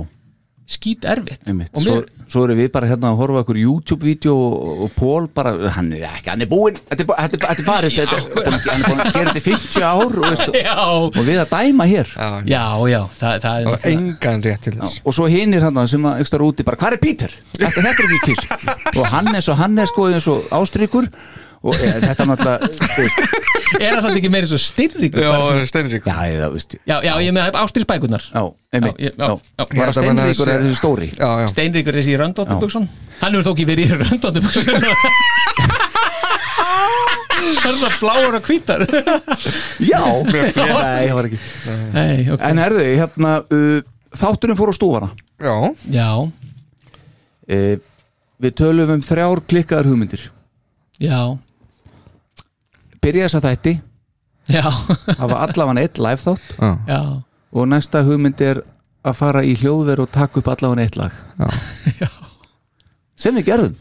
skít 0.69 1.05
erfitt. 1.05 1.41
Einmitt. 1.47 1.69
Og 1.77 1.83
Svo, 1.85 1.95
mér, 1.99 2.27
svo 2.33 2.45
erum 2.47 2.57
við 2.63 2.69
bara 2.73 2.87
hérna 2.89 3.11
að 3.13 3.19
horfa 3.21 3.41
okkur 3.43 3.59
YouTube-vídeó 3.61 4.33
og, 4.33 4.83
og 4.87 4.93
Pól 4.97 5.27
bara, 5.35 5.53
hann 5.75 5.91
er 5.93 6.07
ekki, 6.09 6.31
hann 6.33 6.45
er 6.45 6.49
búinn 6.49 6.79
Þetta 6.89 7.03
er, 7.03 7.09
bú- 7.11 7.17
þetta 7.19 7.37
er, 7.37 7.43
þetta 7.43 7.63
er 7.63 7.67
farið 7.67 7.97
þetta 7.99 8.17
er, 8.17 8.29
búinn- 8.33 8.57
hann 8.71 8.81
er 8.81 8.87
búin 8.89 9.03
að 9.03 9.13
gera 9.19 9.35
þetta 9.35 9.43
í 9.43 9.45
50 9.51 9.85
ár 9.91 10.17
og, 10.17 10.25
veist, 10.31 10.57
og 11.19 11.21
við 11.29 11.43
að 11.43 11.53
dæma 11.53 11.89
hér. 11.91 12.13
Já, 12.17 12.31
já, 12.55 12.65
já 12.95 13.01
það, 13.19 13.37
það 13.45 13.61
er 13.61 13.71
Og 13.73 13.87
engan 13.93 14.47
rétt 14.47 14.65
til 14.69 14.75
þess. 14.79 15.01
og 15.05 15.17
svo 15.19 15.29
hinir 15.35 15.67
hann 15.69 15.83
sem 15.89 16.09
að 16.09 16.23
ekstra 16.25 16.47
úti 16.47 16.65
bara, 16.65 16.81
hvað 16.81 16.97
er 16.97 17.03
Peter? 17.05 17.37
Þetta, 17.59 17.85
er 17.93 18.03
ekki 18.07 18.23
kiss. 18.33 18.49
Og 19.03 19.07
hann 19.09 19.29
er 19.35 19.41
svo, 19.45 19.55
hann 19.59 19.79
er 19.79 19.87
sko 19.91 20.09
eins 20.13 20.27
og 20.31 20.49
ástrykur 20.53 21.07
og 21.63 21.77
e, 21.79 21.91
þetta 22.03 22.25
er 22.25 22.31
náttúrulega 22.33 22.59
er 23.83 23.95
það 23.97 24.03
samt 24.07 24.19
ekki 24.21 24.31
meira 24.35 24.51
svo 24.51 24.61
styrringur 24.61 25.23
Já, 25.25 25.33
er 25.55 25.69
steinrík 25.71 26.09
já, 26.11 26.17
eða, 26.29 26.49
veist, 26.55 26.77
já, 26.83 26.97
já, 27.07 27.13
ég 27.23 27.37
með 27.37 27.59
ástyrspækunar 27.63 28.27
já, 28.29 28.43
einmitt. 28.75 28.99
Já, 28.99 29.11
já, 29.13 29.15
já, 29.17 29.33
já. 29.33 29.65
bara 29.79 29.95
þessi- 29.97 30.49
er 30.49 30.67
þessi 30.67 30.79
stóri? 30.81 31.09
Já, 31.15 31.31
já. 31.43 31.47
Steinríkur 31.55 31.95
er 31.95 32.01
þessi 32.03 32.15
í 32.17 32.21
röndóttubuksun 32.21 32.89
hann 33.23 33.39
hefur 33.39 33.49
þó 33.49 33.53
ekki 33.55 33.69
verið 33.73 33.95
í 33.95 34.01
röndóttubuksun 34.03 34.67
það 37.63 37.71
er 37.71 37.79
það 37.83 37.97
bláur 38.01 38.37
og 38.39 38.49
hvítar. 38.49 38.85
Já, 39.83 40.03
nei, 40.29 40.51
það 40.53 41.17
var 41.17 41.29
ekki. 41.29 41.41
Nei, 41.95 42.17
ok. 42.35 42.45
en 42.49 42.61
herðu, 42.63 42.85
hérna 43.01 43.33
uh, 43.43 43.79
þátturinn 44.23 44.59
fór 44.59 44.73
á 44.73 44.75
stúfana. 44.77 45.11
Já, 45.43 45.55
já, 45.93 46.09
uh, 46.23 47.75
við 48.43 48.57
tölum 48.59 48.95
um 48.97 49.05
þrjár 49.07 49.43
klikkaðar 49.51 49.91
hugmyndir. 49.91 50.29
Já, 51.03 51.19
byrja 53.03 53.29
þess 53.29 53.39
að 53.39 53.49
þætti. 53.49 53.75
Já. 54.53 54.65
Hafa 55.19 55.39
allavega 55.45 55.85
eitt 55.85 56.01
live 56.03 56.23
þátt. 56.23 56.53
Já, 56.89 57.01
og 57.53 57.69
næsta 57.71 58.03
hugmynd 58.07 58.43
er 58.43 58.63
að 59.03 59.17
fara 59.19 59.43
í 59.47 59.55
hljóðver 59.59 60.03
og 60.05 60.11
taka 60.15 60.41
upp 60.41 60.51
allavega 60.53 60.87
eitt 60.87 60.99
lag. 60.99 61.17
Já. 62.01 62.11
sem 63.19 63.39
við 63.39 63.49
gerðum. 63.51 63.81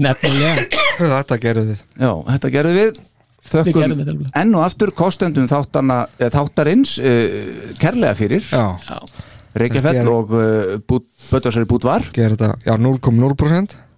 Nefnilega. 0.00 0.66
Þetta 1.00 1.36
gerðu 1.40 1.62
þið 1.70 1.80
Já, 2.00 2.10
þetta 2.28 2.50
gerðum 2.52 2.76
við. 2.76 3.00
Við 3.40 3.50
Þökkum 3.50 3.82
gerðum 3.82 4.22
enn 4.36 4.54
og 4.56 4.64
aftur 4.66 4.92
kostendum 4.96 5.48
þáttana, 5.48 5.98
eh, 6.20 6.28
þáttarins 6.32 6.94
uh, 7.00 7.76
kærlega 7.80 8.16
fyrir. 8.18 8.44
Já, 8.44 8.76
já, 8.84 9.28
Reykjafell 9.60 10.10
og 10.12 10.34
uh, 10.36 10.74
Bötvarsari 10.86 11.68
Bútvar. 11.68 12.04
Gera 12.14 12.36
þetta, 12.36 12.52
já 12.68 12.74
0,0% 12.76 13.76
ja, 13.76 13.89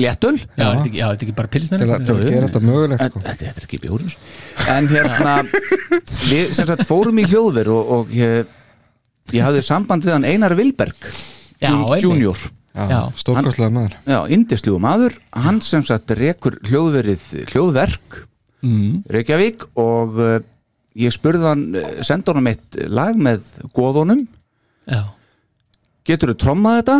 Léttul. 0.00 0.34
Já, 0.56 0.64
er 0.64 0.78
þetta 0.78 0.86
ekki, 0.86 1.00
já, 1.00 1.06
er 1.08 1.16
ekki 1.18 1.34
bara 1.36 1.50
pilsnir 1.52 1.82
til 1.82 1.88
að, 1.90 2.04
til 2.08 2.14
að 2.14 2.22
gera 2.24 2.46
þetta 2.46 2.62
mögulegt 2.64 3.02
en, 3.04 3.10
sko. 3.10 3.24
þetta, 3.26 3.40
þetta 3.42 3.60
er 3.62 3.66
ekki 3.66 3.80
bjórins 3.82 4.14
En 4.74 4.88
hérna 4.88 5.34
Við 6.30 6.54
sem 6.56 6.70
sagt 6.70 6.86
fórum 6.88 7.20
í 7.20 7.26
hljóðver 7.28 7.72
og, 7.74 7.90
og 7.96 8.14
ég, 8.16 8.54
ég 9.34 9.44
hafði 9.44 9.64
samband 9.66 10.08
við 10.08 10.16
hann 10.16 10.28
Einar 10.28 10.56
Vilberg 10.58 11.10
Já. 11.58 11.72
Junior 12.00 12.38
Já. 12.78 12.84
Já, 12.86 12.98
stórkostlega 13.18 13.72
maður. 13.74 13.94
Já, 14.06 14.18
indislegu 14.30 14.78
maður. 14.78 15.16
Hann 15.34 15.56
sem 15.66 15.82
sagt 15.82 16.12
rekur 16.14 16.60
hljóðverið 16.68 17.24
hljóðverk 17.50 18.20
mm. 18.62 19.04
Reykjavík 19.10 19.64
og 19.78 20.18
uh, 20.22 20.38
ég 20.98 21.14
spurði 21.14 21.48
hann, 21.48 21.64
uh, 21.74 22.00
senda 22.06 22.34
honum 22.34 22.50
eitt 22.52 22.78
lag 22.86 23.18
með 23.18 23.46
góðunum 23.76 24.24
já, 24.88 25.02
getur 26.08 26.34
þú 26.34 26.38
trommað 26.44 26.80
þetta? 26.80 26.98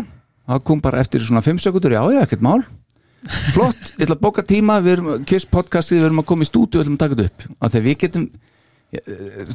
Það 0.49 0.66
kom 0.70 0.83
bara 0.85 1.01
eftir 1.05 1.25
svona 1.27 1.45
5 1.45 1.62
sekundur, 1.65 1.95
já, 1.95 2.03
já, 2.15 2.23
ekkert 2.25 2.45
mál. 2.45 2.61
Flott, 3.53 3.93
ég 3.99 4.07
ætla 4.07 4.16
að 4.16 4.23
bóka 4.23 4.45
tíma 4.47 4.79
við 4.83 4.97
erum, 4.97 5.25
Kiss 5.29 5.49
podcastið, 5.51 6.01
við 6.01 6.09
erum 6.09 6.23
að 6.23 6.29
koma 6.31 6.47
í 6.47 6.49
stúdíu 6.49 6.79
og 6.79 6.85
ætlum 6.85 6.99
að 6.99 7.03
taka 7.03 7.19
þetta 7.19 7.29
upp, 7.29 7.57
af 7.59 7.73
því 7.73 7.81
að 7.81 7.89
við 7.89 7.99
getum 8.05 8.29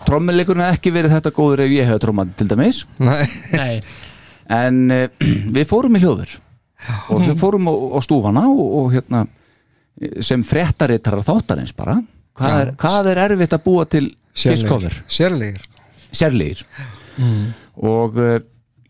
trommuleikurinn 0.06 0.66
hefði 0.68 0.78
ekki 0.78 0.92
verið 0.94 1.16
þetta 1.16 1.32
góður 1.34 1.64
ef 1.64 1.72
ég 1.74 1.88
hefði 1.90 2.04
trommað 2.04 2.34
til 2.38 2.50
dæmis. 2.52 2.82
Nei, 3.02 3.24
nei, 3.56 3.78
en 4.62 4.82
uh, 4.94 5.06
við 5.58 5.70
fórum 5.72 5.98
í 5.98 6.04
hljóður. 6.04 6.36
Og 7.16 7.24
við 7.24 7.38
fórum 7.40 7.72
á, 7.72 7.74
á 7.74 8.00
stúfana 8.04 8.44
og, 8.52 8.64
og 8.82 8.90
hérna 8.94 9.24
sem 10.26 10.44
fréttarittar 10.44 11.22
þáttarins 11.24 11.74
bara. 11.78 11.96
Hvað 12.38 12.60
er, 12.60 12.74
hvað 12.82 13.10
er 13.14 13.22
erfitt 13.24 13.56
að 13.56 13.64
búa 13.64 13.86
til 13.88 14.10
Kiss 14.36 14.66
cover? 14.68 14.94
sérlegir 15.08 15.64
sérlegir. 16.14 16.66
Og 17.82 18.18
uh, 18.20 18.40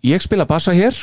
ég 0.03 0.23
spila 0.23 0.47
bassa 0.49 0.73
hér 0.75 0.97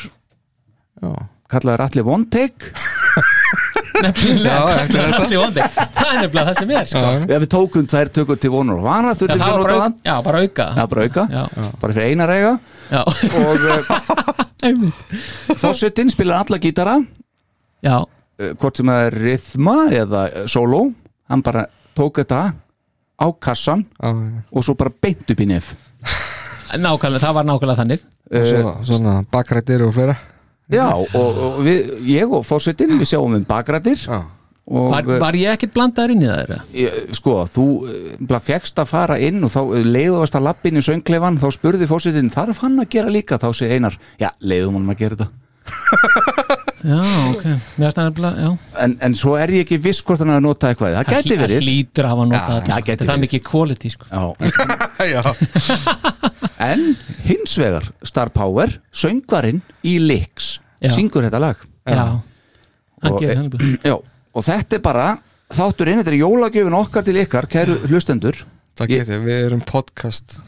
kallaður 1.50 1.86
allir 1.86 2.10
one 2.14 2.28
take 2.30 2.70
nefnilega 4.04 4.76
er 4.86 5.16
allir 5.18 5.40
vondi 5.40 5.64
það 5.64 6.10
er 6.10 6.20
nefnilega 6.24 6.44
það 6.48 6.60
sem 6.60 6.72
er 6.74 6.88
sko. 6.90 7.02
já, 7.30 7.36
við 7.42 7.48
tókum 7.54 7.88
tvær 7.90 8.10
tökur 8.14 8.38
til 8.40 8.52
vonur 8.54 8.80
og 8.80 8.86
vana 8.86 9.12
já, 9.14 9.18
það 9.24 9.42
var 9.42 9.58
nota 9.58 9.74
bara, 9.74 9.90
já, 10.06 10.14
bara 10.26 10.44
auka. 10.44 10.68
Já, 10.76 10.86
bara 10.92 11.04
auka, 11.06 11.26
já, 11.30 11.66
bara 11.82 11.96
fyrir 11.96 12.12
eina 12.12 12.28
reyga. 12.30 12.54
Já, 12.90 13.02
og 13.40 13.66
uh, 13.74 13.92
einmitt. 14.66 15.04
fósittin 15.60 16.12
spilar 16.12 16.44
alla 16.46 16.60
gítara. 16.62 16.96
Já, 17.84 17.96
uh, 18.00 18.50
hvort 18.60 18.80
sem 18.80 18.90
það 18.90 19.06
er 19.10 19.20
rithma 19.26 19.76
eða 20.00 20.24
uh, 20.30 20.48
solo 20.50 20.86
hann 21.30 21.44
bara 21.46 21.66
tók 21.96 22.22
þetta 22.22 22.42
á 23.20 23.26
kassan 23.42 23.84
já, 23.84 24.10
og 24.50 24.66
svo 24.66 24.76
bara 24.78 24.94
beint 25.02 25.30
upp 25.30 25.44
í 25.44 25.48
nef. 25.50 25.74
Nákvæmlega, 26.70 27.22
það 27.22 27.38
var 27.40 27.48
nákvæmlega 27.48 27.82
þannig. 27.82 28.04
Og 28.30 28.44
svo, 28.46 28.74
svona 28.92 29.20
bakrættir 29.30 29.82
og 29.82 29.94
fleira 29.96 30.14
já, 30.70 30.86
og, 30.94 31.40
og 31.46 31.62
við, 31.66 31.94
ég 32.10 32.36
og 32.36 32.44
fósittin 32.46 32.98
við 32.98 33.10
sjáum 33.12 33.34
um 33.38 33.46
bakrættir 33.48 34.04
Já, 34.04 34.20
og 34.70 34.88
var, 34.92 35.10
var 35.22 35.38
ég 35.38 35.56
ekkert 35.56 35.74
blandaður 35.74 36.14
inn 36.14 36.24
í 36.24 36.30
það 36.30 37.14
sko, 37.16 37.36
þú 37.50 37.66
uh, 37.90 38.38
fegst 38.44 38.78
að 38.78 38.90
fara 38.92 39.18
inn 39.18 39.42
og 39.46 39.52
þá 39.54 39.60
uh, 39.64 39.76
leiðast 39.82 40.38
að 40.38 40.46
lappin 40.46 40.78
í 40.78 40.84
söngleifan 40.86 41.40
þá 41.42 41.48
spurði 41.56 41.90
fórsetin, 41.90 42.32
þarf 42.32 42.62
hann 42.64 42.78
að 42.82 42.92
gera 42.94 43.14
líka? 43.14 43.40
Þá 43.42 43.50
segir 43.50 43.78
Einar, 43.78 43.98
já, 44.20 44.30
leiðum 44.40 44.78
hann 44.78 44.94
að 44.94 45.02
gera 45.02 45.20
þetta 45.20 45.30
já, 46.80 46.98
ok, 47.30 47.44
mér 47.44 47.60
finnst 47.76 47.96
það 47.98 48.06
nefnilega 48.08 48.44
já. 48.44 48.50
en, 48.84 48.94
en 49.06 49.14
svo 49.18 49.34
er 49.36 49.52
ég 49.52 49.64
ekki 49.66 49.78
viss 49.84 50.00
hvort 50.06 50.22
hann 50.22 50.32
að 50.34 50.42
nota 50.46 50.70
eitthvað 50.72 50.94
það 50.96 51.10
gæti 51.12 51.28
hlý- 51.32 51.40
verið 51.42 51.64
hlýtur 51.66 52.06
að 52.08 52.12
hafa 52.14 52.26
notað 52.30 52.40
Já, 52.40 52.54
þetta 52.54 52.70
það 52.70 52.80
sko. 52.80 52.86
gæti 52.90 53.00
það 53.00 53.04
er 53.04 53.10
verið. 53.10 53.24
mikið 53.26 53.42
quality 53.50 53.90
sko. 53.90 54.04
Já. 54.10 54.24
já, 55.14 55.22
en 56.70 56.84
hins 57.26 57.56
vegar 57.60 57.88
Star 58.06 58.30
Power, 58.34 58.72
söngvarinn 58.92 59.60
í 59.86 59.96
Lix, 60.02 60.58
Já. 60.80 60.92
syngur 60.94 61.26
þetta 61.28 61.40
lag 61.42 61.66
já, 61.88 62.04
hann 63.02 63.12
Og- 63.12 63.20
gerir 63.20 63.36
það 63.36 63.44
nefnilega 63.48 63.88
já, 63.90 63.96
og 64.34 64.46
þetta 64.46 64.78
er 64.80 64.84
bara 64.84 65.08
þátturinn, 65.50 66.00
þetta 66.00 66.12
er 66.14 66.20
jólagjöfin 66.22 66.78
okkar 66.78 67.04
til 67.06 67.18
ykkar 67.24 67.48
kæru 67.50 67.76
hlustendur, 67.90 68.40
það 68.78 68.92
getið, 68.94 69.22
við 69.26 69.44
erum 69.50 69.62
podcast 69.66 70.38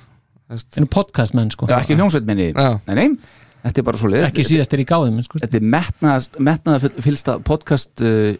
veist. 0.52 0.76
en 0.78 0.86
podcast 0.88 1.34
menn 1.36 1.50
sko 1.52 1.68
já, 1.70 1.78
ekki 1.82 1.96
hljómsveit 1.98 2.28
minni 2.28 2.50
Já. 2.54 2.76
nei, 2.88 2.94
nei, 2.94 3.08
þetta 3.62 3.78
er 3.82 3.86
bara 3.90 3.98
svo 4.00 4.08
leið 4.12 4.28
ekki 4.30 4.44
síðast 4.48 4.72
er 4.76 4.80
í 4.84 4.88
gáðum 4.92 5.20
sko. 5.26 5.38
þetta 5.42 5.60
er 5.60 5.68
metnaðast, 5.76 6.40
metnaða 6.42 6.90
fylsta 7.02 7.38
podcast 7.46 8.02
uh, 8.06 8.32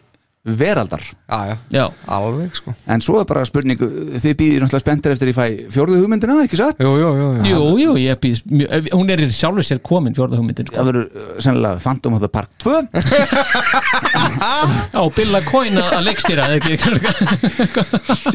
veraldar. 0.43 0.99
Já, 1.31 1.37
já, 1.47 1.55
já, 1.71 1.83
alveg 2.11 2.51
sko. 2.59 2.73
En 2.91 2.99
svo 2.99 3.21
er 3.21 3.27
bara 3.29 3.45
spurningu, 3.47 3.87
þið 4.19 4.33
býðir 4.41 4.59
náttúrulega 4.65 4.83
spenntir 4.83 5.13
eftir 5.15 5.29
ég 5.31 5.37
fæ 5.37 5.45
fjórðu 5.71 6.01
hugmyndina, 6.01 6.35
ekki 6.43 6.59
satt? 6.59 6.81
Jú, 6.83 6.89
jú, 6.99 7.11
jú, 7.15 7.27
jú. 7.37 7.43
jú, 7.47 7.61
jú, 7.79 7.93
ég 8.03 8.19
býð 8.19 8.41
mjög- 8.51 8.73
ef- 8.75 8.89
hún 8.91 9.13
er 9.15 9.23
sjálfur 9.31 9.63
sér 9.63 9.79
komin 9.87 10.11
fjórða 10.17 10.41
hugmyndin 10.41 10.67
sko. 10.67 10.75
það 10.81 10.89
verður 10.91 11.07
uh, 11.07 11.39
sennilega 11.45 11.79
Phantom 11.85 12.17
of 12.19 12.25
the 12.25 12.31
Park 12.35 12.51
2 12.59 12.75
já, 14.91 15.01
Billa 15.15 15.41
Coin 15.47 15.79
að 15.79 15.95
að 16.01 16.05
leikstýra 16.09 16.49
eða 16.51 16.59
ekki? 16.59 16.75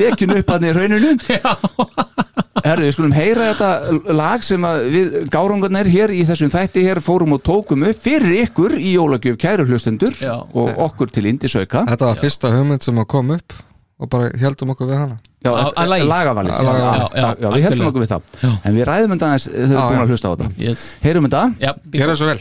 Tekin 0.01 0.32
upp 0.40 0.48
hann 0.56 0.65
í 0.65 0.73
rauninu 0.81 1.12
Herðu, 2.64 2.86
við 2.89 2.94
skulum 2.97 3.14
heyra 3.16 3.48
þetta 3.52 4.12
lag 4.18 4.44
sem 4.47 4.66
að 4.68 4.82
við 4.94 5.16
gárungarnir 5.35 5.90
hér 5.93 6.14
í 6.14 6.24
þessum 6.28 6.52
þætti 6.52 6.85
hér 6.89 7.01
fórum 7.05 7.36
og 7.36 7.43
tókum 7.47 7.86
upp 7.89 8.02
fyrir 8.02 8.35
ykkur 8.44 8.76
í 8.80 8.94
jólagjöf 8.97 9.39
kæru 9.40 9.66
hlustendur 9.68 10.14
Já. 10.20 10.35
og 10.39 10.74
okkur 10.89 11.12
til 11.14 11.28
Indisauka 11.30 11.85
Þetta 11.89 12.12
var 12.12 12.20
fyrsta 12.22 12.52
hugmynd 12.55 12.86
sem 12.86 13.01
kom 13.09 13.35
upp 13.36 13.56
og 13.98 14.10
bara 14.12 14.30
heldum 14.39 14.74
okkur 14.74 14.90
við 14.90 15.01
hana 15.02 15.16
Já, 15.43 15.51
lagavalið 15.51 16.02
Að 16.02 16.09
lagavalið. 16.10 16.52
Já, 16.52 17.18
já, 17.18 17.28
já, 17.39 17.48
við 17.55 17.66
heldum 17.68 17.89
okkur 17.90 18.02
við 18.05 18.12
það 18.12 18.39
Já. 18.43 18.51
En 18.66 18.78
við 18.78 18.86
ræðum 18.89 19.12
þetta 19.14 19.28
aðeins 19.28 19.48
þegar 19.48 19.66
við 19.68 19.74
Já, 19.74 19.78
erum 19.78 19.89
búin 19.89 19.98
já. 19.98 20.02
að 20.05 20.12
hlusta 20.14 20.28
á 20.28 20.32
þetta 20.35 20.64
yes. 20.68 20.86
Heyrum 21.02 21.28
þetta 21.28 21.43
já, 21.62 21.72
Gera 21.94 22.16
svo 22.18 22.30
vel 22.30 22.39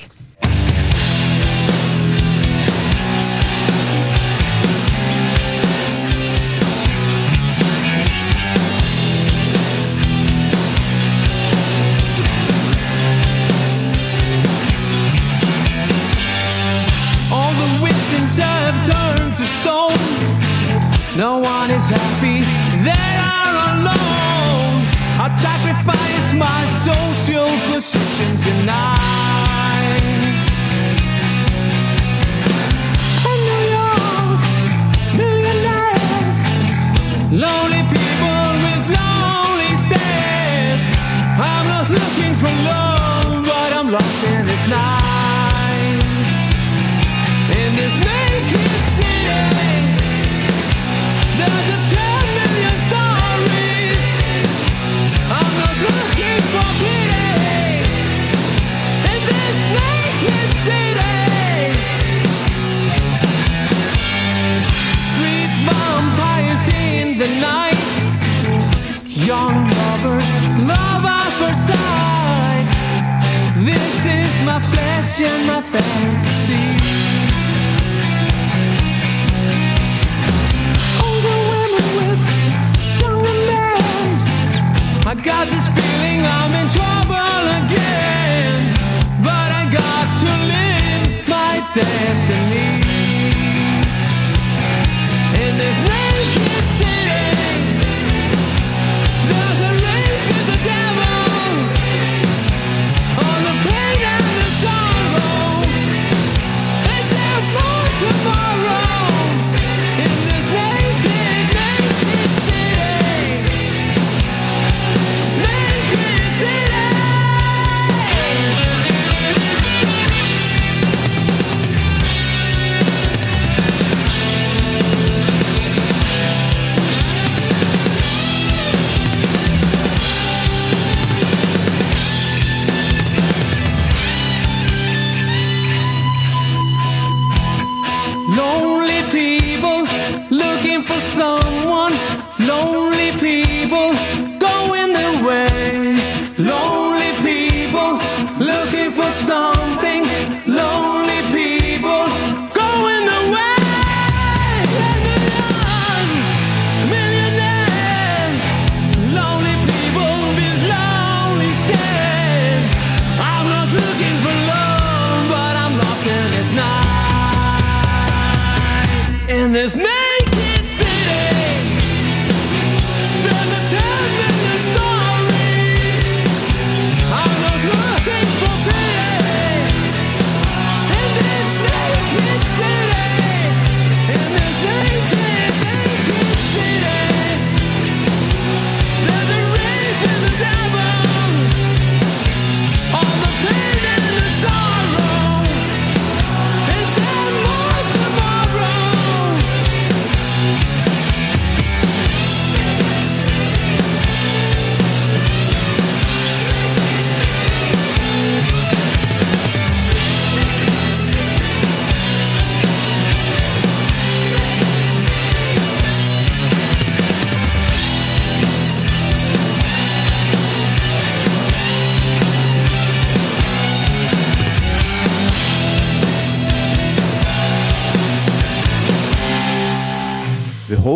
someone. 141.01 142.06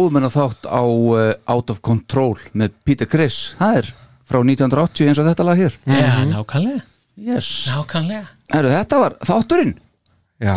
Hófum 0.01 0.17
hennar 0.17 0.33
þátt 0.33 0.65
á 0.65 0.81
uh, 0.81 1.33
Out 1.53 1.69
of 1.69 1.81
Control 1.85 2.33
með 2.57 2.73
Peter 2.87 3.05
Criss 3.09 3.51
Það 3.59 3.75
er 3.81 3.89
frá 4.31 4.39
1980 4.41 5.09
eins 5.11 5.19
og 5.21 5.27
þetta 5.27 5.45
lag 5.45 5.59
hér. 5.59 5.73
Já, 5.91 6.23
nákvæmlega. 6.29 6.83
Yes. 7.21 7.49
Nákvæmlega. 7.69 8.23
Heru, 8.53 8.71
Þetta 8.71 8.99
var 9.01 9.17
þátturinn. 9.27 9.73
Já. 10.41 10.53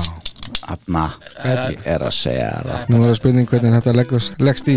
Þarna, 0.64 1.02
ég 1.44 1.82
er 1.92 2.04
að 2.06 2.14
segja 2.16 2.46
það 2.64 2.86
Nú 2.88 3.00
er 3.02 3.10
það 3.10 3.18
spurning 3.18 3.48
hvernig 3.50 3.74
þetta 3.74 3.92
leggur, 3.98 4.28
leggst 4.40 4.70
í 4.72 4.76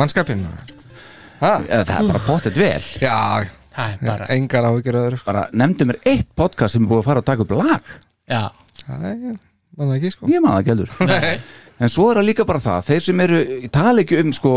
mannskapin 0.00 0.42
ha? 0.48 1.52
Það 1.68 1.92
er 1.92 2.08
bara 2.08 2.22
pottet 2.26 2.58
vel. 2.58 2.82
Já, 3.02 3.46
Það 3.72 3.94
er 3.94 4.02
bara 4.08 4.28
engar 4.34 4.66
áhyggjur 4.68 4.98
öðru 5.04 5.20
Bara 5.28 5.46
nefndi 5.54 5.86
mér 5.88 6.00
eitt 6.10 6.28
podcast 6.38 6.74
sem 6.74 6.82
er 6.84 6.90
búið 6.90 7.04
að 7.04 7.08
fara 7.12 7.22
að 7.22 7.30
taka 7.30 7.46
upp 7.46 7.54
lag. 7.60 7.94
Já. 8.32 8.42
Það 8.82 9.08
er, 9.12 9.16
mann 9.22 9.51
það 9.78 9.94
ekki 9.96 10.10
sko. 10.14 10.30
Ég 10.32 10.42
maður 10.44 10.58
það 10.58 10.68
gældur 10.70 10.90
En 11.82 11.90
svo 11.90 12.08
er 12.12 12.20
það 12.20 12.28
líka 12.28 12.44
bara 12.46 12.60
það 12.62 12.84
Þeir 12.90 13.04
sem 13.08 13.22
eru, 13.24 13.38
ég 13.64 13.70
tala 13.74 14.02
ekki 14.04 14.18
um 14.22 14.32
sko 14.36 14.52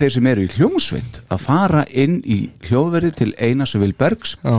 Þeir 0.00 0.14
sem 0.14 0.28
eru 0.32 0.44
í 0.46 0.52
hljómsveit 0.54 1.18
að 1.34 1.42
fara 1.44 1.82
inn 2.04 2.20
í 2.24 2.38
hljóðverði 2.68 3.10
til 3.18 3.30
Einars 3.36 3.74
Vilbergs 3.76 4.36
Já. 4.40 4.54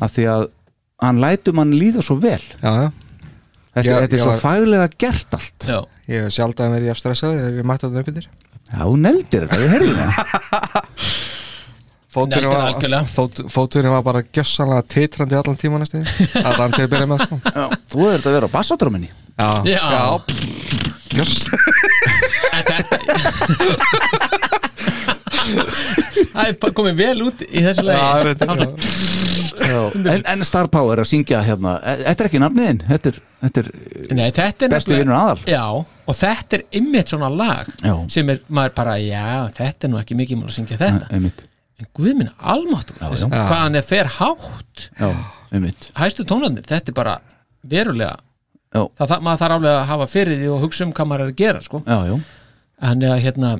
að 0.00 0.14
því 0.16 0.24
að 0.32 0.46
hann 1.04 1.20
lætur 1.20 1.54
mann 1.58 1.74
líða 1.76 2.00
svo 2.06 2.16
vel. 2.22 2.40
Já, 2.62 2.70
já. 2.86 2.88
Þetta, 3.76 3.84
Já, 3.84 3.94
þetta 4.00 4.16
er 4.16 4.22
já. 4.22 4.24
svo 4.24 4.36
faglega 4.40 4.86
gert 4.96 5.36
allt. 5.36 5.66
Já. 5.68 5.78
Ég 6.08 6.24
hef 6.24 6.32
sjaldan 6.38 6.72
verið 6.72 6.88
jafn 6.92 7.02
stressað 7.02 7.36
þegar 7.36 7.60
ég 7.60 7.68
mætti 7.68 7.88
þetta 7.90 8.00
upp 8.00 8.10
yfir 8.14 8.28
Já, 8.66 8.80
þú 8.80 8.96
neldir 9.04 9.44
þetta, 9.46 9.58
við 9.60 9.72
heyrðum 9.74 9.96
það 10.00 10.76
Fóturinn 12.16 12.48
var, 12.48 13.04
fót, 13.12 13.40
fóturinn 13.52 13.92
var 13.92 14.02
bara 14.06 14.22
gjössanlega 14.24 14.82
titrandi 14.88 15.36
allan 15.36 15.58
tíma 15.60 15.76
næstu. 15.82 16.00
Hann 16.40 16.72
til 16.72 16.86
að 16.86 16.92
byrja 16.94 17.08
með 17.10 17.24
sko. 17.26 17.38
Já, 17.58 17.64
Þú 17.92 18.06
þetta 18.08 18.30
að 18.30 18.36
vera 18.38 18.48
á 18.48 18.54
bassadróminni 18.56 19.10
Já, 19.36 19.50
Já. 19.68 19.84
já. 19.92 20.04
Gjöss 21.16 21.44
Það 26.32 26.48
er 26.50 26.72
komið 26.76 26.96
vel 26.98 27.16
út 27.28 27.42
í 27.46 27.62
þessu 27.64 27.84
lagi. 27.86 28.34
En, 29.66 30.22
en 30.28 30.44
Star 30.46 30.68
Power 30.72 31.00
að 31.02 31.08
syngja 31.10 31.40
hérna. 31.46 31.76
E- 31.80 32.02
Þetta 32.04 32.22
er 32.24 32.28
ekki 32.28 32.40
nafniðin 32.42 32.80
Þetta 32.86 33.10
er, 33.12 33.16
þetta 33.46 33.62
er 33.62 33.68
Nei, 34.18 34.26
þetta 34.36 34.66
er 34.66 34.72
nefnilega- 34.74 35.00
vinur 35.02 35.16
aðal. 35.16 35.40
Já, 35.50 35.62
og 36.06 36.18
þetta 36.20 36.58
er 36.58 36.64
ymmit 36.80 37.12
svona 37.12 37.30
lag 37.32 37.70
Já. 37.82 37.94
sem 38.12 38.30
er 38.34 38.40
maður 38.48 38.74
bara, 38.80 38.96
já, 39.02 39.24
þetta 39.56 39.88
er 39.88 39.92
nú 39.94 40.00
ekki 40.02 40.18
mikið 40.20 40.40
mál 40.42 40.48
að 40.50 40.56
syngja 40.58 40.78
þetta. 40.82 41.08
Einmitt 41.16 41.44
en 41.80 41.88
guð 41.96 42.12
minn, 42.18 42.30
almáttur 42.40 42.98
hvað 43.00 43.50
hann 43.52 43.78
er 43.78 43.84
fer 43.86 44.08
hátt. 44.18 44.88
Já, 44.96 45.10
hæstu 46.00 46.24
tónarnir, 46.28 46.64
þetta 46.68 46.92
er 46.92 46.96
bara 46.96 47.18
verulega 47.66 48.16
það, 48.72 49.06
það, 49.06 49.16
maður 49.24 49.40
þarf 49.42 49.56
alveg 49.58 49.72
að 49.74 49.86
hafa 49.90 50.08
fyrir 50.10 50.40
því 50.40 50.50
og 50.52 50.66
hugsa 50.66 50.86
um 50.86 50.92
hvað 50.96 51.08
maður 51.10 51.24
er 51.24 51.32
að 51.32 51.40
gera 51.40 51.62
sko. 51.64 51.82
Já, 51.86 52.18
en 52.90 53.06
eða 53.06 53.16
hérna 53.24 53.54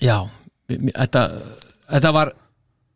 já, 0.00 0.16
þetta, 0.70 1.26
þetta 1.92 2.14
var 2.16 2.32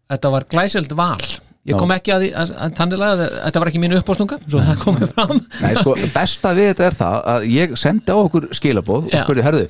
þetta 0.09 0.33
var 0.33 0.49
glæsild 0.49 0.97
val. 0.99 1.29
Ég 1.69 1.77
kom 1.77 1.91
ekki 1.93 2.13
að 2.15 2.23
því 2.23 2.29
að, 2.41 2.53
að 2.65 2.77
tannilega 2.79 3.13
að 3.13 3.23
þetta 3.35 3.61
var 3.61 3.71
ekki 3.71 3.81
mínu 3.83 3.99
uppástunga 4.01 4.39
svo 4.47 4.61
það 4.65 4.79
komið 4.87 5.11
fram. 5.13 5.41
Nei, 5.61 5.73
sko, 5.77 5.97
besta 6.15 6.53
við 6.57 6.71
þetta 6.71 6.87
er 6.87 6.97
það 6.97 7.19
að 7.35 7.49
ég 7.53 7.75
sendi 7.77 8.15
á 8.15 8.17
okkur 8.17 8.47
skilabóð 8.57 9.11
og 9.11 9.25
spurði, 9.27 9.45
herðu, 9.45 9.67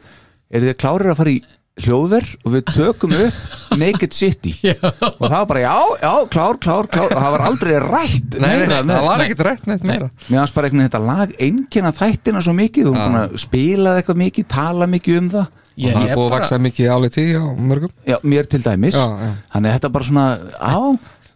eru 0.52 0.68
þið 0.68 0.76
klárir 0.78 1.10
að 1.10 1.18
fara 1.18 1.32
í 1.35 1.40
hljóðver 1.85 2.27
og 2.45 2.53
við 2.55 2.65
tökum 2.75 3.13
upp 3.15 3.77
Naked 3.79 4.15
City. 4.17 4.53
Já. 4.67 4.75
og 4.83 5.23
það 5.25 5.35
var 5.37 5.47
bara, 5.53 5.61
já, 5.63 5.77
já, 6.03 6.13
klár, 6.33 6.59
klár, 6.63 6.89
klár. 6.91 7.13
Og 7.13 7.21
það 7.23 7.35
var 7.37 7.45
aldrei 7.49 7.75
rætt 7.85 8.39
Nei, 8.39 8.41
nei, 8.49 8.57
meira. 8.63 8.79
með- 8.83 8.95
það 8.99 9.07
var 9.09 9.25
ekkert 9.27 9.45
rætt 9.49 9.67
neitt 9.71 9.85
meira. 9.89 10.09
Mér 10.29 10.41
fannst 10.43 10.57
bara 10.59 10.69
einhvern 10.71 10.83
veginn 10.83 10.89
þetta 10.89 11.03
lag 11.07 11.37
einkenna 11.49 11.93
þættina 11.99 12.43
svo 12.47 12.55
mikið, 12.59 12.89
þú 12.89 12.95
Já. 12.95 12.99
erum 13.03 13.15
búin 13.15 13.21
að 13.23 13.39
spila 13.45 13.95
eitthvað 14.01 14.21
mikið, 14.25 14.49
tala 14.57 14.87
mikið 14.97 15.19
um 15.23 15.31
það. 15.37 15.47
Og 15.79 15.93
það 15.95 16.09
er 16.09 16.17
búið 16.19 16.27
að 16.27 16.35
vaksa 16.35 16.59
mikið 16.59 16.89
áliti 16.91 17.25
á 17.39 17.45
mörgum. 17.55 17.93
Já, 18.09 18.17
mér 18.27 18.49
til 18.51 18.63
dæmis. 18.65 18.97
Já, 18.99 19.07
já. 19.23 19.31
Þannig 19.55 19.77
þetta 19.79 19.93
bara 19.95 20.05
svona, 20.11 20.27
á. 20.59 20.79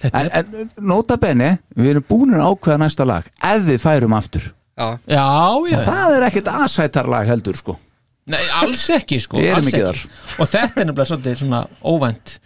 En, 0.02 0.28
en 0.35 0.70
nota 0.82 1.14
bene, 1.23 1.52
við 1.78 1.93
erum 1.93 2.05
búin 2.09 2.32
að 2.35 2.48
ákveða 2.51 2.78
næsta 2.82 3.05
lag, 3.06 3.28
ef 3.39 3.62
við 3.69 3.78
færum 3.85 4.16
aftur. 4.19 4.48
Já, 4.74 4.89
já, 5.06 5.20
já. 5.70 5.77
og 5.78 5.85
það 5.86 6.14
er 6.16 6.24
ekkert 6.27 6.48
aðsætar 6.51 7.06
lag 7.12 7.28
heldur 7.28 7.55
sko 7.60 7.77
Nei, 8.30 8.40
alls 8.60 8.84
ekki 8.94 9.18
sko 9.24 9.40
alls 9.42 9.72
ekki. 9.72 10.06
Og 10.38 10.46
þetta 10.46 10.80
er 10.80 10.86
nefnilega 10.86 11.08
svolítið 11.10 11.40
svona 11.42 11.64
óvænt 11.82 12.36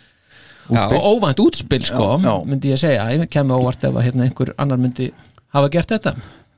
Útspil. 0.66 0.96
og 0.96 1.04
óvænt 1.12 1.42
útspil 1.44 1.84
sko 1.86 2.06
Já, 2.16 2.24
já. 2.24 2.34
myndi 2.48 2.72
ég 2.72 2.80
segja, 2.80 3.04
ég 3.12 3.28
kemur 3.30 3.60
óvart 3.60 3.84
ef 3.84 3.92
að 3.94 4.06
hérna, 4.08 4.24
einhver 4.26 4.54
annar 4.58 4.80
myndi 4.80 5.10
hafa 5.54 5.68
gert 5.70 5.92
þetta. 5.92 6.14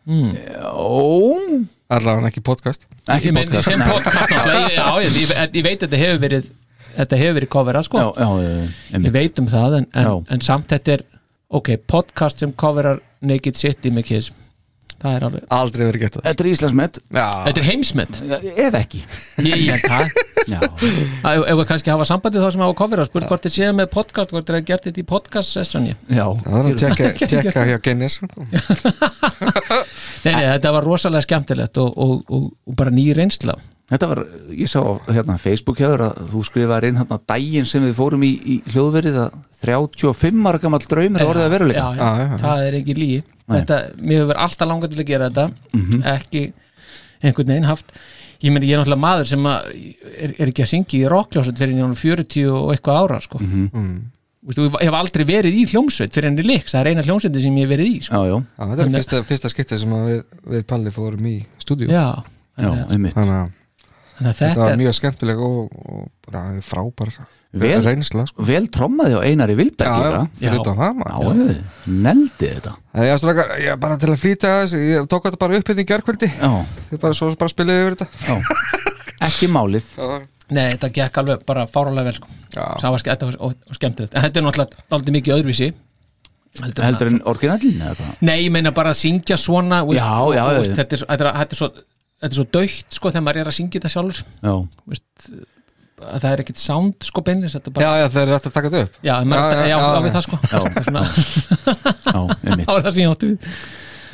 Mm. 0.09 0.31
Ó 0.65 1.67
allavega 1.91 2.31
ekki 2.31 2.41
podcast. 2.45 2.87
Ekki 3.09 3.29
Ég 3.33 3.37
podcast, 3.37 3.69
sem 3.69 3.79
nei. 3.81 3.89
podcast 3.91 4.31
náttúrulega, 4.31 4.71
já, 4.77 4.87
ég, 5.05 5.19
ég, 5.19 5.35
ég 5.59 5.65
veit 5.67 5.83
að 5.83 5.89
þetta 5.89 6.01
hefur 6.05 6.19
verið 6.25 6.49
þetta 6.99 7.17
hefur 7.21 7.37
verið 7.39 7.51
coverað 7.53 7.87
sko. 7.89 7.99
Já, 7.99 8.09
já, 8.23 8.29
já, 8.93 8.99
ég 9.05 9.13
veit 9.15 9.39
um 9.43 9.47
það 9.51 9.77
en, 9.83 9.87
en, 9.95 10.05
Já. 10.09 10.15
en 10.35 10.41
samt 10.45 10.69
þetta 10.73 10.93
er 10.97 11.05
ok, 11.61 11.71
podcast 11.87 12.39
sem 12.45 12.53
coverar 12.53 13.01
Naked 13.21 13.57
City 13.61 13.91
með 13.93 14.05
Kiss 14.13 14.33
það 15.03 15.17
er 15.19 15.27
alveg 15.29 15.45
Aldrei 15.59 15.85
verið 15.89 16.03
gett 16.05 16.17
það. 16.19 16.25
Þetta 16.29 16.45
er 16.45 16.49
Íslandsmet. 16.53 16.99
Þetta 17.19 17.61
er 17.63 17.67
heimsmet. 17.69 18.19
Ef 18.67 18.79
ekki. 18.83 19.01
Ég, 19.47 19.63
ég 19.69 19.85
það 19.85 20.07
Já, 20.49 20.61
Að- 21.29 21.45
ef 21.45 21.57
við 21.61 21.65
kannski 21.69 21.93
hafa 21.93 22.07
sambandið 22.09 22.45
þá 22.47 22.51
sem 22.55 22.63
hafa 22.65 22.77
coverað? 22.79 23.09
Spurt 23.11 23.27
hvort 23.29 23.45
þið 23.45 23.55
séu 23.59 23.73
með 23.77 23.89
podcast, 23.93 24.31
hvort 24.33 24.47
þið 24.49 24.57
hafa 24.57 24.67
gert 24.71 24.87
þetta 24.89 25.03
í 25.03 25.07
podcast 25.09 25.57
sessjoni 25.59 25.93
já. 26.09 26.25
Það 26.45 26.59
er 26.59 26.69
að 26.69 26.79
tjekka, 26.83 27.11
tjekka 27.35 27.67
hjá 27.69 27.79
Guinness 27.85 28.21
Nei, 30.25 30.33
nei, 30.33 30.47
þetta 30.55 30.73
var 30.79 30.87
rosalega 30.89 31.27
skemmtilegt 31.27 31.79
og, 31.83 31.93
og, 31.97 32.15
og, 32.33 32.49
og 32.69 32.79
bara 32.79 32.95
ný 32.95 33.11
reynsla 33.17 33.59
Þetta 33.89 34.09
var, 34.11 34.19
ég 34.53 34.69
sá 34.69 34.83
á, 34.85 34.93
hérna 35.17 35.39
Facebook 35.41 35.79
hjá 35.81 35.87
þér 35.89 36.03
að 36.11 36.19
þú 36.29 36.43
skrifaði 36.45 36.91
inn 36.91 36.99
hérna 37.01 37.19
daginn 37.31 37.69
sem 37.69 37.85
við 37.87 37.95
fórum 37.97 38.25
í, 38.27 38.33
í 38.45 38.57
hljóðverið 38.75 39.17
að 39.23 39.39
35 39.63 40.49
ára 40.51 40.61
gammal 40.61 40.81
draumur 40.85 41.23
er 41.25 41.31
orðið 41.33 41.47
að 41.47 41.55
veruleika. 41.55 41.87
Já, 41.97 42.09
já, 42.21 42.27
það 42.43 42.65
er 42.67 42.77
ekki 42.83 42.97
lígi 42.99 43.23
þetta, 43.49 43.79
mér 43.97 44.21
hefur 44.21 44.31
verið 44.33 44.43
alltaf 44.45 44.69
langað 44.69 44.93
til 44.93 45.01
að 45.01 45.09
gera 45.09 45.31
þetta. 45.31 45.47
Mhm. 45.73 46.05
ekki 46.13 46.45
einhvern 47.25 47.55
veginn 47.55 47.69
haft. 47.71 47.97
Ég 48.45 48.53
meni, 48.55 48.69
ég 48.69 48.77
er 48.77 48.85
náttúrulega 48.85 49.03
maður 49.03 49.27
sem 49.33 49.49
að, 49.51 49.73
er, 50.15 50.35
er 50.37 50.53
ekki 50.53 50.63
að 50.63 50.71
syngja 50.71 51.01
í 51.01 51.09
rockljósut 51.11 51.59
fyrir 51.59 51.81
hann 51.81 51.97
40 51.99 52.53
og 52.55 52.71
eitthvað 52.77 53.01
ára 53.03 53.21
sko. 53.25 53.41
Mhm. 53.43 53.69
Mm. 53.73 53.99
Vistu, 54.49 54.69
ég 54.71 54.87
hef 54.87 54.95
aldrei 54.95 55.25
verið 55.27 55.57
í 55.59 55.65
hljómsveit 55.73 56.15
fyrir 56.15 56.31
henni 56.31 56.45
líks, 56.47 56.73
það 56.73 56.85
er 56.85 56.91
eina 56.93 57.03
hljómsveiti 57.03 57.41
sem 57.43 57.57
ég 57.59 57.67
hef 57.67 57.73
verið 57.73 57.89
í 57.89 57.97
sko. 58.05 58.15
Já, 58.15 58.29
já, 58.31 58.37
Já, 58.39 58.65
þetta 58.71 58.85
er 58.85 58.93
fyrsta, 58.95 59.23
fyrsta 59.33 59.51
skiptið 59.51 59.81
sem 59.83 59.97
að 59.97 60.05
við, 60.09 60.21
við 60.55 60.63
Palli 60.71 60.93
fórum 60.95 61.27
í 61.27 61.35
stúdíu 61.59 61.89
já, 61.91 62.05
já, 62.55 62.71
þannig 62.87 63.19
að 63.19 63.58
þetta 64.19 64.39
þetta 64.39 64.61
var 64.65 64.73
er 64.75 64.81
mjög 64.83 64.97
skemmtileg 64.99 65.43
og, 65.49 65.59
og 65.89 66.07
bara 66.29 66.45
frábær 66.65 67.13
Vel- 67.59 67.81
reynsla 67.81 68.27
sko. 68.29 68.45
Vel 68.45 68.67
trommaði 68.69 69.15
á 69.17 69.21
Einari 69.25 69.55
Vilberg 69.57 69.89
Já, 69.89 69.95
Já. 70.05 70.51
Já, 71.09 71.21
já, 71.33 71.55
neldi 71.89 72.51
þetta. 72.51 72.75
Ég, 73.09 73.15
strákar, 73.23 73.55
ég 73.65 73.79
bara 73.81 73.97
til 73.97 74.11
að 74.13 74.19
flýta 74.21 74.51
ég 74.69 75.07
tók 75.09 75.25
þetta 75.31 75.41
bara 75.41 75.57
upp 75.57 75.71
hérna 75.73 75.85
í 75.85 75.89
gerkvöldi 75.89 76.29
Já, 76.35 76.51
þið 76.91 77.01
bara 77.07 77.17
svo 77.17 77.31
bara 77.41 77.55
spilaði 77.55 77.87
yfir 77.87 77.97
þetta. 77.97 78.09
Já. 78.29 78.37
Ekki 79.29 79.49
málið. 79.51 79.89
Nei, 80.53 80.67
þetta 80.75 80.93
gekk 81.01 81.19
alveg 81.23 81.43
bara 81.49 81.65
fárálega 81.73 82.11
vel 82.11 82.19
sko. 82.21 82.29
Já. 82.55 82.65
það 82.81 82.93
var 82.95 83.03
þetta 83.09 83.27
var, 83.33 83.57
skemmtilegt. 83.81 84.15
En 84.15 84.25
þetta 84.29 84.41
er 84.41 84.47
náttúrulega 84.47 84.85
aldrei 84.99 85.17
mikið 85.19 85.35
öðruvísi. 85.39 85.73
Heldur, 86.59 86.85
Heldur 86.85 87.11
en 87.13 87.19
orginallin 87.29 87.83
eða 87.85 87.97
hvað? 87.99 88.15
Nei, 88.25 88.37
ég 88.45 88.53
meina 88.55 88.73
bara 88.75 88.91
að 88.95 89.01
syngja 89.03 89.37
svona 89.39 89.83
veist, 89.87 90.01
Já, 90.01 90.15
já, 90.35 90.45
já, 90.53 90.63
já. 90.65 90.77
þetta, 90.79 90.97
er, 90.97 91.03
svo- 91.59 91.75
þetta, 92.19 92.27
er, 92.27 92.33
er 92.33 92.37
svo, 92.39 92.45
er 92.47 92.53
dögt 92.59 92.99
sko 92.99 93.13
þegar 93.15 93.25
maður 93.29 93.41
er 93.45 93.51
að 93.53 93.57
syngja 93.59 93.79
þetta 93.81 93.93
sjálfur. 93.95 94.21
Já, 94.43 94.55
veist, 94.93 95.07
að 95.99 96.21
það 96.23 96.31
er 96.33 96.43
ekkit 96.45 96.63
sound 96.63 97.09
sko 97.09 97.25
beinlis 97.27 97.57
er 97.59 97.65
Já, 97.65 97.73
bara, 97.75 97.95
já, 97.99 98.07
þeir 98.15 98.23
eru 98.27 98.37
eftir 98.39 98.51
að 98.53 98.57
taka 98.59 98.71
þetta 98.71 98.85
upp. 98.87 99.01
Já, 99.03 99.15
já, 99.15 99.29
já, 99.29 99.41
já, 99.41 99.67
já, 99.67 99.79
já, 99.79 100.01
við 100.05 100.15
það 100.19 100.27
sko. 100.29 100.39
Já. 100.49 100.61
Já, 102.09 102.21
það 102.43 102.69
var 102.75 102.85
það 102.87 102.93
sem 102.95 103.03
ég 103.03 103.11
átti 103.15 103.33
við. 103.33 103.57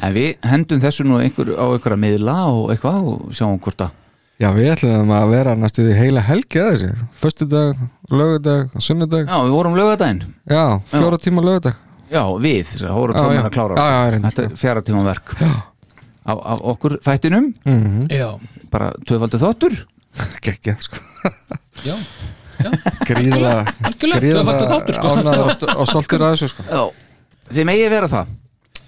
En 0.05 0.15
við 0.17 0.49
hendum 0.51 0.81
þessu 0.83 1.05
nú 1.07 1.21
einhver, 1.23 1.53
á 1.55 1.65
einhverja 1.71 2.01
miðla 2.03 2.39
og 2.51 2.73
eitthvað 2.75 3.13
og 3.13 3.29
sjáum 3.37 3.61
hvort 3.63 3.85
að 3.87 4.01
Já, 4.43 4.49
við 4.51 4.73
ætlum 4.73 5.13
að 5.15 5.29
vera 5.31 5.53
næstu 5.55 5.85
því 5.87 5.93
heila 5.95 6.23
helgi 6.27 6.59
að 6.59 6.71
þessu. 6.73 7.05
Föstudag, 7.21 7.83
lögudag, 8.11 8.73
sunnudag. 8.83 9.29
Já, 9.31 9.37
við 9.47 9.53
vorum 9.55 9.77
lögadaginn 9.79 10.25
Já, 10.51 10.65
fjóra 10.91 11.21
tíma 11.23 11.45
lögudag 11.47 11.79
Já, 12.11 12.25
við, 12.43 12.73
það 12.81 12.97
voru 12.99 13.15
Já, 13.15 13.23
já. 13.37 13.45
að 13.45 13.55
klára. 13.55 13.77
Já, 13.79 13.95
já. 14.11 14.19
Þetta 14.27 14.45
er 14.49 14.59
fjara 14.65 14.83
tíma 14.87 15.05
verk 15.07 15.37
af, 16.25 16.39
af 16.39 16.63
okkur 16.75 16.99
þættinum. 17.05 17.51
Mm 17.69 18.07
Já, 18.13 18.31
bara 18.73 18.93
tvöfaldi 19.07 19.41
þáttur. 19.43 19.77
Gekkja, 20.45 20.77
sko. 20.81 21.03
Já, 21.85 21.97
sko. 24.95 25.13
Ánæður 25.19 25.45
og, 25.45 25.53
sto 25.57 25.69
og 25.75 25.91
stoltur 25.91 26.25
að 26.25 26.37
þessu, 26.37 26.51
sko. 26.55 26.67
Já, 26.71 26.85
þið 27.53 27.69
megi 27.71 27.93
vera 27.93 28.11
það. 28.13 28.33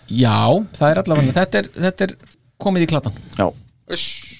Já, 0.07 0.41
það 0.79 0.91
er 0.91 1.03
allavega 1.03 1.37
þetta 1.41 1.63
er, 1.63 1.71
þetta 1.89 2.07
er 2.07 2.17
komið 2.63 2.87
í 2.87 2.91
klatan. 2.95 3.23
Já, 3.37 3.47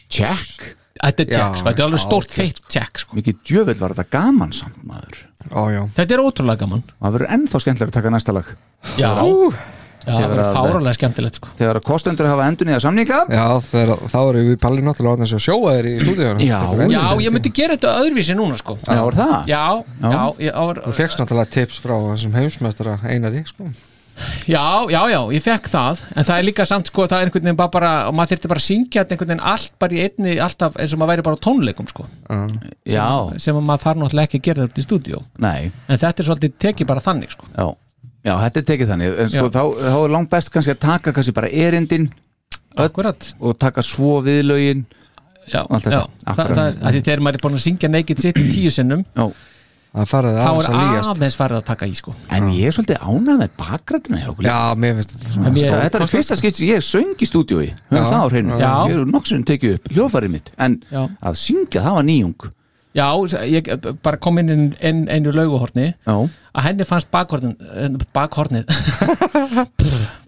check. 0.09 0.75
Þetta 0.97 1.23
er 1.23 1.29
Já, 1.29 1.37
tjekk, 1.37 1.57
sko, 1.59 1.67
þetta 1.69 1.83
er 1.83 1.87
alveg 1.91 2.01
já, 2.01 2.05
stórt 2.07 2.31
ok. 2.31 2.35
feitt 2.39 2.61
tjekk 2.73 3.01
sko. 3.03 3.17
Mikið 3.19 3.41
djöfell 3.45 3.81
var 3.83 3.93
þetta 3.93 4.17
gaman 4.17 4.55
samt 4.57 4.79
maður. 4.89 5.19
Ó, 5.53 5.69
já. 5.69 5.83
Þetta 5.99 6.17
er 6.17 6.23
ótrúlega 6.25 6.63
gaman. 6.63 6.85
Það 6.97 7.17
verður 7.19 7.35
ennþá 7.37 7.61
skemmtilega 7.65 7.93
að 7.93 7.99
taka 7.99 8.13
næsta 8.15 8.37
lag. 8.37 8.53
Já, 8.97 9.11
já 9.11 9.76
það 10.07 10.21
Þegar 10.21 10.37
er 10.37 10.43
að- 10.45 10.57
fárálega 10.57 10.95
skemmtilegt 10.99 11.39
sko. 11.41 11.49
Þegar 11.59 11.81
að 11.81 11.87
kostendur 11.91 12.29
hafa 12.31 12.47
endur 12.51 12.67
nýja 12.71 12.81
samninga 12.87 13.19
Já, 13.35 13.47
þegar, 13.73 14.05
þá 14.13 14.19
erum 14.29 14.47
við 14.51 14.61
Palli 14.63 14.85
náttúrulega 14.87 15.17
orðin 15.17 15.27
að 15.27 15.45
sjóa 15.47 15.75
þér 15.77 15.89
í 15.91 15.97
stúdíunum 16.05 16.45
Já. 16.47 16.61
Já, 16.95 17.03
ég 17.27 17.35
myndi 17.35 17.53
gera 17.59 17.77
þetta 17.77 17.97
öðruvísi 18.05 18.37
núna 18.39 18.57
sko. 18.61 18.79
Já, 18.87 19.03
var 19.03 19.19
það? 19.19 19.35
Já, 19.51 19.65
Já. 20.07 20.23
já, 20.47 20.53
ár, 20.55 20.81
Þú 20.87 20.97
fegst 21.03 21.19
náttúrulega 21.21 21.51
tips 21.59 21.83
frá 21.83 21.95
þessum 22.15 22.39
heimsmeistara 22.39 22.99
Einari, 23.05 23.45
sko 23.51 23.69
já, 24.49 24.63
já, 24.89 25.01
já, 25.13 25.19
ég 25.29 25.43
fekk 25.45 25.67
það 25.69 25.99
En 26.17 26.25
það 26.25 26.39
er 26.41 26.45
líka 26.49 26.65
samt, 26.65 26.89
sko, 26.89 27.05
það 27.05 27.21
er 27.21 27.27
einhvern 27.29 27.45
veginn 27.45 27.59
bara, 27.59 27.69
bara 27.75 27.91
og 28.09 28.15
maður 28.17 28.31
þyrfti 28.33 28.49
bara 28.49 28.63
að 28.63 28.65
syngja 28.65 29.03
þetta 29.03 29.13
einhvern 29.13 29.29
veginn 29.29 29.43
allt 29.53 29.73
bara 29.83 29.93
í 29.93 30.01
einni, 30.07 30.37
alltaf 30.41 30.79
eins 30.81 30.95
og 30.97 31.01
maður 31.03 31.11
væri 31.13 31.25
bara 31.27 31.37
á 31.37 31.45
tónleikum 31.45 31.91
sko, 31.91 32.07
Já, 32.89 33.09
sem 33.45 33.59
að 33.59 33.67
maður 33.69 33.83
þarf 33.85 34.01
náttúrulega 34.01 34.31
ekki 34.31 34.41
að 34.41 34.47
gera 34.49 34.65
þetta 34.67 34.81
í 34.81 34.87
stúdíó 34.87 35.21
nei, 35.45 35.71
En 35.89 36.01
þetta 36.01 36.23
er 36.25 36.29
svolítið 36.31 36.55
tekið 36.65 36.89
bara 36.95 37.05
þannig 37.05 37.35
sko. 37.37 37.45
já 37.53 37.67
Já, 38.27 38.33
þetta 38.43 38.61
er 38.63 38.69
tekið 38.73 38.93
þannig 38.93 39.19
en 39.23 39.33
sko, 39.33 39.49
þá, 39.55 39.63
þá 39.87 39.97
er 40.03 40.15
langt 40.17 40.31
best 40.33 40.53
kannski 40.55 40.75
að 40.75 40.81
taka 40.83 41.13
kannski 41.15 41.35
bara 41.37 41.51
erindin 41.51 42.09
öll 42.77 42.89
Akkurat. 42.89 43.29
og 43.39 43.59
taka 43.63 43.85
svo 43.87 44.21
viðlögin 44.27 44.85
Já, 45.47 45.63
já, 45.63 46.01
það, 46.27 46.49
það, 46.51 46.63
að 46.83 46.97
því 46.97 47.01
þegar 47.07 47.21
maður 47.23 47.39
er 47.39 47.43
búin 47.45 47.55
að 47.61 47.63
syngja 47.63 47.91
Naked 47.93 48.23
City 48.25 48.47
tíu 48.51 48.73
sinnum 48.75 49.05
Já, 49.15 49.29
þá 50.11 50.17
er 50.19 50.27
aðeins 50.35 51.39
farið 51.39 51.61
að 51.61 51.65
taka 51.71 51.87
í 51.87 51.95
sko. 51.97 52.13
en 52.35 52.49
ég 52.53 52.67
er 52.69 52.75
svolítið 52.75 52.99
ánað 53.01 53.39
með 53.45 53.55
bakgrætina 53.63 54.19
hjá 54.21 54.27
okkur. 54.33 54.49
Já, 54.51 54.59
mér 54.77 54.99
finnst 54.99 55.15
þetta 55.15 55.31
Sko, 55.31 55.79
þetta 55.85 56.01
er 56.03 56.11
fyrsta 56.11 56.37
skipt 56.41 56.59
sem 56.59 56.69
ég 56.69 56.85
söng 56.85 57.15
í 57.17 57.29
stúdíói. 57.31 57.71
Höfum 57.89 58.03
Já. 58.03 58.11
það 58.11 58.21
á 58.21 58.29
hreinu, 58.35 58.59
Já. 58.61 58.73
ég 58.91 58.99
er 58.99 59.09
nokksinn 59.15 59.47
tekið 59.49 59.79
upp 59.79 59.89
hljófarið 59.95 60.35
mitt, 60.35 60.53
en 60.59 60.77
Já. 60.91 61.07
að 61.07 61.39
syngja 61.47 61.87
það 61.87 61.97
var 62.01 62.09
nýjung 62.11 62.51
Já, 62.97 63.09
ég 63.45 63.69
bara 64.05 64.17
kom 64.17 64.39
inn 64.41 64.49
inn, 64.53 64.69
inn 64.81 65.03
einu 65.13 65.33
lauguhorni. 65.37 65.91
Já, 66.09 66.15
að 66.57 66.69
henni 66.71 66.87
fannst 66.89 67.11
bakhornin 67.13 67.57
bakhornið. 68.17 68.71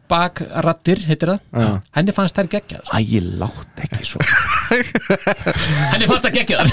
Bakrattir, 0.09 1.03
heitir 1.05 1.29
það. 1.35 1.41
Já. 1.53 1.73
henni 1.99 2.13
fannst 2.17 2.39
þær 2.39 2.47
geggjað 2.55 2.87
æ, 2.97 2.99
ég 3.11 3.27
látt 3.41 3.83
ekki 3.85 4.07
svo. 4.09 4.23
Henni 5.93 6.07
fannst 6.09 6.25
það 6.25 6.39
geggjað 6.39 6.71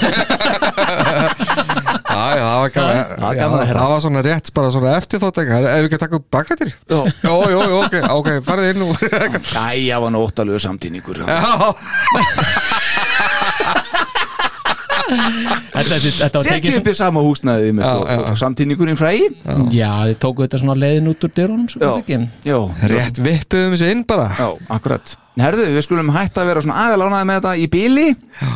það 2.06 2.32
var 2.40 2.72
gaman. 2.72 2.96
Það 2.96 3.20
var 3.20 3.34
Já, 3.36 3.40
gaman 3.42 3.60
að. 3.60 3.72
Það 3.76 3.90
var 3.92 4.00
svona 4.06 4.22
rétt, 4.24 4.48
bara 4.56 4.72
svona 4.72 4.94
eftir 4.96 5.20
þótt 5.20 5.42
Ef 5.42 5.50
við 5.52 5.68
ekki 5.82 5.98
að 5.98 6.04
taka 6.06 6.16
upp 6.20 6.28
bakrættir 6.32 6.70
Já. 6.72 7.00
Jó, 7.26 7.34
jó, 7.52 7.60
jó, 7.60 7.76
ok, 7.82 7.98
ok, 8.16 8.30
farið 8.48 8.72
inn 8.72 8.86
og 8.86 8.92
Æ, 9.04 9.66
ég 9.84 10.00
var 10.06 10.16
nóttalegu 10.16 10.62
samtíningur. 10.64 11.20
Já, 11.28 11.36
þetta, 15.06 15.98
var 16.40 16.46
Tekið 16.46 16.76
upp 16.80 16.88
í 16.90 16.94
sama 16.98 17.22
Já, 17.84 17.92
og, 17.92 18.02
frægi 18.98 19.28
sem, 19.46 19.62
já, 19.74 19.90
þið 20.10 20.18
tóku 20.24 20.44
þetta 20.46 20.60
svona 20.62 20.76
leiðin 20.82 21.10
út 21.12 21.26
úr 21.28 21.32
dyrunum 21.36 21.68
rétt 22.92 23.20
vippuðum 23.22 23.76
þessu 23.76 23.90
inn 23.94 24.04
bara. 24.08 24.26
Já, 24.38 24.48
akkurat. 24.76 25.14
Herðu, 25.36 25.66
við 25.76 25.84
skulum 25.84 26.12
hætta 26.16 26.42
að 26.42 26.50
vera 26.50 26.62
svona 26.64 26.84
agalánaði 26.88 27.28
með 27.28 27.38
þetta 27.42 27.54
í 27.60 27.66
bíli 27.68 28.06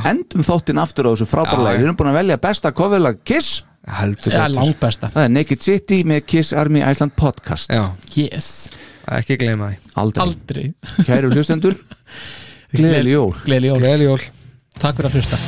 Endum 0.09 0.47
þáttinn 0.47 0.81
aftur 0.81 1.09
á 1.09 1.12
þessu 1.12 1.28
frábærlega. 1.28 1.77
Við 1.77 1.89
erum 1.90 1.98
búin 2.01 2.12
að 2.14 2.18
velja 2.22 2.39
besta 2.40 2.72
kofela 2.77 3.12
Kiss. 3.20 3.62
Heldur 4.01 4.32
Já, 4.35 4.43
betur. 4.44 4.56
langbesta 4.60 5.09
Það 5.12 5.24
er 5.27 5.31
Naked 5.36 5.64
City 5.64 6.01
með 6.09 6.24
Kiss 6.28 6.52
Army 6.56 6.82
Iceland 6.85 7.14
podcast. 7.20 7.72
Já, 7.72 7.86
Yes. 8.16 8.68
Ekki 9.10 9.39
gleyma 9.40 9.72
því. 9.72 9.78
Aldrei, 10.01 10.27
Aldrei. 10.27 10.66
Kæru 11.09 11.32
hlustendur 11.32 11.78
Gleðileg 12.77 13.16
jól. 13.16 13.32
Gleðileg 13.44 13.72
jól. 14.06 14.20
Takk 14.81 15.01
fyrir 15.01 15.10
að 15.10 15.18
hlusta 15.20 15.40